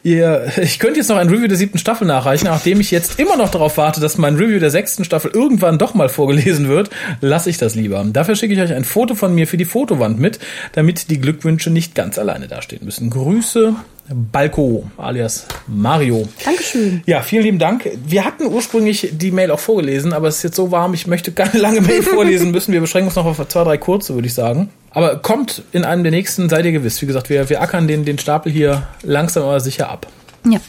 Ihr, 0.02 0.50
ich 0.62 0.78
könnte 0.78 1.00
jetzt 1.00 1.10
noch 1.10 1.18
ein 1.18 1.28
Review 1.28 1.46
der 1.46 1.58
siebten 1.58 1.76
Staffel 1.76 2.06
nachreichen, 2.06 2.46
nachdem 2.46 2.80
ich 2.80 2.90
jetzt 2.90 3.20
immer 3.20 3.36
noch 3.36 3.50
darauf 3.50 3.76
warte, 3.76 4.00
dass 4.00 4.16
mein 4.16 4.36
Review 4.36 4.60
der 4.60 4.70
sechsten 4.70 5.04
Staffel 5.04 5.30
irgendwann 5.58 5.78
doch 5.78 5.94
mal 5.94 6.08
vorgelesen 6.08 6.68
wird, 6.68 6.90
lasse 7.20 7.50
ich 7.50 7.58
das 7.58 7.74
lieber. 7.74 8.04
Dafür 8.12 8.36
schicke 8.36 8.54
ich 8.54 8.60
euch 8.60 8.72
ein 8.72 8.84
Foto 8.84 9.14
von 9.14 9.34
mir 9.34 9.46
für 9.48 9.56
die 9.56 9.64
Fotowand 9.64 10.18
mit, 10.20 10.38
damit 10.72 11.10
die 11.10 11.20
Glückwünsche 11.20 11.70
nicht 11.70 11.94
ganz 11.94 12.18
alleine 12.18 12.46
dastehen 12.46 12.84
müssen. 12.84 13.10
Grüße, 13.10 13.74
Balko 14.08 14.88
alias 14.96 15.46
Mario. 15.66 16.28
Dankeschön. 16.44 17.02
Ja, 17.06 17.22
vielen 17.22 17.42
lieben 17.42 17.58
Dank. 17.58 17.90
Wir 18.06 18.24
hatten 18.24 18.46
ursprünglich 18.46 19.10
die 19.12 19.32
Mail 19.32 19.50
auch 19.50 19.58
vorgelesen, 19.58 20.12
aber 20.12 20.28
es 20.28 20.36
ist 20.36 20.42
jetzt 20.44 20.56
so 20.56 20.70
warm, 20.70 20.94
ich 20.94 21.08
möchte 21.08 21.32
keine 21.32 21.58
lange 21.58 21.80
Mail 21.80 22.02
vorlesen 22.04 22.52
müssen. 22.52 22.72
Wir 22.72 22.80
beschränken 22.80 23.08
uns 23.08 23.16
noch 23.16 23.26
auf 23.26 23.46
zwei, 23.48 23.64
drei 23.64 23.78
kurze, 23.78 24.14
würde 24.14 24.28
ich 24.28 24.34
sagen. 24.34 24.70
Aber 24.90 25.16
kommt 25.16 25.62
in 25.72 25.84
einem 25.84 26.04
der 26.04 26.12
nächsten, 26.12 26.48
seid 26.48 26.64
ihr 26.64 26.72
gewiss. 26.72 27.02
Wie 27.02 27.06
gesagt, 27.06 27.30
wir, 27.30 27.50
wir 27.50 27.60
ackern 27.60 27.88
den, 27.88 28.04
den 28.04 28.18
Stapel 28.18 28.52
hier 28.52 28.86
langsam 29.02 29.42
aber 29.42 29.58
sicher 29.58 29.90
ab. 29.90 30.06
Ja. 30.48 30.60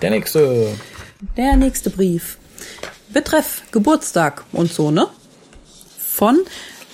Der 0.00 0.10
nächste. 0.10 0.68
Der 1.36 1.56
nächste 1.56 1.90
Brief. 1.90 2.38
Betreff 3.12 3.62
Geburtstag 3.70 4.44
und 4.52 4.72
so, 4.72 4.90
ne? 4.90 5.06
Von 5.98 6.38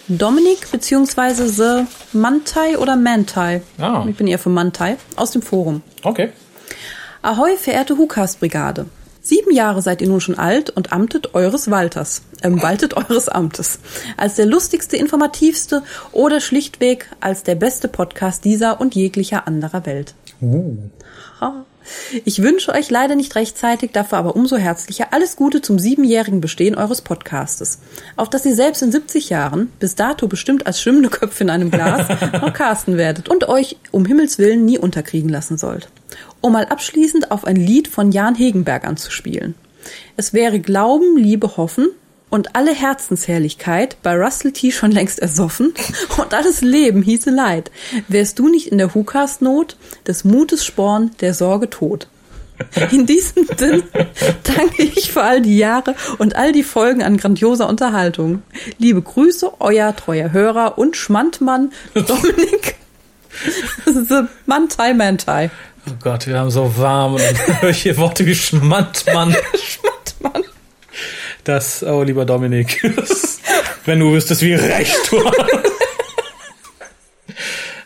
Dominik 0.09 0.71
beziehungsweise 0.71 1.49
The 1.49 1.87
Mantai 2.17 2.79
oder 2.79 2.97
Mantai. 2.97 3.63
Ah. 3.79 4.05
Ich 4.09 4.17
bin 4.17 4.27
eher 4.27 4.39
für 4.39 4.51
Mantai. 4.51 4.97
Aus 5.17 5.33
dem 5.33 5.43
Forum. 5.43 5.83
Okay. 6.03 6.31
Ahoi, 7.23 7.57
verehrte 7.57 7.97
Hukas-Brigade. 7.97 8.87
Sieben 9.21 9.53
Jahre 9.53 9.83
seid 9.83 10.01
ihr 10.01 10.07
nun 10.07 10.21
schon 10.21 10.39
alt 10.39 10.71
und 10.71 10.93
amtet 10.93 11.35
eures 11.35 11.69
Walters, 11.69 12.23
ähm, 12.45 12.63
waltet 12.63 12.95
eures 12.95 13.29
Amtes. 13.29 13.81
Als 14.17 14.37
der 14.37 14.47
lustigste, 14.47 14.97
informativste 14.97 15.83
oder 16.13 16.41
schlichtweg 16.41 17.11
als 17.19 17.43
der 17.43 17.57
beste 17.57 17.89
Podcast 17.89 18.45
dieser 18.45 18.81
und 18.81 18.95
jeglicher 18.95 19.49
anderer 19.49 19.85
Welt. 19.85 20.15
Ha. 21.41 21.65
Ich 22.25 22.43
wünsche 22.43 22.73
euch 22.73 22.91
leider 22.91 23.15
nicht 23.15 23.35
rechtzeitig, 23.35 23.93
dafür 23.93 24.19
aber 24.19 24.37
umso 24.37 24.57
herzlicher 24.57 25.09
alles 25.13 25.37
Gute 25.37 25.63
zum 25.63 25.79
siebenjährigen 25.79 26.41
Bestehen 26.41 26.75
eures 26.75 27.03
Podcastes. 27.03 27.79
Auf 28.17 28.31
dass 28.31 28.47
ihr 28.47 28.55
selbst 28.55 28.83
in 28.83 28.93
70 28.93 29.31
Jahren, 29.31 29.73
bis 29.79 29.95
dato 29.95 30.29
bestimmt 30.29 30.67
als 30.67 30.81
schwimmende 30.81 31.09
Köpfe 31.09 31.45
in 31.45 31.51
einem 31.51 31.71
Glas, 31.71 32.09
noch 32.33 32.53
casten 32.53 32.97
werdet 32.97 33.29
und 33.29 33.49
euch 33.49 33.77
um 33.91 34.05
Himmels 34.05 34.39
Willen 34.39 34.65
nie 34.65 34.79
unterkriegen 34.79 35.29
lassen 35.29 35.59
sollt. 35.59 35.89
Um 36.41 36.53
mal 36.53 36.67
abschließend 36.67 37.31
auf 37.31 37.45
ein 37.45 37.57
Lied 37.57 37.89
von 37.89 38.13
Jan 38.13 38.35
Hegenberg 38.35 38.87
anzuspielen. 38.87 39.55
Es 40.17 40.33
wäre 40.33 40.61
Glauben, 40.61 41.17
Liebe, 41.17 41.57
Hoffen 41.57 41.91
und 42.37 42.55
alle 42.55 42.75
Herzensherrlichkeit 42.75 43.97
bei 44.03 44.15
Russell 44.15 44.53
T. 44.53 44.71
schon 44.71 44.93
längst 44.93 45.21
ersoffen 45.21 45.73
und 46.19 46.35
alles 46.35 46.61
Leben 46.61 47.01
hieße 47.01 47.31
Leid. 47.31 47.71
Wärst 48.09 48.39
du 48.39 48.51
nicht 48.51 48.67
in 48.67 48.77
der 48.77 48.95
Hukas-Not, 48.95 49.79
des 50.07 50.25
Mutes 50.25 50.63
Sporn, 50.63 51.13
der 51.21 51.33
Sorge 51.33 51.71
Tod. 51.71 52.09
In 52.91 53.07
diesem 53.07 53.49
Sinn 53.57 53.85
danke 54.43 54.83
ich 54.83 55.13
für 55.13 55.23
all 55.23 55.41
die 55.41 55.57
Jahre 55.57 55.95
und 56.19 56.37
all 56.37 56.53
die 56.53 56.63
Folgen 56.63 57.03
an 57.03 57.17
grandioser 57.17 57.71
Unterhaltung. 57.71 58.43
Liebe 58.77 59.01
Grüße, 59.01 59.53
euer 59.59 59.97
treuer 59.97 60.33
Hörer 60.33 60.77
und 60.77 60.95
Schmandmann 60.95 61.73
Dominik. 61.95 62.77
The 63.87 64.25
Mantai 64.45 64.93
Mantai. 64.93 65.51
Oh 65.89 65.95
Gott, 66.03 66.27
wir 66.27 66.39
haben 66.39 66.51
so 66.51 66.77
warm 66.77 67.15
und 67.15 67.71
hier 67.73 67.97
Worte 67.97 68.27
wie 68.27 68.35
Schmandmann. 68.35 69.35
Schmandmann. 69.55 70.45
Das, 71.47 71.85
oh 71.85 72.03
lieber 72.03 72.25
Dominik, 72.25 72.83
wenn 73.85 74.01
du 74.01 74.13
wüsstest, 74.13 74.43
wie 74.43 74.55
recht 74.55 75.13
du 75.13 75.25
hast. 75.25 75.37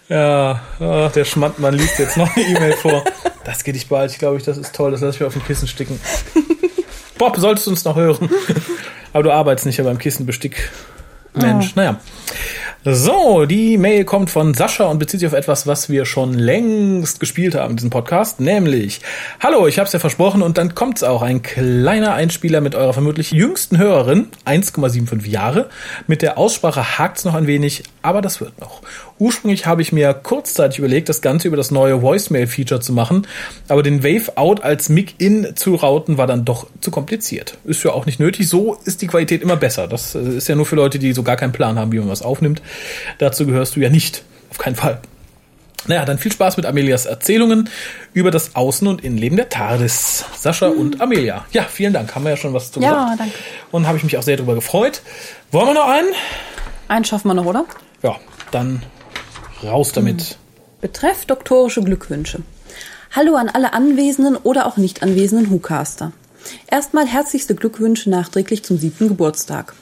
Ja, 0.08 0.60
ach, 0.80 1.12
der 1.12 1.24
Schmandmann 1.24 1.74
liest 1.74 2.00
jetzt 2.00 2.16
noch 2.16 2.34
eine 2.34 2.44
E-Mail 2.44 2.72
vor. 2.72 3.04
Das 3.44 3.62
geht 3.62 3.74
nicht 3.74 3.88
bald, 3.88 4.10
ich 4.10 4.18
glaube, 4.18 4.38
ich, 4.38 4.42
das 4.42 4.58
ist 4.58 4.74
toll, 4.74 4.90
das 4.90 5.02
lasse 5.02 5.14
ich 5.14 5.20
mir 5.20 5.28
auf 5.28 5.34
dem 5.34 5.44
Kissen 5.44 5.68
sticken. 5.68 6.00
Bob, 7.16 7.36
solltest 7.36 7.68
du 7.68 7.70
uns 7.70 7.84
noch 7.84 7.94
hören. 7.94 8.28
Aber 9.12 9.22
du 9.22 9.30
arbeitest 9.30 9.66
nicht 9.66 9.76
ja 9.76 9.84
beim 9.84 9.98
Kissenbestick. 9.98 10.68
Mensch, 11.34 11.76
naja. 11.76 12.00
So, 12.82 13.44
die 13.44 13.76
Mail 13.76 14.06
kommt 14.06 14.30
von 14.30 14.54
Sascha 14.54 14.86
und 14.86 14.98
bezieht 14.98 15.20
sich 15.20 15.26
auf 15.26 15.34
etwas, 15.34 15.66
was 15.66 15.90
wir 15.90 16.06
schon 16.06 16.32
längst 16.32 17.20
gespielt 17.20 17.54
haben 17.54 17.72
in 17.72 17.76
diesem 17.76 17.90
Podcast, 17.90 18.40
nämlich 18.40 19.02
Hallo, 19.38 19.66
ich 19.66 19.78
hab's 19.78 19.92
ja 19.92 19.98
versprochen 19.98 20.40
und 20.40 20.56
dann 20.56 20.74
kommt's 20.74 21.02
auch 21.02 21.20
ein 21.20 21.42
kleiner 21.42 22.14
Einspieler 22.14 22.62
mit 22.62 22.74
eurer 22.74 22.94
vermutlich 22.94 23.32
jüngsten 23.32 23.76
Hörerin, 23.76 24.28
1,75 24.46 25.28
Jahre. 25.28 25.68
Mit 26.06 26.22
der 26.22 26.38
Aussprache 26.38 26.98
hakt's 26.98 27.26
noch 27.26 27.34
ein 27.34 27.46
wenig, 27.46 27.82
aber 28.00 28.22
das 28.22 28.40
wird 28.40 28.58
noch. 28.58 28.80
Ursprünglich 29.18 29.66
habe 29.66 29.82
ich 29.82 29.92
mir 29.92 30.14
kurzzeitig 30.14 30.78
überlegt, 30.78 31.10
das 31.10 31.20
Ganze 31.20 31.48
über 31.48 31.58
das 31.58 31.70
neue 31.70 32.00
Voicemail-Feature 32.00 32.80
zu 32.80 32.94
machen, 32.94 33.26
aber 33.68 33.82
den 33.82 34.02
Wave-Out 34.02 34.62
als 34.62 34.88
Mic-In 34.88 35.54
zu 35.54 35.74
routen 35.74 36.16
war 36.16 36.26
dann 36.26 36.46
doch 36.46 36.66
zu 36.80 36.90
kompliziert. 36.90 37.58
Ist 37.64 37.84
ja 37.84 37.92
auch 37.92 38.06
nicht 38.06 38.18
nötig, 38.18 38.48
so 38.48 38.78
ist 38.86 39.02
die 39.02 39.06
Qualität 39.06 39.42
immer 39.42 39.56
besser. 39.56 39.86
Das 39.86 40.14
äh, 40.14 40.20
ist 40.20 40.48
ja 40.48 40.54
nur 40.54 40.64
für 40.64 40.76
Leute, 40.76 40.98
die 40.98 41.12
so 41.12 41.22
gar 41.22 41.36
keinen 41.36 41.52
Plan 41.52 41.78
haben, 41.78 41.92
wie 41.92 41.98
man 41.98 42.08
was 42.08 42.22
aufnimmt. 42.22 42.62
Dazu 43.18 43.46
gehörst 43.46 43.76
du 43.76 43.80
ja 43.80 43.88
nicht. 43.90 44.22
Auf 44.50 44.58
keinen 44.58 44.76
Fall. 44.76 45.00
Naja, 45.86 46.04
dann 46.04 46.18
viel 46.18 46.30
Spaß 46.32 46.56
mit 46.58 46.66
Amelias 46.66 47.06
Erzählungen 47.06 47.70
über 48.12 48.30
das 48.30 48.54
Außen- 48.54 48.86
und 48.86 49.02
Innenleben 49.02 49.36
der 49.36 49.48
TARDIS. 49.48 50.24
Sascha 50.38 50.68
und 50.68 51.00
Amelia. 51.00 51.46
Ja, 51.52 51.62
vielen 51.64 51.92
Dank. 51.94 52.14
Haben 52.14 52.24
wir 52.24 52.30
ja 52.32 52.36
schon 52.36 52.52
was 52.52 52.70
zu 52.70 52.80
Ja, 52.80 53.04
gesagt. 53.04 53.20
danke. 53.20 53.34
Und 53.70 53.86
habe 53.86 53.96
ich 53.96 54.04
mich 54.04 54.16
auch 54.18 54.22
sehr 54.22 54.36
darüber 54.36 54.54
gefreut. 54.54 55.00
Wollen 55.52 55.68
wir 55.68 55.74
noch 55.74 55.88
einen? 55.88 56.08
Einen 56.88 57.04
schaffen 57.04 57.28
wir 57.28 57.34
noch, 57.34 57.46
oder? 57.46 57.64
Ja, 58.02 58.16
dann 58.50 58.82
raus 59.64 59.92
damit. 59.92 60.36
Betreff 60.82 61.24
doktorische 61.24 61.82
Glückwünsche. 61.82 62.40
Hallo 63.12 63.34
an 63.36 63.48
alle 63.48 63.72
anwesenden 63.72 64.36
oder 64.36 64.66
auch 64.66 64.76
nicht 64.76 65.02
anwesenden 65.02 65.50
Hucaster. 65.50 66.12
Erstmal 66.70 67.06
herzlichste 67.06 67.54
Glückwünsche 67.54 68.10
nachträglich 68.10 68.62
zum 68.64 68.78
siebten 68.78 69.08
Geburtstag. 69.08 69.74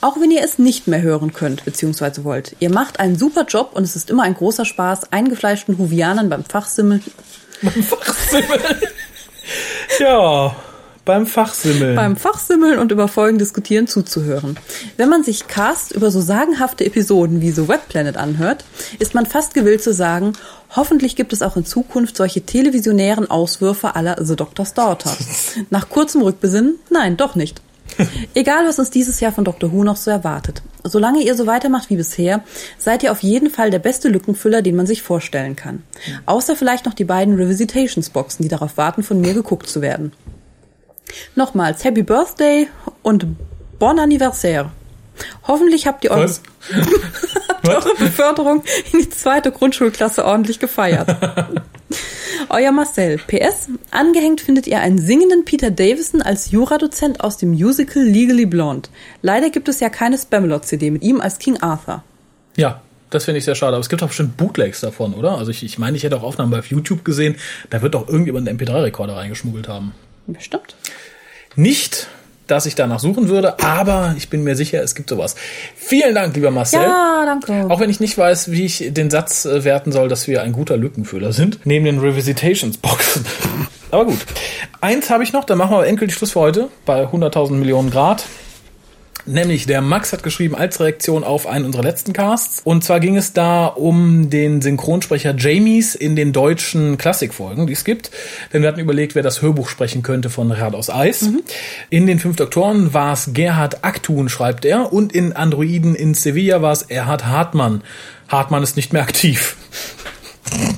Auch 0.00 0.20
wenn 0.20 0.30
ihr 0.30 0.42
es 0.42 0.58
nicht 0.58 0.86
mehr 0.86 1.02
hören 1.02 1.32
könnt 1.32 1.64
bzw. 1.64 2.24
wollt. 2.24 2.56
Ihr 2.60 2.70
macht 2.70 3.00
einen 3.00 3.18
super 3.18 3.44
Job 3.44 3.70
und 3.74 3.84
es 3.84 3.96
ist 3.96 4.10
immer 4.10 4.22
ein 4.22 4.34
großer 4.34 4.64
Spaß, 4.64 5.12
eingefleischten 5.12 5.78
Huvianern 5.78 6.28
beim 6.30 6.44
Fachsimmeln 6.44 7.02
Fachsimmel. 7.62 8.60
ja, 9.98 10.54
beim 11.04 11.26
Fachsimmel. 11.26 11.94
beim 11.94 12.16
Fachsimmeln 12.16 12.78
und 12.78 12.90
über 12.90 13.08
Folgen 13.08 13.38
diskutieren 13.38 13.86
zuzuhören. 13.86 14.58
Wenn 14.96 15.08
man 15.08 15.22
sich 15.22 15.48
Cast 15.48 15.92
über 15.92 16.10
so 16.10 16.20
sagenhafte 16.20 16.84
Episoden 16.84 17.40
wie 17.40 17.50
The 17.50 17.68
Web 17.68 17.88
Planet 17.88 18.16
anhört, 18.16 18.64
ist 18.98 19.14
man 19.14 19.26
fast 19.26 19.54
gewillt 19.54 19.82
zu 19.82 19.92
sagen, 19.92 20.32
hoffentlich 20.74 21.14
gibt 21.16 21.32
es 21.32 21.42
auch 21.42 21.56
in 21.56 21.66
Zukunft 21.66 22.16
solche 22.16 22.44
televisionären 22.44 23.30
Auswürfe 23.30 23.94
aller 23.94 24.16
The 24.24 24.36
Doctor's 24.36 24.74
Daughter. 24.74 25.14
Nach 25.70 25.88
kurzem 25.88 26.22
Rückbesinnen, 26.22 26.78
nein, 26.90 27.16
doch 27.16 27.34
nicht. 27.34 27.60
Egal, 28.34 28.66
was 28.66 28.78
uns 28.78 28.90
dieses 28.90 29.20
Jahr 29.20 29.32
von 29.32 29.44
Dr. 29.44 29.72
Who 29.72 29.84
noch 29.84 29.96
so 29.96 30.10
erwartet. 30.10 30.62
Solange 30.82 31.22
ihr 31.22 31.34
so 31.34 31.46
weitermacht 31.46 31.90
wie 31.90 31.96
bisher, 31.96 32.42
seid 32.78 33.02
ihr 33.02 33.12
auf 33.12 33.22
jeden 33.22 33.50
Fall 33.50 33.70
der 33.70 33.78
beste 33.78 34.08
Lückenfüller, 34.08 34.62
den 34.62 34.76
man 34.76 34.86
sich 34.86 35.02
vorstellen 35.02 35.56
kann. 35.56 35.82
Außer 36.26 36.56
vielleicht 36.56 36.86
noch 36.86 36.94
die 36.94 37.04
beiden 37.04 37.34
Revisitations-Boxen, 37.36 38.42
die 38.42 38.48
darauf 38.48 38.76
warten, 38.76 39.02
von 39.02 39.20
mir 39.20 39.34
geguckt 39.34 39.68
zu 39.68 39.80
werden. 39.80 40.12
Nochmals 41.34 41.84
Happy 41.84 42.02
Birthday 42.02 42.68
und 43.02 43.26
Bon 43.78 43.98
Anniversaire. 43.98 44.72
Hoffentlich 45.46 45.86
habt 45.86 46.04
ihr 46.04 46.10
eure, 46.10 46.24
Was? 46.28 46.40
eure 47.68 47.94
Beförderung 47.96 48.62
in 48.92 49.00
die 49.00 49.10
zweite 49.10 49.52
Grundschulklasse 49.52 50.24
ordentlich 50.24 50.58
gefeiert. 50.58 51.16
Euer 52.48 52.72
Marcel. 52.72 53.18
PS. 53.18 53.68
Angehängt 53.90 54.40
findet 54.40 54.66
ihr 54.66 54.80
einen 54.80 54.98
singenden 54.98 55.44
Peter 55.44 55.70
Davison 55.70 56.22
als 56.22 56.50
Juradozent 56.50 57.20
aus 57.20 57.36
dem 57.36 57.50
Musical 57.50 58.02
Legally 58.02 58.46
Blonde. 58.46 58.88
Leider 59.22 59.50
gibt 59.50 59.68
es 59.68 59.80
ja 59.80 59.88
keine 59.88 60.18
Spamalot-CD 60.18 60.90
mit 60.90 61.02
ihm 61.02 61.20
als 61.20 61.38
King 61.38 61.60
Arthur. 61.60 62.02
Ja, 62.56 62.82
das 63.10 63.24
finde 63.24 63.38
ich 63.38 63.44
sehr 63.44 63.54
schade. 63.54 63.74
Aber 63.74 63.80
es 63.80 63.88
gibt 63.88 64.02
auch 64.02 64.08
bestimmt 64.08 64.36
Bootlegs 64.36 64.80
davon, 64.80 65.14
oder? 65.14 65.38
Also 65.38 65.50
ich, 65.50 65.62
ich 65.62 65.78
meine, 65.78 65.96
ich 65.96 66.02
hätte 66.02 66.16
auch 66.16 66.22
Aufnahmen 66.22 66.50
bei 66.50 66.60
YouTube 66.60 67.04
gesehen. 67.04 67.36
Da 67.70 67.82
wird 67.82 67.94
doch 67.94 68.08
irgendjemand 68.08 68.48
einen 68.48 68.58
MP3-Rekorder 68.58 69.16
reingeschmuggelt 69.16 69.68
haben. 69.68 69.94
Bestimmt. 70.26 70.74
Nicht, 71.56 72.08
dass 72.46 72.66
ich 72.66 72.74
danach 72.74 73.00
suchen 73.00 73.28
würde, 73.28 73.58
aber 73.60 74.14
ich 74.16 74.28
bin 74.28 74.44
mir 74.44 74.54
sicher, 74.54 74.82
es 74.82 74.94
gibt 74.94 75.08
sowas. 75.08 75.34
Vielen 75.76 76.14
Dank, 76.14 76.34
lieber 76.34 76.50
Marcel. 76.50 76.82
Ja, 76.82 77.24
danke. 77.24 77.66
Auch 77.70 77.80
wenn 77.80 77.90
ich 77.90 78.00
nicht 78.00 78.16
weiß, 78.16 78.50
wie 78.50 78.64
ich 78.64 78.84
den 78.90 79.10
Satz 79.10 79.44
äh, 79.44 79.64
werten 79.64 79.92
soll, 79.92 80.08
dass 80.08 80.28
wir 80.28 80.42
ein 80.42 80.52
guter 80.52 80.76
Lückenfüller 80.76 81.32
sind, 81.32 81.60
neben 81.64 81.84
den 81.84 81.98
Revisitations-Boxen. 81.98 83.24
Aber 83.90 84.06
gut. 84.06 84.18
Eins 84.80 85.08
habe 85.08 85.22
ich 85.22 85.32
noch, 85.32 85.44
dann 85.44 85.58
machen 85.58 85.76
wir 85.76 85.86
endgültig 85.86 86.16
Schluss 86.16 86.32
für 86.32 86.40
heute 86.40 86.68
bei 86.84 87.04
100.000 87.04 87.52
Millionen 87.52 87.90
Grad. 87.90 88.24
Nämlich 89.26 89.66
der 89.66 89.80
Max 89.80 90.12
hat 90.12 90.22
geschrieben 90.22 90.54
als 90.54 90.80
Reaktion 90.80 91.24
auf 91.24 91.46
einen 91.46 91.64
unserer 91.64 91.82
letzten 91.82 92.12
Casts. 92.12 92.60
Und 92.62 92.84
zwar 92.84 93.00
ging 93.00 93.16
es 93.16 93.32
da 93.32 93.66
um 93.66 94.28
den 94.28 94.60
Synchronsprecher 94.60 95.34
Jamies 95.36 95.94
in 95.94 96.14
den 96.14 96.32
deutschen 96.34 96.98
Klassikfolgen, 96.98 97.66
die 97.66 97.72
es 97.72 97.84
gibt. 97.84 98.10
Denn 98.52 98.60
wir 98.60 98.68
hatten 98.68 98.80
überlegt, 98.80 99.14
wer 99.14 99.22
das 99.22 99.40
Hörbuch 99.40 99.68
sprechen 99.68 100.02
könnte 100.02 100.28
von 100.28 100.52
Rad 100.52 100.74
aus 100.74 100.90
Eis. 100.90 101.30
In 101.88 102.06
den 102.06 102.18
fünf 102.18 102.36
Doktoren 102.36 102.92
war 102.92 103.14
es 103.14 103.30
Gerhard 103.32 103.82
Aktun, 103.82 104.28
schreibt 104.28 104.66
er. 104.66 104.92
Und 104.92 105.14
in 105.14 105.32
Androiden 105.32 105.94
in 105.94 106.12
Sevilla 106.12 106.60
war 106.60 106.72
es 106.72 106.82
Erhard 106.82 107.24
Hartmann. 107.26 107.82
Hartmann 108.28 108.62
ist 108.62 108.76
nicht 108.76 108.92
mehr 108.92 109.02
aktiv. 109.02 109.56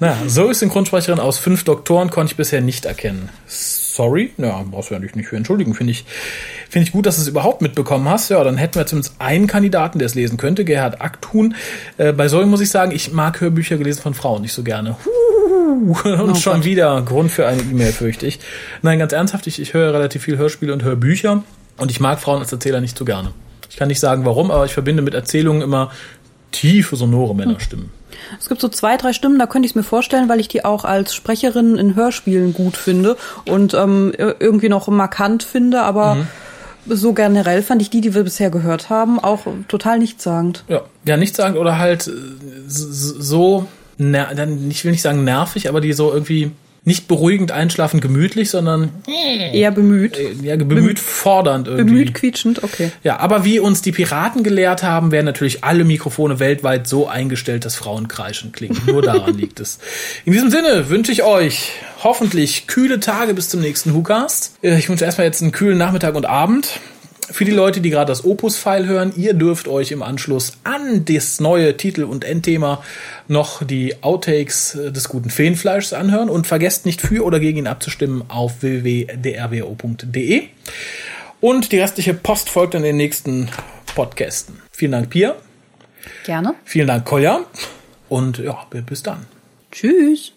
Naja, 0.00 0.16
Zoes 0.26 0.58
Synchronsprecherin 0.58 1.20
aus 1.20 1.38
fünf 1.38 1.62
Doktoren 1.62 2.10
konnte 2.10 2.32
ich 2.32 2.36
bisher 2.36 2.60
nicht 2.60 2.84
erkennen. 2.84 3.28
Sorry, 3.94 4.32
ja, 4.38 4.64
brauchst 4.68 4.90
du 4.90 4.94
ja 4.94 5.00
nicht 5.00 5.28
für 5.28 5.36
entschuldigen, 5.36 5.72
finde 5.72 5.92
ich. 5.92 6.04
Finde 6.68 6.88
ich 6.88 6.92
gut, 6.92 7.06
dass 7.06 7.14
du 7.14 7.22
es 7.22 7.28
überhaupt 7.28 7.62
mitbekommen 7.62 8.08
hast. 8.08 8.28
Ja, 8.28 8.42
dann 8.42 8.56
hätten 8.56 8.74
wir 8.74 8.86
zumindest 8.86 9.14
einen 9.20 9.46
Kandidaten, 9.46 10.00
der 10.00 10.06
es 10.06 10.16
lesen 10.16 10.36
könnte, 10.36 10.64
Gerhard 10.64 11.00
Aktun. 11.00 11.54
Äh, 11.96 12.12
bei 12.12 12.26
Zoe 12.26 12.44
muss 12.44 12.60
ich 12.60 12.70
sagen, 12.70 12.90
ich 12.90 13.12
mag 13.12 13.40
Hörbücher 13.40 13.76
gelesen 13.76 14.02
von 14.02 14.12
Frauen 14.12 14.42
nicht 14.42 14.52
so 14.52 14.64
gerne. 14.64 14.96
Huh, 15.04 16.08
und 16.24 16.38
schon 16.38 16.64
wieder 16.64 17.00
Grund 17.02 17.30
für 17.30 17.46
eine 17.46 17.62
E-Mail, 17.62 17.92
fürchte 17.92 18.26
ich. 18.26 18.40
Nein, 18.82 18.98
ganz 18.98 19.12
ernsthaft, 19.12 19.46
ich, 19.46 19.60
ich 19.60 19.74
höre 19.74 19.94
relativ 19.94 20.24
viel 20.24 20.38
Hörspiele 20.38 20.72
und 20.72 20.82
Hörbücher 20.82 21.44
und 21.76 21.92
ich 21.92 22.00
mag 22.00 22.18
Frauen 22.18 22.40
als 22.40 22.50
Erzähler 22.50 22.80
nicht 22.80 22.98
so 22.98 23.04
gerne. 23.04 23.30
Ich 23.70 23.76
kann 23.76 23.86
nicht 23.86 24.00
sagen, 24.00 24.24
warum, 24.24 24.50
aber 24.50 24.64
ich 24.64 24.72
verbinde 24.72 25.04
mit 25.04 25.14
Erzählungen 25.14 25.62
immer 25.62 25.92
tiefe, 26.50 26.96
sonore 26.96 27.36
Männerstimmen. 27.36 27.90
Es 28.40 28.48
gibt 28.48 28.60
so 28.60 28.68
zwei, 28.68 28.96
drei 28.96 29.12
Stimmen, 29.12 29.38
da 29.38 29.46
könnte 29.46 29.66
ich 29.66 29.72
es 29.72 29.76
mir 29.76 29.82
vorstellen, 29.82 30.28
weil 30.28 30.40
ich 30.40 30.48
die 30.48 30.64
auch 30.64 30.84
als 30.84 31.14
Sprecherin 31.14 31.76
in 31.76 31.94
Hörspielen 31.94 32.52
gut 32.54 32.76
finde 32.76 33.16
und 33.48 33.74
ähm, 33.74 34.12
ir- 34.16 34.36
irgendwie 34.40 34.68
noch 34.68 34.88
markant 34.88 35.42
finde, 35.42 35.82
aber 35.82 36.16
so 36.86 37.12
generell 37.14 37.62
fand 37.62 37.80
ich 37.82 37.88
die, 37.90 38.00
die 38.02 38.14
wir 38.14 38.24
bisher 38.24 38.50
gehört 38.50 38.90
haben, 38.90 39.18
auch 39.18 39.40
total 39.68 39.98
nichtssagend. 39.98 40.64
Ja, 40.68 40.82
ja, 41.04 41.16
nicht 41.16 41.34
sagen 41.34 41.56
oder 41.56 41.78
halt 41.78 42.08
äh, 42.08 42.10
so, 42.68 43.66
dann, 43.98 44.70
ich 44.70 44.84
will 44.84 44.90
nicht 44.92 45.02
sagen 45.02 45.24
nervig, 45.24 45.68
aber 45.68 45.80
die 45.80 45.92
so 45.92 46.12
irgendwie 46.12 46.50
nicht 46.86 47.08
beruhigend 47.08 47.50
einschlafen, 47.50 48.00
gemütlich, 48.00 48.50
sondern 48.50 48.90
Eher 49.52 49.70
bemüht. 49.70 50.18
ja, 50.42 50.56
bemüht 50.56 50.98
fordernd 50.98 51.66
irgendwie. 51.66 51.84
Bemüht 51.84 52.14
quietschend, 52.14 52.62
okay. 52.62 52.90
Ja, 53.02 53.18
aber 53.20 53.44
wie 53.44 53.58
uns 53.58 53.80
die 53.80 53.92
Piraten 53.92 54.42
gelehrt 54.42 54.82
haben, 54.82 55.10
werden 55.10 55.24
natürlich 55.24 55.64
alle 55.64 55.84
Mikrofone 55.84 56.40
weltweit 56.40 56.86
so 56.86 57.08
eingestellt, 57.08 57.64
dass 57.64 57.74
Frauen 57.76 58.08
kreischend 58.08 58.52
klingen. 58.52 58.78
Nur 58.86 59.00
daran 59.02 59.34
liegt 59.36 59.60
es. 59.60 59.78
In 60.26 60.32
diesem 60.34 60.50
Sinne 60.50 60.90
wünsche 60.90 61.10
ich 61.12 61.22
euch 61.22 61.72
hoffentlich 62.02 62.66
kühle 62.66 63.00
Tage 63.00 63.32
bis 63.32 63.48
zum 63.48 63.60
nächsten 63.60 63.94
WhoCast. 63.94 64.58
Äh, 64.62 64.78
Ich 64.78 64.88
wünsche 64.90 65.04
erstmal 65.06 65.26
jetzt 65.26 65.40
einen 65.40 65.52
kühlen 65.52 65.78
Nachmittag 65.78 66.14
und 66.14 66.26
Abend. 66.26 66.68
Für 67.30 67.44
die 67.44 67.52
Leute, 67.52 67.80
die 67.80 67.90
gerade 67.90 68.10
das 68.10 68.24
Opus-File 68.24 68.86
hören, 68.86 69.12
ihr 69.16 69.34
dürft 69.34 69.68
euch 69.68 69.92
im 69.92 70.02
Anschluss 70.02 70.52
an 70.64 71.04
das 71.04 71.40
neue 71.40 71.76
Titel- 71.76 72.04
und 72.04 72.24
Endthema 72.24 72.82
noch 73.28 73.62
die 73.64 74.02
Outtakes 74.02 74.74
äh, 74.74 74.92
des 74.92 75.08
guten 75.08 75.30
Feenfleischs 75.30 75.92
anhören 75.92 76.28
und 76.28 76.46
vergesst 76.46 76.86
nicht 76.86 77.00
für 77.00 77.24
oder 77.24 77.40
gegen 77.40 77.58
ihn 77.58 77.66
abzustimmen 77.66 78.24
auf 78.28 78.62
www.drwo.de. 78.62 80.42
Und 81.40 81.72
die 81.72 81.78
restliche 81.78 82.14
Post 82.14 82.48
folgt 82.48 82.74
in 82.74 82.82
den 82.82 82.96
nächsten 82.96 83.48
Podcasten. 83.94 84.62
Vielen 84.70 84.92
Dank, 84.92 85.10
Pia. 85.10 85.34
Gerne. 86.24 86.54
Vielen 86.64 86.88
Dank, 86.88 87.04
Kolja. 87.04 87.40
Und 88.08 88.38
ja, 88.38 88.66
bis 88.70 89.02
dann. 89.02 89.26
Tschüss. 89.70 90.32